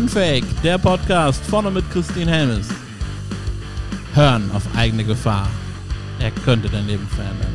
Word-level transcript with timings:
Unfake, 0.00 0.46
der 0.62 0.78
Podcast 0.78 1.44
vorne 1.44 1.70
mit 1.70 1.84
Christine 1.90 2.30
Helmes. 2.30 2.70
Hören 4.14 4.50
auf 4.52 4.66
eigene 4.74 5.04
Gefahr. 5.04 5.46
Er 6.18 6.30
könnte 6.30 6.70
dein 6.70 6.86
Leben 6.86 7.06
verändern. 7.06 7.54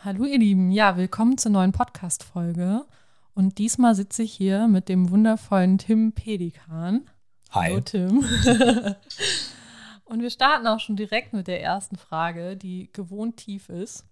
Hallo 0.00 0.26
ihr 0.26 0.38
Lieben, 0.38 0.72
ja, 0.72 0.98
willkommen 0.98 1.38
zur 1.38 1.52
neuen 1.52 1.72
Podcast-Folge. 1.72 2.84
Und 3.32 3.56
diesmal 3.56 3.94
sitze 3.94 4.22
ich 4.22 4.34
hier 4.34 4.68
mit 4.68 4.90
dem 4.90 5.08
wundervollen 5.08 5.78
Tim 5.78 6.12
Pelikan. 6.12 7.08
Hi. 7.52 7.70
Hallo 7.70 7.80
Tim. 7.80 8.18
Und 10.04 10.20
wir 10.20 10.28
starten 10.28 10.66
auch 10.66 10.80
schon 10.80 10.96
direkt 10.96 11.32
mit 11.32 11.46
der 11.46 11.62
ersten 11.62 11.96
Frage, 11.96 12.58
die 12.58 12.90
gewohnt 12.92 13.38
tief 13.38 13.70
ist. 13.70 14.04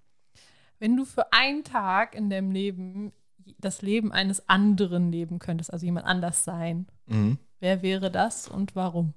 Wenn 0.83 0.97
du 0.97 1.05
für 1.05 1.33
einen 1.33 1.63
Tag 1.63 2.17
in 2.17 2.29
deinem 2.29 2.51
Leben 2.51 3.13
das 3.61 3.83
Leben 3.83 4.11
eines 4.11 4.49
anderen 4.49 5.13
leben 5.13 5.39
könntest, 5.39 5.73
also 5.73 5.87
jemand 5.87 6.07
anders 6.07 6.43
sein, 6.43 6.89
Mhm. 7.07 7.39
wer 7.61 7.83
wäre 7.83 8.11
das 8.11 8.49
und 8.49 8.75
warum? 8.75 9.15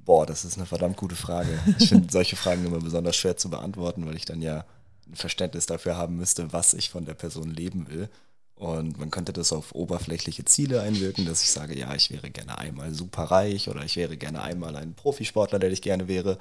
Boah, 0.00 0.26
das 0.26 0.44
ist 0.44 0.58
eine 0.58 0.66
verdammt 0.66 0.98
gute 0.98 1.16
Frage. 1.16 1.58
Ich 1.78 1.88
finde 1.88 2.08
solche 2.12 2.36
Fragen 2.36 2.66
immer 2.66 2.80
besonders 2.80 3.16
schwer 3.16 3.38
zu 3.38 3.48
beantworten, 3.48 4.04
weil 4.06 4.16
ich 4.16 4.26
dann 4.26 4.42
ja 4.42 4.66
ein 5.06 5.14
Verständnis 5.14 5.64
dafür 5.64 5.96
haben 5.96 6.16
müsste, 6.16 6.52
was 6.52 6.74
ich 6.74 6.90
von 6.90 7.06
der 7.06 7.14
Person 7.14 7.48
leben 7.48 7.88
will. 7.88 8.10
Und 8.54 8.98
man 8.98 9.10
könnte 9.10 9.32
das 9.32 9.50
auf 9.54 9.74
oberflächliche 9.74 10.44
Ziele 10.44 10.82
einwirken, 10.82 11.24
dass 11.24 11.42
ich 11.42 11.50
sage, 11.50 11.74
ja, 11.78 11.94
ich 11.94 12.10
wäre 12.10 12.28
gerne 12.28 12.58
einmal 12.58 12.92
super 12.92 13.22
reich 13.24 13.70
oder 13.70 13.82
ich 13.82 13.96
wäre 13.96 14.18
gerne 14.18 14.42
einmal 14.42 14.76
ein 14.76 14.92
Profisportler, 14.92 15.58
der 15.58 15.70
ich 15.72 15.80
gerne 15.80 16.06
wäre. 16.06 16.36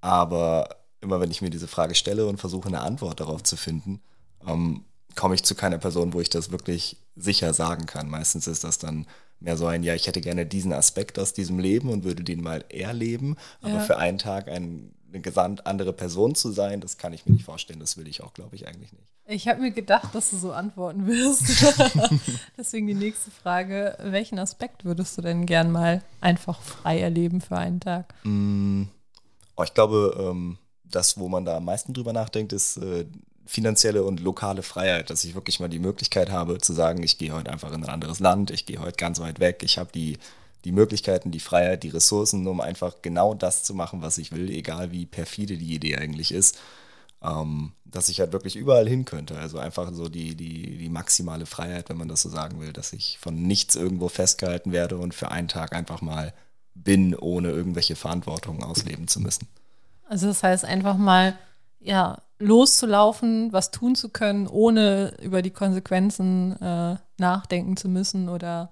Aber 0.00 0.79
immer 1.00 1.20
wenn 1.20 1.30
ich 1.30 1.42
mir 1.42 1.50
diese 1.50 1.68
Frage 1.68 1.94
stelle 1.94 2.26
und 2.26 2.38
versuche 2.38 2.68
eine 2.68 2.80
Antwort 2.80 3.20
darauf 3.20 3.42
zu 3.42 3.56
finden, 3.56 4.00
ähm, 4.46 4.84
komme 5.16 5.34
ich 5.34 5.42
zu 5.44 5.54
keiner 5.54 5.78
Person, 5.78 6.12
wo 6.12 6.20
ich 6.20 6.30
das 6.30 6.50
wirklich 6.52 6.96
sicher 7.16 7.52
sagen 7.54 7.86
kann. 7.86 8.08
Meistens 8.08 8.46
ist 8.46 8.64
das 8.64 8.78
dann 8.78 9.06
mehr 9.40 9.56
so 9.56 9.66
ein, 9.66 9.82
ja, 9.82 9.94
ich 9.94 10.06
hätte 10.06 10.20
gerne 10.20 10.46
diesen 10.46 10.72
Aspekt 10.72 11.18
aus 11.18 11.32
diesem 11.32 11.58
Leben 11.58 11.88
und 11.88 12.04
würde 12.04 12.22
den 12.22 12.42
mal 12.42 12.64
erleben, 12.68 13.36
aber 13.62 13.74
Ja. 13.74 13.80
für 13.80 13.96
einen 13.96 14.18
Tag 14.18 14.48
ein, 14.48 14.92
eine 15.08 15.20
gesamt 15.20 15.66
andere 15.66 15.92
Person 15.92 16.34
zu 16.34 16.52
sein, 16.52 16.80
das 16.80 16.96
kann 16.98 17.12
ich 17.12 17.26
mir 17.26 17.32
nicht 17.32 17.44
vorstellen. 17.44 17.80
Das 17.80 17.96
will 17.96 18.06
ich 18.06 18.22
auch, 18.22 18.32
glaube 18.34 18.54
ich, 18.54 18.68
eigentlich 18.68 18.92
nicht. 18.92 19.04
Ich 19.26 19.48
habe 19.48 19.60
mir 19.60 19.70
gedacht, 19.72 20.14
dass 20.14 20.30
du 20.30 20.36
so 20.36 20.52
antworten 20.52 21.06
wirst. 21.06 21.42
Deswegen 22.58 22.86
die 22.86 22.94
nächste 22.94 23.30
Frage. 23.30 23.96
Welchen 24.02 24.38
Aspekt 24.38 24.84
würdest 24.84 25.16
du 25.18 25.22
denn 25.22 25.46
gern 25.46 25.70
mal 25.72 26.02
einfach 26.20 26.60
frei 26.62 27.00
erleben 27.00 27.40
für 27.40 27.56
einen 27.56 27.80
Tag? 27.80 28.12
Mm, 28.24 28.84
oh, 29.56 29.62
ich 29.64 29.72
glaube, 29.74 30.16
ähm, 30.18 30.58
das, 30.90 31.18
wo 31.18 31.28
man 31.28 31.44
da 31.44 31.56
am 31.56 31.64
meisten 31.64 31.92
drüber 31.92 32.12
nachdenkt, 32.12 32.52
ist 32.52 32.76
äh, 32.78 33.06
finanzielle 33.46 34.04
und 34.04 34.20
lokale 34.20 34.62
Freiheit, 34.62 35.10
dass 35.10 35.24
ich 35.24 35.34
wirklich 35.34 35.58
mal 35.58 35.68
die 35.68 35.80
Möglichkeit 35.80 36.30
habe 36.30 36.58
zu 36.58 36.72
sagen, 36.72 37.02
ich 37.02 37.18
gehe 37.18 37.32
heute 37.32 37.50
einfach 37.50 37.72
in 37.72 37.82
ein 37.82 37.90
anderes 37.90 38.20
Land, 38.20 38.50
ich 38.50 38.64
gehe 38.64 38.78
heute 38.78 38.96
ganz 38.96 39.18
weit 39.18 39.40
weg, 39.40 39.62
ich 39.64 39.76
habe 39.76 39.90
die, 39.92 40.18
die 40.64 40.72
Möglichkeiten, 40.72 41.30
die 41.32 41.40
Freiheit, 41.40 41.82
die 41.82 41.88
Ressourcen, 41.88 42.46
um 42.46 42.60
einfach 42.60 43.02
genau 43.02 43.34
das 43.34 43.64
zu 43.64 43.74
machen, 43.74 44.02
was 44.02 44.18
ich 44.18 44.30
will, 44.30 44.50
egal 44.50 44.92
wie 44.92 45.04
perfide 45.04 45.56
die 45.56 45.74
Idee 45.74 45.96
eigentlich 45.96 46.32
ist, 46.32 46.58
ähm, 47.22 47.72
dass 47.84 48.08
ich 48.08 48.20
halt 48.20 48.32
wirklich 48.32 48.56
überall 48.56 48.88
hin 48.88 49.04
könnte. 49.04 49.36
Also 49.36 49.58
einfach 49.58 49.92
so 49.92 50.08
die, 50.08 50.36
die, 50.36 50.78
die 50.78 50.88
maximale 50.88 51.46
Freiheit, 51.46 51.88
wenn 51.88 51.98
man 51.98 52.08
das 52.08 52.22
so 52.22 52.28
sagen 52.28 52.60
will, 52.60 52.72
dass 52.72 52.92
ich 52.92 53.18
von 53.20 53.34
nichts 53.34 53.74
irgendwo 53.74 54.08
festgehalten 54.08 54.70
werde 54.70 54.96
und 54.96 55.12
für 55.12 55.30
einen 55.30 55.48
Tag 55.48 55.74
einfach 55.74 56.02
mal 56.02 56.32
bin, 56.74 57.14
ohne 57.16 57.50
irgendwelche 57.50 57.96
Verantwortungen 57.96 58.62
ausleben 58.62 59.08
zu 59.08 59.20
müssen. 59.20 59.48
Also 60.10 60.26
das 60.26 60.42
heißt 60.42 60.64
einfach 60.64 60.96
mal, 60.96 61.38
ja, 61.78 62.18
loszulaufen, 62.40 63.52
was 63.52 63.70
tun 63.70 63.94
zu 63.94 64.08
können, 64.08 64.48
ohne 64.48 65.14
über 65.22 65.40
die 65.40 65.52
Konsequenzen 65.52 66.60
äh, 66.60 66.96
nachdenken 67.16 67.76
zu 67.76 67.88
müssen 67.88 68.28
oder 68.28 68.70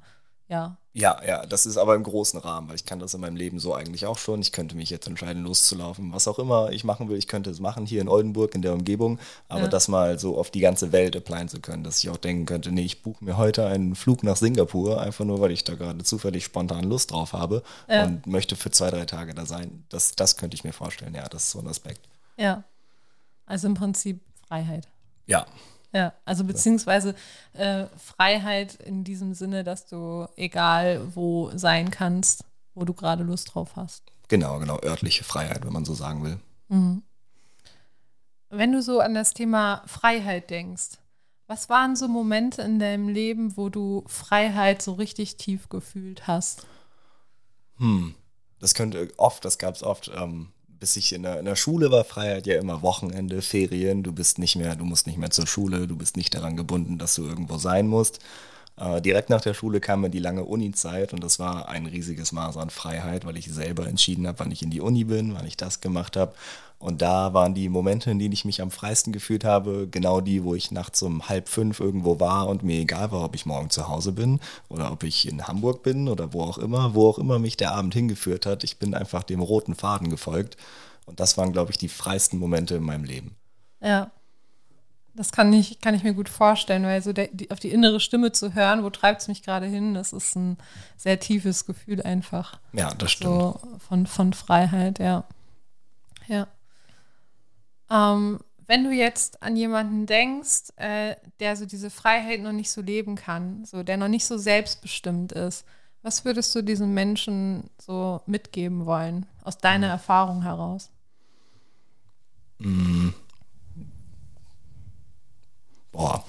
ja. 0.48 0.78
Ja, 1.00 1.22
ja, 1.24 1.46
das 1.46 1.64
ist 1.64 1.76
aber 1.76 1.94
im 1.94 2.02
großen 2.02 2.40
Rahmen, 2.40 2.68
weil 2.68 2.74
ich 2.74 2.84
kann 2.84 2.98
das 2.98 3.14
in 3.14 3.20
meinem 3.20 3.36
Leben 3.36 3.60
so 3.60 3.72
eigentlich 3.72 4.04
auch 4.06 4.18
schon. 4.18 4.40
Ich 4.40 4.50
könnte 4.50 4.74
mich 4.74 4.90
jetzt 4.90 5.06
entscheiden, 5.06 5.44
loszulaufen, 5.44 6.12
was 6.12 6.26
auch 6.26 6.40
immer 6.40 6.72
ich 6.72 6.82
machen 6.82 7.08
will. 7.08 7.16
Ich 7.16 7.28
könnte 7.28 7.50
es 7.50 7.60
machen 7.60 7.86
hier 7.86 8.00
in 8.00 8.08
Oldenburg, 8.08 8.52
in 8.56 8.62
der 8.62 8.72
Umgebung, 8.72 9.20
aber 9.48 9.62
Ja. 9.62 9.68
das 9.68 9.86
mal 9.86 10.18
so 10.18 10.36
auf 10.36 10.50
die 10.50 10.58
ganze 10.58 10.90
Welt 10.90 11.14
applyen 11.14 11.48
zu 11.48 11.60
können, 11.60 11.84
dass 11.84 11.98
ich 12.02 12.10
auch 12.10 12.16
denken 12.16 12.46
könnte, 12.46 12.72
nee, 12.72 12.82
ich 12.84 13.04
buche 13.04 13.24
mir 13.24 13.36
heute 13.36 13.64
einen 13.66 13.94
Flug 13.94 14.24
nach 14.24 14.36
Singapur, 14.36 15.00
einfach 15.00 15.24
nur, 15.24 15.40
weil 15.40 15.52
ich 15.52 15.62
da 15.62 15.76
gerade 15.76 16.02
zufällig 16.02 16.44
spontan 16.44 16.82
Lust 16.82 17.12
drauf 17.12 17.32
habe 17.32 17.62
Ja. 17.88 18.04
und 18.06 18.26
möchte 18.26 18.56
für 18.56 18.72
zwei, 18.72 18.90
drei 18.90 19.04
Tage 19.04 19.34
da 19.34 19.46
sein. 19.46 19.84
Das, 19.90 20.16
das 20.16 20.36
könnte 20.36 20.56
ich 20.56 20.64
mir 20.64 20.72
vorstellen, 20.72 21.14
ja, 21.14 21.28
das 21.28 21.44
ist 21.44 21.50
so 21.52 21.60
ein 21.60 21.68
Aspekt. 21.68 22.00
Ja. 22.36 22.64
Also 23.46 23.68
im 23.68 23.74
Prinzip 23.74 24.20
Freiheit. 24.48 24.88
Ja, 25.28 25.46
Ja, 25.92 26.12
also 26.24 26.44
beziehungsweise 26.44 27.14
äh, 27.54 27.86
Freiheit 27.96 28.74
in 28.74 29.04
diesem 29.04 29.34
Sinne, 29.34 29.64
dass 29.64 29.86
du 29.86 30.26
egal 30.36 31.00
wo 31.14 31.50
sein 31.54 31.90
kannst, 31.90 32.44
wo 32.74 32.84
du 32.84 32.92
gerade 32.92 33.22
Lust 33.24 33.54
drauf 33.54 33.76
hast. 33.76 34.04
genau, 34.28 34.58
genau, 34.58 34.78
örtliche 34.82 35.24
Freiheit, 35.24 35.64
wenn 35.64 35.72
man 35.72 35.84
so 35.84 35.94
sagen 35.94 36.22
will. 36.22 36.38
Wenn 38.50 38.72
du 38.72 38.82
so 38.82 39.00
an 39.00 39.14
das 39.14 39.32
Thema 39.34 39.82
Freiheit 39.86 40.50
denkst, 40.50 40.98
was 41.46 41.70
waren 41.70 41.96
so 41.96 42.08
Momente 42.08 42.60
in 42.60 42.78
deinem 42.78 43.08
Leben, 43.08 43.56
wo 43.56 43.70
du 43.70 44.04
Freiheit 44.06 44.82
so 44.82 44.92
richtig 44.92 45.38
tief 45.38 45.70
gefühlt 45.70 46.26
hast? 46.26 46.66
Hm, 47.78 48.14
das 48.58 48.74
könnte 48.74 49.10
oft, 49.16 49.44
das 49.44 49.58
gab 49.58 49.74
es 49.74 49.82
oft, 49.82 50.10
ähm, 50.14 50.52
bis 50.80 50.96
ich 50.96 51.12
in 51.12 51.22
der, 51.22 51.38
in 51.38 51.44
der 51.44 51.56
Schule 51.56 51.90
war, 51.90 52.04
Freiheit 52.04 52.46
ja 52.46 52.58
immer 52.58 52.82
Wochenende, 52.82 53.42
Ferien, 53.42 54.02
du 54.02 54.12
bist 54.12 54.38
nicht 54.38 54.56
mehr, 54.56 54.76
du 54.76 54.84
musst 54.84 55.06
nicht 55.06 55.18
mehr 55.18 55.30
zur 55.30 55.46
Schule, 55.46 55.86
du 55.86 55.96
bist 55.96 56.16
nicht 56.16 56.34
daran 56.34 56.56
gebunden, 56.56 56.98
dass 56.98 57.14
du 57.14 57.24
irgendwo 57.24 57.58
sein 57.58 57.86
musst. 57.86 58.20
Äh, 58.78 59.02
direkt 59.02 59.28
nach 59.30 59.40
der 59.40 59.54
Schule 59.54 59.80
kam 59.80 60.02
mir 60.02 60.10
die 60.10 60.18
lange 60.18 60.44
Uni-Zeit 60.44 61.12
und 61.12 61.22
das 61.24 61.38
war 61.38 61.68
ein 61.68 61.86
riesiges 61.86 62.32
Maß 62.32 62.56
an 62.56 62.70
Freiheit, 62.70 63.24
weil 63.24 63.36
ich 63.36 63.52
selber 63.52 63.88
entschieden 63.88 64.26
habe, 64.26 64.38
wann 64.40 64.50
ich 64.50 64.62
in 64.62 64.70
die 64.70 64.80
Uni 64.80 65.04
bin, 65.04 65.34
wann 65.34 65.46
ich 65.46 65.56
das 65.56 65.80
gemacht 65.80 66.16
habe. 66.16 66.34
Und 66.78 67.02
da 67.02 67.34
waren 67.34 67.54
die 67.54 67.68
Momente, 67.68 68.12
in 68.12 68.20
denen 68.20 68.32
ich 68.32 68.44
mich 68.44 68.62
am 68.62 68.70
freisten 68.70 69.12
gefühlt 69.12 69.44
habe, 69.44 69.88
genau 69.90 70.20
die, 70.20 70.44
wo 70.44 70.54
ich 70.54 70.70
nachts 70.70 71.02
um 71.02 71.28
halb 71.28 71.48
fünf 71.48 71.80
irgendwo 71.80 72.20
war 72.20 72.46
und 72.46 72.62
mir 72.62 72.78
egal 72.78 73.10
war, 73.10 73.24
ob 73.24 73.34
ich 73.34 73.46
morgen 73.46 73.68
zu 73.70 73.88
Hause 73.88 74.12
bin 74.12 74.38
oder 74.68 74.92
ob 74.92 75.02
ich 75.02 75.26
in 75.26 75.48
Hamburg 75.48 75.82
bin 75.82 76.08
oder 76.08 76.32
wo 76.32 76.42
auch 76.42 76.58
immer, 76.58 76.94
wo 76.94 77.08
auch 77.08 77.18
immer 77.18 77.40
mich 77.40 77.56
der 77.56 77.72
Abend 77.72 77.94
hingeführt 77.94 78.46
hat. 78.46 78.62
Ich 78.62 78.78
bin 78.78 78.94
einfach 78.94 79.24
dem 79.24 79.40
roten 79.40 79.74
Faden 79.74 80.08
gefolgt. 80.08 80.56
Und 81.04 81.18
das 81.18 81.36
waren, 81.36 81.52
glaube 81.52 81.72
ich, 81.72 81.78
die 81.78 81.88
freisten 81.88 82.38
Momente 82.38 82.76
in 82.76 82.84
meinem 82.84 83.04
Leben. 83.04 83.34
Ja. 83.80 84.12
Das 85.18 85.32
kann 85.32 85.52
ich, 85.52 85.80
kann 85.80 85.96
ich 85.96 86.04
mir 86.04 86.14
gut 86.14 86.28
vorstellen, 86.28 86.84
weil 86.84 87.02
so 87.02 87.12
der, 87.12 87.26
die, 87.32 87.50
auf 87.50 87.58
die 87.58 87.72
innere 87.72 87.98
Stimme 87.98 88.30
zu 88.30 88.54
hören, 88.54 88.84
wo 88.84 88.90
treibt 88.90 89.20
es 89.20 89.26
mich 89.26 89.42
gerade 89.42 89.66
hin, 89.66 89.92
das 89.92 90.12
ist 90.12 90.36
ein 90.36 90.56
sehr 90.96 91.18
tiefes 91.18 91.66
Gefühl 91.66 92.00
einfach. 92.02 92.60
Ja, 92.72 92.94
das 92.94 93.10
stimmt. 93.10 93.34
So 93.34 93.60
von, 93.88 94.06
von 94.06 94.32
Freiheit, 94.32 95.00
ja. 95.00 95.24
Ja. 96.28 96.46
Ähm, 97.90 98.38
wenn 98.68 98.84
du 98.84 98.92
jetzt 98.92 99.42
an 99.42 99.56
jemanden 99.56 100.06
denkst, 100.06 100.70
äh, 100.76 101.16
der 101.40 101.56
so 101.56 101.66
diese 101.66 101.90
Freiheit 101.90 102.40
noch 102.40 102.52
nicht 102.52 102.70
so 102.70 102.80
leben 102.80 103.16
kann, 103.16 103.64
so 103.64 103.82
der 103.82 103.96
noch 103.96 104.06
nicht 104.06 104.24
so 104.24 104.38
selbstbestimmt 104.38 105.32
ist, 105.32 105.64
was 106.02 106.24
würdest 106.24 106.54
du 106.54 106.62
diesem 106.62 106.94
Menschen 106.94 107.70
so 107.76 108.20
mitgeben 108.26 108.86
wollen, 108.86 109.26
aus 109.42 109.58
deiner 109.58 109.88
Hm. 109.88 109.92
Erfahrung 109.94 110.42
heraus? 110.42 110.90
Boah, 115.98 116.24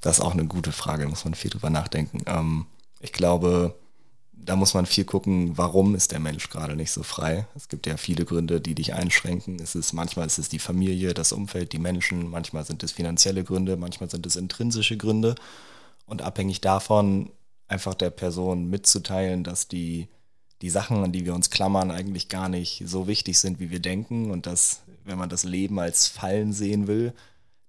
das 0.00 0.18
ist 0.18 0.24
auch 0.24 0.32
eine 0.32 0.46
gute 0.46 0.72
Frage, 0.72 1.04
da 1.04 1.08
muss 1.08 1.24
man 1.24 1.34
viel 1.34 1.52
drüber 1.52 1.70
nachdenken. 1.70 2.22
Ähm, 2.26 2.66
ich 2.98 3.12
glaube, 3.12 3.78
da 4.32 4.56
muss 4.56 4.74
man 4.74 4.84
viel 4.84 5.04
gucken, 5.04 5.56
warum 5.56 5.94
ist 5.94 6.10
der 6.10 6.18
Mensch 6.18 6.50
gerade 6.50 6.74
nicht 6.74 6.90
so 6.90 7.04
frei. 7.04 7.46
Es 7.54 7.68
gibt 7.68 7.86
ja 7.86 7.98
viele 7.98 8.24
Gründe, 8.24 8.60
die 8.60 8.74
dich 8.74 8.94
einschränken. 8.94 9.60
Es 9.60 9.76
ist, 9.76 9.92
manchmal 9.92 10.26
ist 10.26 10.38
es 10.38 10.48
die 10.48 10.58
Familie, 10.58 11.14
das 11.14 11.30
Umfeld, 11.30 11.72
die 11.72 11.78
Menschen, 11.78 12.28
manchmal 12.28 12.66
sind 12.66 12.82
es 12.82 12.90
finanzielle 12.90 13.44
Gründe, 13.44 13.76
manchmal 13.76 14.10
sind 14.10 14.26
es 14.26 14.34
intrinsische 14.34 14.96
Gründe. 14.96 15.36
Und 16.06 16.22
abhängig 16.22 16.60
davon 16.60 17.30
einfach 17.68 17.94
der 17.94 18.10
Person 18.10 18.68
mitzuteilen, 18.68 19.44
dass 19.44 19.68
die, 19.68 20.08
die 20.62 20.70
Sachen, 20.70 21.04
an 21.04 21.12
die 21.12 21.24
wir 21.24 21.34
uns 21.36 21.50
klammern, 21.50 21.92
eigentlich 21.92 22.28
gar 22.28 22.48
nicht 22.48 22.82
so 22.84 23.06
wichtig 23.06 23.38
sind, 23.38 23.60
wie 23.60 23.70
wir 23.70 23.80
denken. 23.80 24.32
Und 24.32 24.46
dass, 24.46 24.82
wenn 25.04 25.16
man 25.16 25.28
das 25.28 25.44
Leben 25.44 25.78
als 25.78 26.08
Fallen 26.08 26.52
sehen 26.52 26.88
will, 26.88 27.14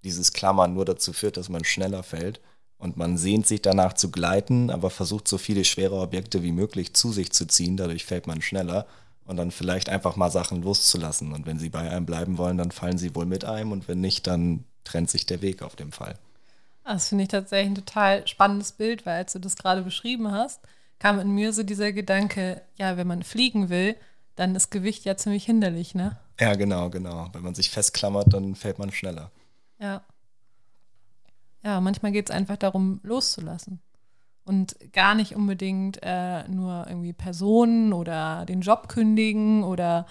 dieses 0.04 0.34
Klammern 0.34 0.74
nur 0.74 0.86
dazu 0.86 1.14
führt, 1.14 1.38
dass 1.38 1.50
man 1.50 1.64
schneller 1.64 2.04
fällt. 2.04 2.40
Und 2.78 2.96
man 2.96 3.18
sehnt 3.18 3.48
sich 3.48 3.62
danach 3.62 3.94
zu 3.94 4.12
gleiten, 4.12 4.70
aber 4.70 4.90
versucht 4.90 5.28
so 5.28 5.38
viele 5.38 5.66
schwere 5.66 5.96
Objekte 5.96 6.44
wie 6.44 6.52
möglich 6.52 6.94
zu 6.94 7.12
sich 7.12 7.32
zu 7.32 7.48
ziehen. 7.48 7.76
Dadurch 7.76 8.06
fällt 8.06 8.28
man 8.28 8.42
schneller 8.42 8.86
und 9.26 9.38
dann 9.38 9.52
vielleicht 9.52 9.90
einfach 9.90 10.16
mal 10.16 10.30
Sachen 10.30 10.62
loszulassen. 10.62 11.34
Und 11.34 11.46
wenn 11.46 11.60
sie 11.60 11.70
bei 11.70 11.90
einem 11.90 12.06
bleiben 12.06 12.38
wollen, 12.38 12.58
dann 12.58 12.72
fallen 12.72 12.98
sie 12.98 13.16
wohl 13.16 13.26
mit 13.26 13.46
einem. 13.46 13.72
Und 13.72 13.88
wenn 13.88 14.00
nicht, 14.00 14.28
dann 14.28 14.64
trennt 14.84 15.10
sich 15.10 15.26
der 15.26 15.42
Weg 15.42 15.64
auf 15.64 15.76
dem 15.76 15.92
Fall. 15.92 16.16
Das 16.86 17.10
finde 17.10 17.24
ich 17.24 17.30
tatsächlich 17.30 17.72
ein 17.72 17.86
total 17.86 18.26
spannendes 18.28 18.72
Bild, 18.72 19.06
weil 19.06 19.18
als 19.18 19.34
du 19.34 19.40
das 19.40 19.58
gerade 19.58 19.82
beschrieben 19.82 20.32
hast, 20.32 20.62
kam 21.00 21.20
in 21.20 21.32
mir 21.32 21.52
so 21.52 21.64
dieser 21.64 21.92
Gedanke, 21.92 22.62
ja, 22.78 22.96
wenn 22.96 23.08
man 23.08 23.24
fliegen 23.24 23.70
will, 23.70 23.96
dann 24.36 24.56
ist 24.56 24.72
Gewicht 24.72 25.04
ja 25.04 25.18
ziemlich 25.18 25.46
hinderlich, 25.46 25.96
ne? 25.96 26.18
Ja, 26.40 26.56
genau, 26.56 26.90
genau. 26.90 27.28
Wenn 27.34 27.44
man 27.44 27.56
sich 27.56 27.72
festklammert, 27.72 28.34
dann 28.34 28.56
fällt 28.56 28.80
man 28.80 28.92
schneller. 28.92 29.32
Ja. 29.80 30.04
ja, 31.64 31.82
manchmal 31.82 32.12
geht 32.12 32.30
es 32.30 32.36
einfach 32.36 32.58
darum, 32.58 33.00
loszulassen. 33.04 33.80
Und 34.44 34.76
gar 34.94 35.14
nicht 35.14 35.36
unbedingt 35.36 36.00
äh, 36.02 36.48
nur 36.48 36.86
irgendwie 36.88 37.14
Personen 37.14 37.92
oder 37.92 38.46
den 38.46 38.62
Job 38.62 38.88
kündigen 38.88 39.64
oder 39.64 40.06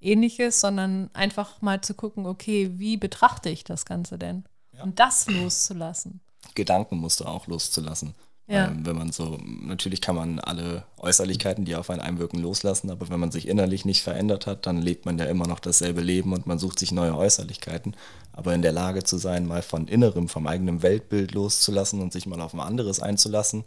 ähnliches, 0.00 0.60
sondern 0.60 1.10
einfach 1.12 1.60
mal 1.60 1.80
zu 1.82 1.94
gucken, 1.94 2.26
okay, 2.26 2.70
wie 2.78 2.96
betrachte 2.96 3.50
ich 3.50 3.64
das 3.64 3.84
Ganze 3.84 4.18
denn? 4.18 4.44
Ja. 4.72 4.82
Und 4.82 4.98
das 4.98 5.28
loszulassen. 5.28 6.20
Gedankenmuster 6.54 7.28
auch 7.28 7.46
loszulassen. 7.46 8.14
Ja. 8.52 8.66
Ähm, 8.68 8.84
wenn 8.84 8.96
man 8.96 9.12
so, 9.12 9.38
natürlich 9.62 10.02
kann 10.02 10.14
man 10.14 10.38
alle 10.38 10.84
Äußerlichkeiten, 10.98 11.64
die 11.64 11.74
auf 11.74 11.88
einen 11.88 12.02
einwirken, 12.02 12.38
loslassen, 12.38 12.90
aber 12.90 13.08
wenn 13.08 13.18
man 13.18 13.32
sich 13.32 13.48
innerlich 13.48 13.86
nicht 13.86 14.02
verändert 14.02 14.46
hat, 14.46 14.66
dann 14.66 14.76
lebt 14.76 15.06
man 15.06 15.18
ja 15.18 15.24
immer 15.24 15.46
noch 15.46 15.58
dasselbe 15.58 16.02
Leben 16.02 16.34
und 16.34 16.46
man 16.46 16.58
sucht 16.58 16.78
sich 16.78 16.92
neue 16.92 17.16
Äußerlichkeiten. 17.16 17.96
Aber 18.34 18.54
in 18.54 18.60
der 18.60 18.72
Lage 18.72 19.04
zu 19.04 19.16
sein, 19.16 19.46
mal 19.46 19.62
von 19.62 19.88
innerem, 19.88 20.28
vom 20.28 20.46
eigenen 20.46 20.82
Weltbild 20.82 21.32
loszulassen 21.32 22.02
und 22.02 22.12
sich 22.12 22.26
mal 22.26 22.42
auf 22.42 22.52
ein 22.52 22.60
anderes 22.60 23.00
einzulassen, 23.00 23.64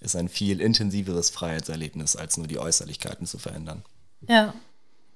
ist 0.00 0.16
ein 0.16 0.28
viel 0.28 0.60
intensiveres 0.60 1.30
Freiheitserlebnis, 1.30 2.14
als 2.14 2.36
nur 2.36 2.46
die 2.46 2.58
Äußerlichkeiten 2.58 3.26
zu 3.26 3.38
verändern. 3.38 3.82
Ja, 4.28 4.52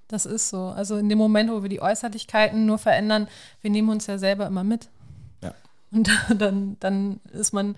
das 0.09 0.25
ist 0.25 0.49
so. 0.49 0.69
Also 0.69 0.97
in 0.97 1.11
dem 1.11 1.19
Moment, 1.19 1.51
wo 1.51 1.61
wir 1.61 1.69
die 1.69 1.83
Äußerlichkeiten 1.83 2.65
nur 2.65 2.79
verändern, 2.79 3.29
wir 3.61 3.71
nehmen 3.71 3.91
uns 3.91 4.07
ja 4.07 4.17
selber 4.17 4.47
immer 4.47 4.65
mit. 4.65 4.89
Ja. 5.43 5.55
Und 5.93 6.09
dann, 6.39 6.79
dann 6.81 7.21
ist 7.35 7.53
man 7.53 7.77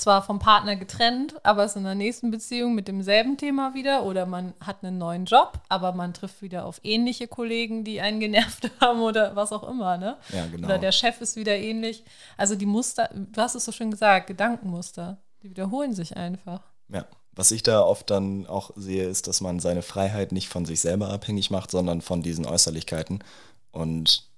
zwar 0.00 0.22
vom 0.22 0.38
Partner 0.38 0.76
getrennt, 0.76 1.34
aber 1.44 1.64
ist 1.64 1.76
in 1.76 1.84
der 1.84 1.94
nächsten 1.94 2.30
Beziehung 2.30 2.74
mit 2.74 2.88
demselben 2.88 3.36
Thema 3.36 3.74
wieder 3.74 4.04
oder 4.04 4.26
man 4.26 4.54
hat 4.64 4.82
einen 4.82 4.98
neuen 4.98 5.24
Job, 5.24 5.60
aber 5.68 5.92
man 5.92 6.14
trifft 6.14 6.42
wieder 6.42 6.64
auf 6.64 6.80
ähnliche 6.82 7.28
Kollegen, 7.28 7.84
die 7.84 8.00
einen 8.00 8.20
genervt 8.20 8.70
haben 8.80 9.00
oder 9.00 9.36
was 9.36 9.52
auch 9.52 9.68
immer, 9.68 9.96
ne? 9.96 10.16
Ja, 10.32 10.46
genau. 10.46 10.66
Oder 10.66 10.78
der 10.78 10.92
Chef 10.92 11.20
ist 11.20 11.36
wieder 11.36 11.56
ähnlich. 11.56 12.04
Also 12.36 12.54
die 12.54 12.66
Muster, 12.66 13.10
du 13.14 13.40
hast 13.40 13.54
es 13.54 13.64
so 13.64 13.72
schön 13.72 13.90
gesagt, 13.90 14.26
Gedankenmuster, 14.26 15.18
die 15.42 15.50
wiederholen 15.50 15.94
sich 15.94 16.16
einfach. 16.16 16.62
Ja. 16.88 17.06
Was 17.32 17.52
ich 17.52 17.62
da 17.62 17.82
oft 17.82 18.10
dann 18.10 18.46
auch 18.46 18.72
sehe, 18.74 19.04
ist, 19.04 19.28
dass 19.28 19.40
man 19.40 19.60
seine 19.60 19.82
Freiheit 19.82 20.32
nicht 20.32 20.48
von 20.48 20.64
sich 20.64 20.80
selber 20.80 21.10
abhängig 21.10 21.50
macht, 21.50 21.70
sondern 21.70 22.00
von 22.00 22.22
diesen 22.22 22.44
Äußerlichkeiten. 22.44 23.22
Und 23.70 24.29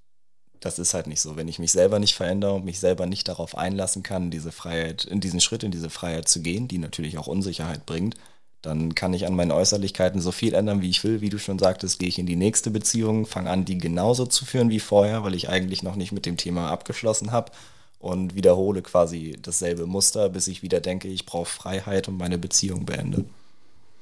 das 0.65 0.79
ist 0.79 0.95
halt 0.95 1.07
nicht 1.07 1.21
so. 1.21 1.37
Wenn 1.37 1.49
ich 1.49 1.59
mich 1.59 1.73
selber 1.73 1.99
nicht 1.99 2.15
verändere 2.15 2.55
und 2.55 2.65
mich 2.65 2.81
selber 2.81 3.07
nicht 3.07 3.29
darauf 3.29 3.57
einlassen 3.57 4.03
kann, 4.03 4.31
diese 4.31 4.53
Freiheit, 4.53 5.05
in 5.05 5.21
diesen 5.21 5.41
Schritt, 5.41 5.63
in 5.63 5.73
diese 5.73 5.91
Freiheit 5.91 6.29
zu 6.29 6.41
gehen, 6.41 6.69
die 6.69 6.79
natürlich 6.79 7.19
auch 7.19 7.27
Unsicherheit 7.27 7.85
bringt, 7.85 8.17
dann 8.63 8.95
kann 8.95 9.13
ich 9.13 9.27
an 9.27 9.35
meinen 9.35 9.51
Äußerlichkeiten 9.51 10.21
so 10.21 10.31
viel 10.31 10.55
ändern, 10.55 10.81
wie 10.83 10.91
ich 10.91 11.03
will. 11.03 11.21
Wie 11.21 11.31
du 11.31 11.39
schon 11.39 11.59
sagtest, 11.59 11.99
gehe 11.99 12.09
ich 12.09 12.21
in 12.21 12.27
die 12.27 12.37
nächste 12.37 12.71
Beziehung, 12.71 13.27
fange 13.27 13.51
an, 13.51 13.65
die 13.65 13.77
genauso 13.77 14.25
zu 14.25 14.45
führen 14.45 14.71
wie 14.71 14.79
vorher, 14.79 15.25
weil 15.25 15.35
ich 15.35 15.49
eigentlich 15.49 15.83
noch 15.83 15.97
nicht 15.97 16.13
mit 16.13 16.27
dem 16.27 16.37
Thema 16.37 16.71
abgeschlossen 16.71 17.33
habe 17.33 17.51
und 17.99 18.37
wiederhole 18.37 18.83
quasi 18.83 19.37
dasselbe 19.43 19.87
Muster, 19.87 20.29
bis 20.29 20.47
ich 20.47 20.63
wieder 20.63 20.81
denke, 20.81 21.09
ich 21.09 21.27
brauche 21.27 21.47
Freiheit 21.47 22.07
und 22.07 22.19
meine 22.19 22.39
Beziehung 22.39 22.87
beende. 22.87 23.25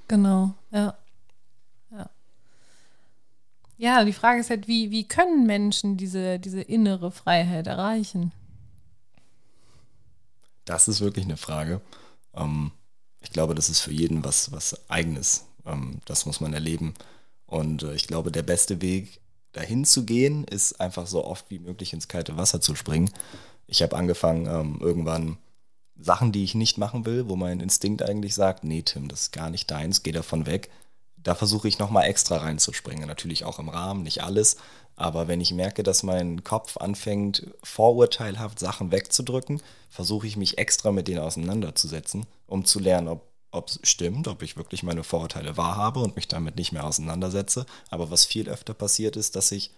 Genau, 0.09 0.53
ja. 0.73 0.95
Ja, 3.81 4.05
die 4.05 4.13
Frage 4.13 4.41
ist 4.41 4.51
halt, 4.51 4.69
wie, 4.69 4.91
wie 4.91 5.09
können 5.09 5.47
Menschen 5.47 5.97
diese, 5.97 6.39
diese 6.39 6.61
innere 6.61 7.11
Freiheit 7.11 7.67
erreichen? 7.67 8.31
Das 10.67 10.87
ist 10.87 11.01
wirklich 11.01 11.25
eine 11.25 11.39
Frage. 11.39 11.81
Ähm, 12.35 12.73
ich 13.21 13.31
glaube, 13.31 13.55
das 13.55 13.71
ist 13.71 13.81
für 13.81 13.91
jeden 13.91 14.23
was, 14.23 14.53
was 14.53 14.91
Eigenes. 14.91 15.47
Ähm, 15.65 16.01
das 16.05 16.27
muss 16.27 16.43
man 16.43 16.53
erleben. 16.53 16.93
Und 17.47 17.83
äh, 17.83 17.95
ich 17.95 18.07
glaube, 18.07 18.31
der 18.31 18.43
beste 18.43 18.83
Weg, 18.83 19.19
dahin 19.53 19.87
zu 19.87 20.05
gehen, 20.05 20.45
ist 20.45 20.79
einfach 20.79 21.07
so 21.07 21.25
oft 21.25 21.51
wie 21.51 21.59
möglich 21.59 21.95
ins 21.95 22.07
kalte 22.07 22.37
Wasser 22.37 22.61
zu 22.61 22.75
springen. 22.75 23.11
Ich 23.67 23.81
habe 23.81 23.97
angefangen, 23.97 24.45
ähm, 24.45 24.77
irgendwann 24.83 25.39
Sachen, 25.99 26.33
die 26.33 26.45
ich 26.45 26.55
nicht 26.55 26.77
machen 26.77 27.07
will, 27.07 27.31
wo 27.31 27.35
mein 27.35 27.61
Instinkt 27.61 28.03
eigentlich 28.03 28.35
sagt, 28.35 28.63
nee, 28.63 28.83
Tim, 28.83 29.09
das 29.09 29.23
ist 29.23 29.33
gar 29.33 29.49
nicht 29.49 29.71
deins, 29.71 30.03
geh 30.03 30.13
davon 30.13 30.45
weg 30.45 30.69
da 31.23 31.35
versuche 31.35 31.69
ich 31.69 31.79
nochmal 31.79 32.07
extra 32.07 32.39
reinzuspringen. 32.39 33.07
Natürlich 33.07 33.45
auch 33.45 33.59
im 33.59 33.69
Rahmen, 33.69 34.03
nicht 34.03 34.23
alles. 34.23 34.57
Aber 34.97 35.29
wenn 35.29 35.41
ich 35.41 35.53
merke, 35.53 35.83
dass 35.83 36.03
mein 36.03 36.45
Kopf 36.45 36.77
anfängt, 36.77 37.47
vorurteilhaft 37.63 38.59
Sachen 38.59 38.93
wegzudrücken, 38.93 39.63
versuche 39.89 40.27
ich 40.27 40.37
mich 40.37 40.59
extra 40.59 40.93
mit 40.93 41.09
denen 41.09 41.21
auseinanderzusetzen, 41.21 42.27
um 42.47 42.65
zu 42.65 42.79
lernen, 42.79 43.09
ob 43.53 43.69
es 43.69 43.81
stimmt, 43.83 44.29
ob 44.29 44.43
ich 44.43 44.57
wirklich 44.57 44.83
meine 44.83 45.03
Vorurteile 45.03 45.57
wahrhabe 45.57 46.01
und 46.01 46.17
mich 46.17 46.29
damit 46.29 46.57
nicht 46.57 46.73
mehr 46.73 46.85
auseinandersetze. 46.85 47.67
Aber 47.91 48.11
was 48.11 48.25
viel 48.25 48.49
öfter 48.49 48.75
passiert 48.75 49.17
ist, 49.17 49.37
dass 49.37 49.53
ich 49.53 49.73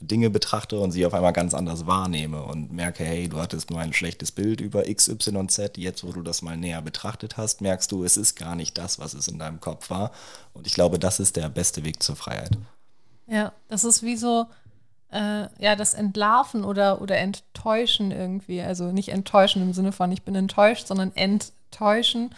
Dinge 0.00 0.30
betrachte 0.30 0.80
und 0.80 0.92
sie 0.92 1.04
auf 1.04 1.12
einmal 1.12 1.32
ganz 1.32 1.52
anders 1.52 1.86
wahrnehme 1.86 2.42
und 2.42 2.72
merke, 2.72 3.04
hey, 3.04 3.28
du 3.28 3.38
hattest 3.38 3.70
nur 3.70 3.80
ein 3.80 3.92
schlechtes 3.92 4.32
Bild 4.32 4.60
über 4.60 4.82
XYZ, 4.82 5.72
jetzt 5.76 6.04
wo 6.04 6.12
du 6.12 6.22
das 6.22 6.40
mal 6.40 6.56
näher 6.56 6.80
betrachtet 6.80 7.36
hast, 7.36 7.60
merkst 7.60 7.92
du, 7.92 8.02
es 8.02 8.16
ist 8.16 8.34
gar 8.34 8.56
nicht 8.56 8.78
das, 8.78 8.98
was 8.98 9.12
es 9.12 9.28
in 9.28 9.38
deinem 9.38 9.60
Kopf 9.60 9.90
war. 9.90 10.10
Und 10.54 10.66
ich 10.66 10.72
glaube, 10.72 10.98
das 10.98 11.20
ist 11.20 11.36
der 11.36 11.50
beste 11.50 11.84
Weg 11.84 12.02
zur 12.02 12.16
Freiheit. 12.16 12.56
Ja, 13.26 13.52
das 13.68 13.84
ist 13.84 14.02
wie 14.02 14.16
so, 14.16 14.46
äh, 15.12 15.48
ja, 15.58 15.76
das 15.76 15.92
Entlarven 15.92 16.64
oder, 16.64 17.02
oder 17.02 17.18
Enttäuschen 17.18 18.10
irgendwie. 18.10 18.62
Also 18.62 18.92
nicht 18.92 19.10
enttäuschen 19.10 19.60
im 19.62 19.74
Sinne 19.74 19.92
von, 19.92 20.10
ich 20.12 20.22
bin 20.22 20.34
enttäuscht, 20.34 20.86
sondern 20.86 21.14
enttäuschen. 21.14 22.34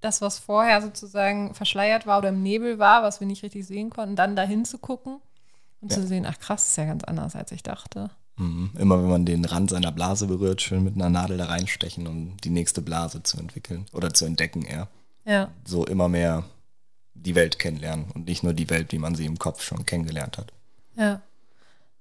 Das, 0.00 0.20
was 0.20 0.40
vorher 0.40 0.82
sozusagen 0.82 1.54
verschleiert 1.54 2.06
war 2.06 2.18
oder 2.18 2.30
im 2.30 2.42
Nebel 2.42 2.78
war, 2.80 3.04
was 3.04 3.20
wir 3.20 3.28
nicht 3.28 3.44
richtig 3.44 3.64
sehen 3.64 3.90
konnten, 3.90 4.16
dann 4.16 4.36
dahin 4.36 4.64
zu 4.64 4.78
gucken 4.78 5.20
und 5.84 5.92
ja. 5.92 5.98
zu 5.98 6.06
sehen, 6.06 6.24
ach 6.26 6.38
krass, 6.38 6.70
ist 6.70 6.76
ja 6.76 6.86
ganz 6.86 7.04
anders, 7.04 7.36
als 7.36 7.52
ich 7.52 7.62
dachte. 7.62 8.10
Mhm. 8.36 8.70
Immer 8.78 9.02
wenn 9.02 9.10
man 9.10 9.26
den 9.26 9.44
Rand 9.44 9.68
seiner 9.68 9.92
Blase 9.92 10.26
berührt, 10.26 10.62
schön 10.62 10.82
mit 10.82 10.94
einer 10.94 11.10
Nadel 11.10 11.36
da 11.36 11.44
reinstechen, 11.44 12.06
um 12.06 12.38
die 12.38 12.48
nächste 12.48 12.80
Blase 12.80 13.22
zu 13.22 13.38
entwickeln 13.38 13.84
oder 13.92 14.14
zu 14.14 14.24
entdecken 14.24 14.62
eher. 14.62 14.88
Ja. 15.26 15.50
So 15.66 15.84
immer 15.84 16.08
mehr 16.08 16.44
die 17.12 17.34
Welt 17.34 17.58
kennenlernen 17.58 18.06
und 18.14 18.26
nicht 18.26 18.42
nur 18.42 18.54
die 18.54 18.70
Welt, 18.70 18.92
wie 18.92 18.98
man 18.98 19.14
sie 19.14 19.26
im 19.26 19.38
Kopf 19.38 19.62
schon 19.62 19.84
kennengelernt 19.84 20.38
hat. 20.38 20.52
Ja. 20.96 21.20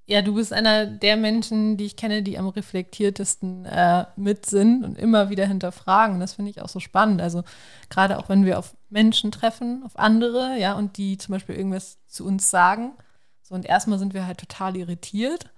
Ja, 0.06 0.22
du 0.22 0.34
bist 0.34 0.54
einer 0.54 0.86
der 0.86 1.18
Menschen, 1.18 1.78
die 1.78 1.86
ich 1.86 1.96
kenne, 1.96 2.24
die 2.24 2.38
am 2.38 2.48
reflektiertesten 2.48 3.66
äh, 3.66 4.06
mit 4.16 4.46
sind 4.46 4.86
und 4.86 4.98
immer 4.98 5.30
wieder 5.30 5.46
hinterfragen. 5.46 6.22
Das 6.22 6.34
finde 6.34 6.52
ich 6.52 6.62
auch 6.62 6.70
so 6.70 6.80
spannend. 6.80 7.22
Also 7.22 7.44
gerade 7.90 8.18
auch 8.18 8.28
wenn 8.28 8.46
wir 8.46 8.60
auf 8.60 8.76
Menschen 8.90 9.32
treffen, 9.32 9.82
auf 9.86 9.98
andere, 9.98 10.58
ja, 10.58 10.74
und 10.74 10.98
die 10.98 11.18
zum 11.18 11.34
Beispiel 11.34 11.56
irgendwas 11.56 12.00
zu 12.08 12.26
uns 12.26 12.50
sagen, 12.50 12.92
so, 13.44 13.56
und 13.56 13.66
erstmal 13.66 14.00
sind 14.00 14.14
wir 14.14 14.26
halt 14.26 14.40
total 14.40 14.76
irritiert. 14.76 15.50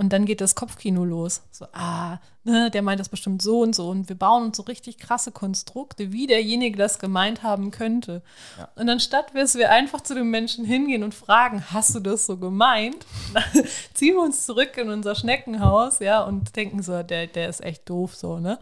Und 0.00 0.14
dann 0.14 0.24
geht 0.24 0.40
das 0.40 0.54
Kopfkino 0.54 1.04
los. 1.04 1.42
So, 1.50 1.66
ah, 1.74 2.20
ne, 2.42 2.70
der 2.70 2.80
meint 2.80 3.00
das 3.00 3.10
bestimmt 3.10 3.42
so 3.42 3.60
und 3.60 3.74
so. 3.74 3.90
Und 3.90 4.08
wir 4.08 4.16
bauen 4.16 4.44
uns 4.44 4.56
so 4.56 4.62
richtig 4.62 4.96
krasse 4.96 5.30
Konstrukte, 5.30 6.10
wie 6.10 6.26
derjenige 6.26 6.78
das 6.78 6.98
gemeint 6.98 7.42
haben 7.42 7.70
könnte. 7.70 8.22
Ja. 8.58 8.70
Und 8.76 8.88
anstatt 8.88 9.34
dass 9.34 9.56
wir 9.56 9.70
einfach 9.70 10.00
zu 10.00 10.14
dem 10.14 10.30
Menschen 10.30 10.64
hingehen 10.64 11.02
und 11.02 11.12
fragen, 11.12 11.62
hast 11.70 11.94
du 11.94 12.00
das 12.00 12.24
so 12.24 12.38
gemeint? 12.38 13.04
ziehen 13.92 14.14
wir 14.14 14.22
uns 14.22 14.46
zurück 14.46 14.78
in 14.78 14.88
unser 14.88 15.14
Schneckenhaus, 15.14 15.98
ja, 15.98 16.22
und 16.22 16.56
denken 16.56 16.82
so, 16.82 17.02
der, 17.02 17.26
der 17.26 17.50
ist 17.50 17.62
echt 17.62 17.86
doof, 17.90 18.16
so, 18.16 18.38
ne? 18.38 18.58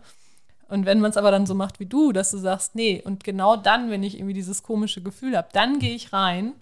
Und 0.66 0.86
wenn 0.86 0.98
man 0.98 1.12
es 1.12 1.16
aber 1.16 1.30
dann 1.30 1.46
so 1.46 1.54
macht 1.54 1.78
wie 1.78 1.86
du, 1.86 2.10
dass 2.10 2.32
du 2.32 2.38
sagst, 2.38 2.74
nee, 2.74 3.00
und 3.00 3.22
genau 3.22 3.56
dann, 3.56 3.90
wenn 3.90 4.02
ich 4.02 4.16
irgendwie 4.16 4.34
dieses 4.34 4.64
komische 4.64 5.02
Gefühl 5.02 5.36
habe, 5.36 5.48
dann 5.52 5.78
gehe 5.78 5.94
ich 5.94 6.12
rein 6.12 6.54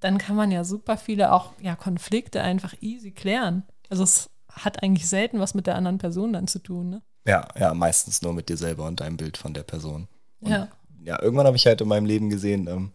dann 0.00 0.18
kann 0.18 0.36
man 0.36 0.50
ja 0.50 0.64
super 0.64 0.96
viele 0.96 1.32
auch 1.32 1.52
ja, 1.60 1.76
Konflikte 1.76 2.42
einfach 2.42 2.74
easy 2.80 3.10
klären. 3.10 3.64
Also 3.88 4.02
es 4.02 4.30
hat 4.50 4.82
eigentlich 4.82 5.08
selten 5.08 5.38
was 5.38 5.54
mit 5.54 5.66
der 5.66 5.76
anderen 5.76 5.98
Person 5.98 6.32
dann 6.32 6.48
zu 6.48 6.58
tun, 6.58 6.90
ne? 6.90 7.02
Ja, 7.26 7.46
ja, 7.58 7.74
meistens 7.74 8.22
nur 8.22 8.32
mit 8.32 8.48
dir 8.48 8.56
selber 8.56 8.86
und 8.86 9.00
deinem 9.00 9.18
Bild 9.18 9.36
von 9.36 9.52
der 9.52 9.62
Person. 9.62 10.08
Und 10.40 10.50
ja. 10.50 10.68
Ja, 11.02 11.22
irgendwann 11.22 11.46
habe 11.46 11.56
ich 11.56 11.66
halt 11.66 11.80
in 11.80 11.88
meinem 11.88 12.06
Leben 12.06 12.28
gesehen, 12.30 12.66
ähm, 12.66 12.92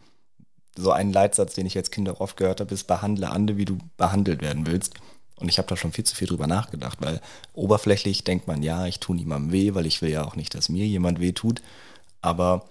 so 0.78 0.92
einen 0.92 1.14
Leitsatz, 1.14 1.54
den 1.54 1.66
ich 1.66 1.78
als 1.78 1.92
Kind 1.92 2.10
auch 2.10 2.20
oft 2.20 2.38
gehört 2.38 2.60
habe, 2.60 2.74
ist, 2.74 2.86
behandle 2.86 3.30
andere, 3.30 3.58
wie 3.58 3.66
du 3.66 3.78
behandelt 3.98 4.42
werden 4.42 4.68
willst. 4.68 4.96
Und 5.38 5.50
ich 5.50 5.58
habe 5.58 5.68
da 5.68 5.76
schon 5.76 5.92
viel 5.92 6.04
zu 6.04 6.16
viel 6.16 6.28
drüber 6.28 6.48
nachgedacht, 6.48 7.00
weil 7.02 7.22
oberflächlich 7.54 8.24
denkt 8.24 8.48
man, 8.48 8.64
ja, 8.64 8.86
ich 8.86 9.00
tue 9.00 9.16
niemandem 9.16 9.52
weh, 9.52 9.74
weil 9.74 9.86
ich 9.86 10.02
will 10.02 10.10
ja 10.10 10.24
auch 10.24 10.36
nicht, 10.36 10.54
dass 10.54 10.70
mir 10.70 10.86
jemand 10.86 11.20
weh 11.20 11.34
tut. 11.34 11.62
Aber 12.22 12.66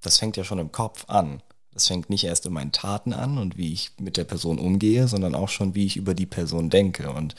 das 0.00 0.18
fängt 0.18 0.36
ja 0.36 0.44
schon 0.44 0.58
im 0.58 0.72
Kopf 0.72 1.04
an. 1.08 1.42
Das 1.72 1.86
fängt 1.86 2.10
nicht 2.10 2.24
erst 2.24 2.46
in 2.46 2.52
meinen 2.52 2.72
Taten 2.72 3.12
an 3.12 3.38
und 3.38 3.56
wie 3.56 3.72
ich 3.72 3.92
mit 3.98 4.16
der 4.16 4.24
Person 4.24 4.58
umgehe, 4.58 5.06
sondern 5.06 5.34
auch 5.34 5.48
schon, 5.48 5.74
wie 5.74 5.86
ich 5.86 5.96
über 5.96 6.14
die 6.14 6.26
Person 6.26 6.68
denke. 6.68 7.10
Und 7.10 7.36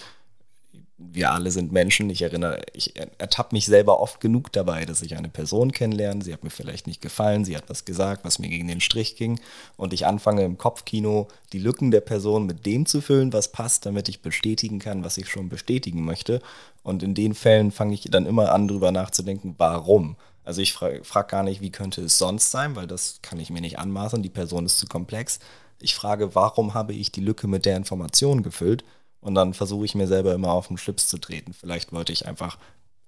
wir 1.14 1.32
alle 1.32 1.52
sind 1.52 1.72
Menschen. 1.72 2.10
Ich 2.10 2.22
erinnere, 2.22 2.62
ich 2.74 2.96
ertappe 2.96 3.56
mich 3.56 3.66
selber 3.66 4.00
oft 4.00 4.20
genug 4.20 4.52
dabei, 4.52 4.86
dass 4.86 5.02
ich 5.02 5.18
eine 5.18 5.30
Person 5.30 5.72
kennenlerne. 5.72 6.24
Sie 6.24 6.32
hat 6.32 6.44
mir 6.44 6.50
vielleicht 6.50 6.88
nicht 6.88 7.02
gefallen, 7.02 7.46
sie 7.46 7.58
hat 7.58 7.70
was 7.70 7.86
gesagt, 7.86 8.24
was 8.24 8.40
mir 8.40 8.50
gegen 8.50 8.68
den 8.68 8.82
Strich 8.82 9.16
ging. 9.16 9.40
Und 9.78 9.94
ich 9.94 10.06
anfange 10.06 10.44
im 10.44 10.58
Kopfkino 10.58 11.28
die 11.54 11.60
Lücken 11.60 11.92
der 11.92 12.02
Person 12.02 12.46
mit 12.46 12.66
dem 12.66 12.86
zu 12.86 13.02
füllen, 13.02 13.34
was 13.34 13.52
passt, 13.52 13.86
damit 13.86 14.10
ich 14.10 14.22
bestätigen 14.22 14.80
kann, 14.80 15.04
was 15.04 15.18
ich 15.18 15.30
schon 15.30 15.50
bestätigen 15.50 16.06
möchte. 16.06 16.42
Und 16.84 17.04
in 17.04 17.14
den 17.14 17.34
Fällen 17.34 17.72
fange 17.72 17.94
ich 17.94 18.04
dann 18.04 18.26
immer 18.26 18.52
an, 18.52 18.68
drüber 18.68 18.92
nachzudenken, 18.92 19.56
warum. 19.58 20.16
Also 20.52 20.62
ich 20.62 20.74
frage 20.74 21.06
frag 21.06 21.30
gar 21.30 21.44
nicht, 21.44 21.62
wie 21.62 21.72
könnte 21.72 22.02
es 22.02 22.18
sonst 22.18 22.52
sein, 22.52 22.76
weil 22.76 22.86
das 22.86 23.20
kann 23.22 23.40
ich 23.40 23.52
mir 23.52 23.62
nicht 23.62 23.80
anmaßen, 23.80 24.22
die 24.22 24.28
Person 24.28 24.66
ist 24.66 24.80
zu 24.80 24.86
komplex. 24.86 25.40
Ich 25.80 25.96
frage, 25.96 26.36
warum 26.36 26.74
habe 26.74 26.92
ich 26.92 27.10
die 27.10 27.22
Lücke 27.22 27.48
mit 27.48 27.66
der 27.66 27.78
Information 27.78 28.44
gefüllt? 28.44 28.84
Und 29.22 29.34
dann 29.34 29.54
versuche 29.54 29.86
ich 29.86 29.96
mir 29.96 30.08
selber 30.08 30.34
immer 30.34 30.52
auf 30.52 30.68
den 30.68 30.78
Schlips 30.78 31.08
zu 31.08 31.20
treten. 31.20 31.54
Vielleicht 31.54 31.94
wollte 31.94 32.12
ich 32.12 32.28
einfach 32.28 32.58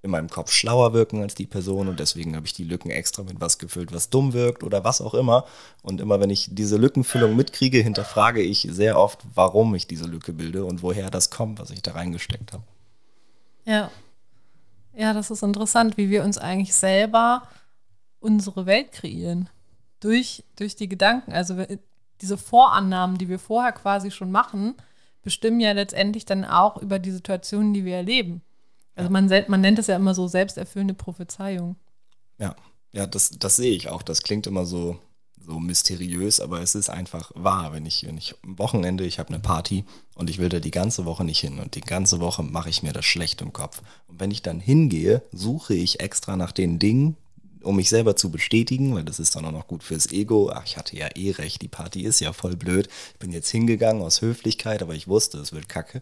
in 0.03 0.11
meinem 0.11 0.29
Kopf 0.29 0.53
schlauer 0.53 0.93
wirken 0.93 1.21
als 1.21 1.35
die 1.35 1.45
Person 1.45 1.89
und 1.89 1.99
deswegen 1.99 2.33
habe 2.37 2.45
ich 2.45 2.53
die 2.53 2.63
Lücken 2.63 2.91
extra 2.91 3.23
mit 3.23 3.41
was 3.41 3.57
gefüllt, 3.57 3.91
was 3.91 4.09
dumm 4.09 4.31
wirkt 4.31 4.63
oder 4.63 4.85
was 4.85 5.01
auch 5.01 5.13
immer. 5.13 5.43
Und 5.81 5.99
immer 5.99 6.21
wenn 6.21 6.29
ich 6.29 6.47
diese 6.49 6.77
Lückenfüllung 6.77 7.35
mitkriege, 7.35 7.79
hinterfrage 7.79 8.41
ich 8.41 8.69
sehr 8.71 8.97
oft, 8.97 9.19
warum 9.33 9.75
ich 9.75 9.85
diese 9.85 10.05
Lücke 10.05 10.31
bilde 10.31 10.63
und 10.63 10.81
woher 10.81 11.09
das 11.09 11.29
kommt, 11.29 11.59
was 11.59 11.71
ich 11.71 11.81
da 11.81 11.91
reingesteckt 11.91 12.53
habe. 12.53 12.63
Ja. 13.65 13.91
Ja, 14.95 15.13
das 15.13 15.31
ist 15.31 15.43
interessant, 15.43 15.97
wie 15.97 16.09
wir 16.09 16.23
uns 16.23 16.37
eigentlich 16.37 16.73
selber 16.73 17.43
unsere 18.19 18.65
Welt 18.65 18.91
kreieren. 18.91 19.49
Durch, 19.99 20.43
durch 20.55 20.75
die 20.75 20.89
Gedanken. 20.89 21.31
Also 21.31 21.65
diese 22.21 22.37
Vorannahmen, 22.37 23.17
die 23.17 23.29
wir 23.29 23.39
vorher 23.39 23.71
quasi 23.71 24.11
schon 24.11 24.31
machen, 24.31 24.75
bestimmen 25.21 25.59
ja 25.59 25.71
letztendlich 25.71 26.25
dann 26.25 26.45
auch 26.45 26.81
über 26.81 26.99
die 26.99 27.11
Situationen, 27.11 27.73
die 27.73 27.85
wir 27.85 27.95
erleben. 27.95 28.41
Also 28.95 29.09
man, 29.09 29.29
man 29.47 29.61
nennt 29.61 29.79
es 29.79 29.87
ja 29.87 29.95
immer 29.95 30.13
so 30.13 30.27
selbsterfüllende 30.27 30.93
Prophezeiung. 30.93 31.75
Ja, 32.37 32.55
ja, 32.91 33.07
das, 33.07 33.31
das 33.31 33.55
sehe 33.55 33.75
ich 33.75 33.89
auch. 33.89 34.03
Das 34.03 34.21
klingt 34.21 34.45
immer 34.45 34.65
so, 34.65 34.99
so 35.45 35.59
mysteriös, 35.59 36.39
aber 36.39 36.61
es 36.61 36.75
ist 36.75 36.89
einfach 36.89 37.31
wahr. 37.35 37.73
Wenn 37.73 37.85
ich, 37.85 38.05
wenn 38.05 38.17
ich 38.17 38.35
am 38.43 38.57
Wochenende, 38.57 39.05
ich 39.05 39.19
habe 39.19 39.29
eine 39.29 39.39
Party 39.39 39.83
und 40.15 40.29
ich 40.29 40.39
will 40.39 40.49
da 40.49 40.59
die 40.59 40.71
ganze 40.71 41.05
Woche 41.05 41.23
nicht 41.23 41.39
hin 41.39 41.59
und 41.59 41.75
die 41.75 41.81
ganze 41.81 42.19
Woche 42.19 42.43
mache 42.43 42.69
ich 42.69 42.83
mir 42.83 42.93
das 42.93 43.05
schlecht 43.05 43.41
im 43.41 43.53
Kopf. 43.53 43.81
Und 44.07 44.19
wenn 44.19 44.31
ich 44.31 44.41
dann 44.41 44.59
hingehe, 44.59 45.21
suche 45.31 45.73
ich 45.73 45.99
extra 45.99 46.35
nach 46.35 46.51
den 46.51 46.79
Dingen, 46.79 47.17
um 47.61 47.77
mich 47.77 47.89
selber 47.89 48.15
zu 48.15 48.29
bestätigen, 48.29 48.93
weil 48.93 49.03
das 49.03 49.19
ist 49.19 49.35
dann 49.35 49.45
auch 49.45 49.51
noch 49.51 49.67
gut 49.67 49.83
fürs 49.83 50.11
Ego. 50.11 50.51
Ach, 50.53 50.65
ich 50.65 50.77
hatte 50.77 50.97
ja 50.97 51.07
eh 51.15 51.31
recht, 51.31 51.61
die 51.61 51.67
Party 51.67 52.03
ist 52.03 52.19
ja 52.19 52.33
voll 52.33 52.55
blöd. 52.55 52.89
Ich 53.13 53.19
bin 53.19 53.31
jetzt 53.31 53.49
hingegangen 53.49 54.01
aus 54.01 54.21
Höflichkeit, 54.21 54.81
aber 54.81 54.95
ich 54.95 55.07
wusste, 55.07 55.37
es 55.39 55.53
wird 55.53 55.69
kacke. 55.69 56.01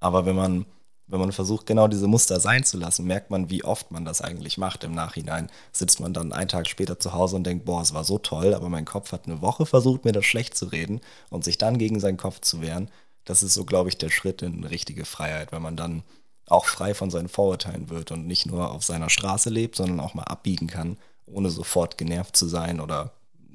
Aber 0.00 0.26
wenn 0.26 0.36
man 0.36 0.66
wenn 1.12 1.20
man 1.20 1.32
versucht, 1.32 1.66
genau 1.66 1.88
diese 1.88 2.06
Muster 2.06 2.40
sein 2.40 2.64
zu 2.64 2.78
lassen, 2.78 3.06
merkt 3.06 3.30
man, 3.30 3.50
wie 3.50 3.64
oft 3.64 3.90
man 3.90 4.06
das 4.06 4.22
eigentlich 4.22 4.56
macht 4.56 4.82
im 4.82 4.94
Nachhinein. 4.94 5.50
Sitzt 5.70 6.00
man 6.00 6.14
dann 6.14 6.32
einen 6.32 6.48
Tag 6.48 6.66
später 6.66 6.98
zu 6.98 7.12
Hause 7.12 7.36
und 7.36 7.44
denkt, 7.44 7.66
boah, 7.66 7.82
es 7.82 7.92
war 7.92 8.02
so 8.02 8.16
toll, 8.16 8.54
aber 8.54 8.70
mein 8.70 8.86
Kopf 8.86 9.12
hat 9.12 9.26
eine 9.26 9.42
Woche 9.42 9.66
versucht, 9.66 10.06
mir 10.06 10.12
das 10.12 10.24
schlecht 10.24 10.56
zu 10.56 10.64
reden 10.66 11.02
und 11.28 11.44
sich 11.44 11.58
dann 11.58 11.76
gegen 11.76 12.00
seinen 12.00 12.16
Kopf 12.16 12.40
zu 12.40 12.62
wehren. 12.62 12.90
Das 13.26 13.42
ist 13.42 13.52
so, 13.52 13.66
glaube 13.66 13.90
ich, 13.90 13.98
der 13.98 14.08
Schritt 14.08 14.40
in 14.40 14.64
richtige 14.64 15.04
Freiheit, 15.04 15.52
wenn 15.52 15.60
man 15.60 15.76
dann 15.76 16.02
auch 16.46 16.64
frei 16.64 16.94
von 16.94 17.10
seinen 17.10 17.28
Vorurteilen 17.28 17.90
wird 17.90 18.10
und 18.10 18.26
nicht 18.26 18.46
nur 18.46 18.70
auf 18.70 18.82
seiner 18.82 19.10
Straße 19.10 19.50
lebt, 19.50 19.76
sondern 19.76 20.00
auch 20.00 20.14
mal 20.14 20.24
abbiegen 20.24 20.66
kann, 20.66 20.96
ohne 21.26 21.50
sofort 21.50 21.98
genervt 21.98 22.36
zu 22.36 22.48
sein 22.48 22.80
oder 22.80 23.12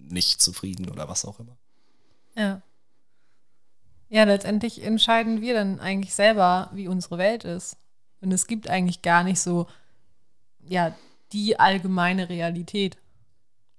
nicht 0.10 0.44
zufrieden 0.44 0.90
oder 0.90 1.10
was 1.10 1.26
auch 1.26 1.40
immer. 1.40 1.58
Ja. 2.36 2.62
Ja, 4.10 4.24
letztendlich 4.24 4.84
entscheiden 4.84 5.42
wir 5.42 5.54
dann 5.54 5.80
eigentlich 5.80 6.14
selber, 6.14 6.70
wie 6.74 6.88
unsere 6.88 7.18
Welt 7.18 7.44
ist. 7.44 7.78
Und 8.22 8.32
es 8.32 8.48
gibt 8.48 8.70
eigentlich 8.70 9.02
gar 9.02 9.24
nicht 9.24 9.40
so, 9.40 9.68
ja, 10.60 10.96
die 11.34 11.60
allgemeine 11.60 12.30
Realität. 12.30 12.98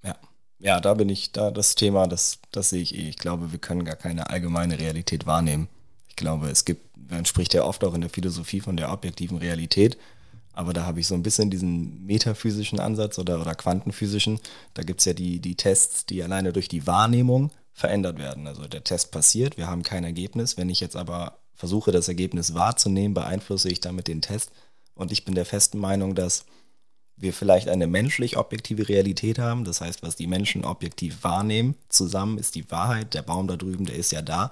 Ja, 0.04 0.16
ja, 0.58 0.80
da 0.80 0.94
bin 0.94 1.08
ich, 1.08 1.32
da 1.32 1.50
das 1.50 1.75
Thema, 1.75 2.06
das, 2.06 2.38
das 2.52 2.70
sehe 2.70 2.82
ich 2.82 2.94
eh. 2.94 3.08
Ich 3.08 3.16
glaube, 3.16 3.52
wir 3.52 3.58
können 3.58 3.85
gar 3.85 3.97
keine 3.97 4.30
allgemeine 4.30 4.78
Realität 4.78 5.26
wahrnehmen. 5.26 5.68
Ich 6.08 6.16
glaube, 6.16 6.50
es 6.50 6.64
gibt, 6.64 6.97
man 7.11 7.25
spricht 7.25 7.54
ja 7.54 7.64
oft 7.64 7.82
auch 7.85 7.94
in 7.94 8.02
der 8.02 8.11
Philosophie 8.11 8.61
von 8.61 8.76
der 8.76 8.92
objektiven 8.92 9.38
Realität, 9.38 9.97
aber 10.52 10.73
da 10.73 10.85
habe 10.85 11.00
ich 11.00 11.06
so 11.06 11.14
ein 11.14 11.23
bisschen 11.23 11.50
diesen 11.50 12.04
metaphysischen 12.04 12.80
Ansatz 12.80 13.18
oder, 13.18 13.40
oder 13.40 13.54
quantenphysischen. 13.54 14.40
Da 14.75 14.82
gibt 14.82 15.00
es 15.00 15.06
ja 15.06 15.14
die, 15.14 15.38
die 15.38 15.54
Tests, 15.54 16.04
die 16.04 16.23
alleine 16.23 16.52
durch 16.52 16.68
die 16.68 16.87
Wahrnehmung 16.87 17.50
verändert 17.78 18.18
werden. 18.18 18.49
Also 18.49 18.66
der 18.66 18.82
Test 18.82 19.12
passiert, 19.12 19.56
wir 19.56 19.68
haben 19.68 19.85
kein 19.85 20.02
Ergebnis. 20.02 20.56
Wenn 20.56 20.68
ich 20.68 20.80
jetzt 20.80 20.97
aber 20.97 21.38
versuche, 21.54 21.92
das 21.92 22.08
Ergebnis 22.08 22.52
wahrzunehmen, 22.52 23.14
beeinflusse 23.14 23.68
ich 23.68 23.78
damit 23.78 24.08
den 24.08 24.20
Test. 24.20 24.50
Und 24.94 25.12
ich 25.12 25.25
bin 25.25 25.37
der 25.37 25.47
festen 25.47 25.78
Meinung, 25.78 26.16
dass 26.16 26.44
wir 27.16 27.32
vielleicht 27.32 27.68
eine 27.68 27.87
menschlich 27.87 28.37
objektive 28.37 28.88
Realität 28.88 29.38
haben. 29.38 29.64
Das 29.64 29.80
heißt, 29.80 30.02
was 30.02 30.16
die 30.16 30.26
Menschen 30.26 30.64
objektiv 30.64 31.23
wahrnehmen, 31.23 31.76
zusammen 31.88 32.38
ist 32.38 32.56
die 32.56 32.68
Wahrheit. 32.68 33.14
Der 33.14 33.23
Baum 33.23 33.47
da 33.47 33.56
drüben, 33.56 33.87
der 33.87 33.94
ist 33.94 34.11
ja 34.11 34.23
da. 34.23 34.50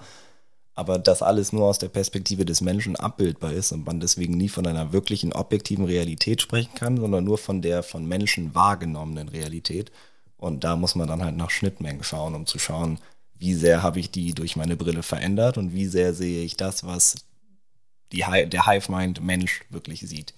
Aber 0.77 1.01
das 1.01 1.21
alles 1.21 1.53
nur 1.53 1.65
aus 1.65 1.79
der 1.79 1.89
Perspektive 1.89 2.45
des 2.45 2.61
Menschen 2.61 2.95
abbildbar 2.95 3.53
ist 3.53 3.73
und 3.73 3.87
man 3.87 3.99
deswegen 3.99 4.37
nie 4.37 4.49
von 4.49 4.69
einer 4.69 4.93
wirklichen 4.93 5.33
objektiven 5.33 5.85
Realität 5.85 6.43
sprechen 6.43 6.75
kann, 6.77 6.97
sondern 6.97 7.25
nur 7.25 7.39
von 7.39 7.61
der 7.61 7.83
von 7.83 8.07
Menschen 8.07 8.55
wahrgenommenen 8.55 9.29
Realität. 9.29 9.91
Und 10.37 10.63
da 10.63 10.77
muss 10.77 10.95
man 10.95 11.09
dann 11.09 11.25
halt 11.25 11.37
nach 11.37 11.51
Schnittmengen 11.51 12.05
schauen, 12.05 12.37
um 12.37 12.47
zu 12.47 12.61
schauen, 12.61 13.01
wie 13.39 13.55
sehr 13.55 13.83
habe 13.83 14.01
ich 14.01 14.11
die 14.11 14.35
durch 14.35 14.57
meine 14.57 14.77
Brille 14.77 15.03
verändert 15.03 15.59
und 15.59 15.73
wie 15.73 15.87
sehr 15.87 16.15
sehe 16.15 16.45
ich 16.45 16.57
das, 16.57 16.85
was 16.85 17.17
die, 18.13 18.19
der 18.49 18.67
Hive-Mind-Mensch 18.67 19.63
wirklich 19.71 20.01
sieht. 20.01 20.35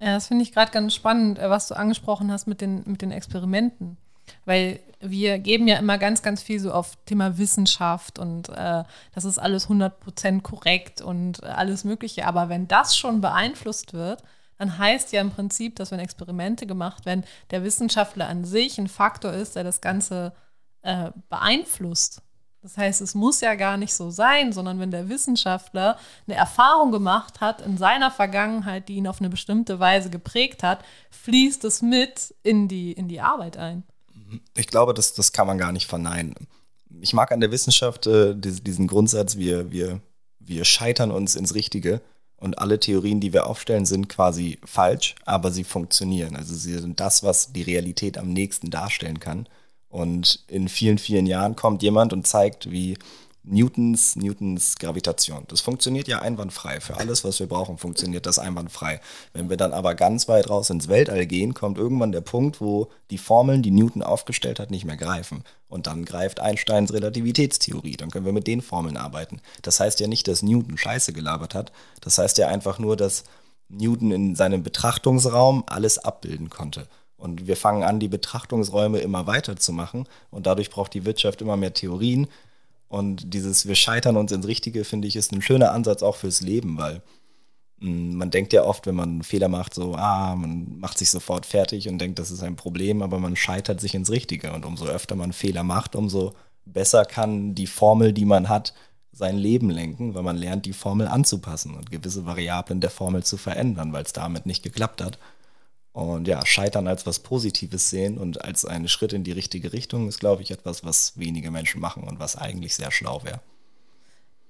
Ja, 0.00 0.14
das 0.14 0.28
finde 0.28 0.42
ich 0.42 0.52
gerade 0.52 0.72
ganz 0.72 0.94
spannend, 0.94 1.38
äh, 1.38 1.48
was 1.48 1.68
du 1.68 1.76
angesprochen 1.76 2.30
hast 2.30 2.46
mit 2.46 2.60
den, 2.60 2.82
mit 2.86 3.02
den 3.02 3.10
Experimenten. 3.10 3.96
Weil 4.44 4.80
wir 5.00 5.38
geben 5.38 5.68
ja 5.68 5.78
immer 5.78 5.98
ganz, 5.98 6.22
ganz 6.22 6.42
viel 6.42 6.58
so 6.58 6.72
auf 6.72 6.96
Thema 7.06 7.38
Wissenschaft 7.38 8.18
und 8.18 8.48
äh, 8.48 8.82
das 9.14 9.24
ist 9.24 9.38
alles 9.38 9.68
100% 9.68 10.42
korrekt 10.42 11.00
und 11.00 11.44
alles 11.44 11.84
Mögliche. 11.84 12.26
Aber 12.26 12.48
wenn 12.48 12.66
das 12.68 12.96
schon 12.96 13.20
beeinflusst 13.20 13.92
wird, 13.92 14.22
dann 14.58 14.78
heißt 14.78 15.12
ja 15.12 15.20
im 15.20 15.30
Prinzip, 15.30 15.76
dass 15.76 15.90
wenn 15.90 16.00
Experimente 16.00 16.66
gemacht 16.66 17.06
werden, 17.06 17.24
der 17.50 17.62
Wissenschaftler 17.62 18.26
an 18.28 18.44
sich 18.44 18.78
ein 18.78 18.88
Faktor 18.88 19.32
ist, 19.32 19.54
der 19.54 19.64
das 19.64 19.80
Ganze 19.80 20.32
äh, 20.34 20.45
beeinflusst. 21.28 22.22
Das 22.66 22.76
heißt, 22.76 23.00
es 23.00 23.14
muss 23.14 23.40
ja 23.42 23.54
gar 23.54 23.76
nicht 23.76 23.94
so 23.94 24.10
sein, 24.10 24.52
sondern 24.52 24.80
wenn 24.80 24.90
der 24.90 25.08
Wissenschaftler 25.08 25.98
eine 26.26 26.36
Erfahrung 26.36 26.90
gemacht 26.90 27.40
hat 27.40 27.60
in 27.60 27.78
seiner 27.78 28.10
Vergangenheit, 28.10 28.88
die 28.88 28.96
ihn 28.96 29.06
auf 29.06 29.20
eine 29.20 29.30
bestimmte 29.30 29.78
Weise 29.78 30.10
geprägt 30.10 30.64
hat, 30.64 30.84
fließt 31.10 31.64
es 31.64 31.80
mit 31.80 32.34
in 32.42 32.66
die, 32.66 32.90
in 32.90 33.06
die 33.06 33.20
Arbeit 33.20 33.56
ein. 33.56 33.84
Ich 34.56 34.66
glaube, 34.66 34.94
das, 34.94 35.14
das 35.14 35.32
kann 35.32 35.46
man 35.46 35.58
gar 35.58 35.70
nicht 35.70 35.86
verneinen. 35.86 36.34
Ich 37.00 37.12
mag 37.12 37.30
an 37.30 37.38
der 37.38 37.52
Wissenschaft 37.52 38.08
äh, 38.08 38.34
diesen 38.34 38.88
Grundsatz, 38.88 39.36
wir, 39.36 39.70
wir, 39.70 40.00
wir 40.40 40.64
scheitern 40.64 41.12
uns 41.12 41.36
ins 41.36 41.54
Richtige 41.54 42.00
und 42.36 42.58
alle 42.58 42.80
Theorien, 42.80 43.20
die 43.20 43.32
wir 43.32 43.46
aufstellen, 43.46 43.86
sind 43.86 44.08
quasi 44.08 44.58
falsch, 44.64 45.14
aber 45.24 45.52
sie 45.52 45.62
funktionieren. 45.62 46.34
Also 46.34 46.54
sie 46.56 46.76
sind 46.78 46.98
das, 46.98 47.22
was 47.22 47.52
die 47.52 47.62
Realität 47.62 48.18
am 48.18 48.32
nächsten 48.32 48.70
darstellen 48.70 49.20
kann. 49.20 49.48
Und 49.96 50.44
in 50.48 50.68
vielen, 50.68 50.98
vielen 50.98 51.24
Jahren 51.24 51.56
kommt 51.56 51.82
jemand 51.82 52.12
und 52.12 52.26
zeigt, 52.26 52.70
wie 52.70 52.98
Newtons, 53.44 54.14
Newtons 54.16 54.76
Gravitation. 54.76 55.44
Das 55.48 55.62
funktioniert 55.62 56.06
ja 56.06 56.20
einwandfrei. 56.20 56.80
Für 56.80 56.98
alles, 56.98 57.24
was 57.24 57.40
wir 57.40 57.46
brauchen, 57.46 57.78
funktioniert 57.78 58.26
das 58.26 58.38
einwandfrei. 58.38 59.00
Wenn 59.32 59.48
wir 59.48 59.56
dann 59.56 59.72
aber 59.72 59.94
ganz 59.94 60.28
weit 60.28 60.50
raus 60.50 60.68
ins 60.68 60.88
Weltall 60.88 61.24
gehen, 61.24 61.54
kommt 61.54 61.78
irgendwann 61.78 62.12
der 62.12 62.20
Punkt, 62.20 62.60
wo 62.60 62.90
die 63.10 63.16
Formeln, 63.16 63.62
die 63.62 63.70
Newton 63.70 64.02
aufgestellt 64.02 64.60
hat, 64.60 64.70
nicht 64.70 64.84
mehr 64.84 64.98
greifen. 64.98 65.44
Und 65.66 65.86
dann 65.86 66.04
greift 66.04 66.40
Einsteins 66.40 66.92
Relativitätstheorie. 66.92 67.96
Dann 67.96 68.10
können 68.10 68.26
wir 68.26 68.34
mit 68.34 68.46
den 68.46 68.60
Formeln 68.60 68.98
arbeiten. 68.98 69.40
Das 69.62 69.80
heißt 69.80 69.98
ja 70.00 70.08
nicht, 70.08 70.28
dass 70.28 70.42
Newton 70.42 70.76
Scheiße 70.76 71.14
gelabert 71.14 71.54
hat. 71.54 71.72
Das 72.02 72.18
heißt 72.18 72.36
ja 72.36 72.48
einfach 72.48 72.78
nur, 72.78 72.98
dass 72.98 73.24
Newton 73.70 74.10
in 74.10 74.34
seinem 74.34 74.62
Betrachtungsraum 74.62 75.64
alles 75.66 75.96
abbilden 75.96 76.50
konnte. 76.50 76.86
Und 77.26 77.46
wir 77.46 77.56
fangen 77.56 77.82
an, 77.82 77.98
die 78.00 78.08
Betrachtungsräume 78.08 78.98
immer 79.00 79.26
weiter 79.26 79.56
zu 79.56 79.72
machen. 79.72 80.08
Und 80.30 80.46
dadurch 80.46 80.70
braucht 80.70 80.94
die 80.94 81.04
Wirtschaft 81.04 81.42
immer 81.42 81.56
mehr 81.56 81.74
Theorien. 81.74 82.28
Und 82.88 83.34
dieses 83.34 83.66
Wir 83.66 83.74
scheitern 83.74 84.16
uns 84.16 84.30
ins 84.30 84.46
Richtige, 84.46 84.84
finde 84.84 85.08
ich, 85.08 85.16
ist 85.16 85.32
ein 85.32 85.42
schöner 85.42 85.72
Ansatz 85.72 86.02
auch 86.02 86.16
fürs 86.16 86.40
Leben, 86.40 86.78
weil 86.78 87.02
hm, 87.80 88.14
man 88.14 88.30
denkt 88.30 88.52
ja 88.52 88.64
oft, 88.64 88.86
wenn 88.86 88.94
man 88.94 89.10
einen 89.10 89.22
Fehler 89.24 89.48
macht, 89.48 89.74
so, 89.74 89.96
ah, 89.96 90.36
man 90.36 90.78
macht 90.78 90.98
sich 90.98 91.10
sofort 91.10 91.46
fertig 91.46 91.88
und 91.88 91.98
denkt, 91.98 92.20
das 92.20 92.30
ist 92.30 92.42
ein 92.42 92.56
Problem, 92.56 93.02
aber 93.02 93.18
man 93.18 93.34
scheitert 93.34 93.80
sich 93.80 93.94
ins 93.96 94.10
Richtige. 94.10 94.52
Und 94.52 94.64
umso 94.64 94.86
öfter 94.86 95.16
man 95.16 95.32
Fehler 95.32 95.64
macht, 95.64 95.96
umso 95.96 96.34
besser 96.64 97.04
kann 97.04 97.54
die 97.54 97.66
Formel, 97.66 98.12
die 98.12 98.24
man 98.24 98.48
hat, 98.48 98.72
sein 99.12 99.36
Leben 99.36 99.70
lenken, 99.70 100.14
weil 100.14 100.22
man 100.22 100.36
lernt, 100.36 100.66
die 100.66 100.74
Formel 100.74 101.08
anzupassen 101.08 101.74
und 101.74 101.90
gewisse 101.90 102.26
Variablen 102.26 102.80
der 102.80 102.90
Formel 102.90 103.24
zu 103.24 103.38
verändern, 103.38 103.92
weil 103.92 104.04
es 104.04 104.12
damit 104.12 104.44
nicht 104.44 104.62
geklappt 104.62 105.02
hat. 105.02 105.18
Und 105.96 106.28
ja, 106.28 106.44
Scheitern 106.44 106.88
als 106.88 107.06
was 107.06 107.20
Positives 107.20 107.88
sehen 107.88 108.18
und 108.18 108.44
als 108.44 108.66
einen 108.66 108.86
Schritt 108.86 109.14
in 109.14 109.24
die 109.24 109.32
richtige 109.32 109.72
Richtung 109.72 110.08
ist, 110.08 110.20
glaube 110.20 110.42
ich, 110.42 110.50
etwas, 110.50 110.84
was 110.84 111.16
wenige 111.16 111.50
Menschen 111.50 111.80
machen 111.80 112.04
und 112.04 112.20
was 112.20 112.36
eigentlich 112.36 112.74
sehr 112.74 112.90
schlau 112.90 113.24
wäre. 113.24 113.40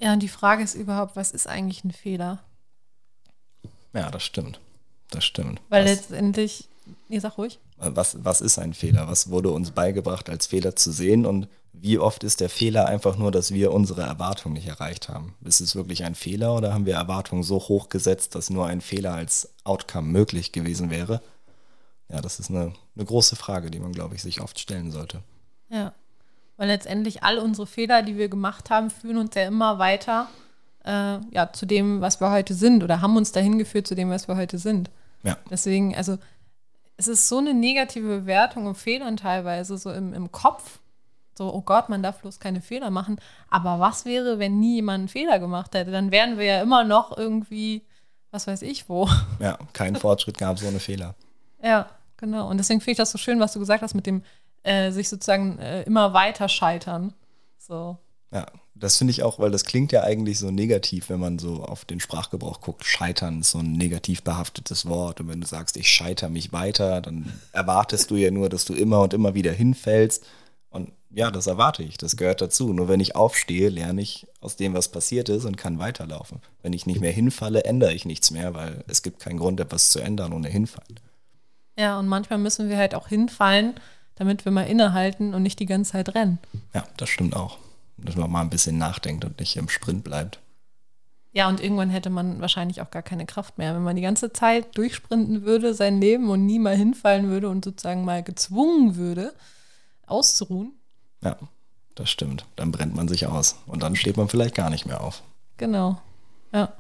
Ja, 0.01 0.13
und 0.13 0.25
die 0.25 0.29
Frage 0.29 0.65
ist 0.65 0.75
überhaupt, 0.75 1.15
was 1.15 1.31
ist 1.31 1.47
eigentlich 1.47 1.85
ein 1.85 1.93
Fehler? 1.93 2.41
Ja, 3.93 4.11
das 4.11 4.25
stimmt. 4.25 4.59
Das 5.13 5.25
stimmt. 5.25 5.61
Weil 5.69 5.85
was, 5.85 5.91
letztendlich, 5.93 6.69
nee, 7.09 7.21
sag 7.21 7.39
ruhig. 7.39 7.61
Was, 7.77 8.25
was 8.25 8.41
ist 8.41 8.59
ein 8.59 8.75
Fehler? 8.75 9.07
Was 9.07 9.31
wurde 9.31 9.51
uns 9.53 9.71
beigebracht, 9.71 10.29
als 10.29 10.49
Fehler 10.49 10.75
zu 10.75 10.91
sehen? 10.91 11.25
Und 11.25 11.47
wie 11.73 12.01
oft 12.01 12.25
ist 12.25 12.41
der 12.41 12.51
Fehler 12.51 12.87
einfach 12.87 13.17
nur, 13.19 13.31
dass 13.31 13.55
wir 13.55 13.71
unsere 13.71 14.03
Erwartung 14.03 14.55
nicht 14.55 14.67
erreicht 14.67 15.09
haben? 15.09 15.37
Ist 15.45 15.61
es 15.61 15.77
wirklich 15.77 16.03
ein 16.03 16.17
Fehler 16.17 16.57
oder 16.57 16.75
haben 16.75 16.87
wir 16.87 16.95
Erwartungen 16.95 17.45
so 17.45 17.61
hoch 17.61 17.89
gesetzt, 17.89 18.35
dass 18.35 18.51
nur 18.51 18.67
ein 18.67 18.81
Fehler 18.81 19.15
als 19.15 19.55
Outcome 19.63 20.09
möglich 20.09 20.51
gewesen 20.51 20.91
wäre? 20.91 21.23
Ja, 22.09 22.21
das 22.21 22.39
ist 22.39 22.51
eine, 22.51 22.73
eine 22.95 23.05
große 23.05 23.37
Frage, 23.37 23.71
die 23.71 23.81
man, 23.81 23.93
glaube 23.93 24.15
ich, 24.15 24.23
sich 24.23 24.41
oft 24.41 24.59
stellen 24.59 24.91
sollte. 24.91 25.23
Ja, 25.69 25.93
weil 26.57 26.69
letztendlich 26.69 27.23
all 27.23 27.39
unsere 27.39 27.67
Fehler, 27.67 28.03
die 28.03 28.17
wir 28.17 28.29
gemacht 28.29 28.71
haben, 28.71 28.91
führen 28.91 29.19
uns 29.19 29.35
ja 29.35 29.47
immer 29.47 29.79
weiter 29.79 30.29
äh, 30.85 31.19
ja, 31.31 31.53
zu 31.53 31.67
dem, 31.67 32.01
was 32.01 32.21
wir 32.21 32.31
heute 32.31 32.55
sind 32.55 32.83
oder 32.83 33.03
haben 33.03 33.17
uns 33.17 33.33
dahin 33.33 33.59
geführt 33.59 33.87
zu 33.87 33.95
dem, 33.95 34.11
was 34.11 34.29
wir 34.29 34.37
heute 34.37 34.59
sind. 34.59 34.91
Ja. 35.23 35.37
Deswegen, 35.51 35.95
also 35.95 36.19
es 36.97 37.09
ist 37.09 37.29
so 37.29 37.39
eine 37.39 37.53
negative 37.53 38.21
Bewertung 38.21 38.67
und 38.67 38.77
Fehlern 38.77 39.17
teilweise 39.17 39.77
so 39.77 39.93
im, 39.93 40.15
im 40.15 40.33
Kopf. 40.33 40.79
So, 41.37 41.53
oh 41.53 41.61
Gott, 41.61 41.91
man 41.91 42.03
darf 42.03 42.21
bloß 42.21 42.41
keine 42.41 42.63
Fehler 42.63 42.91
machen. 42.91 43.21
Aber 43.51 43.79
was 43.79 44.07
wäre, 44.07 44.39
wenn 44.39 44.59
nie 44.59 44.77
jemand 44.77 45.01
einen 45.01 45.09
Fehler 45.09 45.39
gemacht 45.39 45.75
hätte? 45.75 45.91
Dann 45.91 46.11
wären 46.11 46.39
wir 46.39 46.47
ja 46.47 46.63
immer 46.63 46.85
noch 46.85 47.19
irgendwie, 47.19 47.83
was 48.31 48.47
weiß 48.47 48.63
ich 48.63 48.89
wo. 48.89 49.09
Ja, 49.39 49.59
keinen 49.75 49.97
Fortschritt 49.97 50.39
gab 50.39 50.57
es 50.57 50.65
ohne 50.65 50.81
Fehler. 50.81 51.15
Ja, 51.63 51.91
genau. 52.17 52.49
Und 52.49 52.59
deswegen 52.59 52.81
finde 52.81 52.93
ich 52.93 52.99
das 52.99 53.11
so 53.11 53.19
schön, 53.19 53.41
was 53.41 53.53
du 53.53 53.59
gesagt 53.59 53.83
hast 53.83 53.95
mit 53.95 54.07
dem 54.07 54.23
äh, 54.63 54.91
sich 54.91 55.09
sozusagen 55.09 55.59
äh, 55.59 55.83
immer 55.83 56.13
weiter 56.13 56.49
scheitern. 56.49 57.13
So. 57.59 57.99
Ja, 58.33 58.47
das 58.75 58.99
finde 58.99 59.13
ich 59.13 59.23
auch, 59.23 59.39
weil 59.39 59.51
das 59.51 59.65
klingt 59.65 59.93
ja 59.93 60.03
eigentlich 60.03 60.39
so 60.39 60.51
negativ, 60.51 61.09
wenn 61.09 61.21
man 61.21 61.39
so 61.39 61.65
auf 61.65 61.85
den 61.85 62.01
Sprachgebrauch 62.01 62.61
guckt. 62.61 62.85
Scheitern 62.85 63.41
ist 63.41 63.53
so 63.53 63.59
ein 63.59 63.73
negativ 63.73 64.23
behaftetes 64.23 64.87
Wort. 64.87 65.21
Und 65.21 65.29
wenn 65.29 65.41
du 65.41 65.47
sagst, 65.47 65.77
ich 65.77 65.89
scheitere 65.89 66.29
mich 66.29 66.53
weiter, 66.53 67.01
dann 67.01 67.33
erwartest 67.53 68.11
du 68.11 68.17
ja 68.17 68.31
nur, 68.31 68.49
dass 68.49 68.65
du 68.65 68.75
immer 68.75 69.01
und 69.01 69.15
immer 69.15 69.35
wieder 69.35 69.53
hinfällst. 69.53 70.25
Und 70.69 70.93
ja, 71.11 71.31
das 71.31 71.47
erwarte 71.47 71.83
ich. 71.83 71.97
Das 71.97 72.17
gehört 72.17 72.43
dazu. 72.43 72.73
Nur 72.73 72.89
wenn 72.89 73.01
ich 73.01 73.17
aufstehe, 73.17 73.71
lerne 73.71 74.03
ich 74.03 74.27
aus 74.41 74.57
dem, 74.57 74.75
was 74.75 74.89
passiert 74.89 75.31
ist 75.31 75.47
und 75.47 75.57
kann 75.57 75.79
weiterlaufen. 75.79 76.41
Wenn 76.61 76.75
ich 76.75 76.85
nicht 76.85 77.01
mehr 77.01 77.13
hinfalle, 77.13 77.65
ändere 77.65 77.95
ich 77.95 78.05
nichts 78.05 78.31
mehr, 78.31 78.53
weil 78.53 78.85
es 78.89 79.03
gibt 79.03 79.21
keinen 79.21 79.39
Grund, 79.39 79.59
etwas 79.61 79.91
zu 79.91 80.01
ändern 80.01 80.35
ohne 80.35 80.49
hinfallen. 80.49 81.01
Ja, 81.77 81.99
und 81.99 82.09
manchmal 82.09 82.39
müssen 82.39 82.69
wir 82.69 82.79
halt 82.79 82.95
auch 82.95 83.09
hinfallen, 83.09 83.75
damit 84.15 84.45
wir 84.45 84.53
mal 84.53 84.63
innehalten 84.63 85.35
und 85.35 85.43
nicht 85.43 85.61
die 85.61 85.67
ganze 85.67 85.93
Zeit 85.93 86.15
rennen. 86.15 86.39
Ja, 86.75 86.85
das 86.97 87.09
stimmt 87.09 87.37
auch. 87.37 87.59
Dass 87.99 88.17
man 88.17 88.31
mal 88.31 88.41
ein 88.43 88.51
bisschen 88.51 88.79
nachdenkt 88.79 89.25
und 89.25 89.39
nicht 89.39 89.57
im 89.57 89.69
Sprint 89.69 90.05
bleibt. 90.05 90.41
Ja, 91.33 91.49
und 91.49 91.61
irgendwann 91.61 91.91
hätte 91.91 92.09
man 92.09 92.41
wahrscheinlich 92.41 92.81
auch 92.81 92.91
gar 92.91 93.03
keine 93.03 93.27
Kraft 93.27 93.59
mehr. 93.59 93.75
Wenn 93.75 93.83
man 93.83 93.97
die 93.97 94.03
ganze 94.03 94.33
Zeit 94.33 94.77
durchsprinten 94.79 95.43
würde, 95.43 95.75
sein 95.75 96.01
Leben 96.01 96.31
und 96.31 96.47
nie 96.47 96.59
mal 96.59 96.75
hinfallen 96.75 97.29
würde 97.29 97.51
und 97.51 97.63
sozusagen 97.63 98.07
mal 98.07 98.23
gezwungen 98.23 98.97
würde, 98.97 99.35
auszuruhen. 100.07 100.73
Ja, 101.23 101.37
das 101.95 102.09
stimmt. 102.09 102.47
Dann 102.57 102.73
brennt 102.73 102.95
man 102.95 103.07
sich 103.09 103.27
aus 103.27 103.57
und 103.67 103.83
dann 103.83 103.97
steht 103.97 104.17
man 104.17 104.29
vielleicht 104.29 104.55
gar 104.55 104.71
nicht 104.71 104.87
mehr 104.87 105.03
auf. 105.03 105.23
Genau. 105.59 106.01
Ja. 106.53 106.73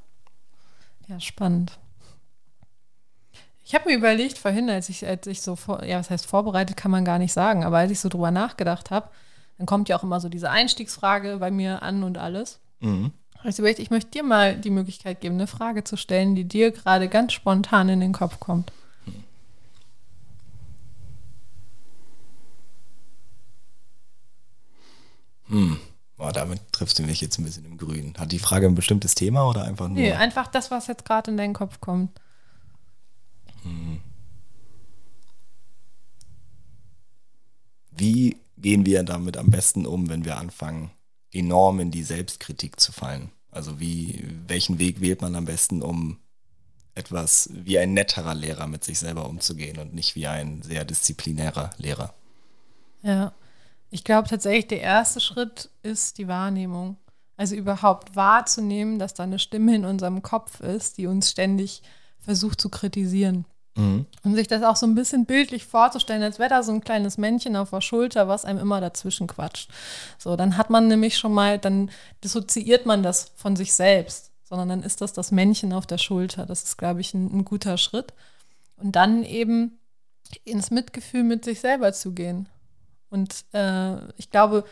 Ja, 1.07 1.21
spannend. 1.21 1.79
Ich 3.69 3.75
habe 3.75 3.91
mir 3.91 3.97
überlegt 3.97 4.39
vorhin, 4.39 4.71
als 4.71 4.89
ich, 4.89 5.05
als 5.05 5.27
ich 5.27 5.43
so, 5.43 5.57
vor, 5.57 5.83
ja, 5.83 5.99
was 5.99 6.09
heißt 6.09 6.25
vorbereitet, 6.25 6.77
kann 6.77 6.93
man 6.93 7.05
gar 7.05 7.19
nicht 7.19 7.33
sagen, 7.33 7.65
aber 7.65 7.79
als 7.79 7.91
ich 7.91 7.99
so 7.99 8.09
drüber 8.09 8.31
nachgedacht 8.31 8.93
habe, 8.93 9.11
dann 9.59 9.67
kommt 9.67 9.89
ja 9.89 9.99
auch 9.99 10.05
immer 10.05 10.21
so 10.21 10.29
diese 10.29 10.51
Einstiegsfrage 10.51 11.39
bei 11.39 11.51
mir 11.51 11.83
an 11.83 12.05
und 12.05 12.17
alles. 12.17 12.61
Mhm. 12.79 13.11
Also 13.43 13.63
überlegt, 13.63 13.81
ich 13.81 13.91
möchte 13.91 14.13
dir 14.13 14.23
mal 14.23 14.57
die 14.57 14.71
Möglichkeit 14.71 15.21
geben, 15.21 15.35
eine 15.35 15.49
Frage 15.49 15.83
zu 15.83 15.97
stellen, 15.97 16.37
die 16.37 16.45
dir 16.45 16.71
gerade 16.71 17.09
ganz 17.09 17.33
spontan 17.33 17.89
in 17.89 17.99
den 17.99 18.13
Kopf 18.13 18.39
kommt. 18.39 18.71
Hm. 25.49 25.81
Boah, 26.17 26.33
damit 26.33 26.61
triffst 26.71 27.01
du 27.01 27.03
mich 27.03 27.21
jetzt 27.21 27.39
ein 27.39 27.45
bisschen 27.45 27.65
im 27.65 27.79
Grün. 27.79 28.15
Hat 28.17 28.31
die 28.31 28.39
Frage 28.39 28.67
ein 28.69 28.77
bestimmtes 28.77 29.17
Thema 29.17 29.49
oder 29.49 29.65
einfach 29.65 29.89
nur? 29.89 29.97
Nee, 29.97 30.13
einfach 30.13 30.47
das, 30.47 30.71
was 30.71 30.87
jetzt 30.87 31.05
gerade 31.05 31.33
in 31.33 31.37
deinen 31.37 31.53
Kopf 31.53 31.81
kommt. 31.81 32.17
Wie 37.91 38.37
gehen 38.59 38.85
wir 38.85 39.03
damit 39.03 39.37
am 39.37 39.51
besten 39.51 39.87
um, 39.87 40.09
wenn 40.09 40.25
wir 40.25 40.37
anfangen, 40.37 40.91
enorm 41.33 41.81
in 41.81 41.91
die 41.91 42.03
Selbstkritik 42.03 42.79
zu 42.79 42.93
fallen? 42.93 43.31
Also 43.51 43.81
wie, 43.81 44.25
welchen 44.47 44.79
Weg 44.79 45.01
wählt 45.01 45.23
man 45.23 45.35
am 45.35 45.47
besten, 45.47 45.83
um 45.83 46.19
etwas 46.95 47.50
wie 47.52 47.79
ein 47.79 47.95
netterer 47.95 48.35
Lehrer 48.35 48.67
mit 48.67 48.85
sich 48.85 48.99
selber 48.99 49.29
umzugehen 49.29 49.79
und 49.79 49.95
nicht 49.95 50.15
wie 50.15 50.26
ein 50.26 50.63
sehr 50.63 50.85
disziplinärer 50.85 51.71
Lehrer? 51.79 52.15
Ja, 53.02 53.33
ich 53.91 54.05
glaube 54.05 54.29
tatsächlich, 54.29 54.67
der 54.67 54.81
erste 54.81 55.21
Schritt 55.21 55.71
ist 55.83 56.19
die 56.19 56.29
Wahrnehmung. 56.29 56.97
Also 57.39 57.55
überhaupt 57.55 58.17
wahrzunehmen, 58.17 58.99
dass 58.99 59.15
da 59.15 59.25
eine 59.25 59.39
Stimme 59.39 59.75
in 59.75 59.85
unserem 59.85 60.23
Kopf 60.23 60.61
ist, 60.61 60.97
die 60.99 61.07
uns 61.07 61.31
ständig 61.31 61.83
versucht 62.19 62.61
zu 62.61 62.71
kritisieren. 62.71 63.45
Mhm. 63.76 64.06
Und 64.25 64.34
sich 64.34 64.49
das 64.49 64.62
auch 64.62 64.76
so 64.76 64.86
ein 64.86 64.95
bisschen 64.95 65.26
bildlich 65.26 65.65
vorzustellen, 65.67 66.23
als 66.23 66.39
wäre 66.39 66.50
da 66.50 66.62
so 66.62 66.73
ein 66.73 66.80
kleines 66.80 67.19
Männchen 67.19 67.56
auf 67.56 67.71
der 67.71 67.82
Schulter, 67.82 68.26
was 68.26 68.45
einem 68.45 68.58
immer 68.58 68.80
dazwischen 68.80 69.26
quatscht. 69.26 69.71
So, 70.19 70.34
dann 70.34 70.56
hat 70.56 70.71
man 70.71 70.89
nämlich 70.89 71.19
schon 71.19 71.32
mal, 71.32 71.58
dann 71.58 71.91
dissoziiert 72.25 72.86
man 72.86 73.02
das 73.02 73.32
von 73.36 73.54
sich 73.54 73.75
selbst, 73.75 74.32
sondern 74.43 74.69
dann 74.71 74.82
ist 74.82 75.02
das 75.02 75.12
das 75.12 75.30
Männchen 75.30 75.73
auf 75.73 75.86
der 75.86 75.99
Schulter. 75.99 76.47
Das 76.47 76.62
ist, 76.62 76.78
glaube 76.78 77.00
ich, 77.00 77.15
ein, 77.15 77.39
ein 77.39 77.45
guter 77.45 77.76
Schritt. 77.76 78.15
Und 78.76 78.97
dann 78.97 79.23
eben 79.23 79.78
ins 80.45 80.71
Mitgefühl 80.71 81.23
mit 81.23 81.45
sich 81.45 81.60
selber 81.60 81.93
zu 81.93 82.12
gehen. 82.12 82.49
Und 83.10 83.45
äh, 83.52 83.97
ich 84.17 84.30
glaube, 84.30 84.65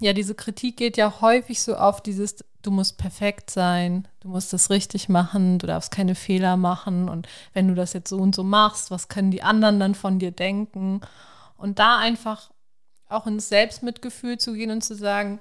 ja, 0.00 0.12
diese 0.12 0.34
Kritik 0.34 0.76
geht 0.76 0.96
ja 0.96 1.20
häufig 1.20 1.60
so 1.60 1.76
auf 1.76 2.02
dieses, 2.02 2.44
du 2.62 2.70
musst 2.70 2.98
perfekt 2.98 3.50
sein, 3.50 4.06
du 4.20 4.28
musst 4.28 4.52
das 4.52 4.70
richtig 4.70 5.08
machen, 5.08 5.58
du 5.58 5.66
darfst 5.66 5.90
keine 5.90 6.14
Fehler 6.14 6.56
machen 6.56 7.08
und 7.08 7.28
wenn 7.52 7.68
du 7.68 7.74
das 7.74 7.92
jetzt 7.92 8.10
so 8.10 8.18
und 8.18 8.34
so 8.34 8.44
machst, 8.44 8.90
was 8.90 9.08
können 9.08 9.30
die 9.30 9.42
anderen 9.42 9.80
dann 9.80 9.94
von 9.94 10.18
dir 10.18 10.30
denken? 10.30 11.00
Und 11.56 11.78
da 11.78 11.98
einfach 11.98 12.50
auch 13.08 13.26
ins 13.26 13.48
Selbstmitgefühl 13.48 14.38
zu 14.38 14.54
gehen 14.54 14.70
und 14.70 14.82
zu 14.82 14.94
sagen, 14.94 15.40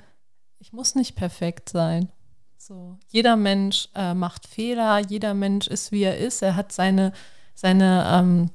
ich 0.59 0.73
muss 0.73 0.95
nicht 0.95 1.15
perfekt 1.15 1.69
sein. 1.69 2.09
So, 2.57 2.97
jeder 3.07 3.35
Mensch 3.35 3.87
äh, 3.95 4.13
macht 4.13 4.47
Fehler, 4.47 4.99
jeder 4.99 5.33
Mensch 5.33 5.67
ist, 5.67 5.91
wie 5.91 6.03
er 6.03 6.17
ist, 6.17 6.41
er 6.41 6.55
hat 6.55 6.71
seine, 6.71 7.13
seine 7.55 8.05
ähm, 8.11 8.49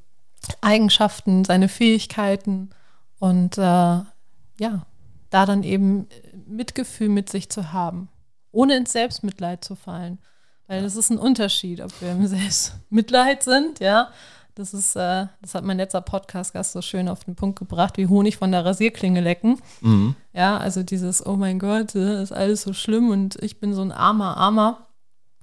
Eigenschaften, 0.61 1.45
seine 1.45 1.69
Fähigkeiten 1.69 2.71
und 3.19 3.57
äh, 3.57 3.61
ja, 3.61 4.87
da 5.31 5.47
dann 5.47 5.63
eben 5.63 6.07
Mitgefühl 6.47 7.09
mit 7.09 7.31
sich 7.31 7.51
zu 7.51 7.73
haben, 7.73 8.09
ohne 8.55 8.77
ins 8.77 8.93
Selbstmitleid 8.93 9.65
zu 9.65 9.75
fallen. 9.75 10.19
Weil 10.67 10.83
das 10.83 10.97
ist 10.97 11.11
ein 11.11 11.19
Unterschied, 11.19 11.81
ob 11.81 11.91
wir 12.01 12.13
im 12.13 12.27
Selbstmitleid 12.27 13.43
sind, 13.43 13.81
ja. 13.81 14.11
Das 14.55 14.73
ist, 14.73 14.95
äh, 14.95 15.27
das 15.43 15.55
hat 15.55 15.65
mein 15.65 15.79
letzter 15.79 16.01
Podcast-Gast 16.01 16.73
so 16.73 16.81
schön 16.81 17.09
auf 17.09 17.25
den 17.25 17.35
Punkt 17.35 17.59
gebracht, 17.59 17.97
wie 17.97 18.07
Honig 18.07 18.37
von 18.37 18.53
der 18.53 18.65
Rasierklinge 18.65 19.21
lecken. 19.21 19.61
Mhm. 19.81 20.15
Ja, 20.33 20.57
also 20.59 20.85
dieses, 20.85 21.27
oh 21.27 21.35
mein 21.35 21.59
Gott, 21.59 21.97
äh, 21.97 22.23
ist 22.23 22.33
alles 22.33 22.63
so 22.63 22.73
schlimm 22.73 23.11
und 23.11 23.43
ich 23.43 23.59
bin 23.59 23.75
so 23.75 23.83
ein 23.83 23.91
armer, 23.91 24.37
armer. 24.37 24.87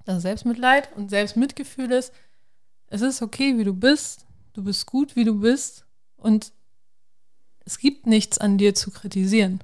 Das 0.06 0.22
Selbstmitleid 0.22 0.90
und 0.96 1.10
Selbstmitgefühl 1.10 1.92
ist, 1.92 2.14
es 2.88 3.02
ist 3.02 3.22
okay, 3.22 3.58
wie 3.58 3.66
du 3.66 3.74
bist, 3.74 4.26
du 4.54 4.64
bist 4.64 4.86
gut, 4.86 5.16
wie 5.16 5.26
du 5.26 5.40
bist 5.42 5.86
und 6.16 6.54
es 7.66 7.80
gibt 7.80 8.08
nichts 8.08 8.38
an 8.38 8.58
dir 8.58 8.74
zu 8.74 8.92
kritisieren. 8.92 9.62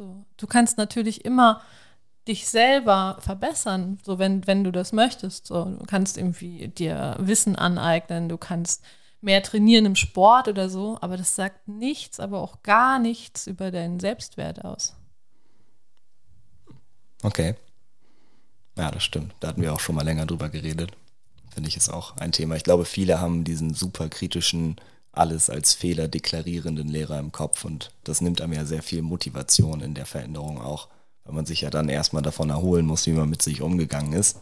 So, 0.00 0.24
du 0.38 0.46
kannst 0.46 0.78
natürlich 0.78 1.26
immer 1.26 1.60
dich 2.26 2.48
selber 2.48 3.18
verbessern, 3.20 3.98
so 4.02 4.18
wenn, 4.18 4.46
wenn 4.46 4.64
du 4.64 4.72
das 4.72 4.94
möchtest. 4.94 5.46
So, 5.46 5.66
du 5.66 5.84
kannst 5.84 6.16
irgendwie 6.16 6.68
dir 6.68 7.16
Wissen 7.18 7.54
aneignen, 7.54 8.30
du 8.30 8.38
kannst 8.38 8.82
mehr 9.20 9.42
trainieren 9.42 9.84
im 9.84 9.96
Sport 9.96 10.48
oder 10.48 10.70
so, 10.70 10.96
aber 11.02 11.18
das 11.18 11.36
sagt 11.36 11.68
nichts, 11.68 12.18
aber 12.18 12.40
auch 12.40 12.62
gar 12.62 12.98
nichts 12.98 13.46
über 13.46 13.70
deinen 13.70 14.00
Selbstwert 14.00 14.64
aus. 14.64 14.96
Okay. 17.22 17.56
Ja, 18.78 18.90
das 18.90 19.04
stimmt. 19.04 19.34
Da 19.40 19.48
hatten 19.48 19.60
wir 19.60 19.74
auch 19.74 19.80
schon 19.80 19.96
mal 19.96 20.04
länger 20.06 20.24
drüber 20.24 20.48
geredet. 20.48 20.92
Finde 21.50 21.68
ich 21.68 21.76
ist 21.76 21.90
auch 21.90 22.16
ein 22.16 22.32
Thema. 22.32 22.56
Ich 22.56 22.64
glaube, 22.64 22.86
viele 22.86 23.20
haben 23.20 23.44
diesen 23.44 23.74
super 23.74 24.08
kritischen, 24.08 24.76
alles 25.12 25.50
als 25.50 25.74
Fehler 25.74 26.08
deklarierenden 26.08 26.88
Lehrer 26.88 27.18
im 27.18 27.32
Kopf 27.32 27.64
und 27.64 27.90
das 28.04 28.20
nimmt 28.20 28.40
einem 28.40 28.52
ja 28.52 28.64
sehr 28.64 28.82
viel 28.82 29.02
Motivation 29.02 29.80
in 29.80 29.94
der 29.94 30.06
Veränderung 30.06 30.60
auch, 30.60 30.88
weil 31.24 31.34
man 31.34 31.46
sich 31.46 31.62
ja 31.62 31.70
dann 31.70 31.88
erstmal 31.88 32.22
davon 32.22 32.50
erholen 32.50 32.86
muss, 32.86 33.06
wie 33.06 33.12
man 33.12 33.28
mit 33.28 33.42
sich 33.42 33.60
umgegangen 33.62 34.12
ist. 34.12 34.38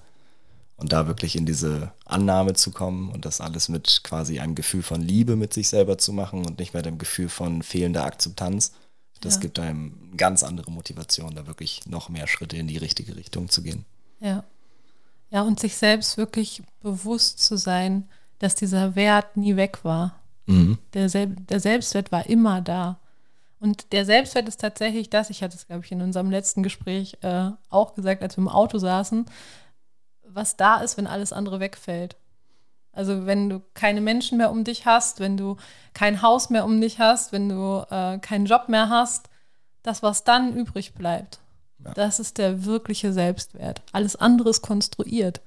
Und 0.77 0.93
da 0.93 1.09
wirklich 1.09 1.35
in 1.35 1.45
diese 1.45 1.91
Annahme 2.05 2.53
zu 2.55 2.71
kommen 2.71 3.11
und 3.11 3.25
das 3.25 3.41
alles 3.41 3.69
mit 3.69 4.03
quasi 4.05 4.39
einem 4.39 4.55
Gefühl 4.55 4.85
von 4.85 5.03
Liebe 5.03 5.35
mit 5.35 5.53
sich 5.53 5.69
selber 5.69 5.99
zu 5.99 6.13
machen 6.13 6.47
und 6.47 6.61
nicht 6.61 6.73
mehr 6.73 6.85
dem 6.85 6.99
Gefühl 6.99 7.29
von 7.29 7.65
fehlender 7.65 8.05
Akzeptanz, 8.05 8.73
das 9.21 9.35
Ja. 9.35 9.41
gibt 9.41 9.59
einem 9.59 9.99
eine 10.07 10.17
ganz 10.17 10.45
andere 10.45 10.71
Motivation, 10.71 11.35
da 11.35 11.49
wirklich 11.49 11.85
noch 11.87 12.09
mehr 12.11 12.29
Schritte 12.29 12.57
in 12.57 12.69
die 12.69 12.77
richtige 12.77 13.17
Richtung 13.17 13.49
zu 13.49 13.63
gehen. 13.65 13.85
Ja. 14.21 14.45
Ja, 15.31 15.43
und 15.43 15.59
sich 15.59 15.77
selbst 15.77 16.17
wirklich 16.17 16.63
bewusst 16.81 17.41
zu 17.41 17.57
sein, 17.57 18.09
dass 18.39 18.55
dieser 18.55 18.95
Wert 18.95 19.37
nie 19.37 19.57
weg 19.57 19.81
war. 19.83 20.15
Mhm. 20.49 20.79
Der, 20.95 21.09
Sel 21.09 21.27
der 21.29 21.61
Selbstwert 21.61 22.11
war 22.11 22.27
immer 22.27 22.61
da. 22.61 22.99
Und 23.61 23.93
der 23.93 24.05
Selbstwert 24.05 24.49
ist 24.49 24.61
tatsächlich 24.61 25.11
das, 25.11 25.31
ich 25.31 25.43
hatte 25.43 25.57
es, 25.57 25.67
glaube 25.67 25.85
ich, 25.85 25.93
in 25.93 26.01
unserem 26.01 26.31
letzten 26.31 26.63
Gespräch 26.63 27.19
äh, 27.23 27.51
auch 27.71 27.95
gesagt, 27.95 28.23
als 28.23 28.37
wir 28.37 28.43
im 28.43 28.49
Auto 28.49 28.79
saßen, 28.79 29.27
was 30.27 30.57
da 30.57 30.77
ist, 30.79 30.97
wenn 30.97 31.07
alles 31.07 31.33
andere 31.33 31.59
wegfällt. 31.61 32.17
Also 32.93 33.27
wenn 33.27 33.49
du 33.49 33.61
keine 33.75 34.01
Menschen 34.01 34.39
mehr 34.39 34.51
um 34.51 34.65
dich 34.65 34.87
hast, 34.87 35.21
wenn 35.21 35.37
du 35.37 35.57
kein 35.93 36.23
Haus 36.23 36.51
mehr 36.51 36.65
um 36.65 36.81
dich 36.81 36.99
hast, 36.99 37.33
wenn 37.33 37.49
du 37.49 37.85
äh, 37.91 38.19
keinen 38.19 38.47
Job 38.47 38.69
mehr 38.69 38.89
hast, 38.89 39.29
das, 39.83 40.03
was 40.03 40.25
dann 40.25 40.55
übrig 40.55 40.95
bleibt, 40.95 41.39
Ja. 41.85 41.93
das 41.95 42.21
ist 42.21 42.39
der 42.39 42.65
wirkliche 42.65 43.13
Selbstwert. 43.13 43.83
Alles 43.93 44.17
andere 44.17 44.51
ist 44.51 44.63
konstruiert. 44.63 45.41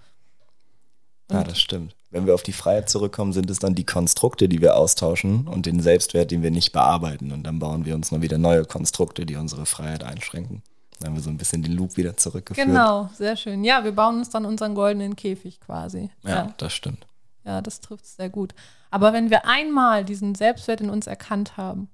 ja, 1.32 1.40
Und- 1.40 1.48
das 1.48 1.60
stimmt. 1.60 1.96
Wenn 2.12 2.26
wir 2.26 2.34
auf 2.36 2.44
die 2.44 2.52
Freiheit 2.52 2.90
zurückkommen, 2.90 3.32
sind 3.32 3.50
es 3.50 3.60
dann 3.60 3.74
die 3.74 3.86
Konstrukte, 3.86 4.50
die 4.50 4.62
wir 4.62 4.76
austauschen 4.76 5.48
und 5.48 5.66
den 5.66 5.80
Selbstwert, 5.80 6.30
den 6.30 6.44
wir 6.44 6.52
nicht 6.52 6.74
bearbeiten. 6.74 7.32
Und 7.32 7.44
dann 7.44 7.60
bauen 7.60 7.86
wir 7.86 7.96
uns 7.96 8.12
noch 8.12 8.22
wieder 8.22 8.38
neue 8.38 8.66
Konstrukte, 8.66 9.26
die 9.26 9.38
unsere 9.38 9.66
Freiheit 9.66 10.04
einschränken. 10.04 10.62
Dann 11.00 11.10
haben 11.10 11.16
wir 11.16 11.24
so 11.24 11.30
ein 11.30 11.38
bisschen 11.38 11.64
den 11.64 11.72
Loop 11.72 11.96
wieder 11.96 12.18
zurückgeführt. 12.18 12.68
Genau, 12.68 13.10
sehr 13.14 13.38
schön. 13.38 13.64
Ja, 13.64 13.86
wir 13.86 13.94
bauen 13.94 14.18
uns 14.18 14.30
dann 14.30 14.46
unseren 14.46 14.76
goldenen 14.76 15.16
Käfig 15.16 15.62
quasi. 15.62 16.10
Ja, 16.24 16.54
das 16.58 16.74
stimmt. 16.74 17.08
Ja, 17.46 17.62
das 17.62 17.80
trifft 17.80 18.04
es 18.04 18.18
sehr 18.18 18.30
gut. 18.30 18.54
Aber 18.92 19.14
wenn 19.14 19.30
wir 19.30 19.48
einmal 19.48 20.04
diesen 20.04 20.36
Selbstwert 20.36 20.82
in 20.82 20.90
uns 20.90 21.08
erkannt 21.08 21.56
haben 21.56 21.90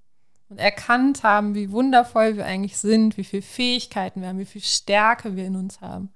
und 0.49 0.58
erkannt 0.58 1.21
haben, 1.21 1.53
wie 1.53 1.71
wundervoll 1.71 2.38
wir 2.38 2.45
eigentlich 2.45 2.77
sind, 2.77 3.17
wie 3.17 3.23
viele 3.23 3.43
Fähigkeiten 3.43 4.21
wir 4.21 4.30
haben, 4.30 4.39
wie 4.39 4.45
viel 4.45 4.63
Stärke 4.63 5.36
wir 5.36 5.45
in 5.45 5.56
uns 5.56 5.80
haben, 5.80 6.10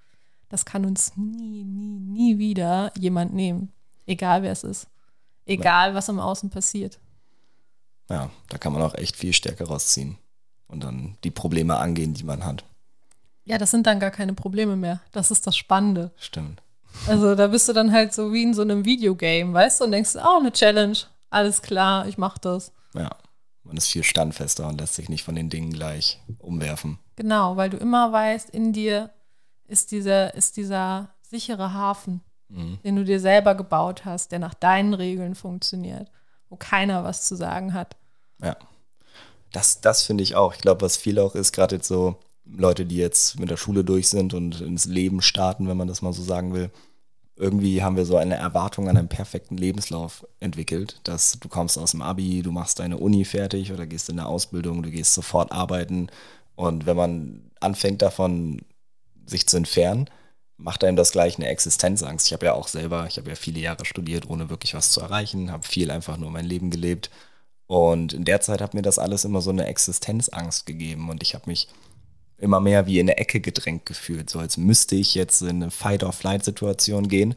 das 0.49 0.65
kann 0.65 0.85
uns 0.85 1.15
nie, 1.15 1.63
nie, 1.63 1.99
nie 1.99 2.39
wieder 2.39 2.91
jemand 2.97 3.33
nehmen. 3.33 3.71
Egal 4.05 4.43
wer 4.43 4.51
es 4.51 4.63
ist. 4.63 4.87
Egal, 5.45 5.95
was 5.95 6.09
im 6.09 6.19
Außen 6.19 6.49
passiert. 6.49 6.99
Ja, 8.09 8.29
da 8.49 8.57
kann 8.57 8.73
man 8.73 8.81
auch 8.81 8.95
echt 8.95 9.15
viel 9.15 9.33
Stärke 9.33 9.65
rausziehen 9.65 10.17
und 10.67 10.83
dann 10.83 11.17
die 11.23 11.31
Probleme 11.31 11.77
angehen, 11.77 12.13
die 12.13 12.23
man 12.23 12.45
hat. 12.45 12.63
Ja, 13.45 13.57
das 13.57 13.71
sind 13.71 13.87
dann 13.87 13.99
gar 13.99 14.11
keine 14.11 14.33
Probleme 14.33 14.75
mehr. 14.75 15.01
Das 15.11 15.31
ist 15.31 15.47
das 15.47 15.57
Spannende. 15.57 16.11
Stimmt. 16.17 16.61
Also 17.07 17.35
da 17.35 17.47
bist 17.47 17.67
du 17.69 17.73
dann 17.73 17.91
halt 17.91 18.13
so 18.13 18.33
wie 18.33 18.43
in 18.43 18.53
so 18.53 18.61
einem 18.61 18.85
Videogame, 18.85 19.53
weißt 19.53 19.79
du, 19.79 19.85
und 19.85 19.91
denkst, 19.91 20.15
oh, 20.15 20.39
eine 20.39 20.51
Challenge. 20.51 20.97
Alles 21.29 21.61
klar, 21.61 22.07
ich 22.07 22.17
mach 22.17 22.37
das. 22.37 22.73
Ja, 22.93 23.09
man 23.63 23.77
ist 23.77 23.87
viel 23.87 24.03
standfester 24.03 24.67
und 24.67 24.79
lässt 24.79 24.95
sich 24.95 25.09
nicht 25.09 25.23
von 25.23 25.35
den 25.35 25.49
Dingen 25.49 25.71
gleich 25.71 26.19
umwerfen. 26.39 26.99
Genau, 27.15 27.55
weil 27.55 27.69
du 27.69 27.77
immer 27.77 28.11
weißt, 28.11 28.49
in 28.49 28.73
dir 28.73 29.09
ist 29.67 29.91
dieser, 29.91 30.33
ist 30.35 30.57
dieser 30.57 31.13
sichere 31.21 31.73
Hafen, 31.73 32.21
Mhm. 32.53 32.79
den 32.83 32.95
du 32.97 33.05
dir 33.05 33.19
selber 33.19 33.55
gebaut 33.55 34.03
hast, 34.05 34.31
der 34.31 34.39
nach 34.39 34.53
deinen 34.53 34.93
Regeln 34.93 35.35
funktioniert, 35.35 36.11
wo 36.49 36.57
keiner 36.57 37.03
was 37.03 37.25
zu 37.25 37.35
sagen 37.35 37.73
hat. 37.73 37.95
Ja. 38.41 38.57
Das, 39.53 39.81
das 39.81 40.03
finde 40.03 40.23
ich 40.23 40.35
auch. 40.35 40.53
Ich 40.53 40.61
glaube, 40.61 40.81
was 40.81 40.97
viel 40.97 41.19
auch 41.19 41.35
ist, 41.35 41.53
gerade 41.53 41.75
jetzt 41.75 41.87
so 41.87 42.17
Leute, 42.45 42.85
die 42.85 42.97
jetzt 42.97 43.39
mit 43.39 43.49
der 43.49 43.57
Schule 43.57 43.83
durch 43.83 44.09
sind 44.09 44.33
und 44.33 44.61
ins 44.61 44.85
Leben 44.85 45.21
starten, 45.21 45.67
wenn 45.67 45.77
man 45.77 45.87
das 45.87 46.01
mal 46.01 46.13
so 46.13 46.23
sagen 46.23 46.53
will. 46.53 46.71
Irgendwie 47.35 47.81
haben 47.81 47.95
wir 47.95 48.05
so 48.05 48.17
eine 48.17 48.35
Erwartung 48.35 48.89
an 48.89 48.97
einen 48.97 49.07
perfekten 49.07 49.57
Lebenslauf 49.57 50.27
entwickelt, 50.39 50.99
dass 51.03 51.39
du 51.39 51.47
kommst 51.47 51.77
aus 51.77 51.91
dem 51.91 52.01
Abi, 52.01 52.41
du 52.41 52.51
machst 52.51 52.79
deine 52.79 52.97
Uni 52.97 53.25
fertig 53.25 53.71
oder 53.71 53.87
gehst 53.87 54.09
in 54.09 54.19
eine 54.19 54.27
Ausbildung, 54.27 54.83
du 54.83 54.91
gehst 54.91 55.13
sofort 55.13 55.51
arbeiten. 55.51 56.07
Und 56.55 56.85
wenn 56.85 56.97
man 56.97 57.51
anfängt 57.59 58.01
davon, 58.01 58.61
sich 59.25 59.47
zu 59.47 59.57
entfernen, 59.57 60.09
macht 60.61 60.83
einem 60.83 60.95
das 60.95 61.11
gleich 61.11 61.37
eine 61.37 61.47
Existenzangst. 61.47 62.27
Ich 62.27 62.33
habe 62.33 62.45
ja 62.45 62.53
auch 62.53 62.67
selber, 62.67 63.05
ich 63.07 63.17
habe 63.17 63.29
ja 63.29 63.35
viele 63.35 63.59
Jahre 63.59 63.85
studiert, 63.85 64.29
ohne 64.29 64.49
wirklich 64.49 64.73
was 64.73 64.91
zu 64.91 65.01
erreichen, 65.01 65.51
habe 65.51 65.67
viel 65.67 65.91
einfach 65.91 66.17
nur 66.17 66.31
mein 66.31 66.45
Leben 66.45 66.69
gelebt. 66.69 67.09
Und 67.67 68.13
in 68.13 68.25
der 68.25 68.41
Zeit 68.41 68.61
hat 68.61 68.73
mir 68.73 68.81
das 68.81 68.99
alles 68.99 69.25
immer 69.25 69.41
so 69.41 69.49
eine 69.49 69.65
Existenzangst 69.65 70.65
gegeben 70.65 71.09
und 71.09 71.23
ich 71.23 71.35
habe 71.35 71.49
mich 71.49 71.67
immer 72.37 72.59
mehr 72.59 72.85
wie 72.85 72.99
in 72.99 73.09
eine 73.09 73.17
Ecke 73.17 73.39
gedrängt 73.39 73.85
gefühlt, 73.85 74.29
so 74.29 74.39
als 74.39 74.57
müsste 74.57 74.95
ich 74.95 75.15
jetzt 75.15 75.41
in 75.41 75.61
eine 75.61 75.71
Fight-or-Flight-Situation 75.71 77.07
gehen. 77.07 77.35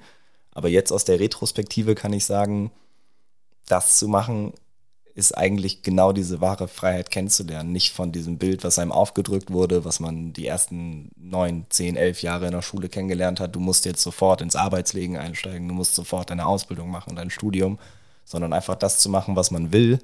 Aber 0.52 0.68
jetzt 0.68 0.92
aus 0.92 1.04
der 1.04 1.20
Retrospektive 1.20 1.94
kann 1.94 2.12
ich 2.12 2.24
sagen, 2.24 2.70
das 3.66 3.98
zu 3.98 4.08
machen, 4.08 4.54
ist 5.14 5.36
eigentlich 5.36 5.82
genau 5.82 6.12
diese 6.12 6.40
wahre 6.40 6.66
Freiheit 6.66 7.10
kennenzulernen. 7.10 7.70
Nicht 7.70 7.92
von 7.92 8.10
diesem 8.10 8.36
Bild, 8.36 8.64
was 8.64 8.80
einem 8.80 8.90
aufgedrückt 8.90 9.52
wurde, 9.52 9.84
was 9.84 10.00
man 10.00 10.32
die 10.32 10.46
ersten 10.46 11.10
neun, 11.16 11.66
zehn, 11.68 11.96
elf 11.96 12.22
Jahre 12.22 12.46
in 12.46 12.52
der 12.52 12.62
Schule 12.62 12.88
kennengelernt 12.88 13.38
hat. 13.38 13.54
Du 13.54 13.60
musst 13.60 13.84
jetzt 13.84 14.02
sofort 14.02 14.40
ins 14.40 14.56
Arbeitsleben 14.56 15.16
einsteigen, 15.16 15.68
du 15.68 15.74
musst 15.74 15.94
sofort 15.94 16.30
deine 16.30 16.46
Ausbildung 16.46 16.90
machen, 16.90 17.14
dein 17.14 17.30
Studium, 17.30 17.78
sondern 18.24 18.52
einfach 18.52 18.74
das 18.74 18.98
zu 18.98 19.08
machen, 19.08 19.36
was 19.36 19.52
man 19.52 19.72
will 19.72 20.00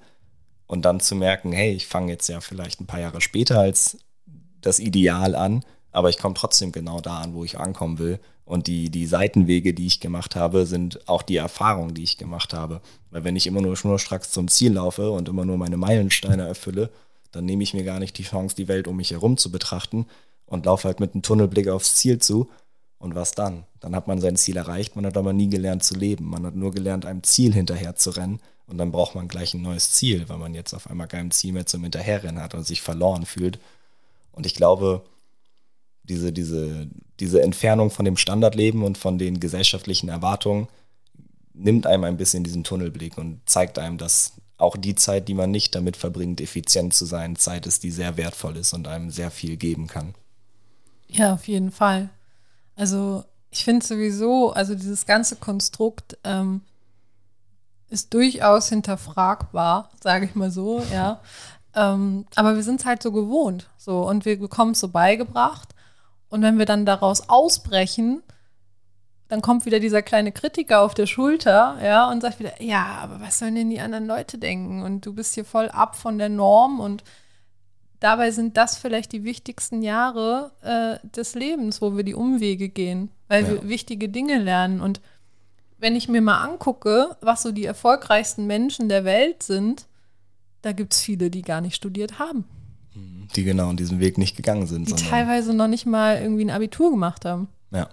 und 0.69 0.85
dann 0.85 1.01
zu 1.01 1.17
merken, 1.17 1.51
hey, 1.51 1.73
ich 1.73 1.89
fange 1.89 2.13
jetzt 2.13 2.29
ja 2.29 2.41
vielleicht 2.41 2.81
ein 2.81 2.87
paar 2.87 3.01
Jahre 3.01 3.21
später 3.21 3.59
als 3.59 3.99
das 4.61 4.79
Ideal 4.79 5.35
an, 5.35 5.65
aber 5.91 6.11
ich 6.11 6.19
komme 6.19 6.35
trotzdem 6.35 6.71
genau 6.71 7.01
da 7.01 7.19
an, 7.19 7.35
wo 7.35 7.45
ich 7.45 7.59
ankommen 7.59 7.99
will. 7.99 8.21
Und 8.51 8.67
die, 8.67 8.91
die 8.91 9.07
Seitenwege, 9.07 9.75
die 9.75 9.87
ich 9.87 10.01
gemacht 10.01 10.35
habe, 10.35 10.67
sind 10.67 11.09
auch 11.09 11.23
die 11.23 11.37
Erfahrungen, 11.37 11.95
die 11.95 12.03
ich 12.03 12.19
gemacht 12.19 12.53
habe. 12.53 12.81
Weil 13.13 13.23
wenn 13.23 13.37
ich 13.37 13.47
immer 13.47 13.61
nur 13.61 13.77
schnurstracks 13.77 14.33
zum 14.33 14.49
Ziel 14.49 14.73
laufe 14.73 15.13
und 15.13 15.29
immer 15.29 15.45
nur 15.45 15.57
meine 15.57 15.77
Meilensteine 15.77 16.49
erfülle, 16.49 16.91
dann 17.31 17.45
nehme 17.45 17.63
ich 17.63 17.75
mir 17.75 17.85
gar 17.85 18.01
nicht 18.01 18.19
die 18.19 18.25
Chance, 18.25 18.57
die 18.57 18.67
Welt 18.67 18.89
um 18.89 18.97
mich 18.97 19.13
herum 19.13 19.37
zu 19.37 19.53
betrachten 19.53 20.07
und 20.47 20.67
laufe 20.67 20.89
halt 20.89 20.99
mit 20.99 21.15
einem 21.15 21.23
Tunnelblick 21.23 21.69
aufs 21.69 21.95
Ziel 21.95 22.19
zu. 22.19 22.51
Und 22.99 23.15
was 23.15 23.31
dann? 23.37 23.67
Dann 23.79 23.95
hat 23.95 24.09
man 24.09 24.21
sein 24.21 24.35
Ziel 24.35 24.57
erreicht, 24.57 24.97
man 24.97 25.07
hat 25.07 25.17
aber 25.17 25.33
nie 25.33 25.49
gelernt 25.49 25.85
zu 25.85 25.95
leben. 25.95 26.25
Man 26.25 26.45
hat 26.45 26.57
nur 26.57 26.73
gelernt, 26.73 27.07
einem 27.07 27.23
Ziel 27.23 27.55
hinterher 27.55 27.95
zu 27.95 28.11
rennen. 28.11 28.41
Und 28.67 28.79
dann 28.79 28.91
braucht 28.91 29.15
man 29.15 29.29
gleich 29.29 29.55
ein 29.55 29.63
neues 29.63 29.93
Ziel, 29.93 30.29
weil 30.29 30.39
man 30.39 30.55
jetzt 30.55 30.75
auf 30.75 30.91
einmal 30.91 31.07
kein 31.07 31.31
Ziel 31.31 31.53
mehr 31.53 31.67
zum 31.67 31.85
Hinterherrennen 31.85 32.43
hat 32.43 32.57
und 32.57 32.67
sich 32.67 32.83
verloren 32.83 33.27
fühlt. 33.27 33.61
Und 34.33 34.45
ich 34.45 34.57
glaube, 34.57 35.05
diese, 36.11 36.33
diese, 36.33 36.89
diese 37.21 37.43
Entfernung 37.43 37.91
von 37.91 38.05
dem 38.05 38.17
Standardleben 38.17 38.83
und 38.83 38.99
von 38.99 39.17
den 39.17 39.41
gesellschaftlichen 39.41 40.09
Erwartungen 40.09 40.69
nimmt 41.55 41.87
einem 41.87 42.05
ein 42.05 42.17
bisschen 42.17 42.45
diesen 42.45 42.65
Tunnelblick 42.65 43.17
und 43.17 43.41
zeigt 43.47 43.79
einem, 43.79 43.99
dass 43.99 44.33
auch 44.59 44.77
die 44.77 44.95
Zeit, 44.95 45.29
die 45.29 45.35
man 45.35 45.51
nicht 45.51 45.75
damit 45.75 45.97
verbringt, 45.97 46.41
effizient 46.41 46.93
zu 46.93 47.07
sein, 47.07 47.37
Zeit 47.37 47.67
ist, 47.67 47.83
die 47.83 47.91
sehr 47.91 48.17
wertvoll 48.17 48.57
ist 48.57 48.75
und 48.75 48.87
einem 48.87 49.11
sehr 49.11 49.31
viel 49.31 49.57
geben 49.57 49.87
kann. 49.87 50.15
Ja, 51.09 51.35
auf 51.35 51.49
jeden 51.49 51.71
Fall. 51.71 52.11
Also 52.77 53.25
ich 53.51 53.65
finde 53.65 53.85
sowieso, 53.85 54.53
also 54.53 54.75
dieses 54.75 55.07
ganze 55.07 55.37
Konstrukt 55.37 56.19
ähm, 56.25 56.63
ist 57.89 58.15
durchaus 58.15 58.69
hinterfragbar, 58.69 59.91
sage 60.03 60.27
ich 60.27 60.35
mal 60.35 60.51
so, 60.51 60.83
ja. 60.93 61.21
Ähm, 61.73 62.27
aber 62.35 62.57
wir 62.57 62.65
sind 62.65 62.81
es 62.81 62.85
halt 62.85 63.01
so 63.01 63.13
gewohnt, 63.13 63.71
so 63.77 64.01
und 64.09 64.25
wir 64.25 64.37
bekommen 64.41 64.73
es 64.73 64.81
so 64.81 64.89
beigebracht. 64.89 65.69
Und 66.31 66.43
wenn 66.43 66.59
wir 66.59 66.65
dann 66.67 66.87
daraus 66.87 67.29
ausbrechen, 67.29 68.23
dann 69.29 69.43
kommt 69.43 69.65
wieder 69.67 69.79
dieser 69.79 70.03
kleine 70.03 70.33
Kritiker 70.33 70.81
auf 70.81 70.95
der 70.95 71.07
Schulter, 71.07 71.79
ja, 71.83 72.11
und 72.11 72.21
sagt 72.21 72.41
wieder, 72.41 72.61
ja, 72.63 72.85
aber 73.03 73.21
was 73.21 73.39
sollen 73.39 73.55
denn 73.55 73.71
die 73.71 73.81
anderen 73.81 74.07
Leute 74.07 74.39
denken? 74.39 74.83
Und 74.83 75.07
du 75.07 75.13
bist 75.13 75.35
hier 75.35 75.45
voll 75.45 75.69
ab 75.69 75.95
von 75.97 76.19
der 76.19 76.29
Norm 76.29 76.81
und 76.81 77.05
dabei 78.01 78.31
sind 78.33 78.57
das 78.57 78.77
vielleicht 78.79 79.13
die 79.13 79.23
wichtigsten 79.25 79.83
Jahre 79.83 80.53
äh, 80.63 81.07
des 81.07 81.35
Lebens, 81.35 81.81
wo 81.83 81.97
wir 81.97 82.03
die 82.03 82.15
Umwege 82.15 82.69
gehen, 82.69 83.11
weil 83.29 83.45
Ja. 83.45 83.51
wir 83.51 83.69
wichtige 83.69 84.09
Dinge 84.09 84.39
lernen. 84.39 84.81
Und 84.81 85.01
wenn 85.79 85.95
ich 85.95 86.09
mir 86.09 86.21
mal 86.23 86.43
angucke, 86.43 87.17
was 87.21 87.43
so 87.43 87.53
die 87.53 87.65
erfolgreichsten 87.67 88.47
Menschen 88.47 88.89
der 88.89 89.05
Welt 89.05 89.43
sind, 89.43 89.87
da 90.63 90.73
gibt 90.73 90.93
es 90.93 91.01
viele, 91.01 91.31
die 91.31 91.43
gar 91.43 91.61
nicht 91.61 91.77
studiert 91.77 92.19
haben. 92.19 92.45
Die 92.95 93.45
genau 93.45 93.73
diesen 93.73 94.01
Weg 94.01 94.19
nicht 94.19 94.37
gegangen 94.37 94.67
sind. 94.67 94.89
Die 94.89 94.95
teilweise 94.95 95.55
noch 95.55 95.69
nicht 95.69 95.87
mal 95.87 96.21
irgendwie 96.21 96.45
ein 96.45 96.51
Abitur 96.51 96.91
gemacht 96.91 97.25
haben. 97.25 97.49
ja, 97.71 97.89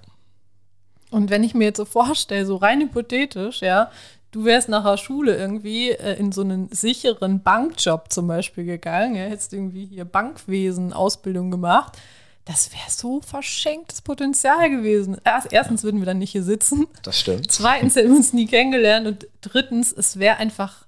Und 1.12 1.30
wenn 1.30 1.44
ich 1.44 1.54
mir 1.54 1.66
jetzt 1.66 1.78
so 1.78 1.86
vorstelle, 1.86 2.46
so 2.46 2.56
rein 2.56 2.82
hypothetisch, 2.82 3.62
ja, 3.62 3.92
du 4.32 4.46
wärst 4.46 4.70
nach 4.70 4.84
der 4.84 4.98
Schule 4.98 5.36
irgendwie 5.36 5.92
äh, 5.92 6.18
in 6.18 6.32
so 6.32 6.42
einen 6.42 6.70
sicheren 6.72 7.42
Bankjob 7.44 8.12
zum 8.12 8.28
Beispiel 8.28 8.66
gegangen, 8.66 9.16
ja, 9.16 9.24
hättest 9.24 9.54
irgendwie 9.54 9.86
hier 9.86 10.06
Bankwesen, 10.06 10.94
Ausbildung 10.94 11.52
gemacht, 11.52 11.98
das 12.46 12.72
wäre 12.72 12.90
so 12.90 13.22
verschenktes 13.22 14.02
Potenzial 14.02 14.70
gewesen. 14.70 15.18
Erst, 15.24 15.52
erstens 15.52 15.84
würden 15.84 16.00
wir 16.00 16.06
dann 16.06 16.20
nicht 16.20 16.32
hier 16.32 16.44
sitzen, 16.44 16.88
das 17.04 17.20
stimmt. 17.20 17.52
zweitens 17.52 17.96
hätten 17.96 18.10
wir 18.10 18.16
uns 18.16 18.34
nie 18.34 18.48
kennengelernt 18.48 19.06
und 19.06 19.28
drittens, 19.42 19.92
es 19.92 20.18
wäre 20.18 20.38
einfach 20.38 20.86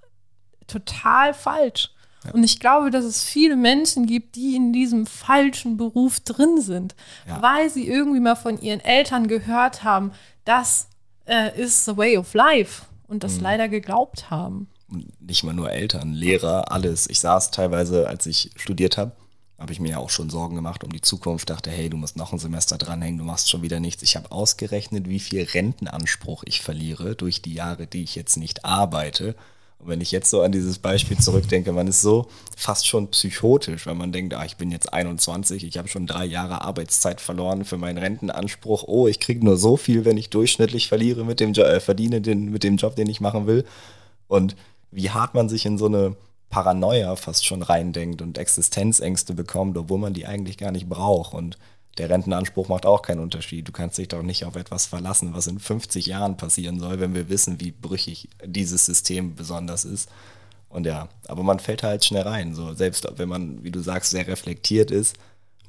total 0.67 1.33
falsch. 1.33 1.91
Und 2.33 2.43
ich 2.43 2.59
glaube, 2.59 2.91
dass 2.91 3.05
es 3.05 3.23
viele 3.23 3.55
Menschen 3.55 4.05
gibt, 4.05 4.35
die 4.35 4.55
in 4.55 4.73
diesem 4.73 5.05
falschen 5.05 5.77
Beruf 5.77 6.19
drin 6.19 6.59
sind, 6.61 6.95
Ja. 7.27 7.41
weil 7.41 7.69
sie 7.69 7.87
irgendwie 7.87 8.19
mal 8.19 8.35
von 8.35 8.59
ihren 8.61 8.81
Eltern 8.81 9.27
gehört 9.27 9.83
haben, 9.83 10.11
das 10.45 10.87
äh, 11.25 11.57
ist 11.59 11.85
the 11.85 11.95
way 11.95 12.17
of 12.17 12.33
life 12.33 12.83
und 13.07 13.23
das 13.23 13.39
leider 13.39 13.69
geglaubt 13.69 14.29
haben. 14.29 14.67
Und 14.91 15.05
nicht 15.21 15.43
mal 15.43 15.53
nur 15.53 15.71
Eltern, 15.71 16.13
Lehrer, 16.13 16.71
alles. 16.71 17.07
Ich 17.09 17.19
saß 17.19 17.51
teilweise, 17.51 18.07
als 18.07 18.25
ich 18.25 18.51
studiert 18.55 18.97
habe, 18.97 19.11
habe 19.59 19.71
ich 19.73 19.79
mir 19.79 19.91
ja 19.91 19.97
auch 19.97 20.09
schon 20.09 20.29
Sorgen 20.29 20.55
gemacht 20.55 20.83
um 20.83 20.91
die 20.91 21.01
Zukunft. 21.01 21.49
Dachte, 21.49 21.69
hey, 21.69 21.89
du 21.89 21.97
musst 21.97 22.17
noch 22.17 22.33
ein 22.33 22.39
Semester 22.39 22.77
dranhängen, 22.77 23.19
du 23.19 23.25
machst 23.25 23.49
schon 23.49 23.61
wieder 23.61 23.79
nichts. 23.79 24.01
Ich 24.03 24.15
habe 24.15 24.31
ausgerechnet, 24.31 25.07
wie 25.07 25.19
viel 25.19 25.43
Rentenanspruch 25.43 26.43
ich 26.45 26.61
verliere 26.61 27.15
durch 27.15 27.41
die 27.41 27.53
Jahre, 27.53 27.85
die 27.85 28.03
ich 28.03 28.15
jetzt 28.15 28.37
nicht 28.37 28.65
arbeite. 28.65 29.35
Und 29.79 29.87
wenn 29.87 30.01
ich 30.01 30.11
jetzt 30.11 30.29
so 30.29 30.41
an 30.41 30.51
dieses 30.51 30.77
Beispiel 30.77 31.17
zurückdenke, 31.17 31.71
man 31.71 31.87
ist 31.87 32.01
so 32.01 32.27
fast 32.55 32.85
schon 32.85 33.09
psychotisch, 33.11 33.85
weil 33.85 33.95
man 33.95 34.11
denkt, 34.11 34.33
ah, 34.33 34.43
ich 34.43 34.57
bin 34.57 34.71
jetzt 34.71 34.91
21, 34.91 35.63
ich 35.63 35.77
habe 35.77 35.87
schon 35.87 36.05
drei 36.05 36.25
Jahre 36.25 36.61
Arbeitszeit 36.61 37.21
verloren 37.21 37.63
für 37.63 37.77
meinen 37.77 37.97
Rentenanspruch. 37.97 38.83
Oh, 38.87 39.07
ich 39.07 39.21
kriege 39.21 39.43
nur 39.43 39.55
so 39.57 39.77
viel, 39.77 40.03
wenn 40.03 40.17
ich 40.17 40.29
durchschnittlich 40.29 40.89
verliere 40.89 41.23
mit 41.23 41.39
dem 41.39 41.53
jo 41.53 41.63
äh, 41.63 41.79
verdiene 41.79 42.19
den, 42.19 42.51
mit 42.51 42.63
dem 42.63 42.75
Job, 42.75 42.95
den 42.97 43.09
ich 43.09 43.21
machen 43.21 43.47
will. 43.47 43.65
Und 44.27 44.57
wie 44.91 45.09
hart 45.11 45.33
man 45.33 45.47
sich 45.47 45.65
in 45.65 45.77
so 45.77 45.85
eine 45.85 46.15
Paranoia 46.49 47.15
fast 47.15 47.45
schon 47.45 47.61
reindenkt 47.61 48.21
und 48.21 48.37
Existenzängste 48.37 49.33
bekommt, 49.33 49.77
obwohl 49.77 49.99
man 49.99 50.13
die 50.13 50.25
eigentlich 50.25 50.57
gar 50.57 50.71
nicht 50.71 50.89
braucht. 50.89 51.33
Und 51.33 51.57
der 51.99 52.09
Rentenanspruch 52.09 52.69
macht 52.69 52.85
auch 52.85 53.01
keinen 53.01 53.19
Unterschied. 53.19 53.67
Du 53.67 53.73
kannst 53.73 53.97
dich 53.97 54.07
doch 54.07 54.23
nicht 54.23 54.45
auf 54.45 54.55
etwas 54.55 54.85
verlassen, 54.85 55.33
was 55.33 55.47
in 55.47 55.59
50 55.59 56.05
Jahren 56.07 56.37
passieren 56.37 56.79
soll, 56.79 56.99
wenn 56.99 57.13
wir 57.13 57.29
wissen, 57.29 57.59
wie 57.59 57.71
brüchig 57.71 58.29
dieses 58.43 58.85
System 58.85 59.35
besonders 59.35 59.83
ist. 59.83 60.09
Und 60.69 60.85
ja, 60.85 61.09
aber 61.27 61.43
man 61.43 61.59
fällt 61.59 61.83
halt 61.83 62.05
schnell 62.05 62.21
rein. 62.21 62.55
So, 62.55 62.73
selbst 62.73 63.05
wenn 63.17 63.27
man, 63.27 63.63
wie 63.63 63.71
du 63.71 63.81
sagst, 63.81 64.11
sehr 64.11 64.27
reflektiert 64.27 64.91
ist, 64.91 65.17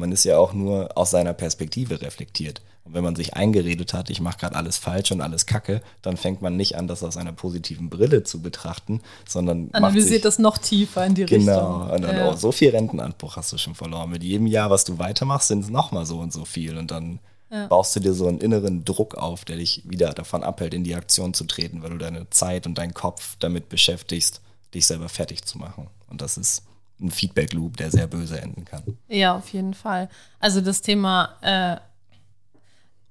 man 0.01 0.11
ist 0.13 0.25
ja 0.25 0.39
auch 0.39 0.53
nur 0.53 0.97
aus 0.97 1.11
seiner 1.11 1.33
Perspektive 1.33 2.01
reflektiert. 2.01 2.61
Und 2.85 2.95
wenn 2.95 3.05
man 3.05 3.15
sich 3.15 3.35
eingeredet 3.35 3.93
hat, 3.93 4.11
ich 4.11 4.21
mache 4.21 4.39
gerade 4.39 4.57
alles 4.57 4.79
falsch 4.79 5.13
und 5.13 5.21
alles 5.21 5.47
kacke, 5.47 5.83
dann 6.03 6.17
fängt 6.17 6.43
man 6.43 6.57
nicht 6.57 6.77
an, 6.77 6.89
das 6.89 7.05
aus 7.05 7.17
einer 7.17 7.33
positiven 7.33 7.91
Brille 7.91 8.25
zu 8.25 8.41
betrachten, 8.41 9.01
sondern 9.29 9.69
analysiert 9.73 10.09
sich, 10.09 10.23
das 10.23 10.39
noch 10.39 10.59
tiefer 10.59 11.05
in 11.07 11.15
die 11.15 11.27
genau, 11.27 11.53
Richtung. 11.53 11.81
Genau. 11.81 11.95
Und 11.95 12.03
dann, 12.03 12.17
ja. 12.17 12.31
oh, 12.31 12.37
so 12.37 12.51
viel 12.51 12.71
Rentenanspruch 12.71 13.37
hast 13.37 13.53
du 13.53 13.59
schon 13.59 13.75
verloren. 13.75 14.11
Mit 14.11 14.25
jedem 14.25 14.47
Jahr, 14.47 14.71
was 14.71 14.85
du 14.85 14.99
weitermachst, 14.99 15.49
sind 15.49 15.63
es 15.65 15.71
nochmal 15.71 16.07
so 16.07 16.19
und 16.19 16.33
so 16.33 16.45
viel. 16.45 16.79
Und 16.79 16.91
dann 16.91 17.21
ja. 17.51 17.67
baust 17.67 17.95
du 17.95 18.01
dir 18.01 18.15
so 18.15 18.27
einen 18.27 18.41
inneren 18.41 18.85
Druck 18.85 19.15
auf, 19.15 19.45
der 19.45 19.57
dich 19.57 19.83
wieder 19.89 20.13
davon 20.13 20.43
abhält, 20.43 20.73
in 20.73 20.85
die 20.85 20.95
Aktion 20.95 21.35
zu 21.35 21.45
treten, 21.45 21.83
weil 21.83 21.91
du 21.91 21.99
deine 21.99 22.31
Zeit 22.31 22.67
und 22.67 22.79
deinen 22.79 22.95
Kopf 22.95 23.37
damit 23.39 23.69
beschäftigst, 23.69 24.41
dich 24.75 24.87
selber 24.87 25.09
fertig 25.09 25.45
zu 25.45 25.59
machen. 25.59 25.89
Und 26.09 26.23
das 26.23 26.39
ist 26.39 26.63
ein 27.01 27.11
Feedback-Loop, 27.11 27.77
der 27.77 27.91
sehr 27.91 28.07
böse 28.07 28.41
enden 28.41 28.65
kann. 28.65 28.83
Ja, 29.09 29.35
auf 29.35 29.49
jeden 29.53 29.75
Fall. 29.75 30.09
Also 30.39 30.61
das 30.61 30.83
Thema, 30.83 31.37
äh, 31.41 31.77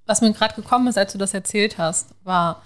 was 0.05 0.21
mir 0.21 0.33
gerade 0.33 0.55
gekommen 0.55 0.87
ist, 0.87 0.97
als 0.97 1.11
du 1.11 1.17
das 1.17 1.33
erzählt 1.33 1.77
hast, 1.77 2.15
war, 2.23 2.63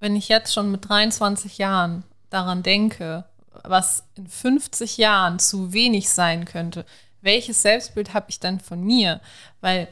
wenn 0.00 0.16
ich 0.16 0.28
jetzt 0.28 0.52
schon 0.52 0.70
mit 0.70 0.88
23 0.88 1.58
Jahren 1.58 2.04
daran 2.30 2.62
denke, 2.62 3.24
was 3.64 4.04
in 4.16 4.26
50 4.26 4.96
Jahren 4.96 5.38
zu 5.38 5.72
wenig 5.72 6.08
sein 6.08 6.44
könnte, 6.44 6.84
welches 7.20 7.62
Selbstbild 7.62 8.14
habe 8.14 8.26
ich 8.28 8.40
dann 8.40 8.60
von 8.60 8.82
mir? 8.82 9.20
Weil 9.60 9.88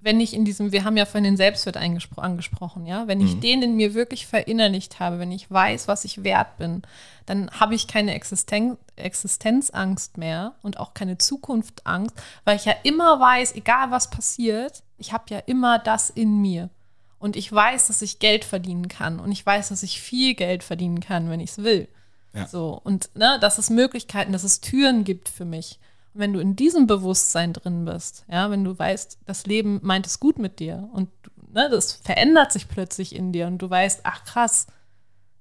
wenn 0.00 0.20
ich 0.20 0.34
in 0.34 0.44
diesem, 0.44 0.72
wir 0.72 0.84
haben 0.84 0.96
ja 0.96 1.04
von 1.04 1.22
den 1.22 1.36
Selbstwert 1.36 1.76
angesprochen, 1.76 2.86
ja, 2.86 3.06
wenn 3.06 3.20
ich 3.20 3.36
mhm. 3.36 3.40
den 3.40 3.62
in 3.62 3.76
mir 3.76 3.94
wirklich 3.94 4.26
verinnerlicht 4.26 4.98
habe, 4.98 5.18
wenn 5.18 5.30
ich 5.30 5.50
weiß, 5.50 5.88
was 5.88 6.04
ich 6.04 6.24
wert 6.24 6.56
bin, 6.56 6.82
dann 7.26 7.50
habe 7.50 7.74
ich 7.74 7.86
keine 7.86 8.14
Existen 8.14 8.78
Existenzangst 8.96 10.18
mehr 10.18 10.54
und 10.62 10.78
auch 10.78 10.94
keine 10.94 11.18
Zukunftangst, 11.18 12.14
weil 12.44 12.56
ich 12.56 12.64
ja 12.64 12.74
immer 12.82 13.20
weiß, 13.20 13.54
egal 13.54 13.90
was 13.90 14.10
passiert, 14.10 14.82
ich 14.98 15.12
habe 15.12 15.24
ja 15.28 15.38
immer 15.38 15.78
das 15.78 16.10
in 16.10 16.40
mir. 16.40 16.70
Und 17.18 17.36
ich 17.36 17.52
weiß, 17.52 17.88
dass 17.88 18.00
ich 18.00 18.18
Geld 18.18 18.44
verdienen 18.44 18.88
kann 18.88 19.20
und 19.20 19.30
ich 19.30 19.44
weiß, 19.44 19.68
dass 19.68 19.82
ich 19.82 20.00
viel 20.00 20.34
Geld 20.34 20.62
verdienen 20.62 21.00
kann, 21.00 21.28
wenn 21.28 21.40
ich 21.40 21.50
es 21.50 21.58
will. 21.58 21.86
Ja. 22.32 22.46
So, 22.46 22.80
und 22.82 23.10
ne, 23.14 23.38
dass 23.40 23.58
es 23.58 23.68
Möglichkeiten, 23.68 24.32
dass 24.32 24.44
es 24.44 24.60
Türen 24.60 25.04
gibt 25.04 25.28
für 25.28 25.44
mich. 25.44 25.78
Und 26.12 26.20
wenn 26.20 26.32
du 26.32 26.40
in 26.40 26.56
diesem 26.56 26.86
Bewusstsein 26.86 27.52
drin 27.52 27.84
bist, 27.84 28.24
ja, 28.30 28.50
wenn 28.50 28.64
du 28.64 28.78
weißt, 28.78 29.18
das 29.26 29.46
Leben 29.46 29.80
meint 29.82 30.06
es 30.06 30.20
gut 30.20 30.38
mit 30.38 30.58
dir 30.58 30.88
und 30.92 31.08
ne, 31.52 31.68
das 31.70 31.92
verändert 31.92 32.52
sich 32.52 32.68
plötzlich 32.68 33.14
in 33.14 33.32
dir 33.32 33.46
und 33.46 33.58
du 33.58 33.70
weißt, 33.70 34.00
ach 34.04 34.24
krass, 34.24 34.66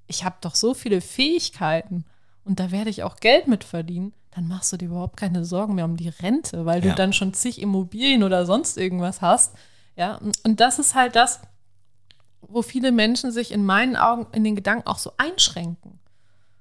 ich 0.08 0.24
habe 0.24 0.38
doch 0.42 0.56
so 0.56 0.74
viele 0.74 1.02
Fähigkeiten 1.02 2.06
und 2.44 2.60
da 2.60 2.72
werde 2.72 2.90
ich 2.90 3.04
auch 3.04 3.18
Geld 3.18 3.48
mit 3.48 3.64
verdienen, 3.64 4.14
dann 4.32 4.48
machst 4.48 4.72
du 4.72 4.78
dir 4.78 4.86
überhaupt 4.86 5.18
keine 5.18 5.46
Sorgen 5.46 5.76
mehr 5.76 5.86
um 5.86 5.98
die 5.98 6.10
Rente, 6.10 6.66
weil 6.66 6.82
du 6.82 6.90
ja. 6.90 6.96
dann 6.96 7.14
schon 7.14 7.34
zig 7.34 7.62
Immobilien 7.62 8.24
oder 8.24 8.46
sonst 8.46 8.78
irgendwas 8.78 9.22
hast. 9.22 9.56
Ja, 9.96 10.20
und 10.44 10.60
das 10.60 10.80
ist 10.80 10.96
halt 10.96 11.16
das, 11.16 11.42
wo 12.42 12.62
viele 12.62 12.92
Menschen 12.92 13.32
sich 13.32 13.52
in 13.52 13.66
meinen 13.66 13.96
Augen 13.96 14.28
in 14.34 14.44
den 14.44 14.56
Gedanken 14.56 14.88
auch 14.88 14.98
so 14.98 15.14
einschränken. 15.18 16.00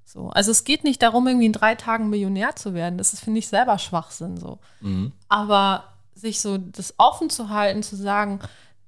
So, 0.08 0.30
also 0.30 0.52
es 0.52 0.64
geht 0.64 0.84
nicht 0.84 1.02
darum, 1.02 1.26
irgendwie 1.26 1.44
in 1.44 1.52
drei 1.52 1.74
Tagen 1.74 2.08
Millionär 2.08 2.56
zu 2.56 2.72
werden. 2.72 2.96
Das 2.96 3.12
ist, 3.12 3.20
finde 3.20 3.40
ich, 3.40 3.48
selber 3.48 3.78
Schwachsinn 3.78 4.38
so. 4.38 4.58
Mhm. 4.80 5.12
Aber 5.28 5.84
sich 6.14 6.40
so 6.40 6.56
das 6.56 6.94
offen 6.96 7.28
zu 7.28 7.50
halten, 7.50 7.82
zu 7.82 7.94
sagen, 7.94 8.40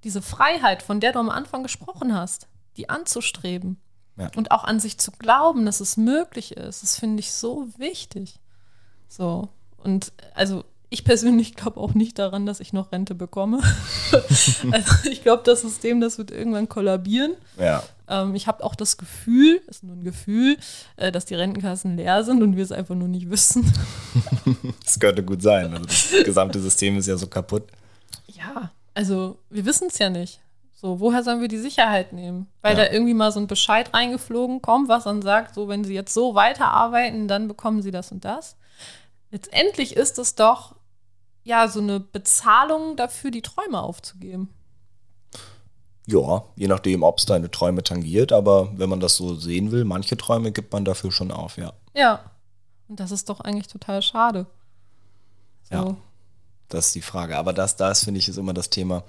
diese 0.02 0.22
Freiheit, 0.22 0.82
von 0.82 0.98
der 0.98 1.12
du 1.12 1.18
am 1.18 1.28
Anfang 1.28 1.62
gesprochen 1.62 2.14
hast, 2.14 2.48
die 2.78 2.88
anzustreben 2.88 3.78
ja. 4.16 4.30
und 4.34 4.50
auch 4.50 4.64
an 4.64 4.80
sich 4.80 4.96
zu 4.96 5.12
glauben, 5.12 5.66
dass 5.66 5.80
es 5.80 5.98
möglich 5.98 6.56
ist, 6.56 6.82
das 6.82 6.98
finde 6.98 7.20
ich 7.20 7.32
so 7.32 7.68
wichtig. 7.76 8.40
So. 9.06 9.50
Und 9.76 10.14
also 10.32 10.64
ich 10.88 11.04
persönlich 11.04 11.54
glaube 11.54 11.80
auch 11.80 11.92
nicht 11.92 12.18
daran, 12.18 12.46
dass 12.46 12.60
ich 12.60 12.72
noch 12.72 12.92
Rente 12.92 13.14
bekomme. 13.14 13.60
also 14.72 15.10
ich 15.10 15.22
glaube, 15.22 15.42
das 15.44 15.60
System, 15.60 16.00
das 16.00 16.16
wird 16.16 16.30
irgendwann 16.30 16.70
kollabieren. 16.70 17.34
Ja. 17.58 17.82
Ähm, 18.10 18.34
ich 18.34 18.46
habe 18.46 18.62
auch 18.64 18.74
das 18.74 18.96
Gefühl, 18.98 19.62
ist 19.68 19.84
nur 19.84 19.96
ein 19.96 20.04
Gefühl, 20.04 20.58
äh, 20.96 21.12
dass 21.12 21.24
die 21.24 21.34
Rentenkassen 21.34 21.96
leer 21.96 22.24
sind 22.24 22.42
und 22.42 22.56
wir 22.56 22.64
es 22.64 22.72
einfach 22.72 22.94
nur 22.94 23.08
nicht 23.08 23.30
wissen. 23.30 23.72
das 24.84 24.98
könnte 24.98 25.22
gut 25.22 25.40
sein. 25.40 25.72
Also 25.72 25.84
das 25.84 26.24
gesamte 26.24 26.60
System 26.60 26.98
ist 26.98 27.06
ja 27.06 27.16
so 27.16 27.28
kaputt. 27.28 27.64
Ja, 28.26 28.72
also 28.94 29.38
wir 29.48 29.64
wissen 29.64 29.88
es 29.88 29.98
ja 29.98 30.10
nicht. 30.10 30.40
So, 30.74 30.98
woher 30.98 31.22
sollen 31.22 31.40
wir 31.40 31.48
die 31.48 31.58
Sicherheit 31.58 32.12
nehmen? 32.12 32.46
Weil 32.62 32.76
ja. 32.76 32.84
da 32.84 32.92
irgendwie 32.92 33.14
mal 33.14 33.30
so 33.32 33.38
ein 33.38 33.46
Bescheid 33.46 33.92
reingeflogen 33.94 34.62
kommt, 34.62 34.88
was 34.88 35.04
dann 35.04 35.22
sagt, 35.22 35.54
so, 35.54 35.68
wenn 35.68 35.84
sie 35.84 35.94
jetzt 35.94 36.12
so 36.12 36.34
weiterarbeiten, 36.34 37.28
dann 37.28 37.48
bekommen 37.48 37.82
sie 37.82 37.90
das 37.90 38.12
und 38.12 38.24
das. 38.24 38.56
Letztendlich 39.30 39.94
ist 39.94 40.18
es 40.18 40.34
doch 40.34 40.74
ja, 41.44 41.68
so 41.68 41.80
eine 41.80 42.00
Bezahlung 42.00 42.96
dafür, 42.96 43.30
die 43.30 43.42
Träume 43.42 43.80
aufzugeben. 43.80 44.48
Ja, 46.06 46.44
je 46.56 46.66
nachdem, 46.66 47.02
ob 47.02 47.18
es 47.18 47.26
deine 47.26 47.50
Träume 47.50 47.82
tangiert, 47.82 48.32
aber 48.32 48.70
wenn 48.76 48.88
man 48.88 49.00
das 49.00 49.16
so 49.16 49.34
sehen 49.34 49.70
will, 49.70 49.84
manche 49.84 50.16
Träume 50.16 50.52
gibt 50.52 50.72
man 50.72 50.84
dafür 50.84 51.12
schon 51.12 51.30
auf, 51.30 51.56
ja. 51.56 51.72
Ja. 51.94 52.30
Und 52.88 52.98
das 52.98 53.12
ist 53.12 53.28
doch 53.28 53.40
eigentlich 53.40 53.68
total 53.68 54.02
schade. 54.02 54.46
So. 55.62 55.74
Ja. 55.74 55.96
Das 56.68 56.86
ist 56.86 56.94
die 56.94 57.02
Frage. 57.02 57.36
Aber 57.36 57.52
das, 57.52 57.76
das 57.76 58.04
finde 58.04 58.18
ich, 58.18 58.28
ist 58.28 58.38
immer 58.38 58.54
das 58.54 58.70
Thema. 58.70 59.04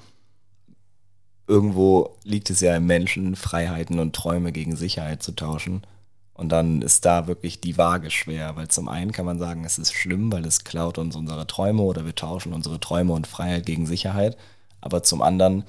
Irgendwo 1.47 2.17
liegt 2.23 2.49
es 2.49 2.59
ja 2.59 2.75
im 2.75 2.85
Menschen, 2.85 3.35
Freiheiten 3.35 3.99
und 3.99 4.15
Träume 4.15 4.51
gegen 4.51 4.75
Sicherheit 4.75 5.23
zu 5.23 5.31
tauschen. 5.31 5.85
Und 6.33 6.49
dann 6.49 6.81
ist 6.81 7.05
da 7.05 7.27
wirklich 7.27 7.61
die 7.61 7.77
Waage 7.77 8.09
schwer, 8.09 8.55
weil 8.55 8.67
zum 8.67 8.87
einen 8.87 9.11
kann 9.11 9.25
man 9.25 9.37
sagen, 9.37 9.63
es 9.63 9.77
ist 9.77 9.93
schlimm, 9.93 10.31
weil 10.31 10.45
es 10.45 10.63
klaut 10.63 10.97
uns 10.97 11.15
unsere 11.15 11.45
Träume 11.45 11.83
oder 11.83 12.05
wir 12.05 12.15
tauschen 12.15 12.53
unsere 12.53 12.79
Träume 12.79 13.13
und 13.13 13.27
Freiheit 13.27 13.65
gegen 13.65 13.85
Sicherheit. 13.85 14.37
Aber 14.79 15.03
zum 15.03 15.21
anderen, 15.21 15.65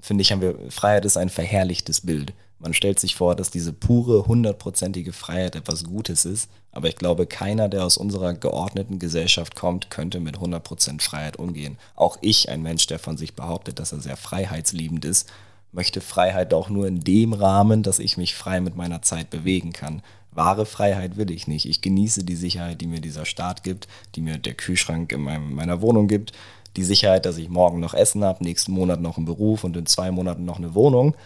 finde 0.00 0.22
ich, 0.22 0.32
haben 0.32 0.42
wir, 0.42 0.56
Freiheit 0.70 1.04
ist 1.04 1.16
ein 1.16 1.28
verherrlichtes 1.28 2.02
Bild. 2.02 2.32
Man 2.60 2.74
stellt 2.74 2.98
sich 2.98 3.14
vor, 3.14 3.36
dass 3.36 3.50
diese 3.50 3.72
pure, 3.72 4.26
hundertprozentige 4.26 5.12
Freiheit 5.12 5.54
etwas 5.54 5.84
Gutes 5.84 6.24
ist. 6.24 6.50
Aber 6.72 6.88
ich 6.88 6.96
glaube, 6.96 7.26
keiner, 7.26 7.68
der 7.68 7.84
aus 7.84 7.96
unserer 7.96 8.34
geordneten 8.34 8.98
Gesellschaft 8.98 9.54
kommt, 9.54 9.90
könnte 9.90 10.18
mit 10.18 10.38
100% 10.38 11.00
Freiheit 11.00 11.36
umgehen. 11.36 11.78
Auch 11.94 12.18
ich, 12.20 12.48
ein 12.48 12.62
Mensch, 12.62 12.86
der 12.88 12.98
von 12.98 13.16
sich 13.16 13.34
behauptet, 13.34 13.78
dass 13.78 13.92
er 13.92 14.00
sehr 14.00 14.16
freiheitsliebend 14.16 15.04
ist, 15.04 15.30
möchte 15.70 16.00
Freiheit 16.00 16.52
auch 16.52 16.68
nur 16.68 16.86
in 16.88 17.00
dem 17.00 17.32
Rahmen, 17.32 17.82
dass 17.82 17.98
ich 17.98 18.16
mich 18.16 18.34
frei 18.34 18.60
mit 18.60 18.74
meiner 18.74 19.02
Zeit 19.02 19.30
bewegen 19.30 19.72
kann. 19.72 20.02
Wahre 20.32 20.66
Freiheit 20.66 21.16
will 21.16 21.30
ich 21.30 21.46
nicht. 21.46 21.66
Ich 21.66 21.80
genieße 21.80 22.24
die 22.24 22.36
Sicherheit, 22.36 22.80
die 22.80 22.86
mir 22.86 23.00
dieser 23.00 23.24
Staat 23.24 23.62
gibt, 23.62 23.88
die 24.14 24.20
mir 24.20 24.38
der 24.38 24.54
Kühlschrank 24.54 25.12
in 25.12 25.20
meinem, 25.20 25.54
meiner 25.54 25.80
Wohnung 25.80 26.08
gibt, 26.08 26.32
die 26.76 26.84
Sicherheit, 26.84 27.26
dass 27.26 27.38
ich 27.38 27.48
morgen 27.48 27.80
noch 27.80 27.94
Essen 27.94 28.24
habe, 28.24 28.44
nächsten 28.44 28.72
Monat 28.72 29.00
noch 29.00 29.16
einen 29.16 29.26
Beruf 29.26 29.64
und 29.64 29.76
in 29.76 29.86
zwei 29.86 30.10
Monaten 30.10 30.44
noch 30.44 30.58
eine 30.58 30.74
Wohnung. 30.74 31.16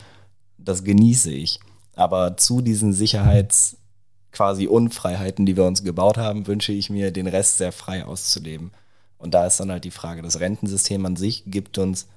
Das 0.59 0.85
genieße 0.85 1.31
ich. 1.33 1.61
Aber 1.95 2.37
zu 2.37 2.61
diesen 2.61 2.93
Sicherheits- 2.93 3.77
quasi 4.33 4.67
Unfreiheiten, 4.67 5.47
die 5.47 5.57
wir 5.57 5.65
uns 5.65 5.85
gebaut 5.85 6.17
haben, 6.17 6.47
wünsche 6.47 6.73
ich 6.73 6.91
mir, 6.91 7.13
den 7.13 7.27
Rest 7.27 7.59
sehr 7.59 7.71
frei 7.71 8.05
auszuleben. 8.05 8.73
Und 9.19 9.35
da 9.35 9.47
ist 9.47 9.61
dann 9.61 9.71
halt 9.71 9.85
die 9.85 9.93
Frage, 9.93 10.23
das 10.23 10.41
Rentensystem 10.41 11.05
an 11.07 11.17
sich 11.17 11.45
gibt 11.47 11.79
uns 11.79 12.09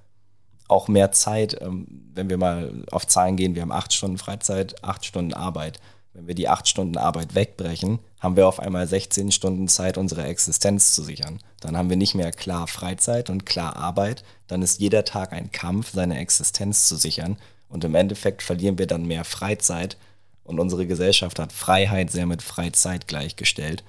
auch 0.68 0.88
mehr 0.88 1.12
Zeit, 1.12 1.62
ähm, 1.62 1.86
wenn 2.16 2.30
wir 2.30 2.38
mal 2.38 2.84
auf 2.92 3.06
Zahlen 3.06 3.36
gehen, 3.36 3.54
wir 3.54 3.62
haben 3.62 3.72
acht 3.72 3.94
Stunden 3.94 4.18
Freizeit, 4.18 4.84
acht 4.84 5.06
Stunden 5.06 5.34
Arbeit. 5.34 5.80
Wenn 6.14 6.26
wir 6.26 6.34
die 6.34 6.48
acht 6.48 6.68
Stunden 6.68 6.98
Arbeit 6.98 7.36
wegbrechen, 7.36 8.00
haben 8.20 8.38
wir 8.38 8.48
auf 8.48 8.60
einmal 8.60 8.88
16 8.88 9.32
Stunden 9.32 9.68
Zeit, 9.68 9.98
unsere 9.98 10.24
Existenz 10.24 10.94
zu 10.96 11.04
sichern. 11.04 11.40
Dann 11.66 11.76
haben 11.76 11.90
wir 11.90 11.98
nicht 11.98 12.14
mehr 12.14 12.32
klar 12.32 12.68
Freizeit 12.68 13.32
und 13.32 13.48
klar 13.48 13.76
Arbeit. 13.76 14.24
Dann 14.48 14.62
ist 14.62 14.80
jeder 14.80 15.04
Tag 15.04 15.34
ein 15.34 15.52
Kampf, 15.52 15.94
seine 15.94 16.20
Existenz 16.20 16.88
zu 16.88 16.96
sichern. 16.96 17.38
Und 17.70 17.84
im 17.84 17.96
Endeffekt 17.96 18.44
verlieren 18.44 18.78
wir 18.78 18.86
dann 18.86 19.06
mehr 19.06 19.26
Freizeit. 19.26 19.98
Und 20.44 20.60
unsere 20.60 20.86
Gesellschaft 20.86 21.40
hat 21.40 21.52
Freiheit 21.52 22.12
sehr 22.12 22.28
mit 22.28 22.44
Freizeit 22.44 23.08
gleichgestellt. 23.08 23.84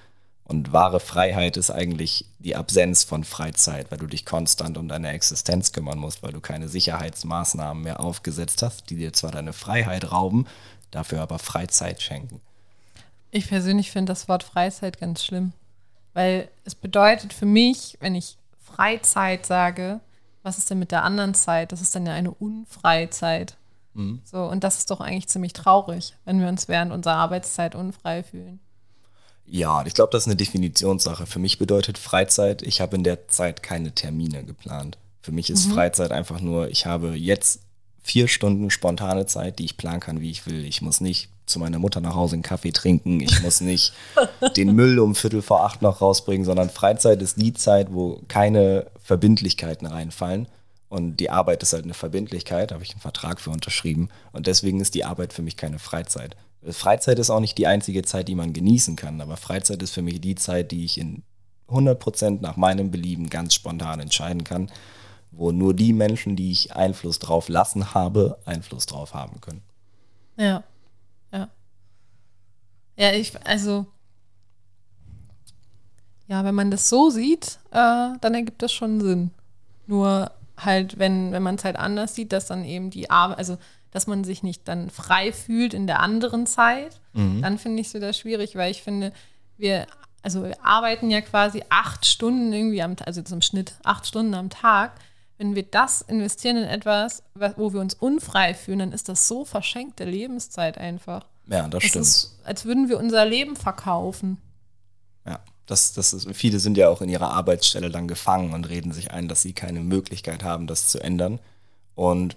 Und 0.44 0.72
wahre 0.72 1.00
Freiheit 1.00 1.58
ist 1.58 1.70
eigentlich 1.70 2.24
die 2.38 2.56
Absenz 2.56 3.04
von 3.04 3.24
Freizeit, 3.24 3.90
weil 3.90 3.98
du 3.98 4.06
dich 4.06 4.24
konstant 4.24 4.78
um 4.78 4.88
deine 4.88 5.10
Existenz 5.10 5.72
kümmern 5.72 5.98
musst, 5.98 6.22
weil 6.22 6.32
du 6.32 6.40
keine 6.40 6.68
Sicherheitsmaßnahmen 6.68 7.82
mehr 7.82 8.00
aufgesetzt 8.00 8.62
hast, 8.62 8.88
die 8.88 8.96
dir 8.96 9.12
zwar 9.12 9.32
deine 9.32 9.52
Freiheit 9.52 10.12
rauben, 10.12 10.46
dafür 10.92 11.20
aber 11.20 11.38
Freizeit 11.38 12.00
schenken. 12.00 12.40
Ich 13.32 13.48
persönlich 13.48 13.90
finde 13.90 14.12
das 14.12 14.28
Wort 14.28 14.44
Freizeit 14.44 14.98
ganz 14.98 15.24
schlimm, 15.24 15.52
weil 16.16 16.48
es 16.64 16.74
bedeutet 16.74 17.34
für 17.34 17.44
mich, 17.44 17.98
wenn 18.00 18.14
ich 18.14 18.38
Freizeit 18.58 19.44
sage, 19.44 20.00
was 20.42 20.56
ist 20.56 20.70
denn 20.70 20.78
mit 20.78 20.90
der 20.90 21.04
anderen 21.04 21.34
Zeit? 21.34 21.72
Das 21.72 21.82
ist 21.82 21.94
dann 21.94 22.06
ja 22.06 22.14
eine 22.14 22.30
Unfreizeit. 22.30 23.58
Mhm. 23.92 24.22
So, 24.24 24.38
und 24.44 24.64
das 24.64 24.78
ist 24.78 24.90
doch 24.90 25.02
eigentlich 25.02 25.28
ziemlich 25.28 25.52
traurig, 25.52 26.14
wenn 26.24 26.40
wir 26.40 26.48
uns 26.48 26.68
während 26.68 26.90
unserer 26.90 27.16
Arbeitszeit 27.16 27.74
unfrei 27.74 28.22
fühlen. 28.22 28.60
Ja, 29.44 29.84
ich 29.84 29.92
glaube, 29.92 30.10
das 30.10 30.22
ist 30.22 30.28
eine 30.28 30.36
Definitionssache. 30.36 31.26
Für 31.26 31.38
mich 31.38 31.58
bedeutet 31.58 31.98
Freizeit, 31.98 32.62
ich 32.62 32.80
habe 32.80 32.96
in 32.96 33.04
der 33.04 33.28
Zeit 33.28 33.62
keine 33.62 33.92
Termine 33.92 34.42
geplant. 34.42 34.96
Für 35.20 35.32
mich 35.32 35.50
ist 35.50 35.66
Mhm. 35.66 35.72
Freizeit 35.72 36.12
einfach 36.12 36.40
nur, 36.40 36.70
ich 36.70 36.86
habe 36.86 37.10
jetzt 37.14 37.60
vier 38.02 38.26
Stunden 38.26 38.70
spontane 38.70 39.26
Zeit, 39.26 39.58
die 39.58 39.66
ich 39.66 39.76
planen 39.76 40.00
kann, 40.00 40.22
wie 40.22 40.30
ich 40.30 40.46
will. 40.46 40.64
Ich 40.64 40.80
muss 40.80 41.02
nicht 41.02 41.28
zu 41.46 41.58
meiner 41.58 41.78
Mutter 41.78 42.00
nach 42.00 42.14
Hause 42.14 42.34
einen 42.34 42.42
Kaffee 42.42 42.72
trinken. 42.72 43.20
Ich 43.20 43.42
muss 43.42 43.60
nicht 43.60 43.92
den 44.56 44.74
Müll 44.74 44.98
um 44.98 45.14
Viertel 45.14 45.42
vor 45.42 45.64
acht 45.64 45.82
noch 45.82 46.00
rausbringen, 46.00 46.44
sondern 46.44 46.70
Freizeit 46.70 47.22
ist 47.22 47.40
die 47.40 47.54
Zeit, 47.54 47.92
wo 47.92 48.20
keine 48.28 48.86
Verbindlichkeiten 49.02 49.86
reinfallen. 49.86 50.48
Und 50.88 51.16
die 51.16 51.30
Arbeit 51.30 51.62
ist 51.62 51.72
halt 51.72 51.84
eine 51.84 51.94
Verbindlichkeit, 51.94 52.72
habe 52.72 52.84
ich 52.84 52.92
einen 52.92 53.00
Vertrag 53.00 53.40
für 53.40 53.50
unterschrieben. 53.50 54.08
Und 54.32 54.46
deswegen 54.46 54.80
ist 54.80 54.94
die 54.94 55.04
Arbeit 55.04 55.32
für 55.32 55.42
mich 55.42 55.56
keine 55.56 55.78
Freizeit. 55.78 56.36
Freizeit 56.72 57.18
ist 57.18 57.30
auch 57.30 57.40
nicht 57.40 57.58
die 57.58 57.66
einzige 57.66 58.02
Zeit, 58.02 58.28
die 58.28 58.34
man 58.34 58.52
genießen 58.52 58.96
kann, 58.96 59.20
aber 59.20 59.36
Freizeit 59.36 59.82
ist 59.82 59.92
für 59.92 60.02
mich 60.02 60.20
die 60.20 60.34
Zeit, 60.34 60.72
die 60.72 60.84
ich 60.84 60.98
in 60.98 61.22
100% 61.68 62.40
nach 62.40 62.56
meinem 62.56 62.90
Belieben 62.90 63.30
ganz 63.30 63.54
spontan 63.54 64.00
entscheiden 64.00 64.44
kann, 64.44 64.70
wo 65.30 65.52
nur 65.52 65.74
die 65.74 65.92
Menschen, 65.92 66.36
die 66.36 66.50
ich 66.50 66.74
Einfluss 66.74 67.18
drauf 67.18 67.48
lassen 67.48 67.94
habe, 67.94 68.38
Einfluss 68.44 68.86
drauf 68.86 69.14
haben 69.14 69.40
können. 69.40 69.62
Ja. 70.36 70.62
Ja. 71.32 71.48
Ja, 72.96 73.12
ich, 73.12 73.32
also. 73.46 73.86
Ja, 76.28 76.44
wenn 76.44 76.54
man 76.54 76.70
das 76.70 76.88
so 76.88 77.10
sieht, 77.10 77.58
äh, 77.70 78.12
dann 78.20 78.34
ergibt 78.34 78.62
das 78.62 78.72
schon 78.72 79.00
Sinn. 79.00 79.30
Nur 79.86 80.32
halt, 80.56 80.98
wenn, 80.98 81.30
wenn 81.32 81.42
man 81.42 81.54
es 81.54 81.64
halt 81.64 81.76
anders 81.76 82.14
sieht, 82.14 82.32
dass 82.32 82.46
dann 82.46 82.64
eben 82.64 82.90
die 82.90 83.10
Arbeit, 83.10 83.38
also 83.38 83.58
dass 83.92 84.06
man 84.06 84.24
sich 84.24 84.42
nicht 84.42 84.66
dann 84.68 84.90
frei 84.90 85.32
fühlt 85.32 85.72
in 85.72 85.86
der 85.86 86.00
anderen 86.00 86.46
Zeit, 86.46 87.00
dann 87.40 87.58
finde 87.58 87.80
ich 87.80 87.88
es 87.88 87.94
wieder 87.94 88.12
schwierig, 88.12 88.56
weil 88.56 88.70
ich 88.70 88.82
finde, 88.82 89.12
wir, 89.56 89.86
also 90.22 90.42
wir 90.44 90.62
arbeiten 90.64 91.10
ja 91.10 91.20
quasi 91.20 91.62
acht 91.70 92.04
Stunden 92.04 92.52
irgendwie 92.52 92.82
am 92.82 92.96
also 93.06 93.22
zum 93.22 93.40
Schnitt 93.40 93.74
acht 93.84 94.06
Stunden 94.06 94.34
am 94.34 94.50
Tag. 94.50 94.92
Wenn 95.38 95.54
wir 95.54 95.64
das 95.64 96.00
investieren 96.02 96.56
in 96.56 96.64
etwas, 96.64 97.22
wa- 97.34 97.52
wo 97.56 97.72
wir 97.72 97.80
uns 97.80 97.94
unfrei 97.94 98.54
fühlen, 98.54 98.78
dann 98.78 98.92
ist 98.92 99.08
das 99.08 99.28
so 99.28 99.44
verschenkte 99.44 100.04
Lebenszeit 100.04 100.78
einfach. 100.78 101.26
Ja, 101.48 101.68
das 101.68 101.84
Es 101.84 101.90
stimmt. 101.90 102.06
ist, 102.06 102.38
als 102.44 102.64
würden 102.64 102.88
wir 102.88 102.98
unser 102.98 103.24
Leben 103.26 103.54
verkaufen. 103.56 104.38
Ja, 105.26 105.40
das, 105.66 105.92
das 105.92 106.12
ist, 106.12 106.28
viele 106.34 106.58
sind 106.58 106.76
ja 106.76 106.88
auch 106.88 107.02
in 107.02 107.08
ihrer 107.08 107.30
Arbeitsstelle 107.32 107.90
dann 107.90 108.08
gefangen 108.08 108.52
und 108.54 108.68
reden 108.68 108.92
sich 108.92 109.10
ein, 109.10 109.28
dass 109.28 109.42
sie 109.42 109.52
keine 109.52 109.80
Möglichkeit 109.80 110.42
haben, 110.42 110.66
das 110.66 110.88
zu 110.88 111.00
ändern. 111.00 111.38
Und 111.94 112.36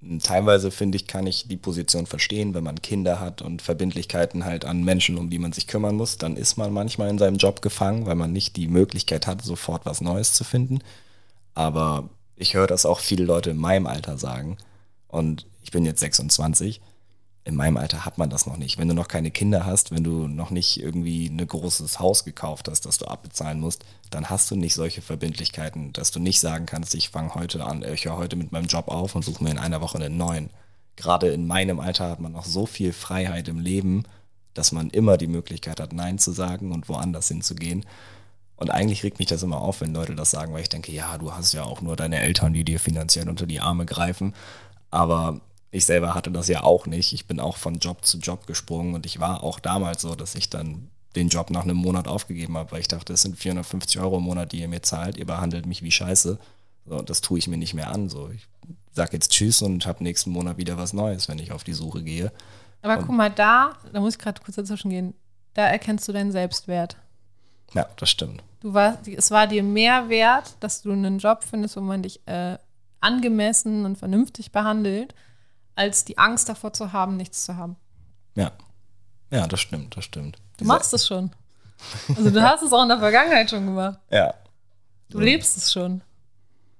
mh, 0.00 0.20
teilweise 0.22 0.70
finde 0.70 0.96
ich, 0.96 1.06
kann 1.06 1.26
ich 1.26 1.48
die 1.48 1.56
Position 1.56 2.06
verstehen, 2.06 2.54
wenn 2.54 2.64
man 2.64 2.80
Kinder 2.80 3.20
hat 3.20 3.42
und 3.42 3.60
Verbindlichkeiten 3.62 4.44
halt 4.44 4.64
an 4.64 4.82
Menschen, 4.84 5.18
um 5.18 5.28
die 5.28 5.38
man 5.38 5.52
sich 5.52 5.66
kümmern 5.66 5.96
muss, 5.96 6.16
dann 6.16 6.36
ist 6.36 6.56
man 6.56 6.72
manchmal 6.72 7.10
in 7.10 7.18
seinem 7.18 7.36
Job 7.36 7.60
gefangen, 7.62 8.06
weil 8.06 8.14
man 8.16 8.32
nicht 8.32 8.56
die 8.56 8.68
Möglichkeit 8.68 9.26
hat, 9.26 9.42
sofort 9.42 9.84
was 9.84 10.00
Neues 10.00 10.32
zu 10.32 10.44
finden. 10.44 10.78
Aber 11.54 12.08
ich 12.38 12.54
höre 12.54 12.66
das 12.66 12.86
auch 12.86 13.00
viele 13.00 13.24
Leute 13.24 13.50
in 13.50 13.56
meinem 13.56 13.86
Alter 13.86 14.18
sagen. 14.18 14.56
Und 15.08 15.46
ich 15.62 15.70
bin 15.70 15.84
jetzt 15.84 16.00
26 16.00 16.80
in 17.48 17.56
meinem 17.56 17.78
Alter 17.78 18.04
hat 18.04 18.18
man 18.18 18.28
das 18.28 18.44
noch 18.44 18.58
nicht. 18.58 18.76
Wenn 18.76 18.88
du 18.88 18.94
noch 18.94 19.08
keine 19.08 19.30
Kinder 19.30 19.64
hast, 19.64 19.90
wenn 19.90 20.04
du 20.04 20.28
noch 20.28 20.50
nicht 20.50 20.78
irgendwie 20.78 21.28
ein 21.28 21.38
großes 21.38 21.98
Haus 21.98 22.24
gekauft 22.24 22.68
hast, 22.68 22.84
das 22.84 22.98
du 22.98 23.06
abbezahlen 23.06 23.58
musst, 23.58 23.86
dann 24.10 24.28
hast 24.28 24.50
du 24.50 24.54
nicht 24.54 24.74
solche 24.74 25.00
Verbindlichkeiten, 25.00 25.94
dass 25.94 26.10
du 26.10 26.20
nicht 26.20 26.40
sagen 26.40 26.66
kannst, 26.66 26.94
ich 26.94 27.08
fange 27.08 27.34
heute 27.34 27.64
an, 27.64 27.82
ich 27.82 28.04
höre 28.04 28.18
heute 28.18 28.36
mit 28.36 28.52
meinem 28.52 28.66
Job 28.66 28.88
auf 28.88 29.14
und 29.14 29.24
suche 29.24 29.42
mir 29.42 29.50
in 29.50 29.58
einer 29.58 29.80
Woche 29.80 29.96
einen 29.96 30.18
neuen. 30.18 30.50
Gerade 30.96 31.28
in 31.28 31.46
meinem 31.46 31.80
Alter 31.80 32.10
hat 32.10 32.20
man 32.20 32.32
noch 32.32 32.44
so 32.44 32.66
viel 32.66 32.92
Freiheit 32.92 33.48
im 33.48 33.60
Leben, 33.60 34.04
dass 34.52 34.70
man 34.70 34.90
immer 34.90 35.16
die 35.16 35.26
Möglichkeit 35.26 35.80
hat, 35.80 35.94
Nein 35.94 36.18
zu 36.18 36.32
sagen 36.32 36.70
und 36.70 36.90
woanders 36.90 37.28
hinzugehen. 37.28 37.86
Und 38.58 38.70
eigentlich 38.70 39.04
regt 39.04 39.20
mich 39.20 39.28
das 39.28 39.44
immer 39.44 39.60
auf, 39.60 39.80
wenn 39.80 39.94
Leute 39.94 40.14
das 40.14 40.32
sagen, 40.32 40.52
weil 40.52 40.62
ich 40.62 40.68
denke, 40.68 40.92
ja, 40.92 41.16
du 41.16 41.32
hast 41.32 41.52
ja 41.52 41.62
auch 41.62 41.80
nur 41.80 41.94
deine 41.94 42.18
Eltern, 42.18 42.52
die 42.52 42.64
dir 42.64 42.80
finanziell 42.80 43.28
unter 43.28 43.46
die 43.46 43.60
Arme 43.60 43.86
greifen. 43.86 44.34
Aber 44.90 45.40
ich 45.70 45.84
selber 45.84 46.14
hatte 46.14 46.30
das 46.30 46.48
ja 46.48 46.64
auch 46.64 46.86
nicht. 46.86 47.12
Ich 47.12 47.26
bin 47.26 47.38
auch 47.38 47.56
von 47.56 47.78
Job 47.78 48.04
zu 48.04 48.18
Job 48.18 48.46
gesprungen 48.46 48.94
und 48.94 49.06
ich 49.06 49.20
war 49.20 49.44
auch 49.44 49.60
damals 49.60 50.02
so, 50.02 50.14
dass 50.14 50.34
ich 50.34 50.50
dann 50.50 50.90
den 51.14 51.28
Job 51.28 51.50
nach 51.50 51.62
einem 51.62 51.76
Monat 51.76 52.08
aufgegeben 52.08 52.56
habe, 52.56 52.72
weil 52.72 52.80
ich 52.80 52.88
dachte, 52.88 53.12
es 53.12 53.22
sind 53.22 53.38
450 53.38 54.00
Euro 54.00 54.18
im 54.18 54.24
Monat, 54.24 54.52
die 54.52 54.60
ihr 54.60 54.68
mir 54.68 54.82
zahlt. 54.82 55.16
Ihr 55.16 55.26
behandelt 55.26 55.66
mich 55.66 55.82
wie 55.82 55.90
Scheiße. 55.90 56.38
So, 56.86 57.02
das 57.02 57.20
tue 57.20 57.38
ich 57.38 57.46
mir 57.46 57.58
nicht 57.58 57.74
mehr 57.74 57.92
an. 57.92 58.08
So, 58.08 58.28
ich 58.30 58.48
sag 58.92 59.12
jetzt 59.12 59.30
Tschüss 59.30 59.62
und 59.62 59.86
habe 59.86 60.02
nächsten 60.02 60.30
Monat 60.30 60.56
wieder 60.56 60.76
was 60.78 60.92
Neues, 60.92 61.28
wenn 61.28 61.38
ich 61.38 61.52
auf 61.52 61.64
die 61.64 61.74
Suche 61.74 62.02
gehe. 62.02 62.32
Aber 62.82 62.96
guck 62.98 63.14
mal, 63.14 63.30
da, 63.30 63.76
da 63.92 64.00
muss 64.00 64.14
ich 64.14 64.18
gerade 64.18 64.40
kurz 64.42 64.56
dazwischen 64.56 64.90
gehen, 64.90 65.14
da 65.54 65.66
erkennst 65.66 66.06
du 66.08 66.12
deinen 66.12 66.32
Selbstwert. 66.32 66.96
Ja, 67.74 67.88
das 67.96 68.10
stimmt. 68.10 68.42
Du 68.60 68.74
warst, 68.74 69.06
es 69.06 69.30
war 69.30 69.46
dir 69.46 69.62
mehr 69.62 70.08
wert, 70.08 70.56
dass 70.60 70.82
du 70.82 70.92
einen 70.92 71.18
Job 71.18 71.44
findest, 71.44 71.76
wo 71.76 71.80
man 71.80 72.02
dich 72.02 72.26
äh, 72.26 72.58
angemessen 73.00 73.84
und 73.84 73.96
vernünftig 73.96 74.50
behandelt, 74.52 75.14
als 75.74 76.04
die 76.04 76.18
Angst 76.18 76.48
davor 76.48 76.72
zu 76.72 76.92
haben, 76.92 77.16
nichts 77.16 77.44
zu 77.44 77.56
haben. 77.56 77.76
Ja. 78.34 78.52
Ja, 79.30 79.46
das 79.46 79.60
stimmt, 79.60 79.96
das 79.96 80.04
stimmt. 80.04 80.38
Du 80.56 80.64
machst 80.64 80.92
es 80.94 81.06
schon. 81.06 81.30
Also 82.08 82.30
du 82.30 82.42
hast 82.48 82.62
es 82.62 82.72
auch 82.72 82.82
in 82.82 82.88
der 82.88 82.98
Vergangenheit 82.98 83.50
schon 83.50 83.66
gemacht. 83.66 83.98
Ja, 84.10 84.34
Du 85.10 85.20
lebst 85.20 85.56
es 85.56 85.72
schon. 85.72 86.02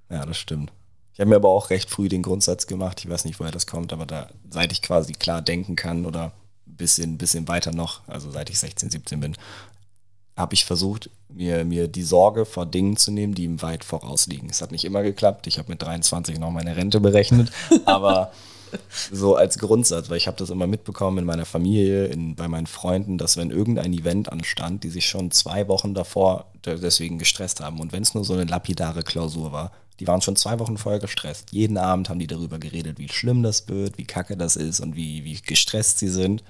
Ja, 0.09 0.25
das 0.25 0.37
stimmt. 0.37 0.71
Ich 1.13 1.19
habe 1.19 1.29
mir 1.29 1.35
aber 1.35 1.49
auch 1.49 1.69
recht 1.69 1.89
früh 1.89 2.09
den 2.09 2.21
Grundsatz 2.21 2.67
gemacht, 2.67 2.99
ich 3.03 3.09
weiß 3.09 3.25
nicht, 3.25 3.39
woher 3.39 3.51
das 3.51 3.67
kommt, 3.67 3.91
aber 3.91 4.05
da, 4.05 4.29
seit 4.49 4.71
ich 4.71 4.81
quasi 4.81 5.13
klar 5.13 5.41
denken 5.41 5.75
kann 5.75 6.05
oder 6.05 6.31
ein 6.67 6.75
bisschen, 6.77 7.17
bisschen 7.17 7.47
weiter 7.47 7.71
noch, 7.71 8.07
also 8.07 8.31
seit 8.31 8.49
ich 8.49 8.59
16, 8.59 8.89
17 8.89 9.19
bin, 9.19 9.35
habe 10.39 10.53
ich 10.55 10.65
versucht, 10.65 11.09
mir, 11.27 11.63
mir 11.65 11.87
die 11.87 12.03
Sorge 12.03 12.45
vor 12.45 12.65
Dingen 12.65 12.97
zu 12.97 13.11
nehmen, 13.11 13.35
die 13.35 13.43
ihm 13.43 13.61
weit 13.61 13.83
vorausliegen. 13.83 14.49
Es 14.49 14.61
hat 14.61 14.71
nicht 14.71 14.85
immer 14.85 15.03
geklappt. 15.03 15.45
Ich 15.47 15.59
habe 15.59 15.69
mit 15.71 15.81
23 15.81 16.39
noch 16.39 16.49
meine 16.51 16.75
Rente 16.75 16.99
berechnet, 16.99 17.51
aber 17.85 18.31
so 19.11 19.35
als 19.35 19.57
Grundsatz, 19.57 20.09
weil 20.09 20.17
ich 20.17 20.27
habe 20.27 20.37
das 20.37 20.49
immer 20.49 20.67
mitbekommen 20.67 21.19
in 21.19 21.25
meiner 21.25 21.45
Familie, 21.45 22.05
in, 22.05 22.35
bei 22.35 22.47
meinen 22.47 22.67
Freunden, 22.67 23.17
dass 23.17 23.37
wenn 23.37 23.51
irgendein 23.51 23.93
Event 23.93 24.31
anstand, 24.31 24.83
die 24.83 24.89
sich 24.89 25.07
schon 25.07 25.31
zwei 25.31 25.67
Wochen 25.67 25.93
davor 25.93 26.45
de- 26.65 26.79
deswegen 26.79 27.17
gestresst 27.17 27.61
haben 27.61 27.79
und 27.79 27.91
wenn 27.91 28.03
es 28.03 28.13
nur 28.13 28.23
so 28.23 28.33
eine 28.33 28.45
lapidare 28.45 29.03
Klausur 29.03 29.51
war, 29.51 29.71
die 29.99 30.07
waren 30.07 30.21
schon 30.21 30.35
zwei 30.35 30.59
Wochen 30.59 30.77
vorher 30.77 30.99
gestresst. 31.01 31.51
Jeden 31.51 31.77
Abend 31.77 32.09
haben 32.09 32.19
die 32.19 32.27
darüber 32.27 32.59
geredet, 32.59 32.99
wie 32.99 33.09
schlimm 33.09 33.43
das 33.43 33.67
wird, 33.67 33.97
wie 33.97 34.05
kacke 34.05 34.37
das 34.37 34.55
ist 34.55 34.79
und 34.79 34.95
wie, 34.95 35.23
wie 35.23 35.41
gestresst 35.41 35.99
sie 35.99 36.07
sind. 36.07 36.43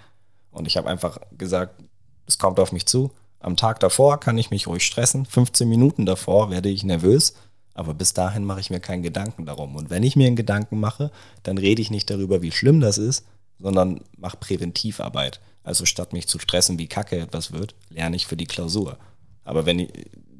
Und 0.51 0.67
ich 0.67 0.77
habe 0.77 0.89
einfach 0.89 1.19
gesagt, 1.37 1.81
es 2.27 2.37
kommt 2.37 2.59
auf 2.59 2.71
mich 2.71 2.85
zu. 2.85 3.11
Am 3.39 3.55
Tag 3.55 3.79
davor 3.79 4.19
kann 4.19 4.37
ich 4.37 4.51
mich 4.51 4.67
ruhig 4.67 4.85
stressen. 4.85 5.25
15 5.25 5.67
Minuten 5.67 6.05
davor 6.05 6.49
werde 6.51 6.69
ich 6.69 6.83
nervös. 6.83 7.33
Aber 7.73 7.93
bis 7.93 8.13
dahin 8.13 8.43
mache 8.43 8.59
ich 8.59 8.69
mir 8.69 8.81
keinen 8.81 9.03
Gedanken 9.03 9.45
darum. 9.45 9.75
Und 9.75 9.89
wenn 9.89 10.03
ich 10.03 10.15
mir 10.17 10.27
einen 10.27 10.35
Gedanken 10.35 10.79
mache, 10.79 11.11
dann 11.43 11.57
rede 11.57 11.81
ich 11.81 11.91
nicht 11.91 12.09
darüber, 12.09 12.41
wie 12.41 12.51
schlimm 12.51 12.81
das 12.81 12.97
ist, 12.97 13.25
sondern 13.57 14.01
mache 14.17 14.37
Präventivarbeit. 14.37 15.39
Also 15.63 15.85
statt 15.85 16.11
mich 16.11 16.27
zu 16.27 16.39
stressen, 16.39 16.77
wie 16.77 16.87
kacke 16.87 17.17
etwas 17.17 17.53
wird, 17.53 17.75
lerne 17.89 18.15
ich 18.15 18.27
für 18.27 18.35
die 18.35 18.47
Klausur. 18.47 18.97
Aber 19.45 19.65
wenn 19.65 19.79
ich, 19.79 19.89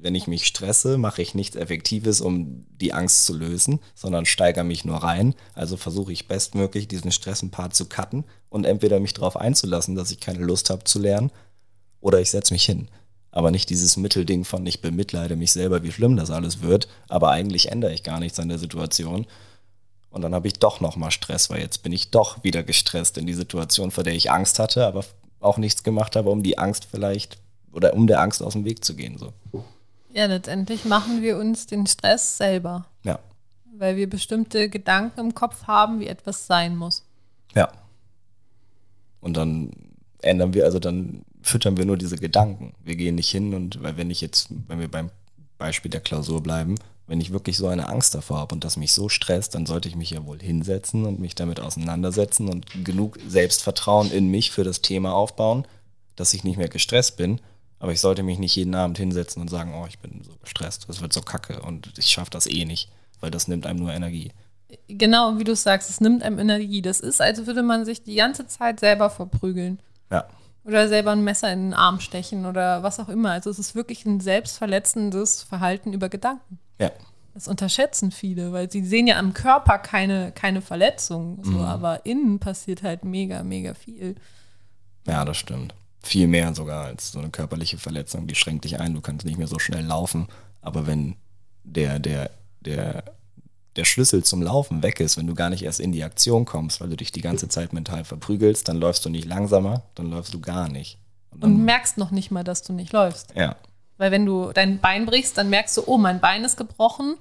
wenn 0.02 0.16
ich 0.16 0.28
mich 0.28 0.46
stresse, 0.46 0.98
mache 0.98 1.22
ich 1.22 1.36
nichts 1.36 1.56
Effektives, 1.56 2.22
um 2.22 2.66
die 2.70 2.94
Angst 2.94 3.26
zu 3.26 3.34
lösen, 3.34 3.80
sondern 3.96 4.26
steigere 4.26 4.64
mich 4.64 4.86
nur 4.86 4.98
rein. 4.98 5.36
Also 5.54 5.78
versuche 5.78 6.14
ich 6.14 6.28
bestmöglich, 6.28 6.88
diesen 6.88 7.12
Stress 7.12 7.42
ein 7.42 7.52
paar 7.52 7.72
zu 7.72 7.86
cutten 7.86 8.26
und 8.50 8.66
entweder 8.66 9.00
mich 9.00 9.14
darauf 9.14 9.38
einzulassen, 9.38 9.96
dass 9.96 10.12
ich 10.12 10.20
keine 10.20 10.44
Lust 10.44 10.70
habe 10.70 10.84
zu 10.84 11.00
lernen, 11.00 11.32
oder 12.02 12.20
ich 12.20 12.30
setze 12.30 12.54
mich 12.54 12.66
hin. 12.66 12.88
Aber 13.32 13.52
nicht 13.52 13.70
dieses 13.70 13.96
Mittelding 13.98 14.44
von 14.44 14.66
ich 14.66 14.82
bemitleide 14.82 15.36
mich 15.36 15.52
selber, 15.52 15.84
wie 15.84 15.92
schlimm 15.92 16.16
das 16.18 16.32
alles 16.32 16.62
wird, 16.62 16.88
aber 17.10 17.30
eigentlich 17.30 17.72
ändere 17.72 17.94
ich 17.94 18.04
gar 18.04 18.20
nichts 18.20 18.40
an 18.40 18.50
der 18.50 18.58
Situation. 18.58 19.28
Und 20.10 20.24
dann 20.24 20.34
habe 20.34 20.48
ich 20.48 20.54
doch 20.54 20.80
nochmal 20.82 21.12
Stress, 21.12 21.50
weil 21.52 21.62
jetzt 21.62 21.84
bin 21.84 21.92
ich 21.92 22.10
doch 22.10 22.44
wieder 22.44 22.64
gestresst 22.64 23.18
in 23.20 23.28
die 23.28 23.36
Situation, 23.36 23.92
vor 23.92 24.04
der 24.04 24.16
ich 24.16 24.32
Angst 24.32 24.58
hatte, 24.58 24.88
aber 24.88 25.06
auch 25.40 25.58
nichts 25.58 25.84
gemacht 25.84 26.16
habe, 26.16 26.32
um 26.32 26.42
die 26.42 26.58
Angst 26.58 26.88
vielleicht 26.90 27.38
oder 27.72 27.94
um 27.94 28.08
der 28.08 28.20
Angst 28.22 28.42
aus 28.42 28.54
dem 28.54 28.66
Weg 28.66 28.84
zu 28.84 28.96
gehen. 28.96 29.18
So. 29.20 29.32
Ja, 30.12 30.26
letztendlich 30.26 30.86
machen 30.86 31.22
wir 31.22 31.38
uns 31.38 31.68
den 31.68 31.86
Stress 31.86 32.38
selber, 32.38 32.88
Ja. 33.04 33.20
weil 33.78 33.96
wir 33.96 34.10
bestimmte 34.10 34.70
Gedanken 34.70 35.20
im 35.20 35.36
Kopf 35.36 35.68
haben, 35.68 36.00
wie 36.00 36.08
etwas 36.08 36.48
sein 36.48 36.76
muss. 36.76 37.04
Ja. 37.54 37.72
Und 39.22 39.38
dann 39.38 39.72
ändern 40.24 40.54
wir, 40.56 40.66
also 40.66 40.80
dann 40.80 41.22
füttern 41.42 41.78
wir 41.78 41.86
nur 41.86 41.98
diese 41.98 42.18
Gedanken. 42.18 42.74
Wir 42.84 42.96
gehen 42.96 43.16
nicht 43.16 43.30
hin 43.30 43.54
und, 43.54 43.82
weil 43.82 43.98
wenn 43.98 44.12
ich 44.12 44.22
jetzt, 44.22 44.50
wenn 44.68 44.80
wir 44.80 44.90
beim 44.90 45.10
Beispiel 45.58 45.92
der 45.92 46.02
Klausur 46.02 46.42
bleiben, 46.42 46.76
wenn 47.08 47.22
ich 47.22 47.34
wirklich 47.34 47.58
so 47.58 47.68
eine 47.68 47.90
Angst 47.90 48.14
davor 48.14 48.38
habe 48.38 48.54
und 48.54 48.64
das 48.64 48.78
mich 48.78 48.94
so 48.94 49.10
stresst, 49.10 49.56
dann 49.56 49.66
sollte 49.66 49.90
ich 49.90 49.96
mich 49.96 50.12
ja 50.12 50.26
wohl 50.26 50.40
hinsetzen 50.40 51.06
und 51.06 51.20
mich 51.20 51.34
damit 51.34 51.60
auseinandersetzen 51.60 52.50
und 52.50 52.86
genug 52.86 53.18
Selbstvertrauen 53.28 54.12
in 54.12 54.30
mich 54.30 54.52
für 54.52 54.64
das 54.64 54.82
Thema 54.82 55.14
aufbauen, 55.14 55.66
dass 56.16 56.34
ich 56.34 56.44
nicht 56.44 56.58
mehr 56.58 56.70
gestresst 56.70 57.18
bin. 57.18 57.42
Aber 57.80 57.94
ich 57.94 58.00
sollte 58.00 58.24
mich 58.24 58.38
nicht 58.38 58.56
jeden 58.56 58.76
Abend 58.76 58.98
hinsetzen 58.98 59.42
und 59.42 59.48
sagen, 59.48 59.74
oh, 59.74 59.88
ich 59.88 60.00
bin 60.00 60.22
so 60.24 60.36
gestresst, 60.42 60.86
das 60.88 61.02
wird 61.02 61.14
so 61.14 61.22
kacke 61.22 61.62
und 61.62 61.98
ich 61.98 62.08
schaffe 62.08 62.32
das 62.32 62.46
eh 62.46 62.66
nicht, 62.66 62.92
weil 63.22 63.32
das 63.32 63.48
nimmt 63.48 63.66
einem 63.66 63.80
nur 63.80 63.92
Energie. 63.92 64.32
Genau, 64.88 65.40
wie 65.40 65.46
du 65.46 65.56
sagst, 65.56 65.90
es 65.90 66.02
nimmt 66.02 66.22
einem 66.22 66.38
Energie. 66.38 66.84
Das 66.84 67.00
ist, 67.00 67.22
als 67.22 67.48
würde 67.48 67.64
man 67.64 67.86
sich 67.86 68.04
die 68.04 68.16
ganze 68.16 68.46
Zeit 68.46 68.80
selber 68.80 69.10
verprügeln. 69.10 69.80
Ja, 70.12 70.28
Oder 70.70 70.88
selber 70.88 71.12
ein 71.12 71.24
Messer 71.24 71.52
in 71.52 71.66
den 71.70 71.74
Arm 71.74 72.00
stechen 72.00 72.46
oder 72.46 72.84
was 72.84 73.00
auch 73.00 73.10
immer. 73.10 73.32
Also 73.32 73.50
es 73.50 73.60
ist 73.60 73.76
wirklich 73.76 74.06
ein 74.06 74.20
selbstverletzendes 74.20 75.44
Verhalten 75.44 75.94
über 75.94 76.10
Gedanken. 76.10 76.60
ja, 76.80 76.92
Das 77.34 77.48
unterschätzen 77.48 78.12
viele, 78.12 78.52
weil 78.54 78.70
sie 78.72 78.84
sehen 78.86 79.08
ja 79.08 79.18
am 79.18 79.34
Körper 79.34 79.78
keine, 79.80 80.32
keine 80.32 80.62
Verletzung, 80.62 81.44
so, 81.44 81.52
Mhm. 81.52 81.62
aber 81.64 82.06
innen 82.06 82.40
passiert 82.40 82.84
halt 82.84 83.04
mega, 83.06 83.44
mega 83.44 83.74
viel. 83.74 84.16
Ja, 85.08 85.26
das 85.26 85.38
stimmt. 85.38 85.74
Viel 86.02 86.28
mehr 86.28 86.54
sogar 86.56 86.86
als 86.86 87.12
so 87.12 87.20
eine 87.20 87.30
körperliche 87.30 87.78
Verletzung, 87.78 88.28
die 88.28 88.36
schränkt 88.36 88.64
dich 88.66 88.80
ein, 88.80 88.94
du 88.94 89.02
kannst 89.02 89.26
nicht 89.26 89.38
mehr 89.38 89.48
so 89.48 89.60
schnell 89.60 89.86
laufen. 89.86 90.28
Aber 90.62 90.86
wenn 90.88 91.16
der, 91.64 92.00
der, 92.00 92.32
der, 92.62 93.04
der 93.80 93.86
Schlüssel 93.86 94.24
zum 94.24 94.42
Laufen 94.44 94.84
weg 94.84 95.00
ist, 95.00 95.18
wenn 95.18 95.26
du 95.26 95.34
gar 95.34 95.50
nicht 95.50 95.64
erst 95.64 95.80
in 95.80 95.94
die 95.94 96.04
Aktion 96.04 96.44
kommst, 96.44 96.82
weil 96.82 96.90
du 96.90 96.98
dich 96.98 97.14
die 97.14 97.22
ganze 97.22 97.48
Zeit 97.48 97.72
mental 97.72 98.04
verprügelst, 98.04 98.68
dann 98.68 98.78
läufst 98.78 99.06
du 99.06 99.10
nicht 99.10 99.26
langsamer, 99.26 99.84
dann 99.96 100.10
läufst 100.12 100.34
du 100.34 100.42
gar 100.42 100.68
nicht. 100.68 100.98
Und 101.32 101.44
Und 101.46 101.64
merkst 101.64 101.98
noch 101.98 102.12
nicht 102.12 102.30
mal, 102.30 102.44
dass 102.44 102.62
du 102.62 102.74
nicht 102.74 102.92
läufst. 102.92 103.34
ja, 103.36 103.56
Weil 103.98 104.12
wenn 104.12 104.26
du 104.26 104.52
dein 104.54 104.80
Bein 104.80 105.06
brichst, 105.06 105.38
dann 105.38 105.50
merkst 105.50 105.78
du, 105.78 105.84
oh, 105.86 105.98
mein 105.98 106.20
Bein 106.20 106.44
ist 106.44 106.58
gebrochen. 106.58 107.16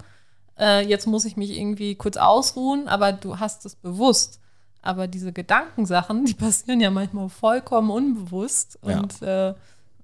Äh, 0.58 0.84
jetzt 0.88 1.06
muss 1.06 1.24
ich 1.24 1.36
mich 1.36 1.56
irgendwie 1.56 1.94
kurz 1.94 2.16
ausruhen, 2.16 2.88
aber 2.88 3.12
du 3.12 3.38
hast 3.38 3.64
es 3.64 3.76
bewusst. 3.76 4.40
Aber 4.82 5.06
diese 5.06 5.32
Gedankensachen, 5.32 6.24
die 6.24 6.34
passieren 6.44 6.80
ja 6.80 6.90
manchmal 6.90 7.28
vollkommen 7.28 7.90
unbewusst. 7.90 8.78
Ja. 8.84 8.98
Und 8.98 9.22
äh, 9.22 9.54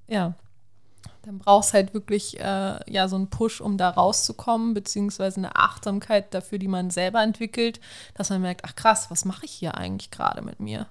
ja, 0.07 0.35
dann 1.25 1.39
brauchst 1.39 1.73
halt 1.75 1.95
wirklich 1.95 2.39
äh, 2.41 2.91
ja 2.91 3.09
so 3.09 3.17
einen 3.17 3.29
Push, 3.31 3.61
um 3.61 3.79
da 3.79 3.91
rauszukommen, 3.91 4.75
beziehungsweise 4.75 5.39
eine 5.39 5.57
Achtsamkeit 5.57 6.35
dafür, 6.35 6.59
die 6.59 6.69
man 6.69 6.91
selber 6.91 7.23
entwickelt, 7.23 7.81
dass 8.15 8.31
man 8.31 8.41
merkt, 8.43 8.63
ach 8.65 8.77
krass, 8.77 9.11
was 9.11 9.25
mache 9.25 9.45
ich 9.47 9.53
hier 9.53 9.77
eigentlich 9.77 10.11
gerade 10.11 10.43
mit 10.43 10.61
mir? 10.61 10.87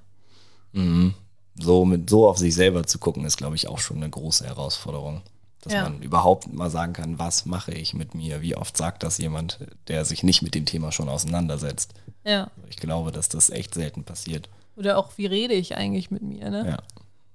Mhm. 0.71 1.13
So, 1.55 1.85
mit, 1.85 2.09
so 2.09 2.27
auf 2.27 2.37
sich 2.39 2.55
selber 2.55 2.83
zu 2.85 2.97
gucken, 2.97 3.25
ist, 3.25 3.37
glaube 3.37 3.55
ich, 3.55 3.67
auch 3.67 3.77
schon 3.79 3.97
eine 3.97 4.09
große 4.09 4.45
Herausforderung. 4.45 5.21
Dass 5.61 5.73
Ja. 5.73 5.83
man 5.83 6.01
überhaupt 6.01 6.51
mal 6.51 6.69
sagen 6.69 6.93
kann, 6.93 7.19
was 7.19 7.45
mache 7.45 7.71
ich 7.71 7.93
mit 7.93 8.15
mir? 8.15 8.41
Wie 8.41 8.55
oft 8.57 8.75
sagt 8.75 9.03
das 9.03 9.17
jemand, 9.17 9.59
der 9.87 10.03
sich 10.03 10.23
nicht 10.23 10.41
mit 10.41 10.55
dem 10.55 10.65
Thema 10.65 10.91
schon 10.91 11.07
auseinandersetzt? 11.09 11.93
Ja. 12.25 12.49
Ich 12.69 12.77
glaube, 12.77 13.11
dass 13.11 13.29
das 13.29 13.49
echt 13.49 13.73
selten 13.73 14.03
passiert. 14.03 14.49
Oder 14.75 14.97
auch, 14.97 15.17
wie 15.17 15.25
rede 15.27 15.53
ich 15.53 15.77
eigentlich 15.77 16.09
mit 16.11 16.23
mir? 16.23 16.49
Ne? 16.49 16.65
Ja. 16.67 16.77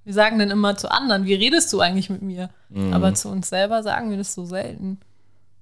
Wir 0.08 0.14
sagen 0.14 0.38
dann 0.38 0.50
immer 0.50 0.74
zu 0.74 0.90
anderen, 0.90 1.26
wie 1.26 1.34
redest 1.34 1.70
du 1.70 1.80
eigentlich 1.80 2.08
mit 2.08 2.22
mir? 2.22 2.48
Mhm. 2.70 2.94
Aber 2.94 3.12
zu 3.12 3.28
uns 3.28 3.50
selber 3.50 3.82
sagen 3.82 4.08
wir 4.08 4.16
das 4.16 4.32
so 4.32 4.46
selten. 4.46 4.98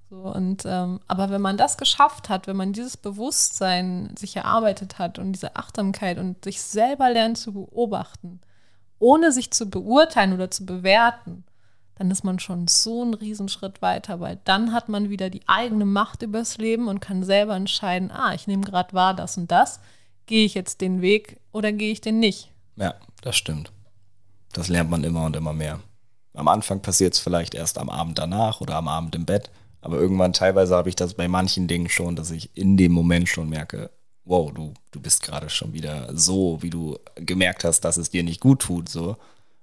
So, 0.09 0.21
und, 0.21 0.63
ähm, 0.65 1.01
aber 1.05 1.29
wenn 1.31 1.41
man 1.41 1.57
das 1.57 1.77
geschafft 1.77 2.29
hat, 2.29 2.47
wenn 2.47 2.55
man 2.55 2.71
dieses 2.71 2.95
Bewusstsein 2.95 4.15
sich 4.17 4.37
erarbeitet 4.37 4.99
hat 4.99 5.19
und 5.19 5.33
diese 5.33 5.57
Achtsamkeit 5.57 6.17
und 6.17 6.45
sich 6.45 6.61
selber 6.61 7.09
lernt 7.09 7.37
zu 7.37 7.51
beobachten, 7.51 8.39
ohne 8.99 9.33
sich 9.33 9.51
zu 9.51 9.69
beurteilen 9.69 10.31
oder 10.31 10.49
zu 10.49 10.65
bewerten, 10.65 11.43
dann 11.95 12.09
ist 12.09 12.23
man 12.23 12.39
schon 12.39 12.69
so 12.69 13.01
einen 13.01 13.15
Riesenschritt 13.15 13.81
weiter, 13.81 14.21
weil 14.21 14.39
dann 14.45 14.71
hat 14.71 14.87
man 14.87 15.09
wieder 15.09 15.29
die 15.29 15.45
eigene 15.47 15.83
Macht 15.83 16.21
übers 16.21 16.57
Leben 16.57 16.87
und 16.87 17.01
kann 17.01 17.21
selber 17.25 17.57
entscheiden, 17.57 18.11
ah, 18.11 18.33
ich 18.33 18.47
nehme 18.47 18.63
gerade 18.63 18.93
wahr 18.93 19.13
das 19.13 19.35
und 19.37 19.51
das, 19.51 19.81
gehe 20.25 20.45
ich 20.45 20.53
jetzt 20.53 20.79
den 20.79 21.01
Weg 21.01 21.41
oder 21.51 21.73
gehe 21.73 21.91
ich 21.91 21.99
den 21.99 22.19
nicht? 22.19 22.49
Ja, 22.77 22.93
das 23.19 23.35
stimmt. 23.35 23.73
Das 24.53 24.67
lernt 24.67 24.89
man 24.89 25.03
immer 25.03 25.25
und 25.25 25.35
immer 25.35 25.53
mehr. 25.53 25.79
Am 26.33 26.47
Anfang 26.47 26.81
passiert 26.81 27.15
es 27.15 27.19
vielleicht 27.19 27.55
erst 27.55 27.77
am 27.77 27.89
Abend 27.89 28.17
danach 28.19 28.61
oder 28.61 28.75
am 28.75 28.87
Abend 28.87 29.15
im 29.15 29.25
Bett. 29.25 29.49
Aber 29.81 29.97
irgendwann 29.97 30.33
teilweise 30.33 30.75
habe 30.75 30.89
ich 30.89 30.95
das 30.95 31.13
bei 31.13 31.27
manchen 31.27 31.67
Dingen 31.67 31.89
schon, 31.89 32.15
dass 32.15 32.31
ich 32.31 32.55
in 32.55 32.77
dem 32.77 32.91
Moment 32.91 33.29
schon 33.29 33.49
merke, 33.49 33.89
wow, 34.25 34.51
du, 34.53 34.73
du 34.91 34.99
bist 34.99 35.23
gerade 35.23 35.49
schon 35.49 35.73
wieder 35.73 36.09
so, 36.13 36.61
wie 36.61 36.69
du 36.69 36.99
gemerkt 37.15 37.63
hast, 37.63 37.81
dass 37.81 37.97
es 37.97 38.09
dir 38.09 38.23
nicht 38.23 38.41
gut 38.41 38.59
tut. 38.59 38.89
So. 38.89 39.17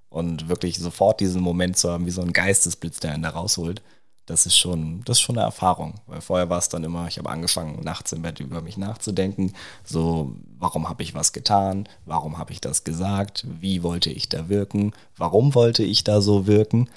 Und 0.09 0.49
wirklich 0.49 0.77
sofort 0.77 1.19
diesen 1.19 1.41
Moment 1.41 1.77
zu 1.77 1.91
haben, 1.91 2.05
wie 2.05 2.11
so 2.11 2.21
ein 2.21 2.33
Geistesblitz, 2.33 2.99
der 2.99 3.13
einen 3.13 3.23
da 3.23 3.29
rausholt, 3.29 3.81
das 4.25 4.45
ist 4.45 4.57
schon, 4.57 5.03
das 5.05 5.17
ist 5.17 5.21
schon 5.21 5.37
eine 5.37 5.45
Erfahrung. 5.45 5.95
Weil 6.07 6.21
vorher 6.21 6.49
war 6.49 6.57
es 6.57 6.69
dann 6.69 6.83
immer, 6.83 7.07
ich 7.07 7.17
habe 7.17 7.29
angefangen, 7.29 7.81
nachts 7.83 8.11
im 8.11 8.23
Bett 8.23 8.39
über 8.39 8.61
mich 8.61 8.77
nachzudenken. 8.77 9.53
So, 9.83 10.35
warum 10.57 10.89
habe 10.89 11.03
ich 11.03 11.13
was 11.13 11.31
getan? 11.31 11.87
Warum 12.05 12.37
habe 12.37 12.51
ich 12.51 12.61
das 12.61 12.83
gesagt? 12.83 13.45
Wie 13.47 13.83
wollte 13.83 14.09
ich 14.09 14.27
da 14.27 14.49
wirken? 14.49 14.93
Warum 15.15 15.53
wollte 15.53 15.83
ich 15.83 16.03
da 16.03 16.21
so 16.21 16.47
wirken? 16.47 16.89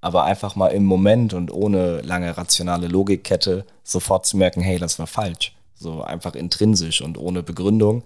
Aber 0.00 0.24
einfach 0.24 0.54
mal 0.54 0.68
im 0.68 0.84
Moment 0.84 1.34
und 1.34 1.50
ohne 1.50 2.00
lange 2.02 2.36
rationale 2.36 2.86
Logikkette 2.86 3.64
sofort 3.82 4.26
zu 4.26 4.36
merken, 4.36 4.60
hey, 4.60 4.78
das 4.78 5.00
war 5.00 5.08
falsch. 5.08 5.56
So 5.74 6.02
einfach 6.02 6.36
intrinsisch 6.36 7.02
und 7.02 7.18
ohne 7.18 7.42
Begründung. 7.42 8.04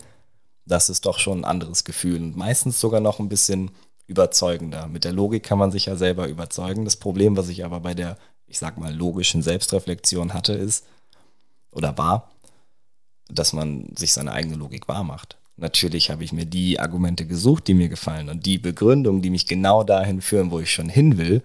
Das 0.65 0.89
ist 0.89 1.05
doch 1.05 1.19
schon 1.19 1.41
ein 1.41 1.45
anderes 1.45 1.85
Gefühl 1.85 2.23
und 2.23 2.37
meistens 2.37 2.81
sogar 2.81 3.01
noch 3.01 3.19
ein 3.19 3.29
bisschen 3.29 3.71
überzeugender. 4.07 4.89
Mit 4.89 5.05
der 5.05 5.13
Logik 5.13 5.43
kann 5.43 5.59
man 5.59 5.71
sich 5.71 5.87
ja 5.87 5.97
selber 5.97 6.29
überzeugen. 6.29 6.85
Das 6.85 6.97
Problem, 6.97 7.37
was 7.37 7.49
ich 7.49 7.65
aber 7.65 7.81
bei 7.81 7.95
der, 7.95 8.17
ich 8.53 8.59
sag 8.59 8.77
mal, 8.77 8.95
logischen 8.95 9.43
Selbstreflexion 9.43 10.35
hatte, 10.35 10.53
ist 10.53 10.85
oder 11.71 11.97
war, 11.97 12.31
dass 13.31 13.55
man 13.55 13.97
sich 13.97 14.13
seine 14.13 14.33
eigene 14.33 14.57
Logik 14.57 14.89
wahrmacht. 14.89 15.39
Natürlich 15.57 16.11
habe 16.11 16.23
ich 16.23 16.35
mir 16.35 16.45
die 16.45 16.79
Argumente 16.79 17.27
gesucht, 17.27 17.67
die 17.67 17.73
mir 17.73 17.89
gefallen 17.89 18.29
und 18.29 18.45
die 18.45 18.59
Begründungen, 18.59 19.23
die 19.23 19.31
mich 19.31 19.47
genau 19.47 19.85
dahin 19.85 20.21
führen, 20.21 20.51
wo 20.51 20.61
ich 20.61 20.71
schon 20.71 20.91
hin 20.91 21.17
will. 21.17 21.43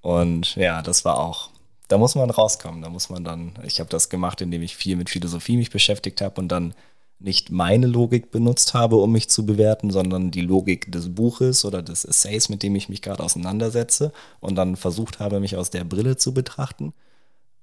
Und 0.00 0.56
ja, 0.56 0.82
das 0.82 1.04
war 1.04 1.20
auch, 1.20 1.50
da 1.86 1.96
muss 1.96 2.16
man 2.16 2.28
rauskommen. 2.28 2.82
Da 2.82 2.88
muss 2.88 3.08
man 3.08 3.22
dann, 3.22 3.52
ich 3.62 3.78
habe 3.78 3.90
das 3.90 4.08
gemacht, 4.08 4.40
indem 4.40 4.62
ich 4.62 4.74
viel 4.74 4.96
mit 4.96 5.10
Philosophie 5.10 5.56
mich 5.56 5.70
beschäftigt 5.70 6.20
habe 6.20 6.40
und 6.40 6.48
dann 6.48 6.74
nicht 7.20 7.50
meine 7.50 7.86
Logik 7.86 8.30
benutzt 8.30 8.74
habe, 8.74 8.96
um 8.96 9.10
mich 9.10 9.28
zu 9.28 9.44
bewerten, 9.44 9.90
sondern 9.90 10.30
die 10.30 10.40
Logik 10.40 10.90
des 10.92 11.14
Buches 11.14 11.64
oder 11.64 11.82
des 11.82 12.04
Essays, 12.04 12.48
mit 12.48 12.62
dem 12.62 12.76
ich 12.76 12.88
mich 12.88 13.02
gerade 13.02 13.22
auseinandersetze 13.22 14.12
und 14.40 14.54
dann 14.54 14.76
versucht 14.76 15.18
habe, 15.18 15.40
mich 15.40 15.56
aus 15.56 15.70
der 15.70 15.84
Brille 15.84 16.16
zu 16.16 16.32
betrachten. 16.32 16.92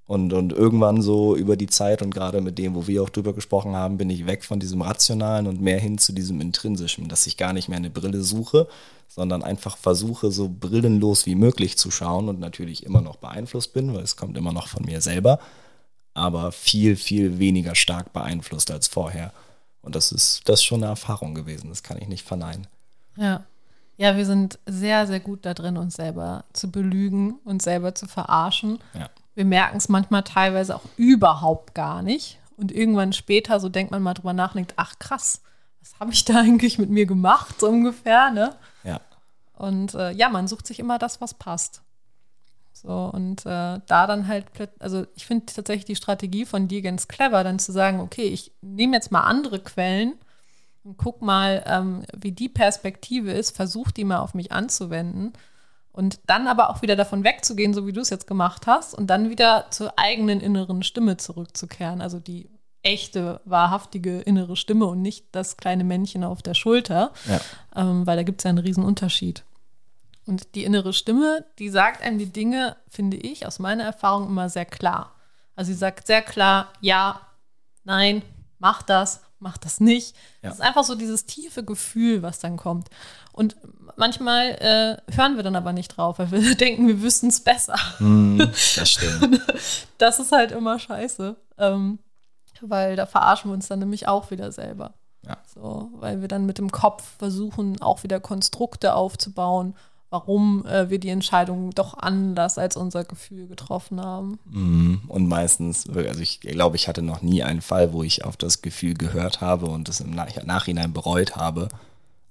Und, 0.07 0.33
und 0.33 0.53
irgendwann 0.53 1.01
so 1.01 1.35
über 1.35 1.55
die 1.55 1.65
Zeit 1.65 2.03
und 2.03 2.13
gerade 2.13 2.39
mit 2.39 2.59
dem, 2.59 2.75
wo 2.75 2.85
wir 2.85 3.01
auch 3.01 3.09
drüber 3.09 3.33
gesprochen 3.33 3.75
haben, 3.75 3.97
bin 3.97 4.09
ich 4.11 4.27
weg 4.27 4.43
von 4.43 4.59
diesem 4.59 4.83
Rationalen 4.83 5.47
und 5.47 5.61
mehr 5.61 5.79
hin 5.79 5.97
zu 5.97 6.13
diesem 6.13 6.41
Intrinsischen, 6.41 7.07
dass 7.07 7.25
ich 7.25 7.37
gar 7.37 7.53
nicht 7.53 7.69
mehr 7.69 7.79
eine 7.79 7.89
Brille 7.89 8.21
suche, 8.21 8.67
sondern 9.07 9.41
einfach 9.41 9.77
versuche, 9.77 10.29
so 10.29 10.47
brillenlos 10.47 11.25
wie 11.25 11.33
möglich 11.33 11.77
zu 11.77 11.89
schauen 11.89 12.29
und 12.29 12.39
natürlich 12.39 12.85
immer 12.85 13.01
noch 13.01 13.15
beeinflusst 13.15 13.73
bin, 13.73 13.95
weil 13.95 14.03
es 14.03 14.15
kommt 14.15 14.37
immer 14.37 14.53
noch 14.53 14.67
von 14.67 14.85
mir 14.85 15.01
selber, 15.01 15.39
aber 16.13 16.51
viel, 16.51 16.97
viel 16.97 17.39
weniger 17.39 17.73
stark 17.73 18.13
beeinflusst 18.13 18.69
als 18.69 18.87
vorher. 18.87 19.33
Und 19.85 19.95
das 19.95 20.11
ist, 20.11 20.41
das 20.49 20.59
ist 20.59 20.65
schon 20.65 20.83
eine 20.83 20.91
Erfahrung 20.91 21.35
gewesen, 21.35 21.69
das 21.69 21.83
kann 21.83 21.97
ich 21.97 22.07
nicht 22.07 22.27
verneinen. 22.27 22.67
Ja. 23.15 23.43
Ja, 23.97 24.17
wir 24.17 24.25
sind 24.25 24.59
sehr, 24.65 25.07
sehr 25.07 25.21
gut 25.21 25.45
da 25.45 25.53
drin, 25.53 25.77
uns 25.77 25.93
selber 25.93 26.43
zu 26.51 26.69
belügen 26.69 27.35
und 27.45 27.61
selber 27.61 27.95
zu 27.95 28.07
verarschen. 28.07 28.79
Ja. 28.93 29.09
Wir 29.35 29.45
merken 29.45 29.77
es 29.77 29.87
manchmal 29.87 30.23
teilweise 30.23 30.75
auch 30.75 30.83
überhaupt 30.97 31.75
gar 31.75 32.01
nicht. 32.01 32.39
Und 32.57 32.73
irgendwann 32.73 33.13
später, 33.13 33.59
so 33.61 33.69
denkt 33.69 33.91
man 33.91 34.01
mal 34.01 34.13
drüber 34.13 34.33
nach, 34.33 34.51
und 34.51 34.57
denkt, 34.57 34.73
ach 34.75 34.99
krass, 34.99 35.41
was 35.79 35.97
habe 35.99 36.11
ich 36.11 36.25
da 36.25 36.39
eigentlich 36.39 36.77
mit 36.77 36.89
mir 36.89 37.05
gemacht, 37.05 37.59
so 37.59 37.69
ungefähr, 37.69 38.31
ne? 38.31 38.55
Ja. 38.83 38.99
Und 39.53 39.93
äh, 39.93 40.11
ja, 40.11 40.27
man 40.27 40.49
sucht 40.49 40.67
sich 40.67 40.79
immer 40.79 40.99
das, 40.99 41.21
was 41.21 41.33
passt. 41.33 41.81
So, 42.85 43.09
und 43.11 43.41
äh, 43.47 43.79
da 43.87 44.07
dann 44.07 44.27
halt, 44.27 44.45
also 44.79 45.07
ich 45.15 45.25
finde 45.25 45.47
tatsächlich 45.47 45.85
die 45.85 45.95
Strategie 45.95 46.45
von 46.45 46.67
dir 46.67 46.83
ganz 46.83 47.07
clever, 47.07 47.43
dann 47.43 47.57
zu 47.57 47.71
sagen, 47.71 47.99
okay, 47.99 48.27
ich 48.27 48.51
nehme 48.61 48.95
jetzt 48.95 49.11
mal 49.11 49.21
andere 49.21 49.59
Quellen 49.59 50.13
und 50.83 50.97
guck 50.97 51.23
mal, 51.23 51.63
ähm, 51.65 52.03
wie 52.15 52.31
die 52.31 52.49
Perspektive 52.49 53.31
ist, 53.31 53.55
versuch 53.55 53.89
die 53.89 54.03
mal 54.03 54.19
auf 54.19 54.35
mich 54.35 54.51
anzuwenden 54.51 55.33
und 55.91 56.19
dann 56.27 56.47
aber 56.47 56.69
auch 56.69 56.83
wieder 56.83 56.95
davon 56.95 57.23
wegzugehen, 57.23 57.73
so 57.73 57.87
wie 57.87 57.93
du 57.93 58.01
es 58.01 58.11
jetzt 58.11 58.27
gemacht 58.27 58.67
hast, 58.67 58.93
und 58.93 59.07
dann 59.07 59.29
wieder 59.31 59.65
zur 59.71 59.97
eigenen 59.97 60.39
inneren 60.41 60.83
Stimme 60.83 61.17
zurückzukehren, 61.17 62.01
also 62.01 62.19
die 62.19 62.49
echte, 62.83 63.41
wahrhaftige 63.45 64.19
innere 64.19 64.55
Stimme 64.55 64.85
und 64.85 65.01
nicht 65.01 65.25
das 65.31 65.57
kleine 65.57 65.83
Männchen 65.83 66.23
auf 66.23 66.43
der 66.43 66.53
Schulter, 66.53 67.13
Ja. 67.27 67.39
ähm, 67.75 68.05
weil 68.05 68.15
da 68.17 68.21
gibt 68.21 68.41
es 68.41 68.43
ja 68.43 68.49
einen 68.49 68.59
riesen 68.59 68.83
Unterschied. 68.83 69.43
Und 70.25 70.55
die 70.55 70.63
innere 70.63 70.93
Stimme, 70.93 71.45
die 71.59 71.69
sagt 71.69 72.01
einem 72.01 72.17
die 72.17 72.31
Dinge, 72.31 72.77
finde 72.89 73.17
ich, 73.17 73.45
aus 73.45 73.59
meiner 73.59 73.83
Erfahrung 73.83 74.27
immer 74.27 74.49
sehr 74.49 74.65
klar. 74.65 75.13
Also 75.55 75.71
sie 75.71 75.77
sagt 75.77 76.07
sehr 76.07 76.21
klar, 76.21 76.73
ja, 76.81 77.21
nein, 77.83 78.23
mach 78.57 78.81
das, 78.81 79.21
mach 79.39 79.57
das 79.57 79.79
nicht. 79.79 80.15
Ja. 80.41 80.49
Das 80.49 80.55
ist 80.55 80.61
einfach 80.61 80.83
so 80.83 80.95
dieses 80.95 81.25
tiefe 81.25 81.63
Gefühl, 81.63 82.23
was 82.23 82.39
dann 82.39 82.57
kommt. 82.57 82.89
Und 83.31 83.55
manchmal 83.95 84.49
äh, 85.07 85.13
hören 85.15 85.35
wir 85.35 85.43
dann 85.43 85.55
aber 85.55 85.73
nicht 85.73 85.89
drauf, 85.89 86.19
weil 86.19 86.31
wir 86.31 86.55
denken, 86.55 86.87
wir 86.87 87.01
wüssten 87.01 87.27
es 87.27 87.41
besser. 87.41 87.77
Hm, 87.99 88.37
das 88.75 88.89
stimmt. 88.89 89.41
Das 89.97 90.19
ist 90.19 90.31
halt 90.31 90.51
immer 90.51 90.79
scheiße. 90.79 91.35
Ähm, 91.57 91.99
weil 92.61 92.95
da 92.95 93.05
verarschen 93.05 93.51
wir 93.51 93.53
uns 93.53 93.67
dann 93.67 93.79
nämlich 93.79 94.07
auch 94.07 94.31
wieder 94.31 94.51
selber. 94.51 94.93
Ja. 95.23 95.37
So, 95.53 95.89
weil 95.95 96.21
wir 96.21 96.27
dann 96.27 96.45
mit 96.45 96.57
dem 96.57 96.71
Kopf 96.71 97.03
versuchen, 97.17 97.81
auch 97.81 98.03
wieder 98.03 98.19
Konstrukte 98.19 98.95
aufzubauen, 98.95 99.75
warum 100.15 100.65
äh, 100.65 100.89
wir 100.89 100.97
die 100.97 101.09
Entscheidung 101.09 101.71
doch 101.71 101.97
anders 101.97 102.57
als 102.57 102.77
unser 102.77 103.03
Gefühl 103.03 103.47
getroffen 103.47 103.99
haben. 103.99 104.39
Mhm. 104.45 105.01
Und 105.09 105.27
meistens, 105.27 105.89
also 105.89 106.21
ich 106.21 106.39
glaube, 106.39 106.77
ich 106.77 106.87
hatte 106.87 107.01
noch 107.01 107.21
nie 107.21 107.43
einen 107.43 107.61
Fall, 107.61 107.91
wo 107.91 108.01
ich 108.01 108.23
auf 108.23 108.37
das 108.37 108.61
Gefühl 108.61 108.93
gehört 108.93 109.41
habe 109.41 109.65
und 109.65 109.89
es 109.89 109.99
im 109.99 110.11
Nach 110.11 110.29
Nachhinein 110.45 110.93
bereut 110.93 111.35
habe. 111.35 111.67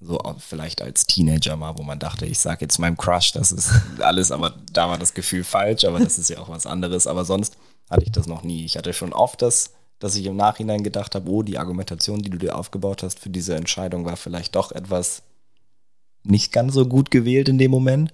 So 0.01 0.19
auch 0.19 0.41
vielleicht 0.41 0.81
als 0.81 1.05
Teenager 1.05 1.57
mal, 1.57 1.77
wo 1.77 1.83
man 1.83 1.99
dachte, 1.99 2.25
ich 2.25 2.39
sage 2.39 2.63
jetzt 2.63 2.79
meinem 2.79 2.97
Crush, 2.97 3.33
das 3.33 3.53
ist 3.53 3.71
alles, 4.01 4.33
aber 4.33 4.55
da 4.73 4.89
war 4.89 4.97
das 4.97 5.13
Gefühl 5.13 5.45
falsch, 5.45 5.85
aber 5.85 6.01
das 6.01 6.19
ist 6.19 6.31
ja 6.31 6.39
auch 6.39 6.49
was 6.49 6.65
anderes. 6.65 7.07
Aber 7.07 7.27
sonst 7.27 7.59
hatte 7.91 8.05
ich 8.05 8.13
das 8.13 8.27
noch 8.27 8.45
nie. 8.45 8.65
Ich 8.65 8.79
hatte 8.79 8.95
schon 8.95 9.13
oft 9.13 9.43
das, 9.43 9.73
dass 9.99 10.17
ich 10.17 10.25
im 10.25 10.37
Nachhinein 10.37 10.83
gedacht 10.83 11.15
habe, 11.15 11.31
oh, 11.31 11.43
die 11.43 11.59
Argumentation, 11.59 12.23
die 12.23 12.31
du 12.31 12.39
dir 12.39 12.57
aufgebaut 12.57 13.03
hast 13.03 13.19
für 13.19 13.31
diese 13.31 13.55
Entscheidung, 13.55 14.07
war 14.07 14.17
vielleicht 14.17 14.57
doch 14.57 14.73
etwas 14.73 15.23
nicht 16.25 16.53
ganz 16.53 16.75
so 16.75 16.87
gut 16.87 17.11
gewählt 17.11 17.49
in 17.49 17.59
dem 17.59 17.71
Moment. 17.71 18.13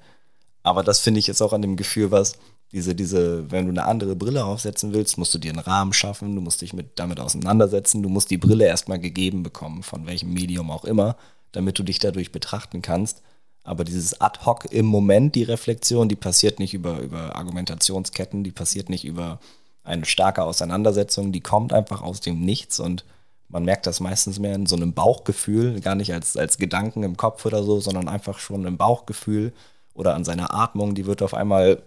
Aber 0.63 0.83
das 0.83 1.01
finde 1.01 1.21
ich 1.21 1.27
jetzt 1.27 1.41
auch 1.41 1.53
an 1.53 1.63
dem 1.63 1.77
Gefühl, 1.77 2.11
was 2.11 2.39
diese, 2.73 2.95
diese, 2.95 3.51
wenn 3.51 3.65
du 3.65 3.73
eine 3.73 3.85
andere 3.85 4.15
Brille 4.15 4.45
aufsetzen 4.45 4.93
willst, 4.93 5.19
musst 5.19 5.35
du 5.35 5.39
dir 5.39 5.51
einen 5.51 5.59
Rahmen 5.59 5.93
schaffen, 5.93 6.35
du 6.35 6.41
musst 6.41 6.63
dich 6.63 6.73
mit, 6.73 6.99
damit 6.99 7.19
auseinandersetzen, 7.19 8.03
du 8.03 8.09
musst 8.09 8.31
die 8.31 8.39
Brille 8.39 8.67
erstmal 8.67 9.01
gegeben 9.01 9.43
bekommen, 9.43 9.83
von 9.83 10.07
welchem 10.07 10.33
Medium 10.33 10.71
auch 10.71 10.85
immer, 10.85 11.17
damit 11.53 11.79
du 11.79 11.83
dich 11.83 11.99
dadurch 11.99 12.31
betrachten 12.31 12.83
kannst. 12.83 13.23
Aber 13.65 13.85
dieses 13.85 14.21
ad 14.21 14.41
hoc 14.47 14.67
im 14.73 14.87
Moment, 14.87 15.35
die 15.35 15.43
Reflexion, 15.43 16.09
die 16.09 16.17
passiert 16.17 16.61
nicht 16.61 16.73
über, 16.73 17.01
über 17.01 17.37
Argumentationsketten, 17.37 18.45
die 18.45 18.53
passiert 18.53 18.89
nicht 18.89 19.05
über 19.05 19.41
eine 19.83 20.05
starke 20.05 20.45
Auseinandersetzung, 20.45 21.33
die 21.33 21.41
kommt 21.41 21.73
einfach 21.73 22.03
aus 22.03 22.21
dem 22.21 22.41
Nichts 22.41 22.79
und 22.79 23.05
man 23.51 23.65
merkt 23.65 23.87
das 23.87 24.01
meistens 24.01 24.39
mehr 24.39 24.55
in 24.55 24.67
so 24.67 24.77
einem 24.77 24.95
Bauchgefühl, 24.95 25.81
gar 25.81 25.97
nicht 25.97 26.13
als, 26.13 26.37
als 26.37 26.59
Gedanken 26.59 27.03
im 27.03 27.17
Kopf 27.17 27.45
oder 27.45 27.63
so, 27.63 27.81
sondern 27.81 28.09
einfach 28.09 28.39
schon 28.39 28.65
im 28.65 28.77
Bauchgefühl 28.77 29.53
oder 29.93 30.15
an 30.15 30.25
seiner 30.25 30.55
Atmung, 30.55 30.95
die 30.95 31.07
wird 31.07 31.23
auf 31.23 31.35
einmal 31.35 31.83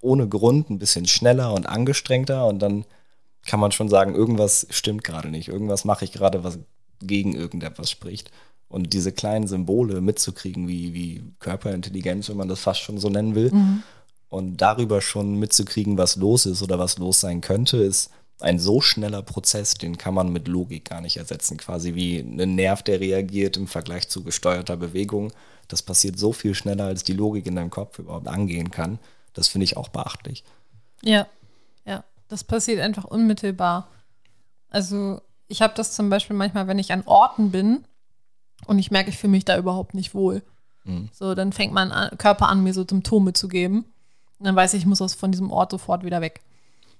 ohne 0.00 0.28
Grund 0.28 0.68
ein 0.68 0.78
bisschen 0.78 1.06
schneller 1.06 1.52
und 1.54 1.66
angestrengter 1.66 2.46
und 2.46 2.60
dann 2.60 2.84
kann 3.46 3.60
man 3.60 3.72
schon 3.72 3.88
sagen, 3.88 4.14
irgendwas 4.14 4.66
stimmt 4.70 5.04
gerade 5.04 5.28
nicht, 5.28 5.48
irgendwas 5.48 5.84
mache 5.84 6.04
ich 6.04 6.12
gerade, 6.12 6.44
was 6.44 6.58
gegen 7.00 7.34
irgendetwas 7.34 7.90
spricht. 7.90 8.30
Und 8.68 8.92
diese 8.92 9.12
kleinen 9.12 9.46
Symbole 9.46 10.00
mitzukriegen, 10.00 10.68
wie, 10.68 10.94
wie 10.94 11.22
Körperintelligenz, 11.38 12.28
wenn 12.28 12.36
man 12.36 12.48
das 12.48 12.60
fast 12.60 12.80
schon 12.80 12.98
so 12.98 13.08
nennen 13.08 13.34
will, 13.34 13.50
mhm. 13.52 13.82
und 14.28 14.56
darüber 14.58 15.00
schon 15.00 15.38
mitzukriegen, 15.38 15.98
was 15.98 16.16
los 16.16 16.46
ist 16.46 16.62
oder 16.62 16.78
was 16.78 16.98
los 16.98 17.20
sein 17.20 17.40
könnte, 17.40 17.76
ist 17.78 18.10
ein 18.40 18.58
so 18.58 18.80
schneller 18.80 19.22
Prozess, 19.22 19.74
den 19.74 19.98
kann 19.98 20.14
man 20.14 20.32
mit 20.32 20.48
Logik 20.48 20.86
gar 20.86 21.00
nicht 21.00 21.16
ersetzen. 21.16 21.56
Quasi 21.56 21.94
wie 21.94 22.18
ein 22.18 22.54
Nerv, 22.54 22.82
der 22.82 23.00
reagiert 23.00 23.56
im 23.56 23.66
Vergleich 23.66 24.08
zu 24.08 24.22
gesteuerter 24.22 24.76
Bewegung. 24.76 25.32
Das 25.68 25.82
passiert 25.82 26.18
so 26.18 26.32
viel 26.32 26.54
schneller, 26.54 26.84
als 26.84 27.04
die 27.04 27.12
Logik 27.12 27.46
in 27.46 27.56
deinem 27.56 27.70
Kopf 27.70 27.98
überhaupt 27.98 28.28
angehen 28.28 28.70
kann. 28.70 28.98
Das 29.32 29.48
finde 29.48 29.64
ich 29.64 29.76
auch 29.76 29.88
beachtlich. 29.88 30.44
Ja, 31.02 31.26
ja, 31.86 32.04
das 32.28 32.44
passiert 32.44 32.80
einfach 32.80 33.04
unmittelbar. 33.04 33.88
Also 34.68 35.20
ich 35.48 35.62
habe 35.62 35.74
das 35.76 35.94
zum 35.94 36.10
Beispiel 36.10 36.36
manchmal, 36.36 36.66
wenn 36.66 36.78
ich 36.78 36.92
an 36.92 37.02
Orten 37.06 37.50
bin 37.50 37.84
und 38.66 38.78
ich 38.78 38.90
merke, 38.90 39.10
ich 39.10 39.18
fühle 39.18 39.30
mich 39.30 39.44
da 39.44 39.56
überhaupt 39.56 39.94
nicht 39.94 40.14
wohl. 40.14 40.42
Mhm. 40.84 41.08
So, 41.12 41.34
dann 41.34 41.52
fängt 41.52 41.72
mein 41.72 41.90
Körper 42.18 42.48
an, 42.48 42.62
mir 42.62 42.74
so 42.74 42.84
Symptome 42.88 43.32
zu 43.32 43.48
geben. 43.48 43.84
Und 44.38 44.46
dann 44.46 44.56
weiß 44.56 44.74
ich, 44.74 44.80
ich 44.80 44.86
muss 44.86 45.00
aus 45.00 45.14
von 45.14 45.32
diesem 45.32 45.50
Ort 45.50 45.70
sofort 45.70 46.04
wieder 46.04 46.20
weg. 46.20 46.40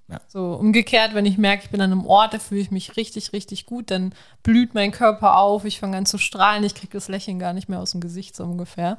Ja. 0.09 0.20
So 0.28 0.55
umgekehrt, 0.55 1.14
wenn 1.14 1.24
ich 1.24 1.38
merke, 1.38 1.64
ich 1.64 1.70
bin 1.70 1.80
an 1.80 1.90
einem 1.90 2.07
Ort, 2.07 2.34
da 2.34 2.38
fühle 2.38 2.61
ich 2.61 2.70
mich 2.70 2.96
richtig, 2.96 3.32
richtig 3.32 3.64
gut, 3.64 3.90
dann 3.90 4.14
blüht 4.42 4.74
mein 4.74 4.92
Körper 4.92 5.38
auf, 5.38 5.64
ich 5.64 5.80
fange 5.80 5.96
an 5.96 6.05
zu 6.05 6.18
strahlen, 6.18 6.62
ich 6.62 6.74
kriege 6.74 6.92
das 6.92 7.09
Lächeln 7.09 7.38
gar 7.38 7.55
nicht 7.55 7.70
mehr 7.70 7.80
aus 7.80 7.92
dem 7.92 8.02
Gesicht 8.02 8.36
so 8.36 8.44
ungefähr. 8.44 8.98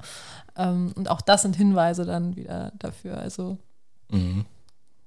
Ähm, 0.58 0.93
und 0.95 1.10
auch 1.10 1.22
das 1.22 1.43
sind 1.43 1.56
Hinweise 1.56 2.06
dann 2.06 2.36
wieder 2.36 2.72
dafür. 2.80 3.20
Also 3.20 3.60
mhm. 4.10 4.45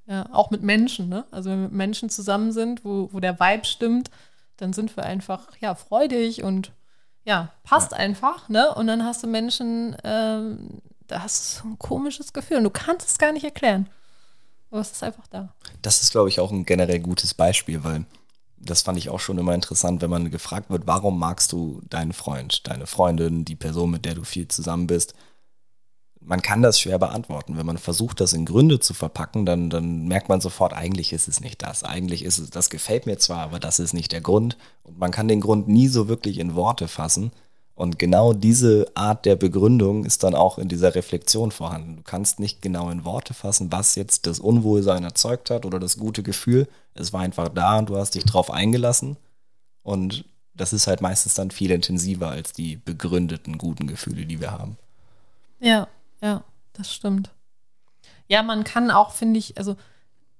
ja, 0.07 0.27
auch 0.33 0.51
mit 0.51 0.63
Menschen, 0.63 1.09
ne? 1.09 1.25
Also 1.33 1.51
wenn 1.51 1.63
wir 1.63 1.69
mit 1.69 1.77
Menschen 1.77 2.11
zusammen 2.11 2.53
sind, 2.53 2.85
wo, 2.85 3.09
wo 3.13 3.19
der 3.19 3.41
Vibe 3.41 3.65
stimmt, 3.65 4.11
dann 4.57 4.73
sind 4.73 4.97
wir 4.97 5.05
einfach 5.05 5.49
ja 5.61 5.75
freudig 5.75 6.45
und 6.45 6.73
ja, 7.25 7.49
passt 7.65 7.91
ja. 7.91 7.99
einfach, 7.99 8.49
ne? 8.49 8.73
Und 8.73 8.87
dann 8.87 9.05
hast 9.05 9.25
du 9.25 9.27
Menschen, 9.27 9.97
ähm, 10.05 10.81
da 11.09 11.25
hast 11.25 11.61
du 11.61 11.71
ein 11.71 11.79
komisches 11.79 12.33
Gefühl 12.33 12.59
und 12.59 12.65
du 12.65 12.71
kannst 12.71 13.09
es 13.09 13.19
gar 13.19 13.33
nicht 13.33 13.45
erklären. 13.45 13.89
Aber 14.71 14.81
es 14.81 14.93
ist 14.93 15.03
einfach 15.03 15.27
da. 15.29 15.55
Das 15.83 16.03
ist, 16.03 16.11
glaube 16.11 16.29
ich, 16.29 16.41
auch 16.41 16.51
ein 16.51 16.65
generell 16.65 17.01
gutes 17.01 17.35
Beispiel, 17.35 17.85
weil 17.85 18.05
das 18.61 18.83
fand 18.83 18.99
ich 18.99 19.09
auch 19.09 19.21
schon 19.21 19.39
immer 19.39 19.55
interessant, 19.55 20.03
wenn 20.03 20.11
man 20.11 20.31
gefragt 20.31 20.71
wird, 20.71 20.87
warum 20.87 21.19
magst 21.19 21.53
du 21.53 21.81
deinen 21.89 22.13
Freund, 22.13 22.67
deine 22.67 22.87
Freundin, 22.87 23.45
die 23.45 23.57
Person, 23.57 23.91
mit 23.91 24.05
der 24.05 24.15
du 24.15 24.25
viel 24.25 24.49
zusammen 24.49 24.87
bist? 24.87 25.15
Man 26.21 26.43
kann 26.43 26.61
das 26.61 26.81
schwer 26.81 26.99
beantworten. 26.99 27.57
Wenn 27.57 27.65
man 27.65 27.79
versucht, 27.79 28.21
das 28.21 28.33
in 28.33 28.45
Gründe 28.45 28.81
zu 28.81 28.93
verpacken, 28.93 29.47
dann, 29.47 29.71
dann 29.71 30.07
merkt 30.09 30.29
man 30.29 30.41
sofort, 30.41 30.75
eigentlich 30.75 31.13
ist 31.13 31.29
es 31.29 31.41
nicht 31.41 31.63
das. 31.63 31.85
Eigentlich 31.85 32.23
ist 32.25 32.39
es, 32.39 32.51
das 32.51 32.69
gefällt 32.69 33.07
mir 33.07 33.17
zwar, 33.19 33.39
aber 33.39 33.61
das 33.61 33.79
ist 33.79 33.95
nicht 33.95 34.13
der 34.13 34.21
Grund. 34.21 34.59
Und 34.83 34.99
man 34.99 35.11
kann 35.11 35.29
den 35.29 35.41
Grund 35.41 35.69
nie 35.69 35.89
so 35.89 36.09
wirklich 36.09 36.39
in 36.39 36.55
Worte 36.55 36.89
fassen. 36.89 37.33
Und 37.79 37.97
genau 37.97 38.33
diese 38.33 38.91
Art 38.95 39.25
der 39.25 39.37
Begründung 39.37 40.05
ist 40.05 40.25
dann 40.25 40.35
auch 40.35 40.59
in 40.59 40.69
dieser 40.69 40.97
Reflexion 40.97 41.53
vorhanden. 41.53 41.99
Du 41.99 42.03
kannst 42.03 42.41
nicht 42.41 42.61
genau 42.61 42.91
in 42.91 43.05
Worte 43.05 43.35
fassen, 43.35 43.71
was 43.71 43.95
jetzt 43.95 44.27
das 44.27 44.41
Unwohlsein 44.41 45.05
erzeugt 45.05 45.49
hat 45.49 45.65
oder 45.65 45.79
das 45.79 45.97
gute 45.97 46.25
Gefühl. 46.25 46.67
Es 46.95 47.13
war 47.13 47.21
einfach 47.21 47.49
da 47.49 47.79
und 47.79 47.89
du 47.89 47.97
hast 47.97 48.17
dich 48.17 48.25
drauf 48.25 48.51
eingelassen. 48.51 49.17
Und 49.85 50.25
das 50.55 50.73
ist 50.73 50.89
halt 50.89 51.03
meistens 51.03 51.35
dann 51.35 51.53
viel 51.53 51.71
intensiver 51.71 52.31
als 52.31 52.53
die 52.53 52.75
begründeten 52.75 53.59
guten 53.59 53.87
Gefühle, 53.87 54.27
die 54.27 54.41
wir 54.41 54.51
haben. 54.51 54.77
Ja, 55.61 55.87
ja, 56.21 56.43
das 56.73 56.93
stimmt. 56.93 57.31
Ja, 58.27 58.43
man 58.43 58.65
kann 58.65 58.91
auch, 58.91 59.13
finde 59.13 59.39
ich, 59.39 59.57
also 59.57 59.77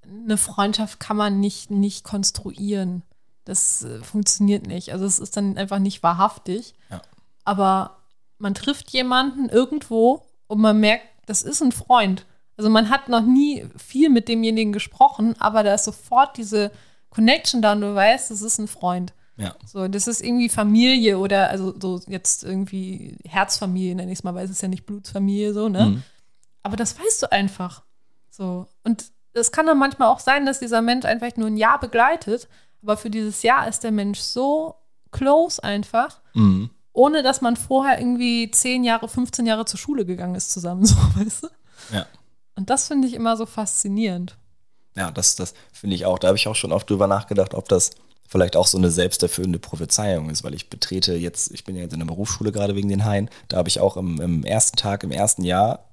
eine 0.03 0.39
Freundschaft 0.39 0.99
kann 0.99 1.17
man 1.17 1.39
nicht, 1.39 1.71
nicht 1.71 2.03
konstruieren. 2.03 3.03
Das 3.45 3.85
äh, 3.85 4.03
funktioniert 4.03 4.67
nicht. 4.67 4.93
Also 4.93 5.05
es 5.05 5.21
ist 5.21 5.37
dann 5.37 5.57
einfach 5.57 5.79
nicht 5.79 6.03
wahrhaftig. 6.03 6.75
Ja 6.91 7.01
aber 7.49 7.97
man 8.37 8.53
trifft 8.53 8.91
jemanden 8.91 9.49
irgendwo 9.49 10.27
und 10.49 10.61
man 10.61 10.79
merkt, 10.79 11.07
das 11.25 11.43
ist 11.43 11.63
ein 11.63 11.73
Freund. 11.73 12.27
Also 12.59 12.69
man 12.69 12.91
hat 12.91 13.09
noch 13.09 13.23
nie 13.23 13.67
viel 13.75 14.11
mit 14.11 14.29
demjenigen 14.29 14.71
gesprochen, 14.71 15.35
aber 15.39 15.63
da 15.63 15.73
ist 15.73 15.85
sofort 15.85 16.37
diese 16.37 16.71
Connection 17.09 17.63
da 17.63 17.73
und 17.73 17.81
du 17.81 17.95
weißt, 17.95 18.31
das 18.31 18.43
ist 18.43 18.59
ein 18.59 18.69
Freund. 18.69 19.15
Ja. 19.39 19.55
So, 19.65 19.89
das 19.89 20.09
ist 20.09 20.21
irgendwie 20.21 20.51
Familie 20.51 21.19
oder 21.19 21.49
also 21.49 21.75
so 21.81 22.03
jetzt 22.07 22.45
irgendwie 22.45 23.17
Herzfamilie, 23.25 23.95
nenne 23.95 24.13
ich 24.13 24.19
es 24.19 24.25
mal, 24.25 24.35
weil 24.35 24.45
es 24.45 24.51
ist 24.51 24.61
ja 24.61 24.69
nicht 24.69 24.85
Blutsfamilie 24.85 25.55
so, 25.55 25.71
ne? 25.71 25.87
Mhm. 25.87 26.03
Aber 26.63 26.77
das 26.77 26.99
weißt 27.01 27.23
du 27.23 27.33
einfach. 27.33 27.83
So. 28.29 28.67
Und 28.85 29.07
es 29.33 29.53
kann 29.53 29.65
dann 29.65 29.79
manchmal 29.79 30.09
auch 30.09 30.21
sein, 30.21 30.45
dass 30.45 30.59
dieser 30.59 30.83
Mensch 30.83 31.07
einfach 31.07 31.35
nur 31.37 31.47
ein 31.47 31.57
Jahr 31.57 31.81
begleitet, 31.81 32.47
aber 32.83 32.99
für 32.99 33.09
dieses 33.09 33.43
Jahr 33.43 33.67
ist 33.69 33.85
der 33.85 33.93
Mensch 33.93 34.19
so 34.19 34.75
close 35.13 35.65
einfach. 35.65 36.21
Mhm 36.35 36.69
ohne 36.99 37.23
dass 37.23 37.41
man 37.41 37.57
vorher 37.57 38.01
irgendwie 38.01 38.51
10 38.51 38.83
Jahre, 38.83 39.09
15 39.09 39.47
Jahre 39.47 39.65
zur 39.65 39.79
Schule 39.79 40.05
gegangen 40.05 40.35
ist 40.35 40.51
zusammen, 40.51 40.85
so, 40.85 40.97
weißt 41.15 41.45
du? 41.45 41.49
Ja. 41.93 42.07
Und 42.57 42.71
das 42.71 42.89
finde 42.89 43.07
ich 43.07 43.15
immer 43.15 43.37
so 43.37 43.47
faszinierend. 43.47 44.37
Ja, 44.97 45.13
das, 45.13 45.37
das 45.37 45.55
finde 45.73 45.95
ich 45.95 46.07
auch. 46.07 46.19
Da 46.19 46.27
habe 46.27 46.37
ich 46.37 46.49
auch 46.49 46.57
schon 46.57 46.73
oft 46.73 46.91
drüber 46.91 47.07
nachgedacht, 47.07 47.55
ob 47.55 47.69
das 47.69 47.93
vielleicht 48.27 48.57
auch 48.57 48.67
so 48.67 48.77
eine 48.77 48.91
selbsterfüllende 48.91 49.61
Prophezeiung 49.61 50.29
ist, 50.29 50.43
weil 50.43 50.55
ich 50.55 50.69
betrete 50.69 51.15
jetzt, 51.15 51.53
ich 51.53 51.65
bin 51.65 51.77
ja 51.77 51.83
jetzt 51.83 51.93
in 51.93 52.01
der 52.01 52.07
Berufsschule 52.07 52.51
gerade 52.51 52.75
wegen 52.75 52.89
den 52.89 53.05
Haien, 53.05 53.31
da 53.47 53.59
habe 53.59 53.69
ich 53.69 53.79
auch 53.79 53.97
im, 53.97 54.21
im 54.21 54.45
ersten 54.45 54.77
Tag, 54.77 55.05
im 55.05 55.13
ersten 55.13 55.45
Jahr 55.45 55.85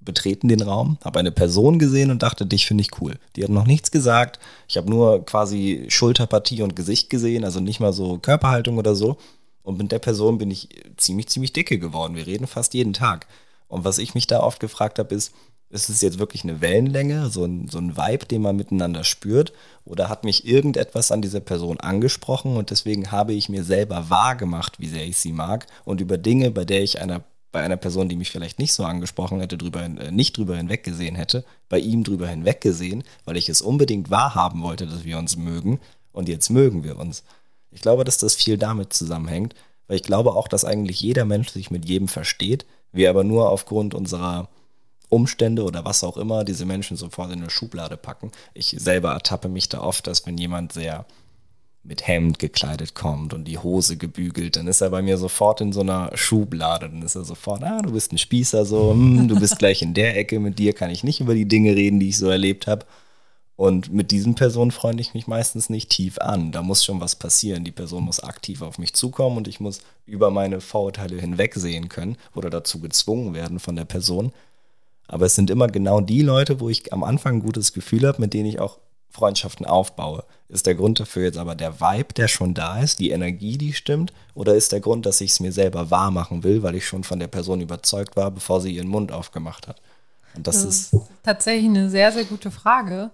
betreten 0.00 0.48
den 0.48 0.60
Raum, 0.60 0.98
habe 1.04 1.20
eine 1.20 1.30
Person 1.30 1.78
gesehen 1.78 2.10
und 2.10 2.24
dachte, 2.24 2.44
dich 2.44 2.66
finde 2.66 2.82
ich 2.82 3.00
cool. 3.00 3.14
Die 3.36 3.44
hat 3.44 3.50
noch 3.50 3.66
nichts 3.66 3.92
gesagt. 3.92 4.40
Ich 4.68 4.76
habe 4.76 4.90
nur 4.90 5.24
quasi 5.24 5.86
Schulterpartie 5.88 6.62
und 6.62 6.74
Gesicht 6.74 7.10
gesehen, 7.10 7.44
also 7.44 7.60
nicht 7.60 7.78
mal 7.78 7.92
so 7.92 8.18
Körperhaltung 8.18 8.78
oder 8.78 8.96
so. 8.96 9.16
Und 9.62 9.78
mit 9.78 9.92
der 9.92 9.98
Person 9.98 10.38
bin 10.38 10.50
ich 10.50 10.68
ziemlich, 10.96 11.28
ziemlich 11.28 11.52
dicke 11.52 11.78
geworden. 11.78 12.16
Wir 12.16 12.26
reden 12.26 12.46
fast 12.46 12.74
jeden 12.74 12.92
Tag. 12.92 13.26
Und 13.68 13.84
was 13.84 13.98
ich 13.98 14.14
mich 14.14 14.26
da 14.26 14.40
oft 14.40 14.60
gefragt 14.60 14.98
habe, 14.98 15.14
ist, 15.14 15.32
ist 15.72 15.88
es 15.88 16.02
jetzt 16.02 16.18
wirklich 16.18 16.44
eine 16.44 16.60
Wellenlänge, 16.60 17.30
so 17.30 17.44
ein, 17.44 17.68
so 17.68 17.78
ein 17.78 17.96
Vibe, 17.96 18.26
den 18.26 18.42
man 18.42 18.56
miteinander 18.56 19.04
spürt? 19.04 19.52
Oder 19.84 20.08
hat 20.10 20.24
mich 20.24 20.46
irgendetwas 20.46 21.10
an 21.10 21.22
dieser 21.22 21.40
Person 21.40 21.80
angesprochen 21.80 22.56
und 22.56 22.70
deswegen 22.70 23.10
habe 23.10 23.32
ich 23.32 23.48
mir 23.48 23.64
selber 23.64 24.10
wahrgemacht, 24.10 24.78
wie 24.78 24.88
sehr 24.88 25.06
ich 25.06 25.16
sie 25.16 25.32
mag 25.32 25.66
und 25.84 26.00
über 26.02 26.18
Dinge, 26.18 26.50
bei 26.50 26.66
der 26.66 26.82
ich 26.82 27.00
einer, 27.00 27.22
bei 27.50 27.62
einer 27.62 27.78
Person, 27.78 28.10
die 28.10 28.16
mich 28.16 28.30
vielleicht 28.30 28.58
nicht 28.58 28.74
so 28.74 28.84
angesprochen 28.84 29.40
hätte, 29.40 29.56
drüber, 29.56 29.82
äh, 29.82 30.10
nicht 30.10 30.36
drüber 30.36 30.56
hinweggesehen 30.56 31.16
hätte, 31.16 31.44
bei 31.70 31.78
ihm 31.78 32.04
drüber 32.04 32.28
hinweggesehen, 32.28 33.04
weil 33.24 33.38
ich 33.38 33.48
es 33.48 33.62
unbedingt 33.62 34.10
wahrhaben 34.10 34.62
wollte, 34.62 34.86
dass 34.86 35.04
wir 35.04 35.16
uns 35.16 35.36
mögen 35.36 35.80
und 36.12 36.28
jetzt 36.28 36.50
mögen 36.50 36.84
wir 36.84 36.98
uns. 36.98 37.24
Ich 37.72 37.80
glaube, 37.80 38.04
dass 38.04 38.18
das 38.18 38.34
viel 38.34 38.58
damit 38.58 38.92
zusammenhängt, 38.92 39.54
weil 39.88 39.96
ich 39.96 40.02
glaube 40.02 40.34
auch, 40.34 40.48
dass 40.48 40.64
eigentlich 40.64 41.00
jeder 41.00 41.24
Mensch 41.24 41.50
sich 41.50 41.70
mit 41.70 41.88
jedem 41.88 42.08
versteht, 42.08 42.66
wir 42.92 43.10
aber 43.10 43.24
nur 43.24 43.50
aufgrund 43.50 43.94
unserer 43.94 44.48
Umstände 45.08 45.64
oder 45.64 45.84
was 45.84 46.04
auch 46.04 46.16
immer 46.16 46.44
diese 46.44 46.64
Menschen 46.64 46.96
sofort 46.96 47.32
in 47.32 47.40
eine 47.40 47.50
Schublade 47.50 47.96
packen. 47.96 48.32
Ich 48.54 48.74
selber 48.78 49.12
ertappe 49.12 49.48
mich 49.48 49.68
da 49.68 49.80
oft, 49.80 50.06
dass 50.06 50.26
wenn 50.26 50.38
jemand 50.38 50.72
sehr 50.72 51.04
mit 51.84 52.06
Hemd 52.06 52.38
gekleidet 52.38 52.94
kommt 52.94 53.34
und 53.34 53.44
die 53.44 53.58
Hose 53.58 53.96
gebügelt, 53.96 54.56
dann 54.56 54.68
ist 54.68 54.80
er 54.80 54.90
bei 54.90 55.02
mir 55.02 55.18
sofort 55.18 55.60
in 55.60 55.72
so 55.72 55.80
einer 55.80 56.16
Schublade. 56.16 56.88
Dann 56.88 57.02
ist 57.02 57.16
er 57.16 57.24
sofort, 57.24 57.62
ah, 57.64 57.82
du 57.82 57.92
bist 57.92 58.12
ein 58.12 58.18
Spießer, 58.18 58.64
so, 58.64 58.92
hm, 58.92 59.28
du 59.28 59.38
bist 59.38 59.58
gleich 59.58 59.82
in 59.82 59.92
der 59.92 60.16
Ecke, 60.16 60.38
mit 60.38 60.58
dir 60.58 60.72
kann 60.74 60.90
ich 60.90 61.02
nicht 61.02 61.20
über 61.20 61.34
die 61.34 61.48
Dinge 61.48 61.74
reden, 61.74 61.98
die 61.98 62.10
ich 62.10 62.18
so 62.18 62.28
erlebt 62.28 62.66
habe. 62.66 62.86
Und 63.56 63.92
mit 63.92 64.10
diesen 64.10 64.34
Personen 64.34 64.70
freunde 64.70 65.02
ich 65.02 65.14
mich 65.14 65.26
meistens 65.26 65.68
nicht 65.68 65.90
tief 65.90 66.18
an. 66.18 66.52
Da 66.52 66.62
muss 66.62 66.84
schon 66.84 67.00
was 67.00 67.16
passieren. 67.16 67.64
Die 67.64 67.70
Person 67.70 68.04
muss 68.04 68.20
aktiv 68.20 68.62
auf 68.62 68.78
mich 68.78 68.94
zukommen 68.94 69.36
und 69.36 69.46
ich 69.46 69.60
muss 69.60 69.80
über 70.06 70.30
meine 70.30 70.60
Vorurteile 70.60 71.20
hinwegsehen 71.20 71.88
können 71.88 72.16
oder 72.34 72.50
dazu 72.50 72.80
gezwungen 72.80 73.34
werden 73.34 73.58
von 73.58 73.76
der 73.76 73.84
Person. 73.84 74.32
Aber 75.06 75.26
es 75.26 75.34
sind 75.34 75.50
immer 75.50 75.68
genau 75.68 76.00
die 76.00 76.22
Leute, 76.22 76.60
wo 76.60 76.70
ich 76.70 76.92
am 76.92 77.04
Anfang 77.04 77.36
ein 77.36 77.42
gutes 77.42 77.72
Gefühl 77.72 78.06
habe, 78.06 78.20
mit 78.20 78.32
denen 78.32 78.46
ich 78.46 78.58
auch 78.58 78.78
Freundschaften 79.10 79.66
aufbaue. 79.66 80.24
Ist 80.48 80.66
der 80.66 80.74
Grund 80.74 80.98
dafür 80.98 81.24
jetzt 81.24 81.36
aber 81.36 81.54
der 81.54 81.80
Vibe, 81.80 82.14
der 82.14 82.28
schon 82.28 82.54
da 82.54 82.80
ist, 82.80 82.98
die 82.98 83.10
Energie, 83.10 83.58
die 83.58 83.74
stimmt? 83.74 84.12
Oder 84.34 84.54
ist 84.54 84.72
der 84.72 84.80
Grund, 84.80 85.04
dass 85.04 85.20
ich 85.20 85.32
es 85.32 85.40
mir 85.40 85.52
selber 85.52 85.90
wahr 85.90 86.10
machen 86.10 86.42
will, 86.42 86.62
weil 86.62 86.74
ich 86.74 86.86
schon 86.86 87.04
von 87.04 87.20
der 87.20 87.28
Person 87.28 87.60
überzeugt 87.60 88.16
war, 88.16 88.30
bevor 88.30 88.62
sie 88.62 88.74
ihren 88.74 88.88
Mund 88.88 89.12
aufgemacht 89.12 89.68
hat? 89.68 89.82
Und 90.34 90.46
das, 90.46 90.62
Das 90.62 90.64
ist, 90.64 90.94
ist 90.94 91.02
tatsächlich 91.22 91.68
eine 91.68 91.90
sehr, 91.90 92.10
sehr 92.10 92.24
gute 92.24 92.50
Frage, 92.50 93.10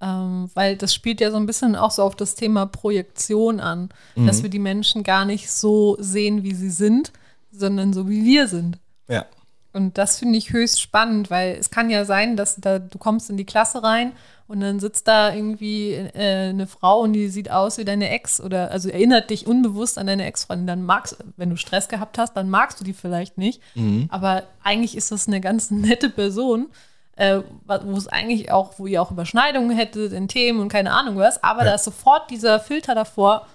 ähm, 0.00 0.50
weil 0.54 0.76
das 0.76 0.94
spielt 0.94 1.20
ja 1.20 1.30
so 1.30 1.36
ein 1.36 1.46
bisschen 1.46 1.76
auch 1.76 1.90
so 1.90 2.02
auf 2.02 2.16
das 2.16 2.34
Thema 2.34 2.66
Projektion 2.66 3.60
an, 3.60 3.90
dass 4.26 4.42
wir 4.42 4.50
die 4.50 4.58
Menschen 4.58 5.02
gar 5.02 5.24
nicht 5.24 5.50
so 5.50 5.96
sehen, 6.00 6.42
wie 6.42 6.54
sie 6.54 6.70
sind, 6.70 7.12
sondern 7.52 7.92
so, 7.92 8.08
wie 8.08 8.24
wir 8.24 8.48
sind. 8.48 8.78
ja, 9.08 9.26
Und 9.72 9.98
das 9.98 10.18
finde 10.18 10.38
ich 10.38 10.52
höchst 10.52 10.80
spannend, 10.80 11.30
weil 11.30 11.56
es 11.58 11.70
kann 11.70 11.90
ja 11.90 12.04
sein, 12.04 12.36
dass 12.36 12.56
da, 12.56 12.78
du 12.78 12.98
kommst 12.98 13.28
in 13.30 13.36
die 13.36 13.44
Klasse 13.44 13.82
rein 13.82 14.12
und 14.48 14.60
dann 14.60 14.80
sitzt 14.80 15.06
da 15.06 15.32
irgendwie 15.32 15.92
äh, 15.92 16.48
eine 16.48 16.66
Frau 16.66 17.00
und 17.02 17.12
die 17.12 17.28
sieht 17.28 17.50
aus 17.52 17.78
wie 17.78 17.84
deine 17.84 18.08
Ex 18.10 18.40
oder 18.40 18.72
also 18.72 18.88
erinnert 18.88 19.30
dich 19.30 19.46
unbewusst 19.46 19.96
an 19.96 20.08
deine 20.08 20.24
Ex-Freundin. 20.26 20.66
Dann 20.66 20.82
magst, 20.84 21.16
wenn 21.36 21.50
du 21.50 21.56
Stress 21.56 21.86
gehabt 21.88 22.18
hast, 22.18 22.34
dann 22.34 22.50
magst 22.50 22.80
du 22.80 22.84
die 22.84 22.94
vielleicht 22.94 23.38
nicht. 23.38 23.60
Aber 24.08 24.42
eigentlich 24.64 24.96
ist 24.96 25.12
das 25.12 25.28
eine 25.28 25.40
ganz 25.40 25.70
nette 25.70 26.10
Person, 26.10 26.66
äh, 27.20 27.42
wo 27.66 27.96
es 27.98 28.08
eigentlich 28.08 28.50
auch, 28.50 28.78
wo 28.78 28.86
ihr 28.86 29.02
auch 29.02 29.10
Überschneidungen 29.10 29.76
hättet 29.76 30.12
in 30.14 30.26
Themen 30.26 30.58
und 30.60 30.68
keine 30.68 30.92
Ahnung 30.92 31.18
was. 31.18 31.44
Aber 31.44 31.64
da 31.64 31.74
ist 31.74 31.84
sofort 31.84 32.30
dieser 32.30 32.58
Filter 32.60 32.94
davor, 32.94 33.46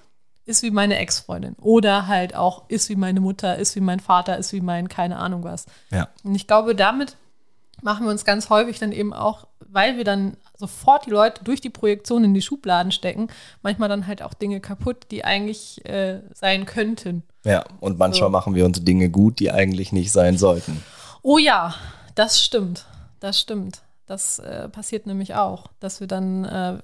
ist 0.46 0.62
wie 0.62 0.70
meine 0.70 0.98
Ex-Freundin. 0.98 1.56
Oder 1.60 2.06
halt 2.06 2.36
auch 2.36 2.70
ist 2.70 2.90
wie 2.90 2.96
meine 2.96 3.22
Mutter, 3.22 3.58
ist 3.58 3.76
wie 3.76 3.80
mein 3.82 4.00
Vater, 4.00 4.38
ist 4.38 4.54
wie 4.54 4.62
mein 4.62 4.88
keine 4.88 5.18
Ahnung 5.18 5.44
was. 5.44 5.66
ja, 5.90 6.08
Und 6.24 6.36
ich 6.36 6.46
glaube, 6.46 6.76
damit 6.76 7.18
machen 7.82 8.06
wir 8.06 8.12
uns 8.12 8.24
ganz 8.24 8.52
häufig 8.52 8.78
dann 8.78 8.92
eben 8.92 9.14
auch, 9.14 9.48
weil 9.68 9.98
wir 9.98 10.04
dann 10.04 10.38
sofort 10.56 11.08
die 11.08 11.10
Leute 11.10 11.44
durch 11.44 11.60
die 11.60 11.72
Projektion 11.72 12.24
in 12.24 12.36
die 12.36 12.44
Schubladen 12.44 12.92
stecken, 12.92 13.30
manchmal 13.64 13.90
dann 13.90 14.06
halt 14.06 14.22
auch 14.22 14.36
Dinge 14.36 14.60
kaputt, 14.60 15.08
die 15.10 15.26
eigentlich 15.26 15.84
äh, 15.86 16.22
sein 16.36 16.68
könnten. 16.68 17.24
ja. 17.44 17.64
Und 17.80 17.98
manchmal 17.98 18.28
So. 18.28 18.32
machen 18.32 18.54
wir 18.54 18.64
uns 18.66 18.84
Dinge 18.84 19.10
gut, 19.10 19.40
die 19.40 19.50
eigentlich 19.50 19.92
nicht 19.92 20.12
sein 20.12 20.38
sollten. 20.38 20.84
Oh 21.24 21.40
ja, 21.40 21.74
das 22.14 22.40
stimmt. 22.44 22.86
Das 23.26 23.40
stimmt. 23.40 23.82
Das 24.06 24.38
äh, 24.38 24.70
passiert 24.70 25.08
nämlich 25.08 25.34
auch, 25.34 25.66
dass 25.80 26.00
wir 26.00 26.06
dann 26.06 26.46
äh, 26.46 26.78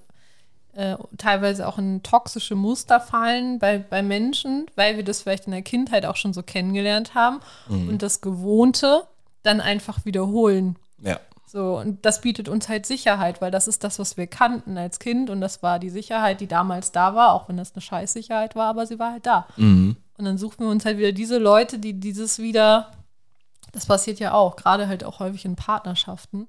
äh, 0.73 0.97
teilweise 1.19 1.67
auch 1.67 1.77
in 1.77 2.01
toxische 2.01 2.55
Muster 2.55 2.99
fallen 2.99 3.59
bei, 3.59 3.77
bei 3.77 4.01
Menschen, 4.01 4.65
weil 4.75 4.97
wir 4.97 5.03
das 5.03 5.21
vielleicht 5.21 5.45
in 5.45 5.51
der 5.51 5.61
Kindheit 5.61 6.03
auch 6.03 6.15
schon 6.15 6.33
so 6.33 6.41
kennengelernt 6.41 7.13
haben 7.13 7.41
und 7.69 8.01
das 8.01 8.21
Gewohnte 8.21 9.03
dann 9.43 9.61
einfach 9.61 10.03
wiederholen. 10.03 10.77
Ja, 10.99 11.19
So, 11.45 11.77
und 11.77 12.03
das 12.07 12.21
bietet 12.21 12.49
uns 12.49 12.69
halt 12.69 12.87
Sicherheit, 12.87 13.39
weil 13.39 13.51
das 13.51 13.67
ist 13.67 13.83
das, 13.83 13.99
was 13.99 14.17
wir 14.17 14.25
kannten 14.25 14.79
als 14.79 14.97
Kind 14.97 15.29
und 15.29 15.41
das 15.41 15.61
war 15.61 15.77
die 15.77 15.91
Sicherheit, 15.91 16.41
die 16.41 16.47
damals 16.47 16.91
da 16.91 17.13
war, 17.13 17.33
auch 17.33 17.49
wenn 17.49 17.57
das 17.57 17.73
eine 17.75 17.81
Scheißsicherheit 17.81 18.55
war, 18.55 18.69
aber 18.69 18.87
sie 18.87 18.97
war 18.97 19.11
halt 19.11 19.27
da. 19.27 19.45
Und 20.17 20.25
dann 20.25 20.39
suchen 20.39 20.65
wir 20.65 20.71
uns 20.71 20.85
halt 20.85 20.97
wieder 20.97 21.11
diese 21.11 21.37
Leute, 21.37 21.77
die 21.77 21.93
dieses 21.99 22.39
wieder, 22.39 22.93
das 23.71 23.85
passiert 23.85 24.19
ja 24.19 24.33
auch, 24.33 24.55
gerade 24.55 24.87
halt 24.87 25.03
auch 25.03 25.19
häufig 25.19 25.45
in 25.45 25.55
Partnerschaften, 25.55 26.47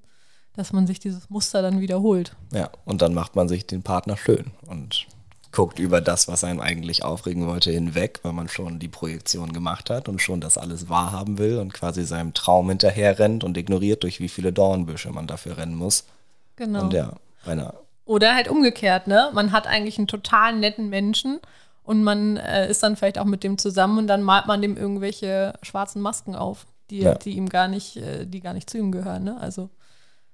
dass 0.55 0.73
man 0.73 0.87
sich 0.87 0.99
dieses 0.99 1.29
Muster 1.29 1.61
dann 1.61 1.81
wiederholt. 1.81 2.35
ja. 2.51 2.69
Und 2.85 3.01
dann 3.01 3.13
macht 3.13 3.35
man 3.35 3.47
sich 3.47 3.65
den 3.65 3.81
Partner 3.81 4.17
schön 4.17 4.51
und 4.67 5.07
guckt 5.53 5.79
über 5.79 6.01
das, 6.01 6.27
was 6.27 6.43
einem 6.43 6.59
eigentlich 6.59 7.03
aufregen 7.05 7.47
wollte, 7.47 7.71
hinweg, 7.71 8.19
weil 8.23 8.33
man 8.33 8.49
schon 8.49 8.79
die 8.79 8.87
Projektion 8.87 9.53
gemacht 9.53 9.89
hat 9.89 10.09
und 10.09 10.21
schon 10.21 10.41
das 10.41 10.57
alles 10.57 10.89
wahrhaben 10.89 11.37
will 11.37 11.59
und 11.59 11.73
quasi 11.73 12.03
seinem 12.03 12.33
Traum 12.33 12.69
hinterher 12.69 13.19
rennt 13.19 13.43
und 13.43 13.55
ignoriert, 13.55 14.03
durch 14.03 14.19
wie 14.19 14.29
viele 14.29 14.51
Dornbüsche 14.51 15.11
man 15.11 15.27
dafür 15.27 15.57
rennen 15.57 15.75
muss. 15.75 16.05
Genau. 16.55 16.81
Und 16.81 16.93
ja, 16.93 17.13
einer 17.45 17.75
Oder 18.05 18.33
halt 18.33 18.47
umgekehrt, 18.47 19.07
ne? 19.07 19.29
Man 19.33 19.51
hat 19.51 19.67
eigentlich 19.67 19.97
einen 19.97 20.07
total 20.07 20.55
netten 20.57 20.89
Menschen 20.89 21.39
und 21.83 22.03
man 22.03 22.37
äh, 22.37 22.69
ist 22.69 22.81
dann 22.81 22.95
vielleicht 22.95 23.19
auch 23.19 23.25
mit 23.25 23.43
dem 23.43 23.57
zusammen 23.57 23.99
und 23.99 24.07
dann 24.07 24.23
malt 24.23 24.47
man 24.47 24.61
dem 24.61 24.75
irgendwelche 24.75 25.53
schwarzen 25.61 26.01
Masken 26.01 26.35
auf, 26.35 26.65
die, 26.89 26.99
Ja. 26.99 27.15
die 27.15 27.31
ihm 27.37 27.49
gar 27.49 27.67
nicht, 27.67 27.97
äh, 27.97 28.25
die 28.25 28.39
gar 28.41 28.53
nicht 28.53 28.69
zu 28.69 28.77
ihm 28.77 28.91
gehören, 28.91 29.23
ne? 29.23 29.37
Also 29.39 29.69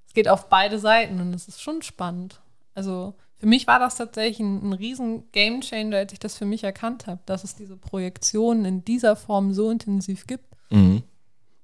es 0.07 0.13
geht 0.13 0.27
auf 0.27 0.49
beide 0.49 0.79
Seiten 0.79 1.19
und 1.21 1.33
es 1.33 1.47
ist 1.47 1.61
schon 1.61 1.81
spannend. 1.81 2.41
Also 2.73 3.13
für 3.37 3.45
mich 3.45 3.67
war 3.67 3.79
das 3.79 3.95
tatsächlich 3.95 4.39
ein, 4.39 4.69
ein 4.69 4.73
riesen 4.73 5.31
Gamechanger, 5.31 5.97
als 5.97 6.13
ich 6.13 6.19
das 6.19 6.35
für 6.37 6.45
mich 6.45 6.63
erkannt 6.63 7.07
habe, 7.07 7.21
dass 7.25 7.43
es 7.43 7.55
diese 7.55 7.77
Projektionen 7.77 8.65
in 8.65 8.83
dieser 8.85 9.15
Form 9.15 9.53
so 9.53 9.69
intensiv 9.71 10.27
gibt. 10.27 10.45
Mhm. 10.71 11.03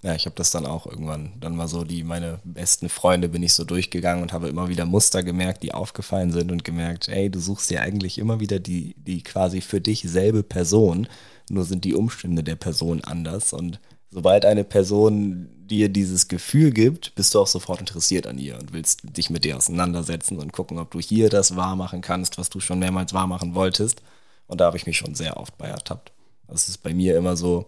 Ja, 0.04 0.14
ich 0.14 0.26
habe 0.28 0.36
das 0.36 0.52
dann 0.52 0.68
auch 0.68 0.86
irgendwann, 0.86 1.34
dann 1.40 1.56
mal 1.56 1.68
so 1.68 1.84
die, 1.84 2.04
meine 2.04 2.40
besten 2.44 2.90
Freunde 2.90 3.28
bin 3.28 3.42
ich 3.42 3.56
so 3.56 3.64
durchgegangen 3.64 4.22
und 4.22 4.34
habe 4.34 4.48
immer 4.50 4.70
wieder 4.70 4.86
Muster 4.86 5.24
gemerkt, 5.24 5.64
die 5.64 5.74
aufgefallen 5.74 6.32
sind 6.32 6.52
und 6.52 6.64
gemerkt, 6.64 7.08
ey, 7.10 7.32
du 7.32 7.40
suchst 7.40 7.72
dir 7.72 7.82
eigentlich 7.82 8.20
immer 8.20 8.40
wieder 8.40 8.60
die, 8.60 8.94
die 9.00 9.24
quasi 9.24 9.62
für 9.62 9.82
dich 9.82 10.02
selbe 10.04 10.44
Person, 10.44 11.08
nur 11.50 11.64
sind 11.66 11.86
die 11.86 11.96
Umstände 11.96 12.44
der 12.44 12.56
Person 12.56 13.04
anders 13.04 13.52
und 13.52 13.80
sobald 14.16 14.46
eine 14.46 14.64
Person 14.64 15.50
dir 15.68 15.90
dieses 15.90 16.30
Gefühl 16.30 16.72
gibt, 16.72 17.14
bist 17.16 17.36
du 17.36 17.42
auch 17.42 17.48
sofort 17.48 17.82
interessiert 17.82 18.28
an 18.28 18.38
ihr 18.38 18.58
und 18.58 18.72
willst 18.72 19.02
dich 19.18 19.30
mit 19.30 19.46
ihr 19.46 19.58
auseinandersetzen 19.58 20.40
und 20.40 20.54
gucken, 20.54 20.80
ob 20.80 20.92
du 20.92 21.02
hier 21.02 21.28
das 21.28 21.58
wahr 21.58 21.76
machen 21.76 22.00
kannst, 22.00 22.38
was 22.38 22.50
du 22.50 22.62
schon 22.62 22.80
mehrmals 22.80 23.14
wahr 23.14 23.28
machen 23.28 23.56
wolltest. 23.56 24.02
Und 24.48 24.62
da 24.62 24.68
habe 24.68 24.78
ich 24.78 24.86
mich 24.86 24.98
schon 24.98 25.16
sehr 25.16 25.36
oft 25.36 25.58
bei 25.58 25.68
ertappt. 25.68 26.14
Das 26.48 26.70
ist 26.70 26.82
bei 26.82 26.94
mir 26.94 27.18
immer 27.18 27.36
so, 27.36 27.66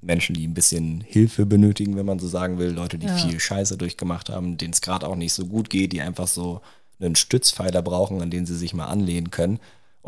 Menschen, 0.00 0.36
die 0.36 0.46
ein 0.46 0.54
bisschen 0.54 1.00
Hilfe 1.00 1.46
benötigen, 1.46 1.96
wenn 1.96 2.06
man 2.06 2.20
so 2.20 2.28
sagen 2.28 2.58
will, 2.58 2.70
Leute, 2.70 2.96
die 2.98 3.08
Ja. 3.08 3.16
viel 3.16 3.40
Scheiße 3.40 3.76
durchgemacht 3.76 4.28
haben, 4.30 4.56
denen 4.56 4.72
es 4.72 4.80
gerade 4.80 5.04
auch 5.08 5.16
nicht 5.16 5.32
so 5.32 5.46
gut 5.46 5.68
geht, 5.68 5.92
die 5.92 6.00
einfach 6.00 6.28
so 6.28 6.60
einen 7.00 7.16
Stützpfeiler 7.16 7.82
brauchen, 7.82 8.22
an 8.22 8.30
den 8.30 8.46
sie 8.46 8.56
sich 8.56 8.72
mal 8.72 8.86
anlehnen 8.86 9.32
können. 9.32 9.58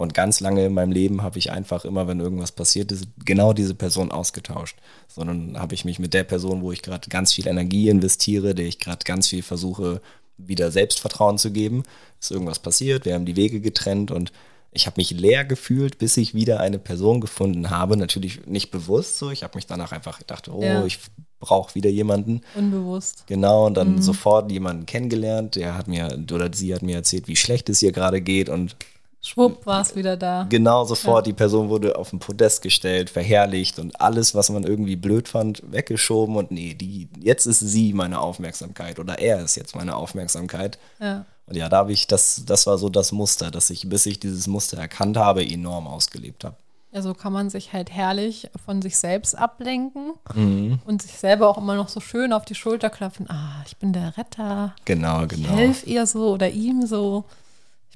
Und 0.00 0.14
ganz 0.14 0.40
lange 0.40 0.64
in 0.64 0.72
meinem 0.72 0.92
Leben 0.92 1.20
habe 1.20 1.38
ich 1.38 1.52
einfach 1.52 1.84
immer, 1.84 2.08
wenn 2.08 2.20
irgendwas 2.20 2.52
passiert 2.52 2.90
ist, 2.90 3.06
genau 3.22 3.52
diese 3.52 3.74
Person 3.74 4.10
ausgetauscht. 4.10 4.78
Sondern 5.08 5.60
habe 5.60 5.74
ich 5.74 5.84
mich 5.84 5.98
mit 5.98 6.14
der 6.14 6.24
Person, 6.24 6.62
wo 6.62 6.72
ich 6.72 6.80
gerade 6.80 7.10
ganz 7.10 7.34
viel 7.34 7.46
Energie 7.46 7.90
investiere, 7.90 8.54
der 8.54 8.64
ich 8.64 8.78
gerade 8.78 9.04
ganz 9.04 9.28
viel 9.28 9.42
versuche, 9.42 10.00
wieder 10.38 10.70
Selbstvertrauen 10.70 11.36
zu 11.36 11.50
geben, 11.50 11.82
ist 12.18 12.30
irgendwas 12.30 12.60
passiert, 12.60 13.04
wir 13.04 13.12
haben 13.12 13.26
die 13.26 13.36
Wege 13.36 13.60
getrennt 13.60 14.10
und 14.10 14.32
ich 14.72 14.86
habe 14.86 14.94
mich 14.96 15.10
leer 15.10 15.44
gefühlt, 15.44 15.98
bis 15.98 16.16
ich 16.16 16.32
wieder 16.32 16.60
eine 16.60 16.78
Person 16.78 17.20
gefunden 17.20 17.68
habe. 17.68 17.98
Natürlich 17.98 18.46
nicht 18.46 18.70
bewusst 18.70 19.18
so. 19.18 19.30
Ich 19.30 19.42
habe 19.42 19.58
mich 19.58 19.66
danach 19.66 19.92
einfach 19.92 20.18
gedacht, 20.18 20.48
oh, 20.48 20.62
Ja. 20.62 20.82
ich 20.86 20.98
brauche 21.40 21.74
wieder 21.74 21.90
jemanden. 21.90 22.40
Unbewusst. 22.54 23.24
Genau, 23.26 23.66
und 23.66 23.74
dann 23.76 24.00
sofort 24.00 24.50
jemanden 24.50 24.86
kennengelernt. 24.86 25.56
Der 25.56 25.76
hat 25.76 25.88
mir, 25.88 26.24
oder 26.32 26.50
sie 26.54 26.74
hat 26.74 26.80
mir 26.80 26.96
erzählt, 26.96 27.28
wie 27.28 27.36
schlecht 27.36 27.68
es 27.68 27.82
ihr 27.82 27.92
gerade 27.92 28.22
geht. 28.22 28.48
Und 28.48 28.76
Schwupp 29.22 29.66
war 29.66 29.82
es 29.82 29.94
wieder 29.96 30.16
da. 30.16 30.46
genau 30.48 30.84
sofort, 30.84 31.26
die 31.26 31.34
Person 31.34 31.68
wurde 31.68 31.96
auf 31.96 32.10
den 32.10 32.20
Podest 32.20 32.62
gestellt, 32.62 33.10
verherrlicht 33.10 33.78
und 33.78 34.00
alles, 34.00 34.34
was 34.34 34.48
man 34.50 34.64
irgendwie 34.64 34.96
blöd 34.96 35.28
fand, 35.28 35.62
weggeschoben. 35.70 36.36
Und 36.36 36.50
nee, 36.50 36.72
die, 36.74 37.08
jetzt 37.20 37.44
ist 37.46 37.60
sie 37.60 37.92
meine 37.92 38.20
Aufmerksamkeit 38.20 38.98
oder 38.98 39.18
er 39.18 39.40
ist 39.44 39.56
jetzt 39.56 39.76
meine 39.76 39.94
Aufmerksamkeit. 39.96 40.78
Ja. 41.00 41.26
Und 41.46 41.56
ja, 41.56 41.68
da 41.68 41.78
habe 41.78 41.92
ich, 41.92 42.06
das, 42.06 42.44
das 42.46 42.66
war 42.66 42.78
so 42.78 42.88
das 42.88 43.12
Muster, 43.12 43.50
dass 43.50 43.68
ich, 43.70 43.88
bis 43.88 44.06
ich 44.06 44.20
dieses 44.20 44.46
Muster 44.46 44.78
erkannt 44.78 45.16
habe, 45.16 45.44
enorm 45.46 45.86
ausgelebt 45.86 46.44
habe. 46.44 46.56
Ja, 46.92 47.02
so 47.02 47.12
kann 47.14 47.32
man 47.32 47.50
sich 47.50 47.72
halt 47.72 47.90
herrlich 47.90 48.48
von 48.64 48.80
sich 48.82 48.96
selbst 48.96 49.36
ablenken 49.36 50.12
Mhm. 50.34 50.80
und 50.86 51.02
sich 51.02 51.12
selber 51.12 51.48
auch 51.48 51.58
immer 51.58 51.76
noch 51.76 51.88
so 51.88 52.00
schön 52.00 52.32
auf 52.32 52.44
die 52.46 52.54
Schulter 52.56 52.88
klopfen. 52.90 53.28
Ah, 53.30 53.62
ich 53.66 53.76
bin 53.76 53.92
der 53.92 54.16
Retter. 54.16 54.74
Genau, 54.86 55.22
Ich 55.24 55.28
genau. 55.28 55.50
helfe 55.50 55.86
ihr 55.90 56.06
so 56.06 56.30
oder 56.32 56.48
ihm 56.50 56.86
so. 56.86 57.24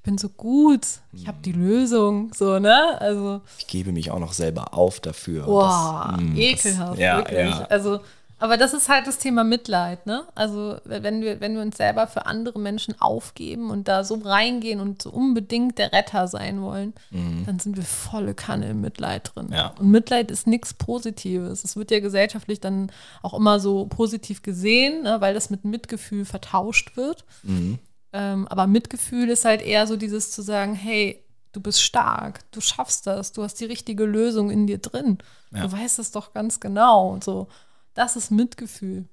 Ich 0.04 0.06
bin 0.06 0.18
so 0.18 0.28
gut. 0.28 0.86
Ich 1.14 1.26
habe 1.26 1.38
die 1.42 1.52
Lösung. 1.52 2.30
So, 2.34 2.58
ne? 2.58 3.00
Also, 3.00 3.40
Ich 3.58 3.66
gebe 3.66 3.90
mich 3.90 4.10
auch 4.10 4.18
noch 4.18 4.34
selber 4.34 4.74
auf 4.74 5.00
dafür. 5.00 5.46
boah, 5.46 6.10
Das- 6.12 6.20
mh, 6.20 6.36
ekelhaft, 6.38 6.92
das, 6.92 6.98
ja, 6.98 7.16
wirklich. 7.16 7.38
ja. 7.38 7.64
Also, 7.70 8.00
aber 8.38 8.58
das 8.58 8.74
ist 8.74 8.90
halt 8.90 9.06
das 9.06 9.16
Thema 9.16 9.44
Mitleid, 9.44 10.04
ne? 10.04 10.24
Also, 10.34 10.76
wenn 10.84 11.22
wir, 11.22 11.40
wenn 11.40 11.54
wir 11.54 11.62
uns 11.62 11.78
selber 11.78 12.06
für 12.06 12.26
andere 12.26 12.58
Menschen 12.58 13.00
aufgeben 13.00 13.70
und 13.70 13.88
da 13.88 14.04
so 14.04 14.16
reingehen 14.22 14.78
und 14.80 15.00
so 15.00 15.08
unbedingt 15.08 15.78
der 15.78 15.90
Retter 15.94 16.28
sein 16.28 16.60
wollen, 16.60 16.92
dann 17.46 17.58
sind 17.58 17.78
wir 17.78 17.84
volle 17.84 18.34
Kanne 18.34 18.68
im 18.68 18.82
Mitleid 18.82 19.30
drin. 19.34 19.46
Mhm. 19.46 19.52
Ja. 19.54 19.74
Und 19.78 19.90
Mitleid 19.90 20.30
ist 20.30 20.46
nichts 20.46 20.74
Positives. 20.74 21.64
Es 21.64 21.76
wird 21.76 21.90
ja 21.90 22.00
gesellschaftlich 22.00 22.60
dann 22.60 22.92
auch 23.22 23.32
immer 23.32 23.58
so 23.58 23.86
positiv 23.86 24.42
gesehen, 24.42 25.04
ne? 25.04 25.22
weil 25.22 25.32
das 25.32 25.48
mit 25.48 25.64
Mitgefühl 25.64 26.26
vertauscht 26.26 26.98
wird. 26.98 27.24
Mhm. 27.42 27.78
Ähm, 28.14 28.46
aber 28.48 28.68
Mitgefühl 28.68 29.28
ist 29.28 29.44
halt 29.44 29.60
eher 29.60 29.86
so 29.88 29.96
dieses 29.96 30.30
zu 30.30 30.40
sagen, 30.40 30.74
hey, 30.74 31.20
du 31.52 31.60
bist 31.60 31.82
stark, 31.82 32.40
du 32.52 32.60
schaffst 32.60 33.06
das, 33.06 33.32
du 33.32 33.42
hast 33.42 33.60
die 33.60 33.64
richtige 33.64 34.04
Lösung 34.04 34.50
in 34.50 34.66
dir 34.66 34.78
drin. 34.78 35.18
Ja. 35.52 35.66
Du 35.66 35.72
weißt 35.72 35.98
es 35.98 36.12
doch 36.12 36.32
ganz 36.32 36.60
genau. 36.60 37.10
Und 37.10 37.24
so, 37.24 37.48
das 37.92 38.16
ist 38.16 38.30
Mitgefühl. 38.30 39.08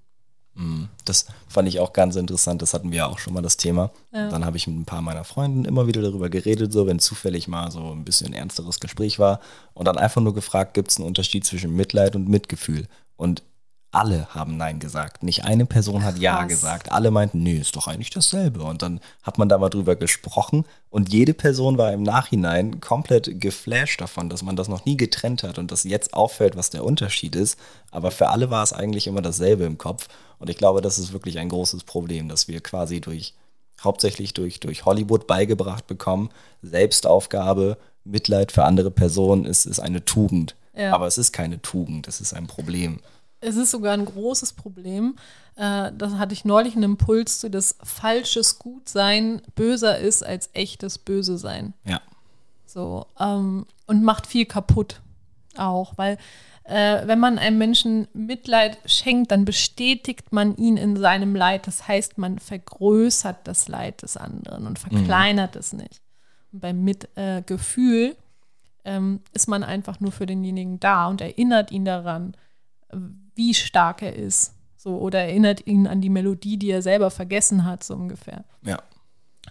Das 1.06 1.26
fand 1.48 1.68
ich 1.68 1.80
auch 1.80 1.94
ganz 1.94 2.16
interessant. 2.16 2.62
Das 2.62 2.74
hatten 2.74 2.92
wir 2.92 2.98
ja 3.00 3.08
auch 3.08 3.20
schon 3.20 3.34
mal 3.34 3.42
das 3.42 3.58
Thema. 3.58 3.92
Ja. 4.12 4.30
Dann 4.30 4.46
habe 4.46 4.58
ich 4.58 4.68
mit 4.68 4.78
ein 4.78 4.86
paar 4.86 5.02
meiner 5.02 5.24
Freunden 5.24 5.66
immer 5.66 5.88
wieder 5.88 6.02
darüber 6.02 6.30
geredet, 6.30 6.74
so 6.74 6.86
wenn 6.88 7.00
zufällig 7.00 7.48
mal 7.48 7.72
so 7.72 7.92
ein 7.92 8.04
bisschen 8.04 8.34
ernsteres 8.34 8.80
Gespräch 8.80 9.18
war 9.18 9.40
und 9.74 9.86
dann 9.86 9.98
einfach 9.98 10.22
nur 10.22 10.34
gefragt, 10.34 10.74
gibt 10.74 10.92
es 10.92 10.98
einen 10.98 11.08
Unterschied 11.08 11.46
zwischen 11.46 11.74
Mitleid 11.76 12.16
und 12.16 12.28
Mitgefühl? 12.28 12.88
Und 13.16 13.44
alle 13.92 14.28
haben 14.34 14.56
Nein 14.56 14.80
gesagt. 14.80 15.22
Nicht 15.22 15.44
eine 15.44 15.66
Person 15.66 16.04
hat 16.04 16.18
Ja 16.18 16.40
Krass. 16.40 16.48
gesagt. 16.48 16.92
Alle 16.92 17.12
meinten, 17.12 17.44
nee, 17.44 17.58
ist 17.58 17.76
doch 17.76 17.88
eigentlich 17.88 18.10
dasselbe. 18.10 18.64
Und 18.64 18.82
dann 18.82 19.02
hat 19.22 19.38
man 19.38 19.50
da 19.50 19.58
mal 19.58 19.70
drüber 19.70 19.96
gesprochen 19.98 20.66
und 20.90 21.12
jede 21.12 21.34
Person 21.34 21.78
war 21.78 21.92
im 21.92 22.04
Nachhinein 22.04 22.80
komplett 22.80 23.42
geflasht 23.42 24.00
davon, 24.00 24.30
dass 24.30 24.44
man 24.44 24.56
das 24.56 24.70
noch 24.70 24.86
nie 24.86 24.96
getrennt 24.96 25.44
hat 25.44 25.58
und 25.58 25.72
dass 25.72 25.84
jetzt 25.84 26.14
auffällt, 26.14 26.56
was 26.56 26.70
der 26.70 26.86
Unterschied 26.86 27.36
ist. 27.36 27.60
Aber 27.92 28.12
für 28.12 28.30
alle 28.30 28.50
war 28.50 28.64
es 28.64 28.72
eigentlich 28.72 29.08
immer 29.08 29.22
dasselbe 29.22 29.66
im 29.66 29.78
Kopf. 29.78 30.08
Und 30.40 30.50
ich 30.50 30.58
glaube, 30.58 30.82
das 30.82 30.98
ist 30.98 31.12
wirklich 31.12 31.38
ein 31.40 31.50
großes 31.50 31.84
Problem, 31.84 32.30
dass 32.30 32.48
wir 32.48 32.62
quasi 32.62 33.02
durch, 33.02 33.34
hauptsächlich 33.84 34.34
durch, 34.34 34.60
durch 34.62 34.86
Hollywood 34.86 35.28
beigebracht 35.28 35.88
bekommen, 35.88 36.30
Selbstaufgabe, 36.62 37.78
Mitleid 38.04 38.52
für 38.52 38.64
andere 38.64 38.90
Personen 38.90 39.46
ist, 39.46 39.66
ist 39.66 39.80
eine 39.80 40.06
Tugend. 40.06 40.56
Ja. 40.76 40.94
Aber 40.94 41.08
es 41.08 41.18
ist 41.18 41.34
keine 41.34 41.62
Tugend, 41.62 42.08
es 42.08 42.22
ist 42.22 42.34
ein 42.34 42.48
Problem. 42.48 43.02
Es 43.42 43.56
ist 43.56 43.72
sogar 43.72 43.94
ein 43.94 44.06
großes 44.06 44.54
Problem. 44.54 45.16
Äh, 45.56 45.92
das 45.98 46.14
hatte 46.14 46.34
ich 46.34 46.46
neulich 46.46 46.76
einen 46.76 46.84
Impuls 46.84 47.40
zu, 47.40 47.50
dass 47.50 47.76
falsches 47.84 48.60
Gutsein 48.60 49.42
böser 49.56 49.98
ist 49.98 50.24
als 50.26 50.50
echtes 50.54 50.98
Böse 50.98 51.38
sein. 51.38 51.74
Ja. 51.86 52.02
So, 52.66 53.08
ähm, 53.20 53.66
und 53.88 54.04
macht 54.04 54.28
viel 54.28 54.46
kaputt 54.46 55.02
auch, 55.58 55.98
weil 55.98 56.18
äh, 56.64 57.06
wenn 57.06 57.20
man 57.20 57.38
einem 57.38 57.58
Menschen 57.58 58.08
Mitleid 58.14 58.78
schenkt, 58.86 59.32
dann 59.32 59.44
bestätigt 59.44 60.32
man 60.32 60.56
ihn 60.56 60.78
in 60.78 60.96
seinem 60.96 61.36
Leid. 61.36 61.68
Das 61.68 61.88
heißt, 61.88 62.18
man 62.18 62.40
vergrößert 62.40 63.40
das 63.46 63.68
Leid 63.68 64.04
des 64.04 64.16
anderen 64.16 64.68
und 64.68 64.80
verkleinert 64.80 65.56
es 65.56 65.74
nicht. 65.74 66.02
Und 66.54 66.62
beim 66.62 66.84
Mitgefühl 66.84 68.16
ähm, 68.86 69.22
ist 69.34 69.48
man 69.48 69.64
einfach 69.64 70.00
nur 70.00 70.12
für 70.12 70.26
denjenigen 70.26 70.80
da 70.80 71.08
und 71.08 71.20
erinnert 71.20 71.72
ihn 71.72 71.84
daran, 71.84 72.36
äh, 72.90 72.98
wie 73.42 73.54
stark 73.56 74.04
er 74.04 74.16
ist. 74.16 74.54
So, 74.78 74.98
oder 74.98 75.20
erinnert 75.20 75.66
ihn 75.66 75.88
an 75.88 76.02
die 76.02 76.10
Melodie, 76.10 76.58
die 76.58 76.70
er 76.70 76.82
selber 76.82 77.10
vergessen 77.10 77.66
hat, 77.66 77.84
so 77.84 77.96
ungefähr. 77.96 78.46
Ja. 78.64 78.80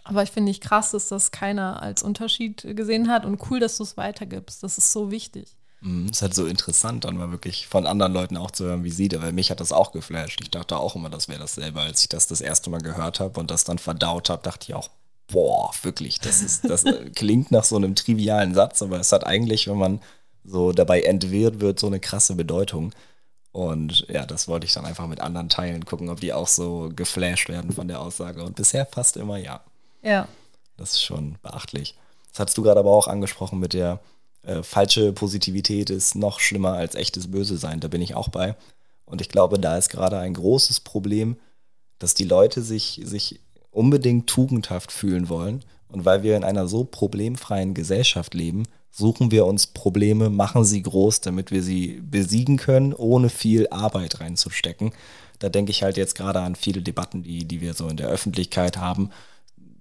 Aber 0.05 0.23
ich 0.23 0.31
finde 0.31 0.51
ich 0.51 0.61
krass, 0.61 0.93
dass 0.93 1.09
das 1.09 1.33
keiner 1.33 1.83
als 1.83 2.03
Unterschied 2.03 2.77
gesehen 2.77 3.09
hat 3.09 3.25
und 3.25 3.41
cool, 3.51 3.59
dass 3.59 3.77
du 3.77 3.83
es 3.83 3.97
weitergibst. 3.97 4.63
Das 4.63 4.79
ist 4.79 4.93
so 4.93 5.11
wichtig. 5.11 5.57
Mhm, 5.81 6.09
ist 6.09 6.23
halt 6.23 6.35
so 6.35 6.47
interessant, 6.47 7.05
dann 7.05 7.17
mal 7.17 7.33
wirklich 7.33 7.67
von 7.67 7.87
anderen 7.87 8.13
Leuten 8.13 8.37
auch 8.37 8.51
zu 8.51 8.65
hören, 8.65 8.85
wie 8.85 8.91
sie 8.91 9.09
da, 9.09 9.23
weil 9.23 9.33
mich 9.33 9.51
hat 9.51 9.61
das 9.61 9.73
auch 9.73 9.93
geflasht. 9.93 10.41
Ich 10.41 10.51
dachte 10.51 10.77
auch 10.77 10.95
immer, 10.95 11.11
das 11.11 11.29
wäre 11.29 11.41
dasselbe, 11.41 11.81
als 11.81 12.03
ich 12.03 12.09
das 12.09 12.27
das 12.27 12.41
erste 12.41 12.71
Mal 12.71 12.81
gehört 12.81 13.19
habe 13.19 13.41
und 13.41 13.51
das 13.51 13.65
dann 13.65 13.79
verdaut 13.79 14.31
habe, 14.31 14.43
dachte 14.43 14.67
ich 14.69 14.75
auch, 14.75 14.91
boah, 15.29 15.71
wirklich, 15.83 16.21
das 16.21 16.43
ist, 16.43 16.69
das 16.69 16.85
äh, 16.85 17.11
klingt 17.15 17.51
nach 17.51 17.65
so 17.65 17.77
einem 17.77 17.95
trivialen 17.95 18.55
Satz, 18.55 18.83
aber 18.83 19.01
es 19.01 19.11
hat 19.13 19.27
eigentlich, 19.27 19.69
wenn 19.69 19.79
man 19.79 20.01
so 20.45 20.73
dabei 20.73 21.03
entwirrt 21.03 21.61
wird, 21.61 21.79
so 21.79 21.87
eine 21.87 22.01
krasse 22.01 22.35
Bedeutung. 22.35 22.93
Und 23.53 24.07
ja, 24.09 24.27
das 24.27 24.47
wollte 24.47 24.67
ich 24.67 24.73
dann 24.73 24.87
einfach 24.87 25.07
mit 25.07 25.21
anderen 25.21 25.49
teilen, 25.49 25.85
gucken, 25.85 26.09
ob 26.09 26.21
die 26.21 26.33
auch 26.33 26.47
so 26.47 26.91
geflasht 26.95 27.49
werden 27.49 27.73
von 27.73 27.89
der 27.89 28.01
Aussage. 28.01 28.45
Und 28.45 28.57
bisher 28.57 28.87
fast 28.87 29.17
immer 29.17 29.39
ja. 29.39 29.61
Ja. 30.03 30.29
Das 30.77 30.93
ist 30.93 31.03
schon 31.03 31.37
beachtlich. 31.43 31.97
Das 32.31 32.41
hattest 32.41 32.59
du 32.59 32.63
gerade 32.63 32.81
aber 32.81 32.93
auch 32.93 33.09
angesprochen 33.09 33.59
mit 33.59 33.73
der 33.73 34.01
äh, 34.43 34.63
falsche 34.63 35.13
Positivität 35.13 35.91
ist 35.91 36.15
noch 36.15 36.41
schlimmer 36.41 36.73
als 36.73 36.95
echtes 36.95 37.31
Böse 37.31 37.57
sein. 37.57 37.81
Da 37.81 37.89
bin 37.89 38.03
ich 38.03 38.15
auch 38.15 38.29
bei. 38.29 38.57
Und 39.05 39.21
ich 39.21 39.29
glaube, 39.29 39.59
da 39.59 39.77
ist 39.77 39.91
gerade 39.91 40.19
ein 40.19 40.35
großes 40.35 40.81
Problem, 40.81 41.37
dass 41.99 42.15
die 42.15 42.25
Leute 42.25 42.63
sich, 42.63 43.01
sich 43.05 43.41
unbedingt 43.71 44.29
tugendhaft 44.29 44.93
fühlen 44.93 45.29
wollen. 45.29 45.65
Und 45.89 46.05
weil 46.05 46.23
wir 46.23 46.37
in 46.37 46.45
einer 46.45 46.69
so 46.69 46.85
problemfreien 46.85 47.75
Gesellschaft 47.75 48.35
leben, 48.35 48.67
suchen 48.91 49.31
wir 49.31 49.47
uns 49.47 49.67
Probleme, 49.67 50.31
machen 50.31 50.65
sie 50.65 50.83
groß, 50.83 51.21
damit 51.21 51.51
wir 51.51 51.63
sie 51.63 52.01
besiegen 52.03 52.57
können, 52.57 52.93
ohne 52.93 53.29
viel 53.29 53.69
Arbeit 53.71 54.21
reinzustecken. 54.21 54.93
Da 55.39 55.49
denke 55.49 55.71
ich 55.71 55.83
halt 55.83 55.97
jetzt 55.97 56.15
gerade 56.15 56.41
an 56.41 56.55
viele 56.55 56.83
Debatten, 56.83 57.23
die, 57.23 57.47
die 57.47 57.61
wir 57.61 57.75
so 57.75 57.89
in 57.89 57.97
der 57.97 58.09
Öffentlichkeit 58.09 58.77
haben. 58.77 59.11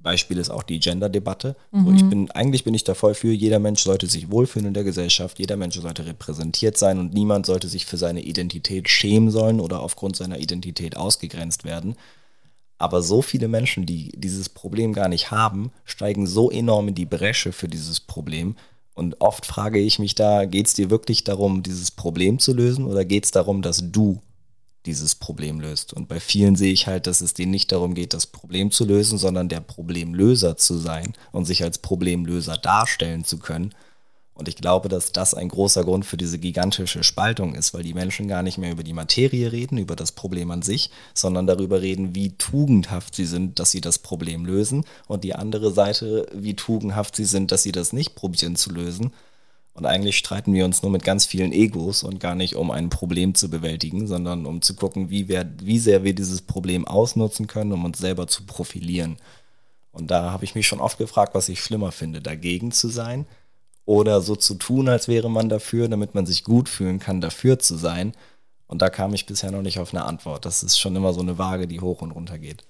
Beispiel 0.02 0.38
ist 0.38 0.50
auch 0.50 0.64
die 0.64 0.80
Gender-Debatte. 0.80 1.58
So, 1.74 1.92
ich 1.92 2.06
bin, 2.10 2.32
eigentlich 2.32 2.64
bin 2.64 2.74
ich 2.74 2.86
da 2.86 2.94
voll 2.94 3.14
für, 3.14 3.34
jeder 3.34 3.60
Mensch 3.60 3.82
sollte 3.82 4.08
sich 4.08 4.32
wohlfühlen 4.32 4.70
in 4.70 4.74
der 4.74 4.86
Gesellschaft, 4.86 5.40
jeder 5.40 5.58
Mensch 5.58 5.78
sollte 5.78 6.06
repräsentiert 6.06 6.78
sein 6.78 7.00
und 7.00 7.14
niemand 7.14 7.46
sollte 7.46 7.68
sich 7.68 7.86
für 7.86 7.98
seine 7.98 8.22
Identität 8.22 8.88
schämen 8.88 9.30
sollen 9.30 9.60
oder 9.60 9.82
aufgrund 9.82 10.16
seiner 10.16 10.40
Identität 10.40 10.96
ausgegrenzt 10.96 11.66
werden. 11.66 11.96
Aber 12.78 13.02
so 13.02 13.22
viele 13.22 13.50
Menschen, 13.50 13.86
die 13.86 14.14
dieses 14.16 14.48
Problem 14.48 14.94
gar 14.94 15.10
nicht 15.10 15.32
haben, 15.32 15.72
steigen 15.84 16.26
so 16.28 16.50
enorm 16.50 16.88
in 16.88 16.96
die 16.96 17.06
Bresche 17.06 17.52
für 17.52 17.68
dieses 17.68 18.00
Problem. 18.00 18.56
Und 18.94 19.22
oft 19.22 19.46
frage 19.46 19.80
ich 19.80 20.00
mich 20.00 20.16
da, 20.16 20.46
geht 20.46 20.68
es 20.68 20.74
dir 20.74 20.90
wirklich 20.90 21.24
darum, 21.24 21.64
dieses 21.64 21.92
Problem 21.92 22.40
zu 22.40 22.54
lösen 22.54 22.86
oder 22.86 23.06
geht 23.06 23.26
es 23.26 23.32
darum, 23.32 23.62
dass 23.62 23.92
du 23.92 24.22
dieses 24.86 25.16
Problem 25.16 25.60
löst? 25.60 25.94
Und 25.94 26.08
bei 26.08 26.20
vielen 26.20 26.56
sehe 26.56 26.74
ich 26.74 26.88
halt, 26.88 27.08
dass 27.08 27.22
es 27.22 27.34
denen 27.34 27.52
nicht 27.52 27.72
darum 27.72 27.94
geht, 27.94 28.14
das 28.14 28.28
Problem 28.28 28.72
zu 28.72 28.86
lösen, 28.86 29.18
sondern 29.18 29.48
der 29.48 29.62
Problemlöser 29.62 30.58
zu 30.58 30.78
sein 30.78 31.14
und 31.32 31.46
sich 31.46 31.64
als 31.64 31.78
Problemlöser 31.78 32.58
darstellen 32.58 33.24
zu 33.24 33.40
können. 33.40 33.74
Und 34.40 34.48
ich 34.48 34.56
glaube, 34.56 34.88
dass 34.88 35.12
das 35.12 35.34
ein 35.34 35.50
großer 35.50 35.84
Grund 35.84 36.06
für 36.06 36.16
diese 36.16 36.40
gigantische 36.40 37.04
Spaltung 37.04 37.56
ist, 37.56 37.74
weil 37.74 37.84
die 37.84 37.94
Menschen 37.94 38.30
gar 38.30 38.42
nicht 38.42 38.58
mehr 38.58 38.72
über 38.72 38.84
die 38.84 38.94
Materie 38.94 39.52
reden, 39.52 39.78
über 39.78 39.98
das 39.98 40.14
Problem 40.14 40.50
an 40.50 40.62
sich, 40.62 40.92
sondern 41.14 41.46
darüber 41.46 41.82
reden, 41.82 42.16
wie 42.16 42.30
tugendhaft 42.30 43.16
sie 43.16 43.26
sind, 43.26 43.60
dass 43.60 43.72
sie 43.72 43.82
das 43.82 44.00
Problem 44.00 44.46
lösen. 44.46 44.86
Und 45.08 45.26
die 45.26 45.36
andere 45.36 45.74
Seite, 45.74 46.26
wie 46.34 46.54
tugendhaft 46.54 47.18
sie 47.18 47.26
sind, 47.26 47.52
dass 47.52 47.64
sie 47.64 47.74
das 47.74 47.92
nicht 47.92 48.16
probieren 48.16 48.56
zu 48.56 48.72
lösen. 48.72 49.12
Und 49.74 49.86
eigentlich 49.86 50.18
streiten 50.18 50.54
wir 50.54 50.64
uns 50.64 50.84
nur 50.84 50.92
mit 50.94 51.04
ganz 51.04 51.26
vielen 51.26 51.52
Egos 51.52 52.04
und 52.04 52.22
gar 52.22 52.36
nicht, 52.36 52.56
um 52.56 52.72
ein 52.72 52.90
Problem 52.90 53.36
zu 53.36 53.50
bewältigen, 53.50 54.08
sondern 54.08 54.46
um 54.46 54.62
zu 54.62 54.74
gucken, 54.74 55.10
wie, 55.10 55.28
wir, 55.28 55.52
wie 55.62 55.80
sehr 55.80 56.06
wir 56.06 56.16
dieses 56.16 56.44
Problem 56.44 56.88
ausnutzen 56.88 57.48
können, 57.48 57.74
um 57.74 57.84
uns 57.84 57.98
selber 57.98 58.28
zu 58.28 58.44
profilieren. 58.44 59.18
Und 59.92 60.12
da 60.12 60.32
habe 60.32 60.46
ich 60.46 60.56
mich 60.56 60.66
schon 60.66 60.80
oft 60.80 60.98
gefragt, 60.98 61.36
was 61.36 61.50
ich 61.50 61.62
schlimmer 61.62 61.92
finde, 61.92 62.22
dagegen 62.22 62.72
zu 62.72 62.88
sein 62.88 63.26
oder 63.90 64.22
so 64.22 64.36
zu 64.36 64.54
tun, 64.54 64.88
als 64.88 65.08
wäre 65.08 65.32
man 65.32 65.50
dafür, 65.50 65.88
damit 65.88 66.14
man 66.14 66.28
sich 66.28 66.44
gut 66.44 66.70
fühlen 66.70 67.00
kann, 67.00 67.22
dafür 67.22 67.58
zu 67.58 67.76
sein. 67.76 68.14
Und 68.68 68.84
da 68.84 68.92
kam 68.92 69.16
ich 69.16 69.26
bisher 69.26 69.50
noch 69.50 69.64
nicht 69.64 69.80
auf 69.80 69.96
eine 69.96 70.06
Antwort. 70.06 70.46
Das 70.46 70.62
ist 70.62 70.80
schon 70.80 70.96
immer 70.96 71.12
so 71.12 71.22
eine 71.22 71.40
Waage, 71.40 71.66
die 71.68 71.82
hoch 71.82 72.04
und 72.04 72.12
runter 72.12 72.38
geht. 72.38 72.64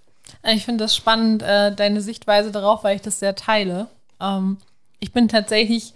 Ich 0.45 0.63
finde 0.63 0.85
das 0.85 0.95
spannend, 0.95 1.43
äh, 1.43 1.75
deine 1.75 1.99
Sichtweise 1.99 2.51
darauf, 2.51 2.85
weil 2.85 2.95
ich 2.95 3.01
das 3.01 3.19
sehr 3.19 3.35
teile. 3.35 3.87
Ähm, 4.21 4.59
ich 5.01 5.11
bin 5.11 5.27
tatsächlich, 5.27 5.93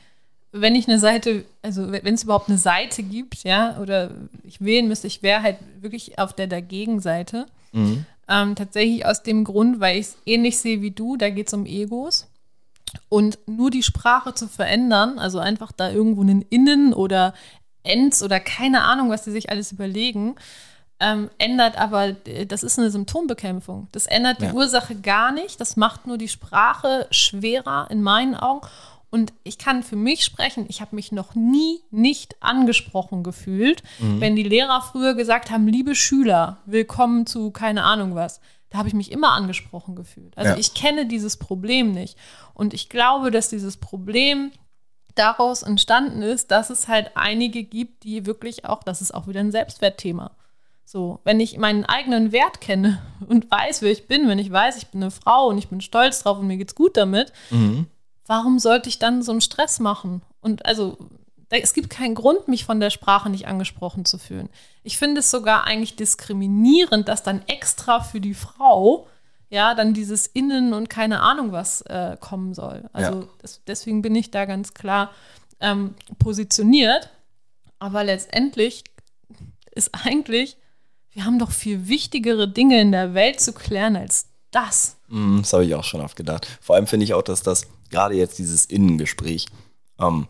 wenn 0.52 0.76
ich 0.76 0.90
eine 0.90 1.00
Seite, 1.00 1.46
also 1.62 1.90
wenn 1.90 2.14
es 2.14 2.24
überhaupt 2.24 2.50
eine 2.50 2.58
Seite 2.58 3.02
gibt, 3.02 3.46
ja, 3.46 3.80
oder 3.80 4.12
ich 4.44 4.60
wählen 4.60 4.90
müsste, 4.90 5.08
ich 5.08 5.24
wäre 5.24 5.42
halt 5.42 5.56
wirklich 5.80 6.20
auf 6.20 6.34
der 6.34 6.48
Dagegen-Seite. 6.48 7.46
Ähm, 8.28 8.56
tatsächlich 8.56 9.06
aus 9.06 9.24
dem 9.24 9.46
Grund, 9.46 9.80
weil 9.80 10.00
ich 10.00 10.08
es 10.08 10.18
ähnlich 10.26 10.58
sehe 10.58 10.82
wie 10.82 10.92
du, 10.92 11.16
da 11.16 11.30
geht 11.30 11.48
es 11.48 11.54
um 11.54 11.66
Egos. 11.66 12.28
Und 13.10 13.40
nur 13.48 13.70
die 13.72 13.84
Sprache 13.84 14.34
zu 14.34 14.48
verändern, 14.48 15.20
also 15.20 15.40
einfach 15.40 15.72
da 15.72 15.90
irgendwo 15.92 16.22
einen 16.22 16.42
Innen 16.44 16.94
oder 16.94 17.34
Ends 17.84 18.24
oder 18.24 18.40
keine 18.40 18.84
Ahnung, 18.84 19.10
was 19.10 19.26
sie 19.26 19.32
sich 19.32 19.50
alles 19.50 19.72
überlegen, 19.72 20.36
ähm, 21.00 21.30
ändert 21.38 21.78
aber, 21.78 22.16
äh, 22.28 22.46
das 22.46 22.64
ist 22.64 22.80
eine 22.80 22.90
Symptombekämpfung. 22.90 23.88
Das 23.92 24.06
ändert 24.06 24.42
die 24.42 24.46
Ja. 24.46 24.54
Ursache 24.54 24.96
gar 24.96 25.32
nicht. 25.32 25.60
Das 25.60 25.76
macht 25.76 26.08
nur 26.08 26.18
die 26.18 26.30
Sprache 26.30 27.08
schwerer 27.12 27.88
in 27.90 28.02
meinen 28.02 28.36
Augen. 28.36 28.66
Und 29.10 29.32
ich 29.44 29.58
kann 29.60 29.84
für 29.84 29.96
mich 29.96 30.24
sprechen, 30.24 30.66
ich 30.70 30.82
habe 30.82 30.96
mich 30.96 31.12
noch 31.12 31.36
nie 31.36 31.82
nicht 31.92 32.36
angesprochen 32.42 33.22
gefühlt, 33.22 33.84
wenn 34.00 34.36
die 34.36 34.42
Lehrer 34.42 34.82
früher 34.82 35.14
gesagt 35.14 35.52
haben, 35.52 35.68
liebe 35.68 35.94
Schüler, 35.94 36.58
willkommen 36.66 37.28
zu 37.28 37.52
keine 37.52 37.84
Ahnung 37.84 38.16
was. 38.16 38.40
Da 38.74 38.80
habe 38.80 38.88
ich 38.88 38.96
mich 38.96 39.12
immer 39.12 39.34
angesprochen 39.34 39.96
gefühlt. 39.96 40.36
Also 40.36 40.54
Ja. 40.54 40.58
ich 40.58 40.74
kenne 40.74 41.06
dieses 41.06 41.38
Problem 41.38 41.92
nicht. 41.92 42.18
Und 42.56 42.74
ich 42.74 42.90
glaube, 42.90 43.30
dass 43.30 43.48
dieses 43.50 43.78
Problem 43.78 44.52
daraus 45.14 45.62
entstanden 45.62 46.24
ist, 46.24 46.50
dass 46.50 46.72
es 46.72 46.88
halt 46.88 47.12
einige 47.14 47.64
gibt, 47.64 48.04
die 48.04 48.26
wirklich 48.26 48.66
auch, 48.66 48.82
das 48.82 49.00
ist 49.00 49.14
auch 49.14 49.28
wieder 49.28 49.42
ein 49.42 49.52
Selbstwertthema. 49.52 50.32
So, 50.86 51.20
wenn 51.24 51.40
ich 51.40 51.56
meinen 51.60 51.86
eigenen 51.86 52.32
Wert 52.32 52.62
kenne 52.62 53.00
und 53.28 53.52
weiß, 53.52 53.84
wer 53.84 53.92
ich 53.92 54.08
bin, 54.08 54.28
wenn 54.28 54.40
ich 54.40 54.52
weiß, 54.52 54.78
ich 54.78 54.88
bin 54.88 55.04
eine 55.04 55.12
Frau 55.12 55.50
und 55.50 55.60
ich 55.60 55.68
bin 55.68 55.80
stolz 55.80 56.24
drauf 56.24 56.40
und 56.40 56.48
mir 56.48 56.58
geht's 56.58 56.74
gut 56.74 56.98
damit, 56.98 57.32
warum 58.26 58.58
sollte 58.58 58.90
ich 58.90 58.98
dann 58.98 59.22
so 59.22 59.32
einen 59.34 59.42
Stress 59.42 59.80
machen? 59.80 60.24
Und 60.42 60.66
also, 60.66 60.98
es 61.62 61.74
gibt 61.74 61.90
keinen 61.90 62.16
Grund, 62.16 62.48
mich 62.48 62.66
von 62.66 62.80
der 62.80 62.90
Sprache 62.90 63.30
nicht 63.30 63.48
angesprochen 63.48 64.06
zu 64.06 64.18
fühlen. 64.18 64.50
Ich 64.84 64.98
finde 64.98 65.20
es 65.20 65.30
sogar 65.32 65.66
eigentlich 65.66 65.96
diskriminierend, 65.96 67.08
dass 67.08 67.24
dann 67.24 67.42
extra 67.48 68.02
für 68.02 68.20
die 68.22 68.34
Frau 68.34 69.08
ja 69.50 69.76
dann 69.76 69.94
dieses 69.94 70.26
Innen 70.28 70.74
und 70.74 70.90
keine 70.90 71.20
Ahnung 71.22 71.52
was 71.52 71.82
äh, 71.82 72.18
kommen 72.20 72.54
soll. 72.54 72.90
Also 72.94 73.22
Ja. 73.22 73.28
das, 73.42 73.62
deswegen 73.68 74.02
bin 74.02 74.16
ich 74.16 74.32
da 74.32 74.46
ganz 74.46 74.74
klar 74.74 75.12
ähm, 75.60 75.94
positioniert. 76.20 77.10
Aber 77.80 78.04
letztendlich 78.04 78.84
ist 79.76 79.92
eigentlich, 80.06 80.58
wir 81.12 81.26
haben 81.26 81.38
doch 81.38 81.52
viel 81.52 81.88
wichtigere 81.88 82.48
Dinge 82.48 82.80
in 82.82 82.92
der 82.92 83.14
Welt 83.14 83.40
zu 83.42 83.54
klären 83.54 83.96
als 83.96 84.28
das. 84.52 84.96
Mm, 85.10 85.40
Das 85.40 85.54
habe 85.54 85.66
ich 85.66 85.76
auch 85.76 85.84
schon 85.84 86.02
oft 86.02 86.16
gedacht. 86.16 86.48
Vor 86.62 86.76
allem 86.76 86.88
finde 86.88 87.04
ich 87.04 87.14
auch, 87.14 87.22
dass 87.22 87.44
das 87.44 87.68
gerade 87.90 88.16
jetzt 88.16 88.40
dieses 88.40 88.66
Innengespräch, 88.66 89.48
ähm, 90.00 90.28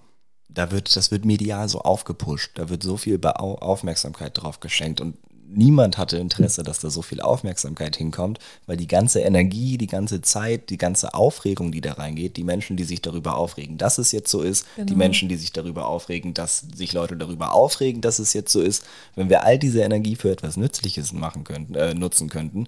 da 0.54 0.72
wird, 0.72 0.96
das 0.96 1.12
wird 1.12 1.26
medial 1.26 1.68
so 1.70 1.80
aufgepusht. 1.80 2.52
Da 2.56 2.70
wird 2.70 2.84
so 2.84 2.98
viel 2.98 3.20
Aufmerksamkeit 3.24 4.32
drauf 4.42 4.60
geschenkt. 4.60 5.02
Und 5.02 5.18
niemand 5.56 5.98
hatte 5.98 6.18
Interesse, 6.18 6.64
dass 6.64 6.80
da 6.80 6.90
so 6.90 7.02
viel 7.02 7.22
Aufmerksamkeit 7.22 7.96
hinkommt, 7.96 8.40
weil 8.66 8.78
die 8.78 8.88
ganze 8.88 9.22
Energie, 9.22 9.78
die 9.78 9.88
ganze 9.88 10.22
Zeit, 10.22 10.70
die 10.70 10.78
ganze 10.78 11.14
Aufregung, 11.14 11.72
die 11.72 11.82
da 11.82 11.94
reingeht, 11.94 12.38
die 12.38 12.44
Menschen, 12.44 12.78
die 12.78 12.84
sich 12.84 13.02
darüber 13.02 13.38
aufregen, 13.38 13.78
dass 13.78 13.98
es 13.98 14.12
jetzt 14.12 14.30
so 14.30 14.42
ist, 14.42 14.66
genau. 14.76 14.88
die 14.88 14.96
Menschen, 14.96 15.30
die 15.30 15.36
sich 15.36 15.52
darüber 15.52 15.88
aufregen, 15.88 16.34
dass 16.34 16.66
sich 16.74 16.94
Leute 16.94 17.18
darüber 17.18 17.54
aufregen, 17.54 18.02
dass 18.02 18.20
es 18.20 18.34
jetzt 18.34 18.52
so 18.52 18.62
ist, 18.62 18.84
wenn 19.16 19.30
wir 19.30 19.44
all 19.44 19.58
diese 19.58 19.82
Energie 19.82 20.16
für 20.16 20.32
etwas 20.32 20.58
Nützliches 20.58 21.14
machen 21.14 21.44
könnten, 21.44 21.76
äh, 21.76 21.94
nutzen 21.94 22.30
könnten, 22.30 22.68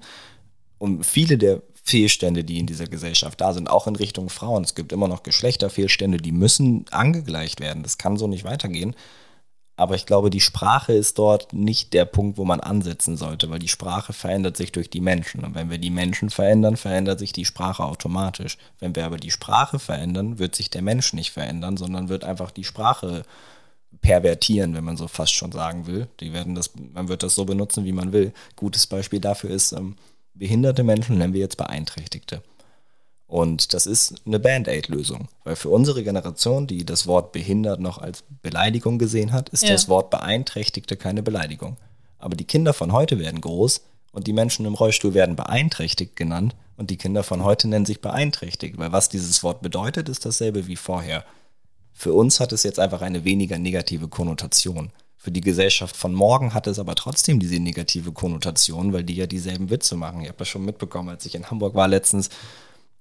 um 0.77 1.03
viele 1.03 1.37
der 1.37 1.61
Fehlstände, 1.87 2.43
die 2.43 2.57
in 2.57 2.65
dieser 2.65 2.87
Gesellschaft 2.87 3.39
da 3.39 3.53
sind, 3.53 3.69
auch 3.69 3.85
in 3.85 3.95
Richtung 3.95 4.29
Frauen. 4.29 4.63
Es 4.63 4.73
gibt 4.73 4.91
immer 4.91 5.07
noch 5.07 5.21
Geschlechterfehlstände, 5.21 6.17
die 6.17 6.31
müssen 6.31 6.85
angegleicht 6.89 7.59
werden. 7.59 7.83
Das 7.83 7.99
kann 7.99 8.17
so 8.17 8.27
nicht 8.27 8.43
weitergehen. 8.43 8.95
Aber 9.77 9.93
ich 9.93 10.07
glaube, 10.07 10.31
die 10.31 10.41
Sprache 10.41 10.93
ist 10.93 11.19
dort 11.19 11.53
nicht 11.53 11.93
der 11.93 12.05
Punkt, 12.05 12.37
wo 12.37 12.45
man 12.45 12.59
ansetzen 12.59 13.17
sollte, 13.17 13.51
weil 13.51 13.59
die 13.59 13.67
Sprache 13.67 14.13
verändert 14.13 14.57
sich 14.57 14.71
durch 14.71 14.89
die 14.89 15.01
Menschen. 15.01 15.43
Und 15.43 15.53
wenn 15.53 15.69
wir 15.69 15.77
die 15.77 15.91
Menschen 15.91 16.31
verändern, 16.31 16.75
verändert 16.75 17.19
sich 17.19 17.33
die 17.33 17.45
Sprache 17.45 17.83
automatisch. 17.83 18.57
Wenn 18.79 18.95
wir 18.95 19.05
aber 19.05 19.17
die 19.17 19.31
Sprache 19.31 19.77
verändern, 19.77 20.39
wird 20.39 20.55
sich 20.55 20.71
der 20.71 20.81
Mensch 20.81 21.13
nicht 21.13 21.31
verändern, 21.31 21.77
sondern 21.77 22.09
wird 22.09 22.23
einfach 22.23 22.49
die 22.49 22.63
Sprache 22.63 23.23
pervertieren, 24.01 24.73
wenn 24.73 24.85
man 24.85 24.97
so 24.97 25.07
fast 25.07 25.33
schon 25.33 25.51
sagen 25.51 25.85
will. 25.85 26.07
Die 26.19 26.33
werden 26.33 26.55
das, 26.55 26.71
man 26.93 27.09
wird 27.09 27.21
das 27.21 27.35
so 27.35 27.45
benutzen, 27.45 27.85
wie 27.85 27.93
man 27.93 28.11
will. 28.11 28.33
Gutes 28.55 28.87
Beispiel 28.87 29.19
dafür 29.19 29.51
ist, 29.51 29.73
ähm, 29.73 29.97
behinderte 30.35 30.83
Menschen 30.83 31.17
nennen 31.17 31.33
wir 31.33 31.41
jetzt 31.41 31.57
Beeinträchtigte. 31.57 32.41
Und 33.27 33.73
das 33.73 33.87
ist 33.87 34.21
eine 34.25 34.39
Band-Aid-Lösung. 34.39 35.29
Weil 35.43 35.55
für 35.55 35.69
unsere 35.69 36.03
Generation, 36.03 36.67
die 36.67 36.85
das 36.85 37.07
Wort 37.07 37.31
behindert 37.31 37.79
noch 37.79 37.97
als 37.97 38.23
Beleidigung 38.41 38.99
gesehen 38.99 39.31
hat, 39.31 39.49
ist 39.49 39.63
ja. 39.63 39.71
das 39.71 39.89
Wort 39.89 40.11
Beeinträchtigte 40.11 40.95
keine 40.95 41.23
Beleidigung. 41.23 41.77
Aber 42.19 42.35
die 42.35 42.45
Kinder 42.45 42.73
von 42.73 42.91
heute 42.91 43.19
werden 43.19 43.41
groß 43.41 43.81
und 44.11 44.27
die 44.27 44.33
Menschen 44.33 44.65
im 44.65 44.75
Rollstuhl 44.75 45.13
werden 45.13 45.35
beeinträchtigt 45.35 46.15
genannt 46.15 46.55
und 46.77 46.89
die 46.89 46.97
Kinder 46.97 47.23
von 47.23 47.43
heute 47.43 47.67
nennen 47.67 47.85
sich 47.85 48.01
beeinträchtigt. 48.01 48.77
Weil 48.77 48.91
was 48.91 49.09
dieses 49.09 49.41
Wort 49.43 49.61
bedeutet, 49.61 50.07
ist 50.07 50.25
dasselbe 50.25 50.67
wie 50.67 50.75
vorher. 50.75 51.25
Für 51.93 52.13
uns 52.13 52.39
hat 52.39 52.51
es 52.51 52.63
jetzt 52.63 52.79
einfach 52.79 53.01
eine 53.01 53.23
weniger 53.23 53.57
negative 53.57 54.07
Konnotation. 54.07 54.91
Für 55.25 55.31
die 55.31 55.41
Gesellschaft 55.41 55.97
von 55.97 56.13
morgen 56.13 56.53
hat 56.53 56.67
es 56.67 56.77
aber 56.77 56.93
trotzdem 56.93 57.39
diese 57.39 57.59
negative 57.59 58.11
Konnotation, 58.11 58.93
weil 58.93 59.03
die 59.03 59.15
ja 59.15 59.25
dieselben 59.25 59.71
Witze 59.71 59.95
machen. 59.95 60.21
Ich 60.21 60.27
habe 60.27 60.37
das 60.37 60.47
schon 60.47 60.63
mitbekommen, 60.63 61.09
als 61.09 61.25
ich 61.25 61.33
in 61.33 61.49
Hamburg 61.49 61.73
war 61.73 61.87
letztens, 61.87 62.29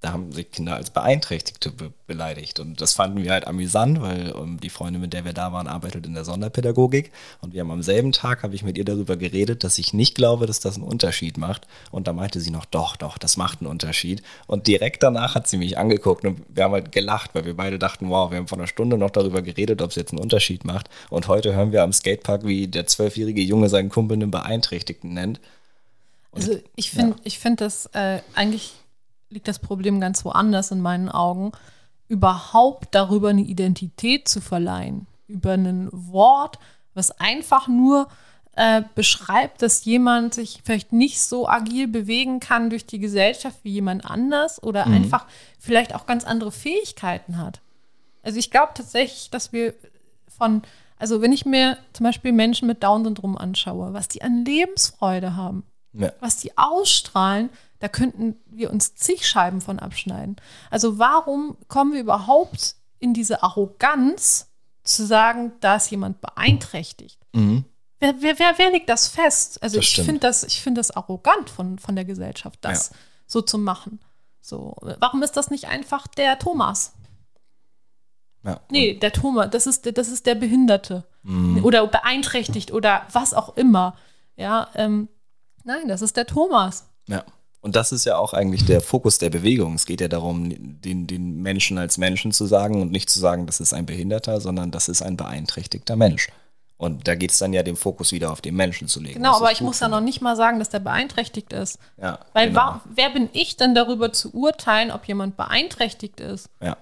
da 0.04 0.12
haben 0.12 0.32
sich 0.32 0.50
Kinder 0.50 0.76
als 0.76 0.90
Beeinträchtigte 0.90 1.70
be 1.70 1.90
beleidigt. 2.06 2.60
Und 2.60 2.82
das 2.82 2.92
fanden 2.92 3.22
wir 3.22 3.32
halt 3.32 3.46
amüsant, 3.46 4.02
weil 4.02 4.32
um, 4.32 4.42
ähm, 4.42 4.60
die 4.60 4.68
Freundin, 4.68 5.00
mit 5.00 5.14
der 5.14 5.24
wir 5.24 5.32
da 5.32 5.54
waren, 5.54 5.66
arbeitet 5.66 6.04
in 6.04 6.12
der 6.12 6.26
Sonderpädagogik. 6.26 7.10
Und 7.40 7.54
wir 7.54 7.62
haben 7.62 7.70
am 7.70 7.82
selben 7.82 8.12
Tag, 8.12 8.42
habe 8.42 8.54
ich 8.54 8.62
mit 8.62 8.76
ihr 8.76 8.84
darüber 8.84 9.16
geredet, 9.16 9.64
dass 9.64 9.78
ich 9.78 9.94
nicht 9.94 10.14
glaube, 10.14 10.44
dass 10.44 10.60
das 10.60 10.74
einen 10.74 10.84
Unterschied 10.84 11.38
macht. 11.38 11.66
Und 11.90 12.06
da 12.06 12.12
meinte 12.12 12.40
sie 12.40 12.50
noch, 12.50 12.66
doch, 12.66 12.96
doch, 12.96 13.16
das 13.16 13.38
macht 13.38 13.62
einen 13.62 13.70
Unterschied. 13.70 14.22
Und 14.46 14.66
direkt 14.66 15.02
danach 15.02 15.34
hat 15.34 15.48
sie 15.48 15.56
mich 15.56 15.78
angeguckt 15.78 16.26
und 16.26 16.42
wir 16.54 16.64
haben 16.64 16.72
halt 16.72 16.92
gelacht, 16.92 17.30
weil 17.34 17.46
wir 17.46 17.56
beide 17.56 17.78
dachten, 17.78 18.10
wow, 18.10 18.30
wir 18.30 18.36
haben 18.36 18.48
vor 18.48 18.58
einer 18.58 18.66
Stunde 18.66 18.98
noch 18.98 19.10
darüber 19.10 19.40
geredet, 19.40 19.80
ob 19.80 19.88
es 19.88 19.96
jetzt 19.96 20.12
einen 20.12 20.20
Unterschied 20.20 20.66
macht. 20.66 20.90
Und 21.08 21.28
heute 21.28 21.54
hören 21.54 21.72
wir 21.72 21.82
am 21.82 21.94
Skatepark, 21.94 22.44
wie 22.44 22.68
der 22.68 22.86
zwölfjährige 22.86 23.40
Junge 23.40 23.70
seinen 23.70 23.88
Kumpel 23.88 24.18
einen 24.18 24.30
Beeinträchtigten 24.30 25.14
nennt. 25.14 25.40
Und, 26.32 26.42
also 26.42 26.58
ich 26.76 26.90
finde 26.90 27.16
ja. 27.24 27.30
find 27.30 27.62
das 27.62 27.86
äh, 27.94 28.18
eigentlich 28.34 28.74
liegt 29.30 29.48
das 29.48 29.58
Problem 29.58 30.00
ganz 30.00 30.24
woanders 30.24 30.70
in 30.70 30.80
meinen 30.80 31.08
Augen, 31.08 31.52
überhaupt 32.08 32.94
darüber 32.94 33.30
eine 33.30 33.42
Identität 33.42 34.28
zu 34.28 34.40
verleihen. 34.40 35.06
Über 35.26 35.52
ein 35.52 35.88
Wort, 35.90 36.58
was 36.94 37.18
einfach 37.18 37.66
nur 37.66 38.08
äh, 38.56 38.82
beschreibt, 38.94 39.62
dass 39.62 39.84
jemand 39.84 40.34
sich 40.34 40.60
vielleicht 40.64 40.92
nicht 40.92 41.20
so 41.20 41.48
agil 41.48 41.88
bewegen 41.88 42.40
kann 42.40 42.70
durch 42.70 42.86
die 42.86 43.00
Gesellschaft 43.00 43.58
wie 43.62 43.72
jemand 43.72 44.04
anders 44.04 44.62
oder 44.62 44.86
mhm. 44.86 44.94
einfach 44.94 45.26
vielleicht 45.58 45.94
auch 45.94 46.06
ganz 46.06 46.24
andere 46.24 46.52
Fähigkeiten 46.52 47.38
hat. 47.38 47.60
Also 48.22 48.38
ich 48.38 48.50
glaube 48.50 48.72
tatsächlich, 48.74 49.30
dass 49.30 49.52
wir 49.52 49.74
von, 50.28 50.62
also 50.98 51.20
wenn 51.20 51.32
ich 51.32 51.44
mir 51.46 51.78
zum 51.92 52.04
Beispiel 52.04 52.32
Menschen 52.32 52.68
mit 52.68 52.82
Down-Syndrom 52.82 53.36
anschaue, 53.36 53.92
was 53.92 54.08
die 54.08 54.22
an 54.22 54.44
Lebensfreude 54.44 55.34
haben, 55.36 55.64
ja. 55.92 56.12
was 56.20 56.36
die 56.36 56.56
ausstrahlen, 56.56 57.50
da 57.84 57.88
könnten 57.88 58.36
wir 58.46 58.70
uns 58.70 58.94
zig 58.94 59.28
Scheiben 59.28 59.60
von 59.60 59.78
abschneiden. 59.78 60.36
Also 60.70 60.98
warum 60.98 61.58
kommen 61.68 61.92
wir 61.92 62.00
überhaupt 62.00 62.76
in 62.98 63.12
diese 63.12 63.42
Arroganz 63.42 64.48
zu 64.84 65.04
sagen, 65.04 65.52
da 65.60 65.76
ist 65.76 65.90
jemand 65.90 66.22
beeinträchtigt? 66.22 67.20
Mhm. 67.34 67.66
Wer, 68.00 68.22
wer, 68.22 68.38
wer, 68.38 68.54
wer 68.56 68.70
legt 68.70 68.88
das 68.88 69.08
fest? 69.08 69.62
Also 69.62 69.76
das 69.76 69.84
ich 69.84 69.96
finde 69.96 70.20
das, 70.20 70.50
find 70.54 70.78
das 70.78 70.92
arrogant 70.92 71.50
von, 71.50 71.78
von 71.78 71.94
der 71.94 72.06
Gesellschaft, 72.06 72.58
das 72.62 72.88
ja. 72.88 72.96
so 73.26 73.42
zu 73.42 73.58
machen. 73.58 74.00
So, 74.40 74.74
warum 74.98 75.22
ist 75.22 75.36
das 75.36 75.50
nicht 75.50 75.68
einfach 75.68 76.06
der 76.06 76.38
Thomas? 76.38 76.94
Ja. 78.44 78.60
Nee, 78.70 78.94
der 78.94 79.12
Thomas, 79.12 79.50
das 79.50 79.66
ist, 79.66 79.94
das 79.94 80.08
ist 80.08 80.24
der 80.24 80.36
Behinderte. 80.36 81.04
Mhm. 81.22 81.62
Oder 81.62 81.86
beeinträchtigt 81.86 82.72
oder 82.72 83.06
was 83.12 83.34
auch 83.34 83.58
immer. 83.58 83.94
Ja, 84.36 84.68
ähm, 84.74 85.10
nein, 85.64 85.86
das 85.86 86.00
ist 86.00 86.16
der 86.16 86.26
Thomas. 86.26 86.88
Ja. 87.08 87.26
Und 87.64 87.76
das 87.76 87.92
ist 87.92 88.04
ja 88.04 88.18
auch 88.18 88.34
eigentlich 88.34 88.66
der 88.66 88.82
Fokus 88.82 89.16
der 89.16 89.30
Bewegung. 89.30 89.74
Es 89.74 89.86
geht 89.86 90.02
ja 90.02 90.08
darum, 90.08 90.52
den, 90.82 91.06
den 91.06 91.40
Menschen 91.40 91.78
als 91.78 91.96
Menschen 91.96 92.30
zu 92.30 92.44
sagen 92.44 92.82
und 92.82 92.92
nicht 92.92 93.08
zu 93.08 93.18
sagen, 93.18 93.46
das 93.46 93.58
ist 93.58 93.72
ein 93.72 93.86
Behinderter, 93.86 94.42
sondern 94.42 94.70
das 94.70 94.90
ist 94.90 95.00
ein 95.00 95.16
beeinträchtigter 95.16 95.96
Mensch. 95.96 96.28
Und 96.76 97.08
da 97.08 97.14
geht 97.14 97.30
es 97.30 97.38
dann 97.38 97.54
ja 97.54 97.62
den 97.62 97.76
Fokus 97.76 98.12
wieder 98.12 98.32
auf 98.32 98.42
den 98.42 98.54
Menschen 98.54 98.86
zu 98.86 99.00
legen. 99.00 99.14
Genau, 99.14 99.36
aber 99.36 99.50
ich 99.50 99.62
muss 99.62 99.80
ja 99.80 99.88
noch 99.88 100.02
nicht 100.02 100.20
mal 100.20 100.36
sagen, 100.36 100.58
dass 100.58 100.68
der 100.68 100.80
beeinträchtigt 100.80 101.54
ist. 101.54 101.78
Ja, 101.96 102.18
Weil 102.34 102.48
genau. 102.48 102.60
war, 102.60 102.80
wer 102.84 103.08
bin 103.08 103.30
ich 103.32 103.56
denn 103.56 103.74
darüber 103.74 104.12
zu 104.12 104.34
urteilen, 104.34 104.90
ob 104.90 105.06
jemand 105.06 105.38
beeinträchtigt 105.38 106.20
ist? 106.20 106.50
Ja, 106.60 106.76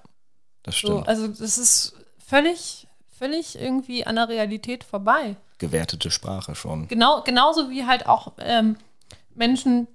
das 0.65 0.77
stimmt. 0.77 1.05
So, 1.05 1.05
also 1.05 1.29
das 1.29 1.59
ist 1.59 1.95
völlig, 2.19 2.89
völlig 3.17 3.57
irgendwie 3.57 4.05
an 4.05 4.17
der 4.17 4.29
Realität 4.29 4.83
vorbei. 4.83 5.37
Gewertete 5.59 6.11
Sprache 6.11 6.57
schon. 6.57 6.89
Genau, 6.89 7.23
genauso 7.23 7.71
wie 7.71 7.87
halt 7.87 8.07
auch 8.07 8.33
ähm, 8.41 8.77
Menschen 9.37 9.87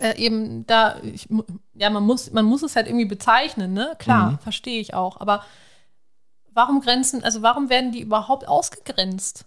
äh, 0.00 0.16
eben 0.16 0.66
da, 0.66 0.96
ich, 1.02 1.28
ja, 1.74 1.90
man 1.90 2.04
muss, 2.04 2.30
man 2.32 2.44
muss 2.44 2.62
es 2.62 2.76
halt 2.76 2.86
irgendwie 2.86 3.04
bezeichnen, 3.04 3.72
ne? 3.72 3.94
Klar, 3.98 4.32
mhm. 4.32 4.38
verstehe 4.38 4.80
ich 4.80 4.94
auch. 4.94 5.20
Aber 5.20 5.44
warum 6.52 6.80
grenzen, 6.80 7.22
also 7.22 7.42
warum 7.42 7.70
werden 7.70 7.92
die 7.92 8.00
überhaupt 8.00 8.46
ausgegrenzt? 8.48 9.44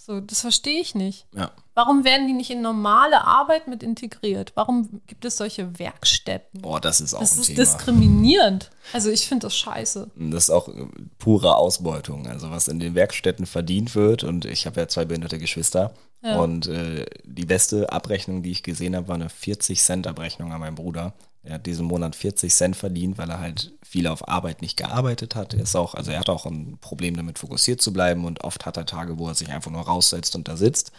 So, 0.00 0.20
das 0.20 0.40
verstehe 0.40 0.80
ich 0.80 0.94
nicht. 0.94 1.26
Ja. 1.34 1.50
Warum 1.74 2.04
werden 2.04 2.28
die 2.28 2.32
nicht 2.32 2.50
in 2.50 2.62
normale 2.62 3.24
Arbeit 3.24 3.66
mit 3.68 3.82
integriert? 3.82 4.52
Warum 4.54 5.02
gibt 5.06 5.24
es 5.24 5.36
solche 5.36 5.78
Werkstätten? 5.78 6.62
Boah, 6.62 6.80
das 6.80 7.00
ist 7.00 7.14
auch 7.14 7.20
das 7.20 7.34
ein 7.36 7.40
ist 7.40 7.46
Thema. 7.48 7.58
diskriminierend. 7.58 8.70
Also 8.92 9.10
ich 9.10 9.26
finde 9.26 9.48
das 9.48 9.56
scheiße. 9.56 10.10
Das 10.16 10.44
ist 10.44 10.50
auch 10.50 10.68
pure 11.18 11.56
Ausbeutung. 11.56 12.28
Also 12.28 12.50
was 12.50 12.68
in 12.68 12.80
den 12.80 12.94
Werkstätten 12.94 13.44
verdient 13.44 13.94
wird 13.94 14.24
und 14.24 14.44
ich 14.44 14.66
habe 14.66 14.80
ja 14.80 14.88
zwei 14.88 15.04
behinderte 15.04 15.38
Geschwister 15.38 15.92
ja. 16.22 16.40
Und 16.40 16.66
äh, 16.66 17.06
die 17.24 17.46
beste 17.46 17.92
Abrechnung, 17.92 18.42
die 18.42 18.50
ich 18.50 18.62
gesehen 18.62 18.96
habe, 18.96 19.08
war 19.08 19.14
eine 19.14 19.28
40 19.28 19.80
Cent 19.80 20.06
Abrechnung 20.06 20.52
an 20.52 20.60
meinen 20.60 20.74
Bruder. 20.74 21.14
Er 21.48 21.54
hat 21.54 21.66
diesen 21.66 21.86
Monat 21.86 22.14
40 22.14 22.52
Cent 22.52 22.76
verdient, 22.76 23.16
weil 23.16 23.30
er 23.30 23.40
halt 23.40 23.72
viel 23.82 24.06
auf 24.06 24.28
Arbeit 24.28 24.60
nicht 24.60 24.76
gearbeitet 24.76 25.34
hat. 25.34 25.54
Er 25.54 25.62
ist 25.62 25.74
auch, 25.76 25.94
also 25.94 26.10
er 26.10 26.20
hat 26.20 26.28
auch 26.28 26.44
ein 26.44 26.76
Problem 26.82 27.16
damit, 27.16 27.38
fokussiert 27.38 27.80
zu 27.80 27.90
bleiben 27.90 28.26
und 28.26 28.44
oft 28.44 28.66
hat 28.66 28.76
er 28.76 28.84
Tage, 28.84 29.18
wo 29.18 29.28
er 29.28 29.34
sich 29.34 29.48
einfach 29.48 29.70
nur 29.70 29.80
raussetzt 29.80 30.36
und 30.36 30.46
da 30.46 30.58
sitzt. 30.58 30.92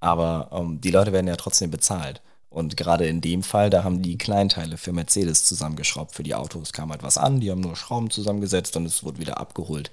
Aber 0.00 0.50
ähm, 0.52 0.80
die 0.80 0.90
Leute 0.90 1.12
werden 1.12 1.28
ja 1.28 1.36
trotzdem 1.36 1.70
bezahlt. 1.70 2.20
Und 2.50 2.76
gerade 2.76 3.06
in 3.06 3.20
dem 3.20 3.44
Fall, 3.44 3.70
da 3.70 3.84
haben 3.84 4.02
die 4.02 4.18
Kleinteile 4.18 4.78
für 4.78 4.92
Mercedes 4.92 5.44
zusammengeschraubt. 5.44 6.12
Für 6.12 6.24
die 6.24 6.34
Autos 6.34 6.72
kam 6.72 6.90
halt 6.90 7.04
was 7.04 7.16
an, 7.16 7.38
die 7.38 7.50
haben 7.50 7.60
nur 7.60 7.76
Schrauben 7.76 8.10
zusammengesetzt 8.10 8.76
und 8.76 8.84
es 8.84 9.04
wurde 9.04 9.20
wieder 9.20 9.38
abgeholt. 9.38 9.92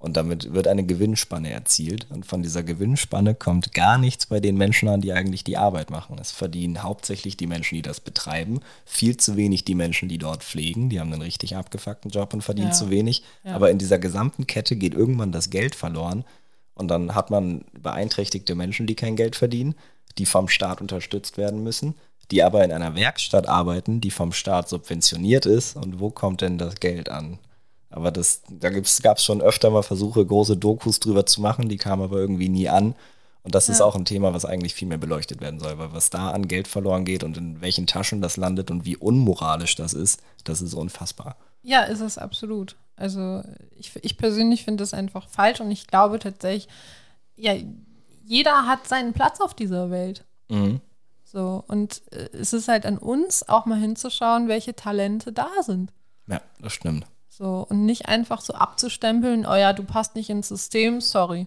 Und 0.00 0.16
damit 0.16 0.54
wird 0.54 0.66
eine 0.66 0.84
Gewinnspanne 0.84 1.50
erzielt. 1.50 2.06
Und 2.08 2.24
von 2.24 2.42
dieser 2.42 2.62
Gewinnspanne 2.62 3.34
kommt 3.34 3.74
gar 3.74 3.98
nichts 3.98 4.24
bei 4.24 4.40
den 4.40 4.56
Menschen 4.56 4.88
an, 4.88 5.02
die 5.02 5.12
eigentlich 5.12 5.44
die 5.44 5.58
Arbeit 5.58 5.90
machen. 5.90 6.16
Es 6.18 6.30
verdienen 6.30 6.82
hauptsächlich 6.82 7.36
die 7.36 7.46
Menschen, 7.46 7.74
die 7.74 7.82
das 7.82 8.00
betreiben. 8.00 8.60
Viel 8.86 9.18
zu 9.18 9.36
wenig 9.36 9.66
die 9.66 9.74
Menschen, 9.74 10.08
die 10.08 10.16
dort 10.16 10.42
pflegen. 10.42 10.88
Die 10.88 11.00
haben 11.00 11.12
einen 11.12 11.20
richtig 11.20 11.54
abgefuckten 11.54 12.10
Job 12.10 12.32
und 12.32 12.40
verdienen 12.40 12.68
ja. 12.68 12.74
zu 12.74 12.88
wenig. 12.88 13.22
Ja. 13.44 13.54
Aber 13.54 13.70
in 13.70 13.76
dieser 13.76 13.98
gesamten 13.98 14.46
Kette 14.46 14.74
geht 14.74 14.94
irgendwann 14.94 15.32
das 15.32 15.50
Geld 15.50 15.74
verloren. 15.74 16.24
Und 16.72 16.88
dann 16.88 17.14
hat 17.14 17.28
man 17.28 17.66
beeinträchtigte 17.78 18.54
Menschen, 18.54 18.86
die 18.86 18.94
kein 18.94 19.16
Geld 19.16 19.36
verdienen, 19.36 19.74
die 20.16 20.24
vom 20.24 20.48
Staat 20.48 20.80
unterstützt 20.80 21.36
werden 21.36 21.62
müssen, 21.62 21.94
die 22.30 22.42
aber 22.42 22.64
in 22.64 22.72
einer 22.72 22.94
Werkstatt 22.94 23.46
arbeiten, 23.46 24.00
die 24.00 24.10
vom 24.10 24.32
Staat 24.32 24.70
subventioniert 24.70 25.44
ist. 25.44 25.76
Und 25.76 26.00
wo 26.00 26.08
kommt 26.08 26.40
denn 26.40 26.56
das 26.56 26.76
Geld 26.76 27.10
an? 27.10 27.38
Aber 27.90 28.10
das, 28.12 28.42
da 28.48 28.70
gab 28.70 29.18
es 29.18 29.24
schon 29.24 29.42
öfter 29.42 29.70
mal 29.70 29.82
Versuche, 29.82 30.24
große 30.24 30.56
Dokus 30.56 31.00
drüber 31.00 31.26
zu 31.26 31.40
machen, 31.40 31.68
die 31.68 31.76
kamen 31.76 32.02
aber 32.02 32.18
irgendwie 32.18 32.48
nie 32.48 32.68
an. 32.68 32.94
Und 33.42 33.54
das 33.54 33.66
ja. 33.66 33.74
ist 33.74 33.80
auch 33.80 33.96
ein 33.96 34.04
Thema, 34.04 34.32
was 34.32 34.44
eigentlich 34.44 34.74
viel 34.74 34.86
mehr 34.86 34.98
beleuchtet 34.98 35.40
werden 35.40 35.60
soll, 35.60 35.78
weil 35.78 35.92
was 35.92 36.10
da 36.10 36.30
an 36.30 36.46
Geld 36.46 36.68
verloren 36.68 37.04
geht 37.04 37.24
und 37.24 37.36
in 37.36 37.60
welchen 37.60 37.86
Taschen 37.86 38.20
das 38.20 38.36
landet 38.36 38.70
und 38.70 38.84
wie 38.84 38.96
unmoralisch 38.96 39.74
das 39.76 39.92
ist, 39.92 40.22
das 40.44 40.62
ist 40.62 40.74
unfassbar. 40.74 41.36
Ja, 41.62 41.82
ist 41.82 42.00
es 42.00 42.18
absolut. 42.18 42.76
Also 42.96 43.42
ich, 43.76 43.92
ich 44.02 44.18
persönlich 44.18 44.64
finde 44.64 44.82
das 44.82 44.94
einfach 44.94 45.28
falsch 45.28 45.60
und 45.60 45.70
ich 45.70 45.86
glaube 45.86 46.18
tatsächlich, 46.18 46.68
ja, 47.34 47.54
jeder 48.24 48.66
hat 48.66 48.86
seinen 48.86 49.14
Platz 49.14 49.40
auf 49.40 49.54
dieser 49.54 49.90
Welt. 49.90 50.24
Mhm. 50.48 50.80
So, 51.24 51.64
und 51.66 52.02
äh, 52.12 52.28
es 52.32 52.52
ist 52.52 52.68
halt 52.68 52.84
an 52.84 52.98
uns, 52.98 53.48
auch 53.48 53.64
mal 53.64 53.78
hinzuschauen, 53.78 54.48
welche 54.48 54.76
Talente 54.76 55.32
da 55.32 55.48
sind. 55.62 55.92
Ja, 56.26 56.42
das 56.60 56.72
stimmt. 56.72 57.06
So, 57.40 57.66
und 57.70 57.86
nicht 57.86 58.06
einfach 58.06 58.42
so 58.42 58.52
abzustempeln, 58.52 59.46
oh 59.46 59.54
ja, 59.54 59.72
du 59.72 59.82
passt 59.82 60.14
nicht 60.14 60.28
ins 60.28 60.48
System, 60.48 61.00
sorry. 61.00 61.46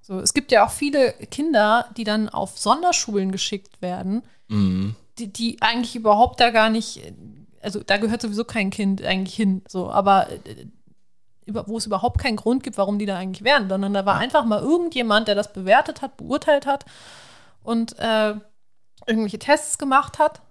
So, 0.00 0.18
es 0.18 0.34
gibt 0.34 0.50
ja 0.50 0.66
auch 0.66 0.72
viele 0.72 1.12
Kinder, 1.12 1.86
die 1.96 2.02
dann 2.02 2.28
auf 2.28 2.58
Sonderschulen 2.58 3.30
geschickt 3.30 3.80
werden, 3.80 4.24
Mhm. 4.48 4.96
die, 5.18 5.32
die 5.32 5.62
eigentlich 5.62 5.94
überhaupt 5.94 6.40
da 6.40 6.50
gar 6.50 6.68
nicht, 6.68 7.00
also 7.62 7.80
da 7.80 7.98
gehört 7.98 8.22
sowieso 8.22 8.42
kein 8.42 8.70
Kind 8.70 9.04
eigentlich 9.04 9.36
hin, 9.36 9.62
so, 9.68 9.88
aber 9.88 10.30
äh, 10.30 10.66
wo 11.46 11.76
es 11.78 11.86
überhaupt 11.86 12.18
keinen 12.20 12.36
Grund 12.36 12.64
gibt, 12.64 12.76
warum 12.76 12.98
die 12.98 13.06
da 13.06 13.18
eigentlich 13.18 13.44
wären, 13.44 13.68
sondern 13.68 13.94
da 13.94 14.04
war 14.04 14.16
einfach 14.16 14.44
mal 14.44 14.60
irgendjemand, 14.60 15.28
der 15.28 15.36
das 15.36 15.52
bewertet 15.52 16.02
hat, 16.02 16.16
beurteilt 16.16 16.66
hat 16.66 16.84
und 17.62 17.96
äh, 18.00 18.34
irgendwelche 19.06 19.38
Tests 19.38 19.78
gemacht 19.78 20.18
hat. 20.18 20.42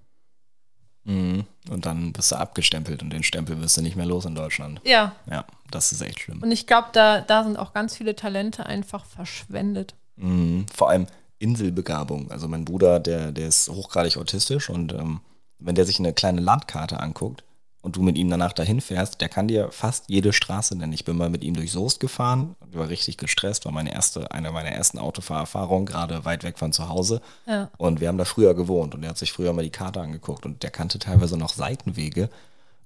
Mhm. 1.08 1.46
Und 1.70 1.86
dann 1.86 2.12
bist 2.14 2.32
du 2.32 2.36
abgestempelt 2.36 3.02
und 3.02 3.12
den 3.12 3.24
Stempel 3.24 3.60
wirst 3.62 3.78
du 3.78 3.82
nicht 3.82 3.96
mehr 3.96 4.06
los 4.06 4.26
in 4.26 4.36
Deutschland. 4.36 4.82
Ja, 4.84 5.14
Ja, 5.30 5.46
das 5.72 5.92
ist 5.92 6.02
echt 6.02 6.20
schlimm. 6.20 6.44
und 6.44 6.52
ich 6.52 6.68
glaube, 6.68 6.90
da, 6.94 7.22
da 7.22 7.44
sind 7.44 7.58
auch 7.58 7.74
ganz 7.74 7.96
viele 7.96 8.16
Talente 8.16 8.66
einfach 8.66 9.06
verschwendet. 9.06 9.96
Mhm. 10.18 10.66
Vor 10.74 10.90
allem 10.90 11.08
Inselbegabung. 11.40 12.30
Also 12.32 12.48
mein 12.48 12.66
Bruder, 12.66 13.00
der, 13.00 13.32
der 13.32 13.48
ist 13.48 13.70
hochgradig 13.70 14.18
autistisch 14.18 14.70
und 14.70 14.92
ähm, 14.94 15.22
wenn 15.60 15.76
der 15.76 15.86
sich 15.86 16.00
eine 16.00 16.14
kleine 16.14 16.42
Landkarte 16.42 17.00
anguckt 17.00 17.44
und 17.88 17.96
du 17.96 18.02
mit 18.02 18.18
ihm 18.18 18.30
danach 18.30 18.52
dahin 18.52 18.82
fährst, 18.82 19.22
der 19.22 19.30
kann 19.30 19.48
dir 19.48 19.72
fast 19.72 20.10
jede 20.10 20.34
Straße 20.34 20.78
nennen. 20.78 20.92
Ich 20.92 21.06
bin 21.06 21.16
mal 21.16 21.30
mit 21.30 21.42
ihm 21.42 21.54
durch 21.54 21.72
Soest 21.72 22.02
gefahren, 22.02 22.58
war 22.74 22.90
richtig 22.90 23.16
gestresst, 23.16 23.64
war 23.64 23.72
meine 23.72 23.94
erste, 23.94 24.30
eine 24.30 24.52
meiner 24.52 24.72
ersten 24.72 25.00
Autofahrerfahrungen, 25.00 25.86
gerade 25.86 26.26
weit 26.26 26.44
weg 26.44 26.60
von 26.60 26.74
zu 26.74 26.90
Hause. 26.90 27.22
Ja. 27.46 27.72
Und 27.78 28.02
wir 28.02 28.10
haben 28.10 28.18
da 28.18 28.26
früher 28.26 28.56
gewohnt 28.56 28.94
und 28.94 29.04
er 29.04 29.12
hat 29.12 29.18
sich 29.18 29.32
früher 29.32 29.54
mal 29.54 29.64
die 29.64 29.70
Karte 29.70 30.02
angeguckt 30.02 30.46
und 30.46 30.64
der 30.64 30.70
kannte 30.70 31.00
teilweise 31.00 31.38
noch 31.38 31.54
Seitenwege. 31.54 32.30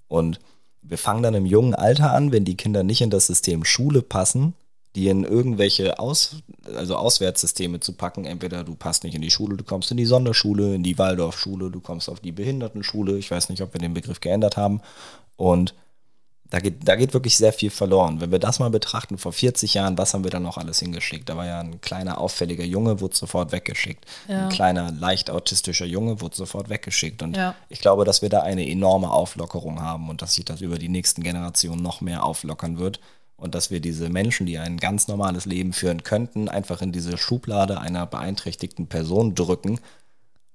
Und 0.07 0.39
wir 0.83 0.99
fangen 0.99 1.23
dann 1.23 1.33
im 1.33 1.47
jungen 1.47 1.73
Alter 1.73 2.11
an, 2.11 2.31
wenn 2.31 2.45
die 2.45 2.55
Kinder 2.55 2.83
nicht 2.83 3.01
in 3.01 3.09
das 3.09 3.25
System 3.25 3.65
Schule 3.65 4.03
passen, 4.03 4.53
die 4.95 5.07
in 5.07 5.23
irgendwelche 5.23 5.99
Aus, 5.99 6.37
also 6.75 6.95
Auswärtssysteme 6.97 7.79
zu 7.79 7.93
packen. 7.93 8.25
Entweder 8.25 8.63
du 8.63 8.75
passt 8.75 9.03
nicht 9.03 9.15
in 9.15 9.21
die 9.21 9.29
Schule, 9.31 9.55
du 9.55 9.63
kommst 9.63 9.91
in 9.91 9.97
die 9.97 10.05
Sonderschule, 10.05 10.75
in 10.75 10.83
die 10.83 10.97
Waldorfschule, 10.97 11.71
du 11.71 11.79
kommst 11.79 12.09
auf 12.09 12.19
die 12.19 12.33
Behindertenschule. 12.33 13.17
Ich 13.17 13.31
weiß 13.31 13.49
nicht, 13.49 13.61
ob 13.61 13.73
wir 13.73 13.79
den 13.79 13.93
Begriff 13.93 14.19
geändert 14.19 14.57
haben. 14.57 14.81
Und 15.37 15.73
da 16.49 16.59
geht, 16.59 16.85
da 16.85 16.97
geht 16.97 17.13
wirklich 17.13 17.37
sehr 17.37 17.53
viel 17.53 17.69
verloren. 17.69 18.19
Wenn 18.19 18.33
wir 18.33 18.37
das 18.39 18.59
mal 18.59 18.69
betrachten, 18.69 19.17
vor 19.17 19.31
40 19.31 19.73
Jahren, 19.73 19.97
was 19.97 20.13
haben 20.13 20.25
wir 20.25 20.31
da 20.31 20.41
noch 20.41 20.57
alles 20.57 20.79
hingeschickt? 20.79 21.29
Da 21.29 21.37
war 21.37 21.45
ja 21.45 21.61
ein 21.61 21.79
kleiner, 21.79 22.19
auffälliger 22.19 22.65
Junge, 22.65 22.99
wurde 22.99 23.15
sofort 23.15 23.53
weggeschickt. 23.53 24.03
Ja. 24.27 24.43
Ein 24.43 24.49
kleiner, 24.49 24.91
leicht 24.91 25.29
autistischer 25.31 25.85
Junge 25.85 26.19
wurde 26.19 26.35
sofort 26.35 26.69
weggeschickt. 26.69 27.23
Und 27.23 27.37
Ja. 27.37 27.55
ich 27.69 27.79
glaube, 27.79 28.03
dass 28.03 28.21
wir 28.21 28.27
da 28.27 28.41
eine 28.41 28.69
enorme 28.69 29.11
Auflockerung 29.11 29.79
haben 29.81 30.09
und 30.09 30.21
dass 30.21 30.33
sich 30.33 30.43
das 30.43 30.59
über 30.59 30.77
die 30.77 30.89
nächsten 30.89 31.23
Generationen 31.23 31.81
noch 31.81 32.01
mehr 32.01 32.25
auflockern 32.25 32.77
wird. 32.77 32.99
Und 33.41 33.55
dass 33.55 33.71
wir 33.71 33.79
diese 33.79 34.09
Menschen, 34.09 34.45
die 34.45 34.59
ein 34.59 34.77
ganz 34.77 35.07
normales 35.07 35.45
Leben 35.45 35.73
führen 35.73 36.03
könnten, 36.03 36.47
einfach 36.47 36.83
in 36.83 36.91
diese 36.91 37.17
Schublade 37.17 37.81
einer 37.81 38.05
beeinträchtigten 38.05 38.85
Person 38.85 39.33
drücken 39.33 39.79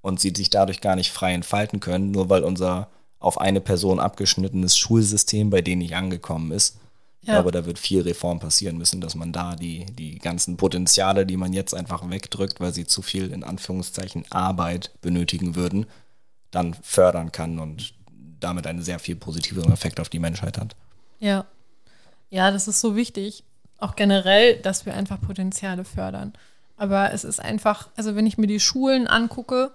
und 0.03 0.21
sie 0.21 0.33
sich 0.35 0.51
dadurch 0.51 0.81
gar 0.81 0.95
nicht 0.95 1.11
frei 1.11 1.35
entfalten 1.35 1.81
können, 1.81 2.13
nur 2.13 2.31
weil 2.31 2.45
unser 2.45 2.89
auf 3.19 3.41
eine 3.41 3.61
Person 3.61 3.99
abgeschnittenes 3.99 4.77
Schulsystem 4.79 5.51
bei 5.51 5.63
denen 5.63 5.81
nicht 5.81 5.97
angekommen 5.97 6.53
ist. 6.53 6.79
Ich 7.23 7.27
Ja. 7.27 7.35
glaube, 7.35 7.51
da 7.51 7.67
wird 7.67 7.81
viel 7.81 8.03
Reform 8.03 8.39
passieren 8.39 8.79
müssen, 8.79 9.01
dass 9.01 9.17
man 9.17 9.33
da 9.33 9.57
die, 9.57 9.85
die 9.87 10.21
ganzen 10.21 10.57
Potenziale, 10.57 11.27
die 11.27 11.37
man 11.37 11.53
jetzt 11.53 11.75
einfach 11.75 12.09
wegdrückt, 12.09 12.61
weil 12.61 12.73
sie 12.73 12.87
zu 12.87 13.03
viel 13.03 13.33
in 13.33 13.43
Anführungszeichen 13.43 14.31
Arbeit 14.31 14.93
benötigen 15.01 15.57
würden, 15.57 15.87
dann 16.53 16.75
fördern 16.83 17.33
kann 17.33 17.59
und 17.59 17.95
damit 18.39 18.69
einen 18.69 18.83
sehr 18.83 19.01
viel 19.01 19.17
positiveren 19.17 19.73
Effekt 19.73 19.99
auf 19.99 20.09
die 20.09 20.21
Menschheit 20.21 20.57
hat. 20.57 20.77
Ja. 21.19 21.47
Ja, 22.31 22.51
das 22.51 22.69
ist 22.69 22.81
so 22.81 22.97
wichtig. 22.97 23.45
Auch 23.79 23.97
generell, 23.97 24.57
dass 24.57 24.87
wir 24.87 24.95
einfach 24.95 25.21
Potenziale 25.21 25.85
fördern. 25.85 26.33
Aber 26.77 27.13
es 27.13 27.25
ist 27.25 27.41
einfach, 27.41 27.89
also 27.97 28.17
wenn 28.17 28.27
ich 28.27 28.39
mir 28.39 28.47
die 28.47 28.61
Schulen 28.61 29.07
angucke, 29.07 29.73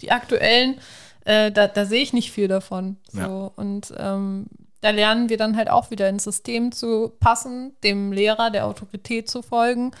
die 0.00 0.10
aktuellen, 0.10 0.78
äh, 1.24 1.50
da, 1.52 1.66
da 1.66 1.84
sehe 1.84 2.02
ich 2.02 2.12
nicht 2.12 2.32
viel 2.32 2.48
davon. 2.48 2.96
So. 3.12 3.18
Ja. 3.20 3.50
Und 3.56 3.92
ähm, 3.96 4.46
da 4.80 4.90
lernen 4.90 5.28
wir 5.28 5.36
dann 5.36 5.56
halt 5.56 5.70
auch 5.70 5.90
wieder 5.90 6.08
ins 6.08 6.24
System 6.24 6.72
zu 6.72 7.12
passen, 7.20 7.72
dem 7.84 8.12
Lehrer, 8.12 8.50
der 8.50 8.66
Autorität 8.66 9.28
zu 9.28 9.42
folgen, 9.42 9.92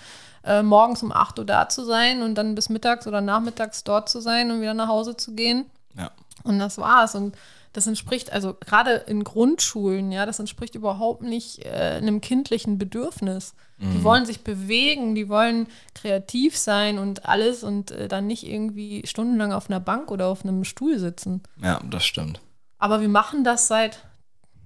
äh, 0.44 0.62
morgens 0.62 1.02
um 1.02 1.12
8 1.12 1.38
Uhr 1.38 1.44
da 1.44 1.68
zu 1.68 1.84
sein 1.84 2.22
und 2.22 2.34
dann 2.36 2.54
bis 2.54 2.70
mittags 2.70 3.06
oder 3.06 3.20
nachmittags 3.20 3.84
dort 3.84 4.08
zu 4.08 4.20
sein 4.20 4.50
und 4.50 4.62
wieder 4.62 4.74
nach 4.74 4.88
Hause 4.88 5.16
zu 5.16 5.34
gehen. 5.34 5.66
Ja. 5.96 6.10
Und 6.44 6.58
das 6.58 6.78
war's. 6.78 7.14
Und 7.14 7.36
das 7.72 7.86
entspricht, 7.86 8.32
also 8.32 8.54
gerade 8.54 8.92
in 9.06 9.22
Grundschulen, 9.22 10.10
ja, 10.10 10.26
das 10.26 10.38
entspricht 10.38 10.74
überhaupt 10.74 11.22
nicht 11.22 11.64
äh, 11.64 11.98
einem 11.98 12.20
kindlichen 12.20 12.78
Bedürfnis. 12.78 13.54
Die 13.82 14.04
wollen 14.04 14.26
sich 14.26 14.44
bewegen, 14.44 15.14
die 15.14 15.30
wollen 15.30 15.66
kreativ 15.94 16.58
sein 16.58 16.98
und 16.98 17.24
alles 17.24 17.64
und 17.64 17.92
äh, 17.92 18.08
dann 18.08 18.26
nicht 18.26 18.46
irgendwie 18.46 19.00
stundenlang 19.06 19.54
auf 19.54 19.70
einer 19.70 19.80
Bank 19.80 20.10
oder 20.10 20.26
auf 20.26 20.44
einem 20.44 20.64
Stuhl 20.64 20.98
sitzen. 20.98 21.42
Ja, 21.62 21.80
das 21.88 22.04
stimmt. 22.04 22.42
Aber 22.78 23.00
wir 23.00 23.08
machen 23.08 23.42
das 23.42 23.68
seit 23.68 24.02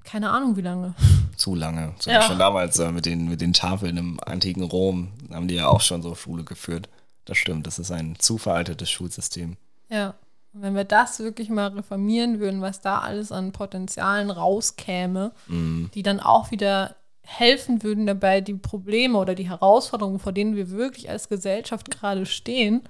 keine 0.04 0.30
Ahnung 0.30 0.56
wie 0.56 0.62
lange. 0.62 0.94
Zu 1.36 1.54
lange. 1.54 1.94
So 1.98 2.10
Ja. 2.10 2.22
Schon 2.22 2.38
damals 2.38 2.78
äh, 2.78 2.92
mit, 2.92 3.06
den, 3.06 3.28
mit 3.28 3.40
den 3.40 3.52
Tafeln 3.52 3.96
im 3.96 4.20
antiken 4.24 4.62
Rom 4.62 5.12
haben 5.32 5.48
die 5.48 5.54
ja 5.56 5.66
auch 5.66 5.80
schon 5.80 6.02
so 6.02 6.14
Schule 6.14 6.44
geführt. 6.44 6.88
Das 7.24 7.38
stimmt, 7.38 7.66
das 7.66 7.78
ist 7.78 7.90
ein 7.90 8.16
zu 8.18 8.38
veraltetes 8.38 8.90
Schulsystem. 8.90 9.56
Ja. 9.88 10.14
Und 10.54 10.62
wenn 10.62 10.76
wir 10.76 10.84
das 10.84 11.18
wirklich 11.18 11.50
mal 11.50 11.68
reformieren 11.68 12.38
würden, 12.38 12.62
was 12.62 12.80
da 12.80 13.00
alles 13.00 13.32
an 13.32 13.52
Potenzialen 13.52 14.30
rauskäme, 14.30 15.32
die 15.48 16.02
dann 16.02 16.20
auch 16.20 16.52
wieder 16.52 16.94
helfen 17.24 17.82
würden 17.82 18.06
dabei, 18.06 18.40
die 18.40 18.54
Probleme 18.54 19.18
oder 19.18 19.34
die 19.34 19.48
Herausforderungen, 19.48 20.18
vor 20.18 20.32
denen 20.32 20.56
wir 20.56 20.70
wirklich 20.70 21.10
als 21.10 21.28
Gesellschaft 21.28 21.90
gerade 21.90 22.26
stehen, 22.26 22.82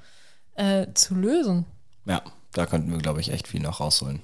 äh, 0.54 0.88
zu 0.94 1.14
lösen. 1.14 1.64
Ja, 2.04 2.22
da 2.52 2.66
könnten 2.66 2.90
wir, 2.90 2.98
glaube 2.98 3.20
ich, 3.20 3.30
echt 3.30 3.48
viel 3.48 3.60
noch 3.60 3.80
rausholen. 3.80 4.20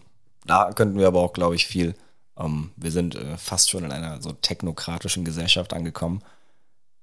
Da 0.46 0.72
könnten 0.72 0.98
wir 0.98 1.06
aber 1.06 1.20
auch, 1.20 1.32
glaube 1.32 1.54
ich, 1.54 1.66
viel. 1.66 1.94
Ähm, 2.36 2.72
wir 2.76 2.90
sind 2.90 3.14
äh, 3.14 3.36
fast 3.36 3.70
schon 3.70 3.84
in 3.84 3.92
einer 3.92 4.20
so 4.20 4.32
technokratischen 4.32 5.24
Gesellschaft 5.24 5.72
angekommen. 5.72 6.22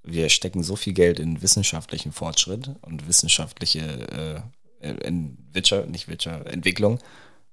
Wir 0.03 0.29
stecken 0.29 0.63
so 0.63 0.75
viel 0.75 0.93
Geld 0.93 1.19
in 1.19 1.41
wissenschaftlichen 1.41 2.11
Fortschritt 2.11 2.71
und 2.81 3.07
wissenschaftliche 3.07 3.81
äh, 3.81 4.41
in 4.79 5.37
Wirtschaft, 5.53 5.89
nicht 5.89 6.07
Wirtschaft, 6.07 6.47
Entwicklung, 6.47 6.99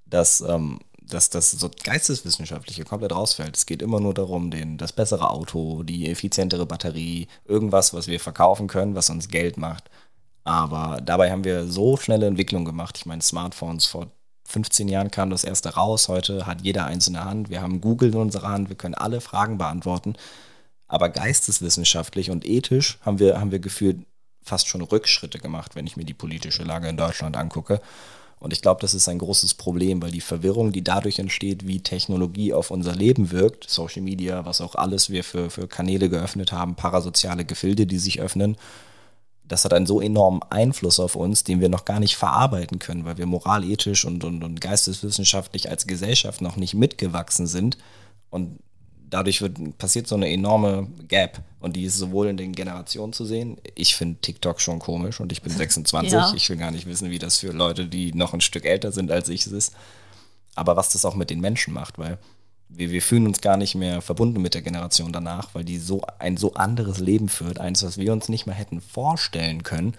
dass, 0.07 0.41
ähm, 0.41 0.81
dass 1.01 1.31
das 1.31 1.51
so 1.51 1.71
geisteswissenschaftliche 1.83 2.85
komplett 2.85 3.13
rausfällt. 3.13 3.57
Es 3.57 3.67
geht 3.67 3.83
immer 3.83 4.01
nur 4.01 4.15
darum, 4.15 4.51
den, 4.51 4.79
das 4.79 4.93
bessere 4.93 5.31
Auto, 5.31 5.83
die 5.83 6.11
effizientere 6.11 6.67
Batterie, 6.67 7.29
irgendwas, 7.45 7.95
was 7.95 8.07
wir 8.07 8.21
verkaufen 8.21 8.67
können, 8.67 8.95
was 8.95 9.11
uns 9.11 9.29
Geld 9.29 9.57
macht. 9.57 9.91
Aber 10.45 11.01
dabei 11.03 11.31
haben 11.31 11.45
wir 11.45 11.67
so 11.67 11.97
schnelle 11.97 12.27
Entwicklung 12.27 12.65
gemacht. 12.65 12.99
Ich 12.99 13.07
meine, 13.07 13.23
Smartphones 13.23 13.87
vor 13.87 14.09
15 14.47 14.89
Jahren 14.89 15.11
kam 15.11 15.31
das 15.31 15.45
erste 15.45 15.71
raus. 15.71 16.09
Heute 16.09 16.47
hat 16.47 16.61
jeder 16.63 16.91
der 16.95 17.25
Hand. 17.25 17.49
Wir 17.49 17.63
haben 17.63 17.81
Google 17.81 18.11
in 18.11 18.19
unserer 18.19 18.49
Hand. 18.49 18.69
Wir 18.69 18.77
können 18.77 18.95
alle 18.95 19.23
Fragen 19.23 19.57
beantworten. 19.57 20.15
Aber 20.87 21.09
geisteswissenschaftlich 21.09 22.31
und 22.31 22.47
ethisch 22.47 22.99
haben 23.01 23.19
wir, 23.19 23.41
haben 23.41 23.51
wir 23.51 23.59
gefühlt 23.59 24.05
fast 24.45 24.69
schon 24.69 24.83
Rückschritte 24.83 25.39
gemacht, 25.39 25.75
wenn 25.75 25.87
ich 25.87 25.97
mir 25.97 26.05
die 26.05 26.15
politische 26.15 26.63
Lage 26.63 26.89
in 26.89 26.97
Deutschland 26.97 27.37
angucke. 27.37 27.81
Und 28.39 28.53
ich 28.53 28.61
glaube, 28.61 28.81
das 28.83 28.93
ist 28.93 29.09
ein 29.09 29.19
großes 29.19 29.55
Problem, 29.55 30.03
weil 30.03 30.11
die 30.11 30.21
Verwirrung, 30.21 30.71
die 30.71 30.85
dadurch 30.85 31.19
entsteht, 31.19 31.67
wie 31.67 31.81
Technologie 31.81 32.53
auf 32.53 32.71
unser 32.71 32.95
Leben 32.95 33.31
wirkt, 33.31 33.69
Social 33.71 34.03
Media, 34.03 34.45
was 34.45 34.61
auch 34.61 34.75
alles 34.75 35.09
wir 35.09 35.25
für, 35.25 35.49
für 35.49 35.67
Kanäle 35.67 36.11
geöffnet 36.11 36.53
haben, 36.53 36.75
parasoziale 36.75 37.47
Gefilde, 37.47 37.87
die 37.87 37.99
sich 37.99 38.21
öffnen, 38.21 38.59
das 39.47 39.65
hat 39.65 39.75
einen 39.75 39.87
so 39.87 40.01
enormen 40.01 40.43
Einfluss 40.51 40.99
auf 40.99 41.17
uns, 41.17 41.45
den 41.45 41.61
wir 41.61 41.69
noch 41.69 41.85
gar 41.85 42.01
nicht 42.01 42.17
verarbeiten 42.17 42.79
können, 42.79 43.05
weil 43.05 43.19
wir 43.19 43.27
moralethisch 43.27 44.05
und, 44.05 44.25
und, 44.25 44.43
und 44.43 44.61
geisteswissenschaftlich 44.61 45.71
als 45.71 45.87
Gesellschaft 45.87 46.41
noch 46.41 46.57
nicht 46.57 46.75
mitgewachsen 46.75 47.47
sind. 47.47 47.77
Und 48.31 48.59
dadurch 49.11 49.41
wird, 49.43 49.79
passiert 49.79 50.07
so 50.07 50.15
eine 50.15 50.31
enorme 50.31 50.89
Gap. 51.09 51.41
Und 51.61 51.77
die 51.77 51.85
ist 51.85 51.99
sowohl 51.99 52.29
in 52.29 52.37
den 52.37 52.53
Generationen 52.53 53.13
zu 53.13 53.25
sehen. 53.25 53.59
Ich 53.75 53.97
finde 53.97 54.21
TikTok 54.21 54.61
schon 54.61 54.79
komisch 54.79 55.21
und 55.21 55.33
ich 55.33 55.43
bin 55.43 55.53
26. 55.57 56.13
Ja. 56.13 56.33
Ich 56.35 56.49
will 56.51 56.57
gar 56.57 56.71
nicht 56.71 56.87
wissen, 56.87 57.11
wie 57.11 57.19
das 57.19 57.39
für 57.39 57.53
Leute, 57.53 57.87
die 57.87 58.13
noch 58.13 58.35
ein 58.35 58.41
Stück 58.41 58.65
älter 58.65 58.93
sind 58.93 59.11
als 59.11 59.29
ich, 59.29 59.47
ist. 59.47 59.75
Aber 60.55 60.77
was 60.77 60.91
das 60.91 61.05
auch 61.05 61.15
mit 61.15 61.31
den 61.31 61.41
Menschen 61.41 61.75
macht, 61.75 61.99
weil 61.99 62.19
wir, 62.69 62.91
wir 62.91 63.03
fühlen 63.03 63.27
uns 63.27 63.41
gar 63.41 63.57
nicht 63.57 63.75
mehr 63.75 64.03
verbunden 64.03 64.41
mit 64.41 64.55
der 64.55 64.63
Generation 64.63 65.13
danach, 65.13 65.55
weil 65.55 65.65
die 65.65 65.79
so 65.79 66.03
ein 66.19 66.37
so 66.37 66.55
anderes 66.55 66.99
Leben 66.99 67.29
führt, 67.29 67.61
eins, 67.61 67.83
was 67.83 67.99
wir 67.99 68.13
uns 68.13 68.29
nicht 68.29 68.47
mehr 68.47 68.55
hätten 68.55 68.81
vorstellen 68.81 69.63
können, 69.63 69.95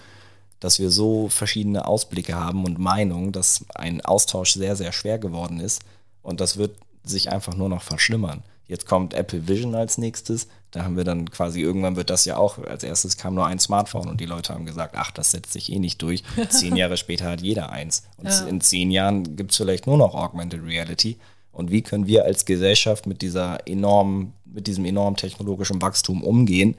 dass 0.59 0.79
wir 0.79 0.89
so 0.89 1.29
verschiedene 1.29 1.85
Ausblicke 1.85 2.35
haben 2.35 2.65
und 2.65 2.79
Meinungen, 2.79 3.31
dass 3.31 3.65
ein 3.75 4.01
Austausch 4.01 4.53
sehr, 4.53 4.75
sehr 4.75 4.91
schwer 4.91 5.19
geworden 5.19 5.59
ist 5.59 5.83
und 6.21 6.41
das 6.41 6.57
wird 6.57 6.75
sich 7.03 7.31
einfach 7.31 7.55
nur 7.55 7.69
noch 7.69 7.83
verschlimmern. 7.83 8.43
Jetzt 8.67 8.87
kommt 8.87 9.13
Apple 9.13 9.47
Vision 9.47 9.75
als 9.75 9.97
nächstes. 9.97 10.47
Da 10.71 10.83
haben 10.83 10.97
wir 10.97 11.03
dann 11.03 11.29
quasi, 11.29 11.61
irgendwann 11.61 11.95
wird 11.95 12.09
das 12.09 12.25
ja 12.25 12.37
auch, 12.37 12.57
als 12.57 12.83
erstes 12.83 13.15
kam 13.17 13.35
nur 13.35 13.45
ein 13.45 13.59
Smartphone 13.59 14.07
und 14.09 14.19
die 14.19 14.25
Leute 14.25 14.53
haben 14.53 14.65
gesagt, 14.65 14.95
ach, 14.97 15.11
das 15.11 15.31
setzt 15.31 15.53
sich 15.53 15.71
eh 15.71 15.79
nicht 15.79 16.01
durch. 16.01 16.23
Zehn 16.49 16.75
Jahre 16.75 16.97
später 16.97 17.25
hat 17.29 17.41
jeder 17.41 17.71
eins. 17.71 18.03
Und 18.17 18.27
Ja. 18.27 18.45
in 18.47 18.59
zehn 18.61 18.91
Jahren 18.91 19.35
gibt 19.35 19.51
es 19.51 19.57
vielleicht 19.57 19.87
nur 19.87 19.97
noch 19.97 20.15
Augmented 20.15 20.63
Reality. 20.63 21.17
Und 21.51 21.71
wie 21.71 21.81
können 21.83 22.07
wir 22.07 22.25
als 22.25 22.43
Gesellschaft 22.45 23.05
mit 23.05 23.21
dieser 23.21 23.65
enormen, 23.67 24.33
mit 24.45 24.67
diesem 24.67 24.83
enormen 24.83 25.15
technologischen 25.15 25.81
Wachstum 25.81 26.21
umgehen, 26.23 26.75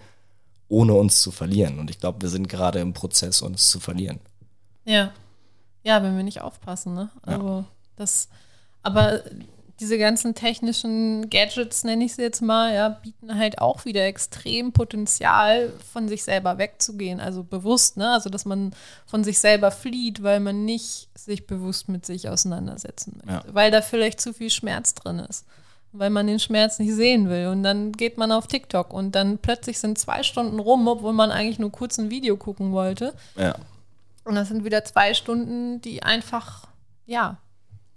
ohne 0.68 0.92
uns 0.94 1.22
zu 1.22 1.30
verlieren? 1.30 1.78
Und 1.78 1.88
ich 1.88 1.98
glaube, 2.00 2.20
wir 2.20 2.28
sind 2.28 2.48
gerade 2.48 2.80
im 2.80 2.92
Prozess, 2.92 3.40
uns 3.40 3.70
zu 3.70 3.80
verlieren. 3.80 4.18
Ja. 4.84 5.12
Ja, 5.84 6.02
wenn 6.02 6.16
wir 6.16 6.24
nicht 6.24 6.40
aufpassen, 6.42 6.94
ne? 6.94 7.10
Also 7.22 7.64
das, 7.94 8.28
aber 8.82 9.22
diese 9.80 9.98
ganzen 9.98 10.34
technischen 10.34 11.28
Gadgets, 11.28 11.84
nenne 11.84 12.04
ich 12.04 12.14
sie 12.14 12.22
jetzt 12.22 12.40
mal, 12.40 12.74
ja, 12.74 12.88
bieten 12.88 13.38
halt 13.38 13.58
auch 13.58 13.84
wieder 13.84 14.06
extrem 14.06 14.72
Potenzial, 14.72 15.72
von 15.92 16.08
sich 16.08 16.24
selber 16.24 16.56
wegzugehen. 16.56 17.20
Also 17.20 17.44
bewusst, 17.44 17.96
ne? 17.96 18.10
Also 18.10 18.30
dass 18.30 18.46
man 18.46 18.74
von 19.04 19.22
sich 19.22 19.38
selber 19.38 19.70
flieht, 19.70 20.22
weil 20.22 20.40
man 20.40 20.64
nicht 20.64 21.08
sich 21.14 21.46
bewusst 21.46 21.88
mit 21.88 22.06
sich 22.06 22.28
auseinandersetzen 22.28 23.20
möchte. 23.24 23.46
Ja. 23.48 23.54
Weil 23.54 23.70
da 23.70 23.82
vielleicht 23.82 24.20
zu 24.20 24.32
viel 24.32 24.50
Schmerz 24.50 24.94
drin 24.94 25.18
ist. 25.18 25.44
Weil 25.92 26.10
man 26.10 26.26
den 26.26 26.40
Schmerz 26.40 26.78
nicht 26.78 26.94
sehen 26.94 27.28
will. 27.28 27.48
Und 27.48 27.62
dann 27.62 27.92
geht 27.92 28.16
man 28.16 28.32
auf 28.32 28.46
TikTok 28.46 28.92
und 28.94 29.14
dann 29.14 29.38
plötzlich 29.38 29.78
sind 29.78 29.98
zwei 29.98 30.22
Stunden 30.22 30.58
rum, 30.58 30.88
obwohl 30.88 31.12
man 31.12 31.30
eigentlich 31.30 31.58
nur 31.58 31.72
kurz 31.72 31.98
ein 31.98 32.10
Video 32.10 32.36
gucken 32.36 32.72
wollte. 32.72 33.14
Ja. 33.36 33.56
Und 34.24 34.34
das 34.36 34.48
sind 34.48 34.64
wieder 34.64 34.84
zwei 34.84 35.12
Stunden, 35.14 35.80
die 35.82 36.02
einfach, 36.02 36.66
ja, 37.04 37.38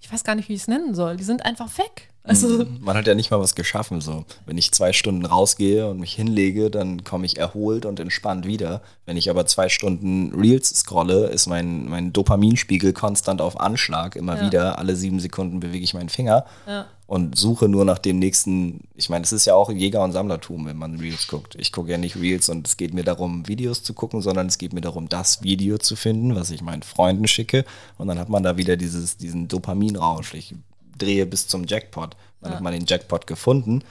ich 0.01 0.11
weiß 0.11 0.23
gar 0.23 0.35
nicht, 0.35 0.49
wie 0.49 0.53
ich 0.53 0.61
es 0.61 0.67
nennen 0.67 0.95
soll. 0.95 1.17
Die 1.17 1.23
sind 1.23 1.45
einfach 1.45 1.77
weg. 1.77 2.09
Also, 2.23 2.65
Man 2.79 2.95
hat 2.95 3.07
ja 3.07 3.15
nicht 3.15 3.31
mal 3.31 3.39
was 3.39 3.55
geschaffen. 3.55 4.01
So, 4.01 4.23
wenn 4.45 4.57
ich 4.57 4.71
zwei 4.71 4.93
Stunden 4.93 5.25
rausgehe 5.25 5.89
und 5.89 5.99
mich 5.99 6.13
hinlege, 6.13 6.69
dann 6.69 7.03
komme 7.03 7.25
ich 7.25 7.37
erholt 7.37 7.85
und 7.85 7.99
entspannt 7.99 8.45
wieder. 8.45 8.81
Wenn 9.05 9.17
ich 9.17 9.29
aber 9.31 9.45
zwei 9.47 9.67
Stunden 9.69 10.33
Reels 10.39 10.69
scrolle, 10.69 11.27
ist 11.27 11.47
mein, 11.47 11.85
mein 11.89 12.13
Dopaminspiegel 12.13 12.93
konstant 12.93 13.41
auf 13.41 13.59
Anschlag. 13.59 14.15
Immer 14.15 14.37
Ja. 14.37 14.45
wieder, 14.45 14.77
alle 14.79 14.95
sieben 14.95 15.19
Sekunden 15.19 15.59
bewege 15.59 15.83
ich 15.83 15.93
meinen 15.95 16.09
Finger 16.09 16.45
ja, 16.67 16.85
und 17.09 17.35
suche 17.35 17.67
nur 17.67 17.85
nach 17.85 17.97
dem 17.97 18.19
nächsten. 18.19 18.81
Ich 18.95 19.09
meine, 19.09 19.23
es 19.23 19.31
ist 19.31 19.45
ja 19.45 19.55
auch 19.55 19.71
Jäger- 19.71 20.03
und 20.03 20.11
Sammlertum, 20.11 20.67
wenn 20.67 20.77
man 20.77 20.99
Reels 20.99 21.27
guckt. 21.27 21.55
Ich 21.55 21.71
gucke 21.71 21.89
ja 21.89 21.97
nicht 21.97 22.15
Reels 22.17 22.49
und 22.49 22.67
es 22.67 22.77
geht 22.77 22.93
mir 22.93 23.03
darum, 23.03 23.47
Videos 23.47 23.81
zu 23.81 23.95
gucken, 23.95 24.21
sondern 24.21 24.45
es 24.45 24.59
geht 24.59 24.73
mir 24.73 24.81
darum, 24.81 25.09
das 25.09 25.41
Video 25.41 25.79
zu 25.79 25.95
finden, 25.95 26.35
was 26.35 26.51
ich 26.51 26.61
meinen 26.61 26.83
Freunden 26.83 27.27
schicke. 27.27 27.65
Und 27.97 28.09
dann 28.09 28.19
hat 28.19 28.29
man 28.29 28.43
da 28.43 28.57
wieder 28.57 28.77
dieses, 28.77 29.17
diesen 29.17 29.47
Dopaminrausch. 29.47 30.35
Ich 30.35 30.53
drehe 30.99 31.25
bis 31.25 31.47
zum 31.47 31.65
Jackpot. 31.65 32.15
Dann 32.41 32.51
Ja. 32.51 32.57
hat 32.57 32.63
man 32.63 32.73
den 32.73 32.85
Jackpot 32.85 33.25
gefunden. 33.25 33.83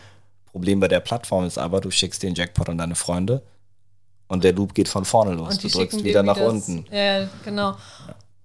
Problem 0.52 0.78
bei 0.78 0.86
der 0.86 1.00
Plattform 1.00 1.44
ist 1.44 1.58
aber, 1.58 1.80
du 1.80 1.90
schickst 1.90 2.22
den 2.22 2.36
Jackpot 2.36 2.68
an 2.68 2.78
deine 2.78 2.94
Freunde 2.94 3.42
und 4.28 4.44
der 4.44 4.52
Loop 4.52 4.74
geht 4.74 4.88
von 4.88 5.04
vorne 5.04 5.34
los. 5.34 5.58
Du 5.58 5.66
drückst 5.66 6.04
wieder 6.04 6.22
nach 6.22 6.36
das- 6.38 6.52
unten. 6.52 6.84
Ja, 6.94 7.28
genau. 7.44 7.74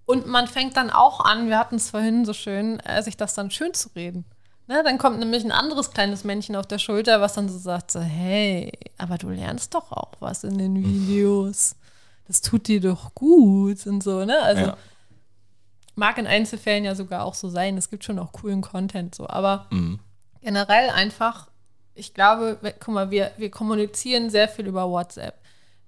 Und 0.05 0.25
man 0.25 0.47
fängt 0.47 0.75
dann 0.77 0.89
auch 0.89 1.19
an, 1.19 1.47
wir 1.47 1.59
hatten 1.59 1.75
es 1.75 1.91
vorhin 1.91 2.25
so 2.25 2.33
schön, 2.33 2.79
äh, 2.79 3.03
sich 3.03 3.17
das 3.17 3.35
dann 3.35 3.51
schön 3.51 3.73
zu 3.75 3.89
reden. 3.95 4.25
Ne, 4.73 4.81
dann 4.83 4.97
kommt 4.97 5.19
nämlich 5.19 5.43
ein 5.43 5.51
anderes 5.51 5.91
kleines 5.91 6.23
Männchen 6.23 6.55
auf 6.55 6.65
der 6.65 6.79
Schulter, 6.79 7.21
was 7.21 7.33
dann 7.33 7.47
so 7.47 7.59
sagt, 7.59 7.91
so, 7.91 7.99
hey, 7.99 8.71
aber 8.97 9.19
du 9.19 9.29
lernst 9.29 9.75
doch 9.75 9.91
auch 9.91 10.13
was 10.19 10.43
in 10.43 10.57
den 10.57 10.75
Videos. 10.81 11.75
Das 12.27 12.41
tut 12.41 12.67
dir 12.67 12.81
doch 12.81 13.13
gut 13.13 13.85
und 13.85 14.01
so, 14.01 14.25
ne? 14.25 14.41
Also 14.41 14.63
Ja. 14.63 14.77
mag 15.93 16.17
in 16.17 16.25
Einzelfällen 16.25 16.85
ja 16.85 16.95
sogar 16.95 17.23
auch 17.23 17.35
so 17.35 17.49
sein. 17.49 17.77
Es 17.77 17.91
gibt 17.91 18.03
schon 18.03 18.17
auch 18.17 18.31
coolen 18.31 18.61
Content 18.61 19.13
so, 19.13 19.27
aber 19.27 19.67
Mhm. 19.69 19.99
generell 20.41 20.89
einfach, 20.89 21.51
ich 21.93 22.15
glaube, 22.15 22.57
guck 22.79 22.95
mal, 22.95 23.11
wir, 23.11 23.31
wir 23.37 23.51
kommunizieren 23.51 24.31
sehr 24.31 24.47
viel 24.47 24.65
über 24.65 24.89
WhatsApp. 24.89 25.39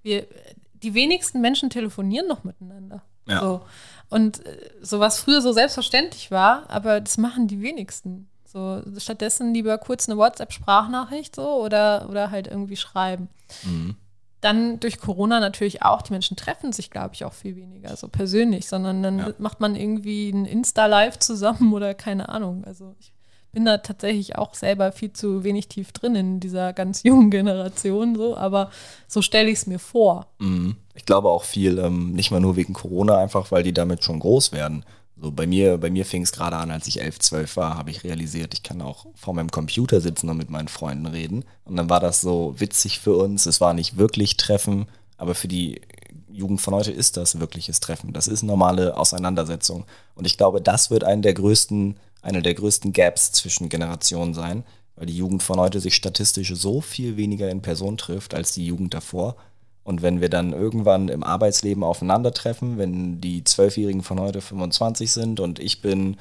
Wir, 0.03 0.27
die 0.73 0.93
wenigsten 0.93 1.41
Menschen 1.41 1.71
telefonieren 1.71 2.27
noch 2.27 2.43
miteinander. 2.43 3.01
Ja. 3.25 3.39
So. 3.39 3.61
Und 4.09 4.45
äh, 4.45 4.69
so 4.81 4.99
was 4.99 5.17
früher 5.19 5.41
so 5.41 5.53
selbstverständlich 5.53 6.29
war, 6.29 6.69
aber 6.69 7.01
das 7.01 7.17
machen 7.17 7.47
die 7.47 7.61
wenigsten. 7.63 8.29
So, 8.55 8.81
stattdessen 8.99 9.53
lieber 9.53 9.77
kurz 9.77 10.07
eine 10.07 10.17
WhatsApp-Sprachnachricht 10.17 11.35
so 11.35 11.61
oder, 11.61 12.07
oder 12.09 12.31
halt 12.31 12.47
irgendwie 12.47 12.77
schreiben. 12.77 13.27
Mhm. 13.63 13.95
Dann 14.39 14.79
durch 14.79 14.97
Corona 14.97 15.41
natürlich 15.41 15.81
auch, 15.83 16.01
die 16.01 16.13
Menschen 16.13 16.37
treffen 16.37 16.71
sich, 16.71 16.89
glaube 16.89 17.15
ich, 17.15 17.25
auch 17.25 17.33
viel 17.33 17.57
weniger 17.57 17.93
so 17.97 18.07
persönlich, 18.07 18.69
sondern 18.69 19.03
dann 19.03 19.19
Ja. 19.19 19.29
macht 19.39 19.59
man 19.59 19.75
irgendwie 19.75 20.29
ein 20.29 20.45
Insta-Live 20.45 21.19
zusammen 21.19 21.73
oder 21.73 21.93
keine 21.93 22.29
Ahnung. 22.29 22.63
Also 22.63 22.95
ich 22.97 23.13
bin 23.51 23.65
da 23.65 23.79
tatsächlich 23.79 24.37
auch 24.37 24.53
selber 24.53 24.93
viel 24.93 25.11
zu 25.11 25.43
wenig 25.43 25.67
tief 25.67 25.91
drin 25.91 26.15
in 26.15 26.39
dieser 26.39 26.71
ganz 26.71 27.03
jungen 27.03 27.31
Generation, 27.31 28.15
so, 28.15 28.37
aber 28.37 28.71
so 29.09 29.21
stelle 29.21 29.49
ich 29.49 29.57
es 29.57 29.67
mir 29.67 29.79
vor. 29.79 30.27
Mhm. 30.39 30.77
Ich 30.93 31.05
glaube 31.05 31.27
auch 31.27 31.43
viel, 31.43 31.77
ähm, 31.77 32.13
nicht 32.13 32.31
mal 32.31 32.39
nur 32.39 32.55
wegen 32.55 32.73
Corona, 32.73 33.17
einfach 33.17 33.51
weil 33.51 33.63
die 33.63 33.73
damit 33.73 34.05
schon 34.05 34.19
groß 34.21 34.53
werden. 34.53 34.85
So 35.17 35.31
bei 35.31 35.47
mir, 35.47 35.77
bei 35.77 35.89
mir 35.89 36.05
fing 36.05 36.23
es 36.23 36.33
gerade 36.33 36.57
an, 36.57 36.71
als 36.71 36.87
ich 36.87 37.01
11, 37.01 37.19
12 37.19 37.55
war, 37.55 37.77
habe 37.77 37.89
ich 37.89 38.03
realisiert, 38.03 38.53
ich 38.53 38.63
kann 38.63 38.81
auch 38.81 39.05
vor 39.15 39.33
meinem 39.33 39.49
Computer 39.49 40.01
sitzen 40.01 40.29
und 40.29 40.37
mit 40.37 40.49
meinen 40.49 40.67
Freunden 40.67 41.05
reden. 41.05 41.45
Und 41.63 41.77
dann 41.77 41.89
war 41.89 42.01
das 42.01 42.19
so 42.19 42.53
witzig 42.57 42.99
für 42.99 43.15
uns. 43.15 43.45
Es 43.45 43.61
war 43.61 43.73
nicht 43.73 43.97
wirklich 43.97 44.35
Treffen, 44.35 44.87
aber 45.17 45.33
für 45.33 45.47
die 45.47 45.81
Jugend 46.29 46.59
von 46.59 46.73
heute 46.73 46.91
ist 46.91 47.15
das 47.15 47.39
wirkliches 47.39 47.79
Treffen. 47.79 48.11
Das 48.11 48.27
ist 48.27 48.43
normale 48.43 48.97
Auseinandersetzung. 48.97 49.85
Und 50.15 50.25
ich 50.25 50.37
glaube, 50.37 50.61
das 50.61 50.91
wird 50.91 51.05
eine 51.05 51.21
der 51.21 51.33
größten, 51.33 51.97
eine 52.21 52.41
der 52.41 52.53
größten 52.53 52.91
Gaps 52.91 53.31
zwischen 53.31 53.69
Generationen 53.69 54.33
sein, 54.33 54.65
weil 54.97 55.05
die 55.05 55.15
Jugend 55.17 55.43
von 55.43 55.59
heute 55.59 55.79
sich 55.79 55.95
statistisch 55.95 56.53
so 56.53 56.81
viel 56.81 57.15
weniger 57.15 57.49
in 57.49 57.61
Person 57.61 57.95
trifft 57.97 58.33
als 58.33 58.53
die 58.53 58.65
Jugend 58.65 58.93
davor. 58.93 59.37
Und 59.85 60.01
wenn 60.01 60.19
wir 60.19 60.29
dann 60.29 60.51
irgendwann 60.51 61.09
im 61.09 61.23
Arbeitsleben 61.23 61.83
aufeinandertreffen, 61.83 62.79
wenn 62.79 63.21
die 63.21 63.43
Zwölfjährigen 63.43 64.01
von 64.01 64.19
heute 64.19 64.41
25 64.41 65.11
sind 65.11 65.39
und 65.39 65.59
ich 65.59 65.81
bin 65.81 66.17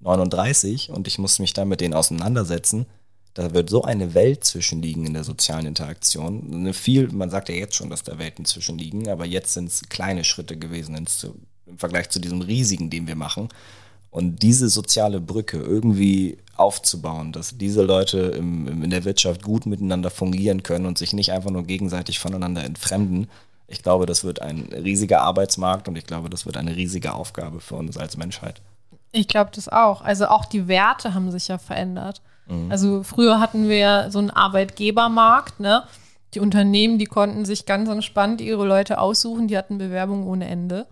39 0.00 0.88
und 0.90 1.06
ich 1.06 1.18
muss 1.18 1.38
mich 1.38 1.52
dann 1.52 1.68
mit 1.68 1.82
denen 1.82 1.92
auseinandersetzen, 1.92 2.86
da 3.34 3.52
wird 3.52 3.68
so 3.68 3.82
eine 3.82 4.14
Welt 4.14 4.44
zwischenliegen 4.44 5.04
in 5.04 5.12
der 5.12 5.24
sozialen 5.24 5.66
Interaktion. 5.66 6.50
Eine 6.50 6.72
viel, 6.72 7.12
man 7.12 7.28
sagt 7.28 7.50
ja 7.50 7.54
jetzt 7.54 7.74
schon, 7.74 7.90
dass 7.90 8.02
da 8.02 8.18
Welten 8.18 8.46
zwischenliegen, 8.46 9.10
aber 9.10 9.26
jetzt 9.26 9.52
sind 9.52 9.66
es 9.66 9.82
kleine 9.90 10.24
Schritte 10.24 10.56
gewesen 10.56 10.96
ins, 10.96 11.28
im 11.66 11.76
Vergleich 11.76 12.08
zu 12.08 12.18
diesem 12.18 12.40
riesigen, 12.40 12.88
den 12.88 13.06
wir 13.06 13.14
machen. 13.14 13.50
Und 14.16 14.42
diese 14.42 14.70
soziale 14.70 15.20
Brücke 15.20 15.58
irgendwie 15.58 16.38
aufzubauen, 16.56 17.32
dass 17.32 17.58
diese 17.58 17.82
Leute 17.82 18.18
im, 18.18 18.66
im, 18.66 18.82
in 18.82 18.88
der 18.88 19.04
Wirtschaft 19.04 19.42
gut 19.42 19.66
miteinander 19.66 20.08
fungieren 20.08 20.62
können 20.62 20.86
und 20.86 20.96
sich 20.96 21.12
nicht 21.12 21.32
einfach 21.32 21.50
nur 21.50 21.64
gegenseitig 21.64 22.18
voneinander 22.18 22.64
entfremden, 22.64 23.28
ich 23.68 23.82
glaube, 23.82 24.06
das 24.06 24.24
wird 24.24 24.40
ein 24.40 24.70
riesiger 24.72 25.20
Arbeitsmarkt 25.20 25.86
und 25.86 25.96
ich 25.96 26.06
glaube, 26.06 26.30
das 26.30 26.46
wird 26.46 26.56
eine 26.56 26.74
riesige 26.74 27.12
Aufgabe 27.12 27.60
für 27.60 27.74
uns 27.74 27.98
als 27.98 28.16
Menschheit. 28.16 28.62
Ich 29.12 29.28
glaube 29.28 29.50
das 29.54 29.68
auch. 29.68 30.00
Also 30.00 30.28
auch 30.28 30.46
die 30.46 30.66
Werte 30.66 31.12
haben 31.12 31.30
sich 31.30 31.48
ja 31.48 31.58
verändert. 31.58 32.22
Also 32.70 33.02
früher 33.02 33.38
hatten 33.38 33.68
wir 33.68 33.76
ja 33.76 34.10
so 34.10 34.18
einen 34.18 34.30
Arbeitgebermarkt, 34.30 35.60
ne? 35.60 35.82
Die 36.32 36.40
Unternehmen, 36.40 36.98
die 36.98 37.04
konnten 37.04 37.44
sich 37.44 37.66
ganz 37.66 37.90
entspannt 37.90 38.40
ihre 38.40 38.64
Leute 38.64 38.98
aussuchen, 38.98 39.46
die 39.46 39.58
hatten 39.58 39.76
Bewerbungen 39.76 40.26
ohne 40.26 40.46
Ende. 40.48 40.86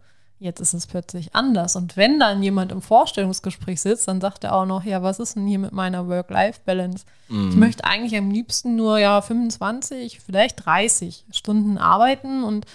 Jetzt 0.45 0.61
ist 0.61 0.75
es 0.75 0.87
plötzlich 0.87 1.35
anders. 1.35 1.75
Und 1.75 1.97
wenn 1.97 2.21
dann 2.21 2.43
jemand 2.43 2.71
im 2.71 2.83
Vorstellungsgespräch 2.83 3.81
sitzt, 3.81 4.09
dann 4.09 4.21
sagt 4.21 4.45
er 4.45 4.55
auch 4.55 4.67
noch, 4.67 4.85
ja, 4.85 5.03
was 5.03 5.19
ist 5.19 5.37
denn 5.37 5.47
hier 5.47 5.59
mit 5.59 5.73
meiner 5.73 6.07
Work-Life-Balance? 6.07 7.07
Ich 7.31 7.57
möchte 7.57 7.85
eigentlich 7.85 8.15
am 8.19 8.31
liebsten 8.31 8.77
nur 8.77 8.99
ja 8.99 9.23
25, 9.23 10.21
vielleicht 10.21 10.67
30 10.67 11.25
Stunden 11.33 11.79
arbeiten 11.79 12.45
und 12.45 12.67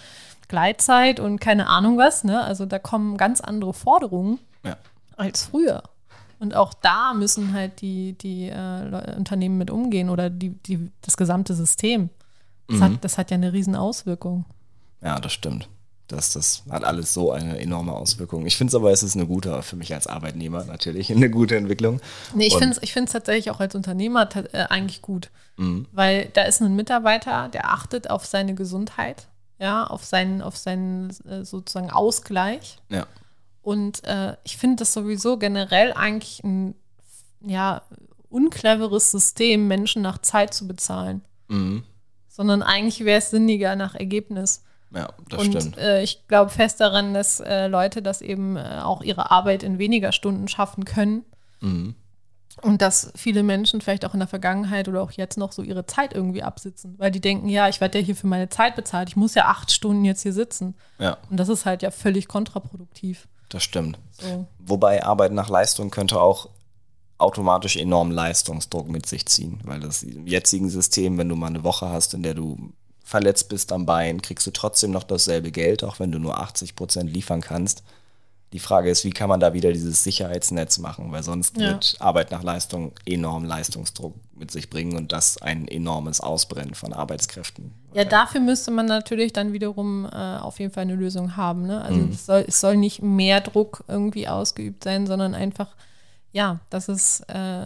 Gleitzeit 0.47 1.19
und 1.19 1.39
keine 1.39 1.67
Ahnung 1.67 1.99
was. 1.99 2.23
Ne? 2.23 2.41
Also 2.41 2.65
da 2.65 2.79
kommen 2.79 3.17
ganz 3.17 3.39
andere 3.39 3.75
Forderungen 3.75 4.39
Ja. 4.65 4.75
als 5.15 5.43
früher. 5.43 5.83
Und 6.39 6.55
auch 6.55 6.73
da 6.73 7.13
müssen 7.13 7.53
halt 7.53 7.81
die, 7.81 8.13
die 8.13 8.49
äh, 8.49 9.15
Unternehmen 9.15 9.59
mit 9.59 9.69
umgehen 9.69 10.09
oder 10.09 10.31
die, 10.31 10.49
die, 10.63 10.89
das 11.01 11.17
gesamte 11.17 11.53
System. 11.53 12.09
Das, 12.67 12.81
hat, 12.81 12.91
das 13.01 13.17
hat 13.19 13.29
ja 13.29 13.35
eine 13.35 13.53
riesen 13.53 13.75
Auswirkung. 13.75 14.45
Ja, 15.01 15.19
das 15.19 15.33
stimmt. 15.33 15.69
Das, 16.09 16.33
das 16.33 16.63
hat 16.69 16.83
alles 16.83 17.13
so 17.13 17.31
eine 17.31 17.59
enorme 17.59 17.93
Auswirkung. 17.93 18.45
Ich 18.45 18.57
finde 18.57 18.71
es 18.71 18.75
aber, 18.75 18.91
es 18.91 19.03
ist 19.03 19.15
eine 19.15 19.27
gute, 19.27 19.61
für 19.61 19.75
mich 19.75 19.93
als 19.93 20.07
Arbeitnehmer 20.07 20.65
natürlich, 20.65 21.11
eine 21.15 21.29
gute 21.29 21.55
Entwicklung. 21.55 22.01
Nee, 22.33 22.47
ich 22.47 22.57
finde 22.57 22.75
es 22.75 22.83
ich 22.83 22.91
find's 22.91 23.13
tatsächlich 23.13 23.51
auch 23.51 23.59
als 23.59 23.75
Unternehmer 23.75 24.27
äh, 24.35 24.65
eigentlich 24.69 25.01
gut. 25.01 25.29
Weil 25.91 26.29
da 26.33 26.43
ist 26.43 26.61
ein 26.61 26.75
Mitarbeiter, 26.75 27.49
der 27.49 27.69
achtet 27.69 28.09
auf 28.09 28.25
seine 28.25 28.55
Gesundheit, 28.55 29.27
ja, 29.59 29.85
auf 29.85 30.05
seinen, 30.05 30.41
auf 30.41 30.55
seinen 30.55 31.09
äh, 31.27 31.43
sozusagen 31.43 31.91
Ausgleich. 31.91 32.77
Ja. 32.87 33.07
Und 33.61 34.05
äh, 34.05 34.37
ich 34.45 34.55
finde 34.55 34.77
das 34.77 34.93
sowieso 34.93 35.37
generell 35.37 35.91
eigentlich 35.91 36.41
ein 36.45 36.75
ja, 37.41 37.81
uncleveres 38.29 39.11
System, 39.11 39.67
Menschen 39.67 40.01
nach 40.01 40.19
Zeit 40.19 40.53
zu 40.53 40.65
bezahlen. 40.65 41.23
Mhm. 41.49 41.83
Sondern 42.29 42.63
eigentlich 42.63 43.01
wäre 43.01 43.19
es 43.19 43.29
sinniger 43.29 43.75
nach 43.75 43.95
Ergebnis. 43.95 44.63
Ja, 44.93 45.09
das 45.29 45.41
Und 45.41 45.51
stimmt. 45.51 45.77
äh, 45.77 46.01
ich 46.01 46.27
glaube 46.27 46.49
fest 46.51 46.79
daran, 46.79 47.13
dass 47.13 47.39
äh, 47.39 47.67
Leute 47.67 48.01
das 48.01 48.21
eben 48.21 48.57
äh, 48.57 48.79
auch 48.83 49.01
ihre 49.03 49.29
Arbeit 49.31 49.61
in 49.63 49.77
weniger 49.77 50.11
Stunden 50.11 50.47
schaffen 50.47 50.85
können. 50.85 51.25
Mhm. 51.61 51.95
Und 52.63 52.81
dass 52.81 53.11
viele 53.15 53.43
Menschen 53.43 53.79
vielleicht 53.79 54.03
auch 54.03 54.13
in 54.13 54.19
der 54.19 54.27
Vergangenheit 54.27 54.87
oder 54.89 55.01
auch 55.01 55.11
jetzt 55.11 55.37
noch 55.37 55.51
so 55.53 55.61
ihre 55.61 55.85
Zeit 55.85 56.13
irgendwie 56.13 56.43
absitzen, 56.43 56.95
weil 56.97 57.11
die 57.11 57.21
denken, 57.21 57.47
ja, 57.47 57.69
ich 57.69 57.79
werde 57.79 57.99
ja 57.99 58.03
hier 58.05 58.15
für 58.15 58.27
meine 58.27 58.49
Zeit 58.49 58.75
bezahlt, 58.75 59.07
ich 59.09 59.15
muss 59.15 59.35
ja 59.35 59.45
acht 59.45 59.71
Stunden 59.71 60.03
jetzt 60.03 60.23
hier 60.23 60.33
sitzen. 60.33 60.75
Ja, 60.97 61.17
Und 61.29 61.37
das 61.37 61.47
ist 61.47 61.65
halt 61.65 61.83
ja 61.83 61.91
völlig 61.91 62.27
kontraproduktiv. 62.27 63.27
das 63.49 63.63
stimmt. 63.63 63.97
So. 64.11 64.47
Wobei 64.57 65.03
Arbeit 65.05 65.31
nach 65.31 65.47
Leistung 65.49 65.89
könnte 65.91 66.19
auch 66.19 66.49
automatisch 67.17 67.77
enormen 67.77 68.11
Leistungsdruck 68.11 68.89
mit 68.89 69.05
sich 69.05 69.25
ziehen, 69.27 69.59
weil 69.63 69.79
das 69.79 70.03
im 70.03 70.25
jetzigen 70.27 70.69
System, 70.69 71.17
wenn 71.17 71.29
du 71.29 71.35
mal 71.35 71.47
eine 71.47 71.63
Woche 71.63 71.89
hast, 71.89 72.13
in 72.13 72.23
der 72.23 72.33
du 72.33 72.73
verletzt 73.09 73.49
bist 73.49 73.71
am 73.71 73.85
Bein, 73.87 74.21
kriegst 74.21 74.45
du 74.45 74.51
trotzdem 74.51 74.91
noch 74.91 75.03
dasselbe 75.03 75.49
Geld, 75.51 75.83
auch 75.83 75.99
wenn 75.99 76.11
du 76.11 76.19
nur 76.19 76.39
80 76.39 76.75
Prozent 76.75 77.11
liefern 77.11 77.41
kannst. 77.41 77.81
Die 78.53 78.59
Frage 78.59 78.89
ist, 78.89 79.03
wie 79.03 79.09
kann 79.11 79.29
man 79.29 79.39
da 79.39 79.53
wieder 79.53 79.71
dieses 79.73 80.03
Sicherheitsnetz 80.03 80.77
machen, 80.77 81.11
weil 81.11 81.23
sonst 81.23 81.57
Ja. 81.57 81.67
wird 81.69 81.95
Arbeit 81.99 82.29
nach 82.31 82.43
Leistung 82.43 82.91
enormen 83.05 83.47
Leistungsdruck 83.47 84.13
mit 84.35 84.51
sich 84.51 84.69
bringen 84.69 84.95
und 84.95 85.11
das 85.11 85.41
ein 85.41 85.67
enormes 85.67 86.19
Ausbrennen 86.21 86.75
von 86.75 86.93
Arbeitskräften. 86.93 87.71
Ja, 87.93 88.05
dafür 88.05 88.41
müsste 88.41 88.69
man 88.71 88.85
natürlich 88.85 89.33
dann 89.33 89.53
wiederum 89.53 90.05
äh, 90.05 90.37
auf 90.37 90.59
jeden 90.59 90.71
Fall 90.71 90.81
eine 90.83 90.95
Lösung 90.95 91.35
haben. 91.35 91.65
Ne? 91.65 91.81
Also 91.81 91.99
Mhm. 91.99 92.11
es, 92.11 92.25
soll, 92.27 92.45
es 92.47 92.59
soll 92.59 92.77
nicht 92.77 93.01
mehr 93.01 93.41
Druck 93.41 93.83
irgendwie 93.87 94.27
ausgeübt 94.27 94.83
sein, 94.83 95.07
sondern 95.07 95.33
einfach, 95.35 95.75
ja, 96.31 96.59
dass 96.69 96.87
es 96.89 97.21
äh, 97.27 97.65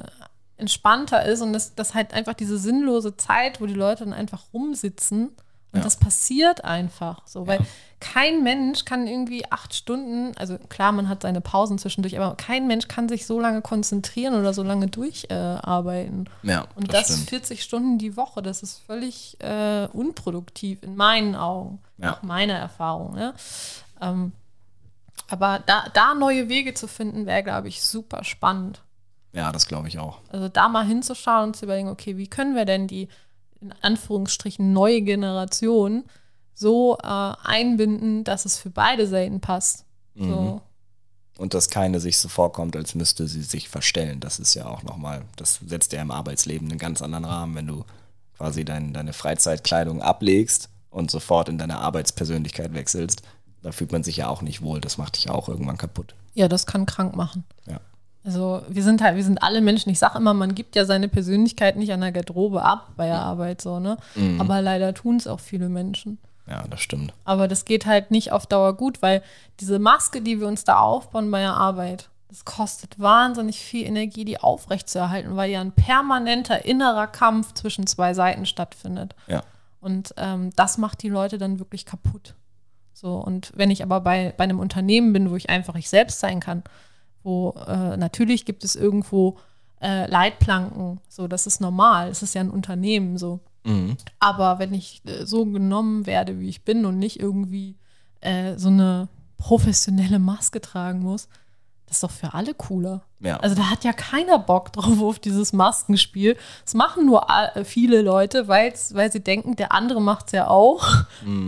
entspannter 0.58 1.26
ist 1.26 1.42
und 1.42 1.54
dass, 1.54 1.76
dass 1.76 1.94
halt 1.94 2.14
einfach 2.14 2.34
diese 2.34 2.58
sinnlose 2.58 3.18
Zeit, 3.18 3.60
wo 3.62 3.66
die 3.66 3.74
Leute 3.74 4.04
dann 4.06 4.14
einfach 4.14 4.44
rumsitzen 4.54 5.30
und 5.72 5.80
Ja. 5.80 5.82
das 5.84 5.98
passiert 5.98 6.64
einfach 6.64 7.22
so, 7.26 7.48
weil 7.48 7.60
Ja. 7.60 7.66
kein 8.00 8.44
Mensch 8.44 8.86
kann 8.86 9.08
irgendwie 9.08 9.52
acht 9.52 9.74
Stunden, 9.74 10.38
also 10.38 10.58
klar, 10.70 10.92
man 10.92 11.10
hat 11.10 11.24
seine 11.24 11.42
Pausen 11.42 11.80
zwischendurch, 11.80 12.20
aber 12.20 12.36
kein 12.36 12.68
Mensch 12.68 12.88
kann 12.88 13.10
sich 13.10 13.26
so 13.26 13.40
lange 13.40 13.62
konzentrieren 13.64 14.36
oder 14.36 14.54
so 14.54 14.62
lange 14.62 14.86
durcharbeiten. 14.88 16.30
Äh. 16.44 16.48
Ja, 16.52 16.68
Und 16.76 16.94
das 16.94 17.08
das, 17.08 17.16
stimmt. 17.16 17.30
40 17.30 17.64
Stunden 17.64 17.98
die 17.98 18.16
Woche, 18.16 18.42
das 18.44 18.62
ist 18.62 18.80
völlig 18.86 19.38
äh, 19.42 19.88
unproduktiv 19.92 20.84
in 20.84 20.96
meinen 20.96 21.36
Augen, 21.36 21.80
Ja. 21.98 22.12
nach 22.12 22.24
meiner 22.24 22.54
Erfahrung. 22.56 23.16
Ne? 23.16 23.34
Ähm, 24.02 24.34
aber 25.30 25.64
da, 25.66 25.86
da 25.94 26.14
neue 26.14 26.50
Wege 26.50 26.74
zu 26.76 26.88
finden, 26.88 27.26
wäre, 27.26 27.42
glaube 27.44 27.68
ich, 27.70 27.82
super 27.82 28.24
spannend. 28.24 28.82
Ja, 29.34 29.51
das 29.51 29.68
glaube 29.68 29.88
ich 29.88 29.99
auch. 29.99 30.19
Also 30.30 30.47
da 30.47 30.69
mal 30.69 30.85
hinzuschauen 30.85 31.49
und 31.49 31.55
zu 31.55 31.65
überlegen, 31.65 31.89
okay, 31.89 32.18
wie 32.18 32.27
können 32.27 32.55
wir 32.55 32.65
denn 32.65 32.88
die 32.88 33.07
in 33.61 33.73
Anführungsstrichen 33.81 34.73
neue 34.73 35.01
Generation 35.01 36.03
so 36.53 36.97
äh, 37.01 37.34
einbinden, 37.43 38.23
dass 38.23 38.45
es 38.45 38.57
für 38.57 38.69
beide 38.69 39.07
Seiten 39.07 39.41
passt. 39.41 39.85
Mhm. 40.15 40.30
So. 40.30 40.61
Und 41.38 41.55
dass 41.55 41.69
keine 41.69 41.99
sich 41.99 42.19
so 42.19 42.30
vorkommt, 42.30 42.76
als 42.76 42.93
müsste 42.93 43.27
sie 43.27 43.41
sich 43.41 43.68
verstellen. 43.68 44.19
Das 44.19 44.38
ist 44.38 44.53
ja 44.53 44.68
auch 44.68 44.84
nochmal, 44.84 45.23
das 45.35 45.60
setzt 45.65 45.91
ja 45.93 46.01
im 46.01 46.11
Arbeitsleben 46.11 46.69
einen 46.69 46.77
ganz 46.77 47.01
anderen 47.01 47.26
Rahmen, 47.26 47.55
wenn 47.55 47.68
du 47.68 47.85
quasi 48.38 48.64
dein, 48.64 48.93
deine 48.93 49.14
Freizeitkleidung 49.14 50.01
ablegst 50.01 50.69
und 50.91 51.10
sofort 51.10 51.49
in 51.49 51.57
deine 51.57 51.80
Arbeitspersönlichkeit 51.80 52.73
wechselst. 52.73 53.23
Da 53.64 53.72
fühlt 53.72 53.91
man 53.91 54.03
sich 54.03 54.18
ja 54.18 54.27
auch 54.27 54.43
nicht 54.43 54.61
wohl. 54.61 54.80
Das 54.80 54.97
macht 54.97 55.15
dich 55.15 55.30
auch 55.30 55.49
irgendwann 55.49 55.77
kaputt. 55.77 56.14
Ja, 56.35 56.47
das 56.47 56.68
kann 56.68 56.85
krank 56.85 57.15
machen. 57.15 57.45
Ja. 57.65 57.80
Also 58.26 58.62
wir 58.70 58.84
sind 58.84 59.02
halt, 59.02 59.16
wir 59.16 59.24
sind 59.24 59.44
alle 59.44 59.62
Menschen. 59.62 59.90
Ich 59.90 60.00
sage 60.00 60.18
immer, 60.18 60.34
man 60.34 60.56
gibt 60.56 60.76
ja 60.76 60.86
seine 60.86 61.10
Persönlichkeit 61.10 61.76
nicht 61.76 61.91
an 61.91 62.02
der 62.02 62.12
Garderobe 62.12 62.64
ab 62.64 62.91
bei 62.95 63.08
der 63.08 63.20
Arbeit 63.20 63.62
so, 63.62 63.80
ne? 63.80 63.98
Aber 64.40 64.62
leider 64.62 64.94
tun 64.94 65.18
es 65.18 65.28
auch 65.28 65.40
viele 65.41 65.68
Menschen. 65.70 66.20
Ja, 66.48 66.66
das 66.70 66.82
stimmt. 66.82 67.14
Aber 67.26 67.48
das 67.48 67.66
geht 67.66 67.86
halt 67.86 68.12
nicht 68.12 68.32
auf 68.32 68.45
Dauer 68.45 68.76
gut, 68.76 69.02
weil 69.02 69.24
diese 69.60 69.80
Maske, 69.80 70.22
die 70.22 70.40
wir 70.40 70.48
uns 70.48 70.64
da 70.64 70.80
aufbauen 70.80 71.32
bei 71.32 71.40
der 71.40 71.54
Arbeit, 71.54 72.10
das 72.30 72.45
kostet 72.45 73.00
wahnsinnig 73.00 73.60
viel 73.60 73.86
Energie, 73.86 74.26
die 74.26 74.40
aufrechtzuerhalten, 74.40 75.36
weil 75.36 75.52
ja 75.52 75.62
ein 75.62 75.72
permanenter 75.72 76.66
innerer 76.66 77.08
Kampf 77.08 77.54
zwischen 77.54 77.88
zwei 77.88 78.14
Seiten 78.14 78.45
stattfindet. 78.45 79.16
Ja. 79.28 79.44
Und 79.80 80.16
ähm, 80.18 80.50
das 80.56 80.78
macht 80.78 81.04
die 81.04 81.10
Leute 81.10 81.38
dann 81.38 81.60
wirklich 81.60 81.86
kaputt. 81.86 82.36
So, 82.94 83.16
und 83.18 83.52
wenn 83.56 83.70
ich 83.70 83.84
aber 83.84 84.02
bei, 84.02 84.34
bei 84.36 84.45
einem 84.45 84.60
Unternehmen 84.60 85.14
bin, 85.14 85.30
wo 85.30 85.36
ich 85.36 85.50
einfach 85.50 85.76
ich 85.76 85.90
selbst 85.90 86.20
sein 86.20 86.40
kann, 86.40 86.64
wo 87.24 87.52
äh, 87.68 87.98
natürlich 87.98 88.45
gibt 88.45 88.64
es 88.64 88.76
irgendwo 88.76 89.38
äh, 89.82 90.10
Leitplanken, 90.10 91.00
so, 91.10 91.28
das 91.28 91.48
ist 91.48 91.60
normal, 91.62 92.10
es 92.10 92.22
ist 92.24 92.36
ja 92.36 92.41
ein 92.41 92.52
Unternehmen 92.52 93.18
so. 93.18 93.40
Mhm. 93.66 93.98
Aber 94.20 94.60
wenn 94.60 94.74
ich 94.74 95.02
äh, 95.06 95.26
so 95.26 95.45
genommen 95.45 96.06
werde, 96.06 96.40
wie 96.40 96.50
ich 96.50 96.64
bin 96.64 96.86
und 96.86 97.00
nicht 97.00 97.20
irgendwie 97.20 97.78
äh, 98.22 98.58
so 98.58 98.70
eine 98.70 99.08
professionelle 99.38 100.20
Maske 100.20 100.62
tragen 100.62 101.00
muss, 101.00 101.28
das 101.86 101.98
ist 101.98 102.04
doch 102.04 102.12
für 102.12 102.34
alle 102.34 102.54
cooler. 102.54 103.04
Ja. 103.20 103.38
Also 103.38 103.56
da 103.56 103.70
hat 103.70 103.84
ja 103.84 103.94
keiner 103.94 104.40
Bock 104.40 104.72
drauf 104.74 105.02
auf 105.02 105.20
dieses 105.20 105.54
Maskenspiel. 105.54 106.38
Das 106.64 106.74
machen 106.74 107.06
nur 107.06 107.30
a- 107.30 107.64
viele 107.66 108.02
Leute, 108.02 108.48
weil 108.48 108.74
sie 108.76 109.20
denken, 109.20 109.56
der 109.58 109.74
andere 109.74 110.02
macht 110.02 110.28
es 110.28 110.32
ja 110.32 110.48
auch. 110.48 110.86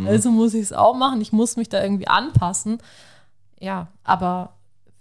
Also 0.05 0.29
muss 0.31 0.53
ich 0.53 0.61
es 0.63 0.73
auch 0.73 0.95
machen. 0.95 1.19
Ich 1.21 1.31
muss 1.31 1.55
mich 1.57 1.69
da 1.69 1.81
irgendwie 1.81 2.07
anpassen. 2.07 2.77
Ja, 3.59 3.87
aber 4.03 4.53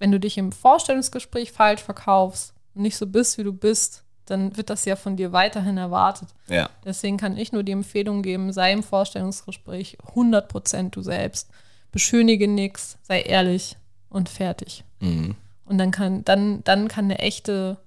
wenn 0.05 0.13
du 0.13 0.21
dich 0.21 0.37
im 0.37 0.53
Vorstellungsgespräch 0.53 1.51
falsch 1.51 1.81
verkaufst 1.81 2.53
und 2.75 2.83
nicht 2.83 2.99
so 2.99 3.07
bist, 3.07 3.39
wie 3.39 3.43
du 3.43 3.55
bist, 3.55 4.05
dann 4.27 4.55
wird 4.55 4.69
das 4.69 4.85
ja 4.85 4.97
von 4.97 5.17
dir 5.17 5.33
weiterhin 5.33 5.79
erwartet. 5.79 6.29
ja. 6.47 6.69
Deswegen 6.85 7.17
kann 7.17 7.39
ich 7.39 7.53
nur 7.53 7.63
die 7.63 7.73
Empfehlung 7.73 8.21
geben, 8.21 8.53
sei 8.53 8.73
im 8.73 8.83
Vorstellungsgespräch 8.83 9.97
100% 10.15 10.91
du 10.91 11.01
selbst. 11.01 11.49
Beschönige 11.91 12.49
nichts, 12.49 12.99
sei 13.01 13.23
ehrlich 13.23 13.79
und 14.11 14.29
fertig. 14.29 14.85
Mhm. 15.01 15.37
Und 15.65 15.79
dann 15.79 15.91
kann, 15.91 16.23
dann, 16.23 16.63
dann 16.65 16.89
kann 16.89 17.07
eine 17.07 17.21
echte, 17.21 17.79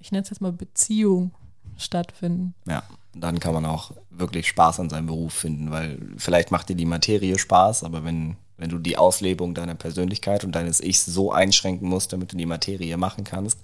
ich 0.00 0.10
nenne 0.10 0.22
es 0.24 0.30
jetzt 0.30 0.40
mal 0.40 0.50
Beziehung 0.50 1.30
stattfinden. 1.76 2.52
Ja, 2.66 2.82
dann 3.14 3.38
kann 3.38 3.54
man 3.54 3.64
auch 3.64 3.92
wirklich 4.10 4.48
Spaß 4.48 4.80
an 4.80 4.90
seinem 4.90 5.06
Beruf 5.06 5.34
finden, 5.34 5.70
weil 5.70 6.00
vielleicht 6.16 6.50
macht 6.50 6.68
dir 6.68 6.74
die 6.74 6.84
Materie 6.84 7.38
Spaß, 7.38 7.84
aber 7.84 8.02
wenn, 8.02 8.36
wenn 8.60 8.68
du 8.68 8.78
die 8.78 8.98
Auslebung 8.98 9.54
deiner 9.54 9.74
Persönlichkeit 9.74 10.44
und 10.44 10.52
deines 10.54 10.80
Ichs 10.80 11.06
so 11.06 11.32
einschränken 11.32 11.88
musst, 11.88 12.12
damit 12.12 12.32
du 12.32 12.36
die 12.36 12.46
Materie 12.46 12.96
machen 12.98 13.24
kannst, 13.24 13.58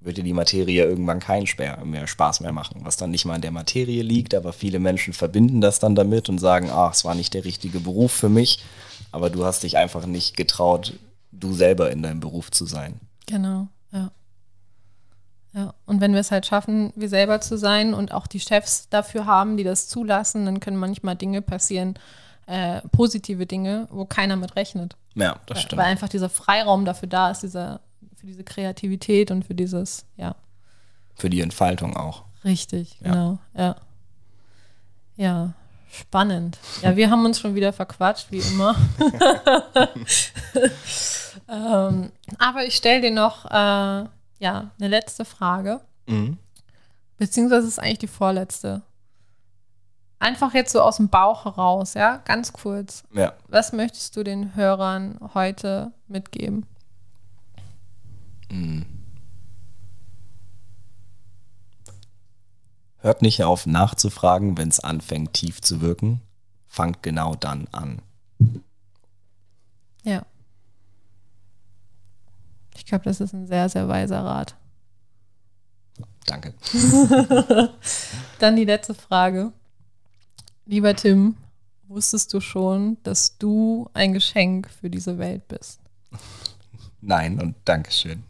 wird 0.00 0.18
dir 0.18 0.22
die 0.22 0.34
Materie 0.34 0.84
irgendwann 0.84 1.20
keinen 1.20 1.46
mehr 1.84 2.06
Spaß 2.06 2.40
mehr 2.40 2.52
machen, 2.52 2.82
was 2.84 2.98
dann 2.98 3.10
nicht 3.10 3.24
mal 3.24 3.36
in 3.36 3.40
der 3.40 3.50
Materie 3.50 4.02
liegt, 4.02 4.34
aber 4.34 4.52
viele 4.52 4.78
Menschen 4.78 5.14
verbinden 5.14 5.62
das 5.62 5.78
dann 5.78 5.94
damit 5.94 6.28
und 6.28 6.38
sagen, 6.38 6.68
ach, 6.70 6.92
es 6.92 7.04
war 7.04 7.14
nicht 7.14 7.32
der 7.32 7.46
richtige 7.46 7.80
Beruf 7.80 8.12
für 8.12 8.28
mich, 8.28 8.62
aber 9.10 9.30
du 9.30 9.46
hast 9.46 9.62
dich 9.62 9.78
einfach 9.78 10.04
nicht 10.04 10.36
getraut, 10.36 10.92
du 11.32 11.54
selber 11.54 11.90
in 11.90 12.02
deinem 12.02 12.20
Beruf 12.20 12.50
zu 12.50 12.66
sein. 12.66 13.00
Genau, 13.26 13.68
ja. 13.90 14.10
Ja, 15.54 15.72
und 15.86 16.02
wenn 16.02 16.12
wir 16.12 16.20
es 16.20 16.30
halt 16.30 16.44
schaffen, 16.44 16.92
wir 16.94 17.08
selber 17.08 17.40
zu 17.40 17.56
sein 17.56 17.94
und 17.94 18.12
auch 18.12 18.26
die 18.26 18.40
Chefs 18.40 18.90
dafür 18.90 19.24
haben, 19.24 19.56
die 19.56 19.64
das 19.64 19.88
zulassen, 19.88 20.44
dann 20.44 20.60
können 20.60 20.76
manchmal 20.76 21.16
Dinge 21.16 21.40
passieren, 21.40 21.98
positive 22.92 23.46
Dinge, 23.46 23.88
wo 23.90 24.04
keiner 24.04 24.36
mit 24.36 24.54
rechnet. 24.56 24.96
Ja, 25.14 25.40
das 25.46 25.56
Weil, 25.56 25.62
stimmt. 25.64 25.82
weil 25.82 25.86
einfach 25.90 26.08
dieser 26.08 26.28
Freiraum 26.28 26.84
dafür 26.84 27.08
da 27.08 27.30
ist, 27.30 27.42
dieser, 27.42 27.80
für 28.16 28.26
diese 28.26 28.44
Kreativität 28.44 29.30
und 29.30 29.44
für 29.44 29.54
dieses, 29.54 30.04
ja, 30.16 30.34
Für 31.14 31.30
die 31.30 31.40
Entfaltung 31.40 31.96
auch. 31.96 32.24
richtig, 32.44 32.98
Ja. 33.00 33.10
genau, 33.12 33.38
ja. 33.56 33.76
Ja, 35.16 35.54
spannend. 35.90 36.58
Ja, 36.82 36.94
wir 36.94 37.10
haben 37.10 37.24
uns 37.24 37.40
schon 37.40 37.54
wieder 37.54 37.72
verquatscht, 37.72 38.30
wie 38.30 38.40
immer. 38.40 38.76
ähm, 41.48 42.10
aber 42.38 42.64
ich 42.66 42.76
stelle 42.76 43.00
dir 43.00 43.10
noch, 43.10 43.46
äh, 43.46 44.04
ja, 44.38 44.70
eine 44.78 44.88
letzte 44.88 45.24
Frage. 45.24 45.80
Mhm. 46.06 46.38
Beziehungsweise 47.16 47.66
ist 47.66 47.78
eigentlich 47.78 47.98
die 48.00 48.06
vorletzte. 48.08 48.82
Einfach 50.18 50.54
jetzt 50.54 50.72
so 50.72 50.80
aus 50.80 50.96
dem 50.96 51.08
Bauch 51.08 51.44
heraus, 51.44 51.94
ja, 51.94 52.18
ganz 52.24 52.52
kurz. 52.52 53.04
Ja. 53.12 53.34
Was 53.48 53.72
möchtest 53.72 54.16
du 54.16 54.22
den 54.22 54.56
Hörern 54.56 55.18
heute 55.34 55.92
mitgeben? 56.08 56.66
Hört 62.98 63.22
nicht 63.22 63.44
auf 63.44 63.66
nachzufragen, 63.66 64.56
wenn 64.58 64.68
es 64.68 64.80
anfängt 64.80 65.34
tief 65.34 65.60
zu 65.60 65.80
wirken. 65.80 66.22
Fangt 66.66 67.02
genau 67.02 67.34
dann 67.34 67.68
an. 67.70 68.02
Ja. 70.02 70.22
Ich 72.74 72.84
glaube, 72.84 73.04
das 73.04 73.20
ist 73.20 73.32
ein 73.32 73.46
sehr, 73.46 73.68
sehr 73.68 73.88
weiser 73.88 74.24
Rat. 74.24 74.56
Danke. 76.26 76.54
Dann 78.40 78.56
die 78.56 78.64
letzte 78.64 78.94
Frage. 78.94 79.52
Lieber 80.68 80.96
Tim, 80.96 81.36
wusstest 81.86 82.34
du 82.34 82.40
schon, 82.40 82.96
dass 83.04 83.38
du 83.38 83.88
ein 83.94 84.12
Geschenk 84.12 84.68
für 84.68 84.90
diese 84.90 85.16
Welt 85.16 85.46
bist? 85.46 85.78
Nein 87.00 87.40
und 87.40 87.54
Dankeschön. 87.64 88.24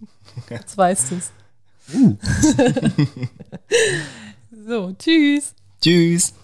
Jetzt 0.51 0.77
weißt 0.77 1.13
du 1.13 1.17
es. 1.17 1.33
so, 4.69 4.93
tschüss. 4.99 5.55
Tschüss. 5.81 6.35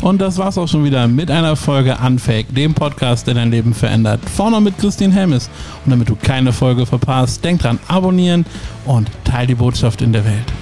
Und 0.00 0.20
das 0.20 0.36
war's 0.38 0.58
auch 0.58 0.66
schon 0.66 0.82
wieder 0.82 1.06
mit 1.06 1.30
einer 1.30 1.54
Folge 1.54 1.96
Unfake, 2.04 2.52
dem 2.52 2.74
Podcast, 2.74 3.28
der 3.28 3.34
dein 3.34 3.52
Leben 3.52 3.72
verändert. 3.72 4.28
Vorne 4.28 4.60
mit 4.60 4.76
Christine 4.78 5.14
Helmes. 5.14 5.48
Und 5.84 5.92
damit 5.92 6.08
du 6.08 6.16
keine 6.16 6.52
Folge 6.52 6.86
verpasst, 6.86 7.44
denk 7.44 7.60
dran, 7.60 7.78
abonnieren 7.86 8.44
und 8.84 9.08
teil 9.22 9.46
die 9.46 9.54
Botschaft 9.54 10.02
in 10.02 10.12
der 10.12 10.24
Welt. 10.24 10.52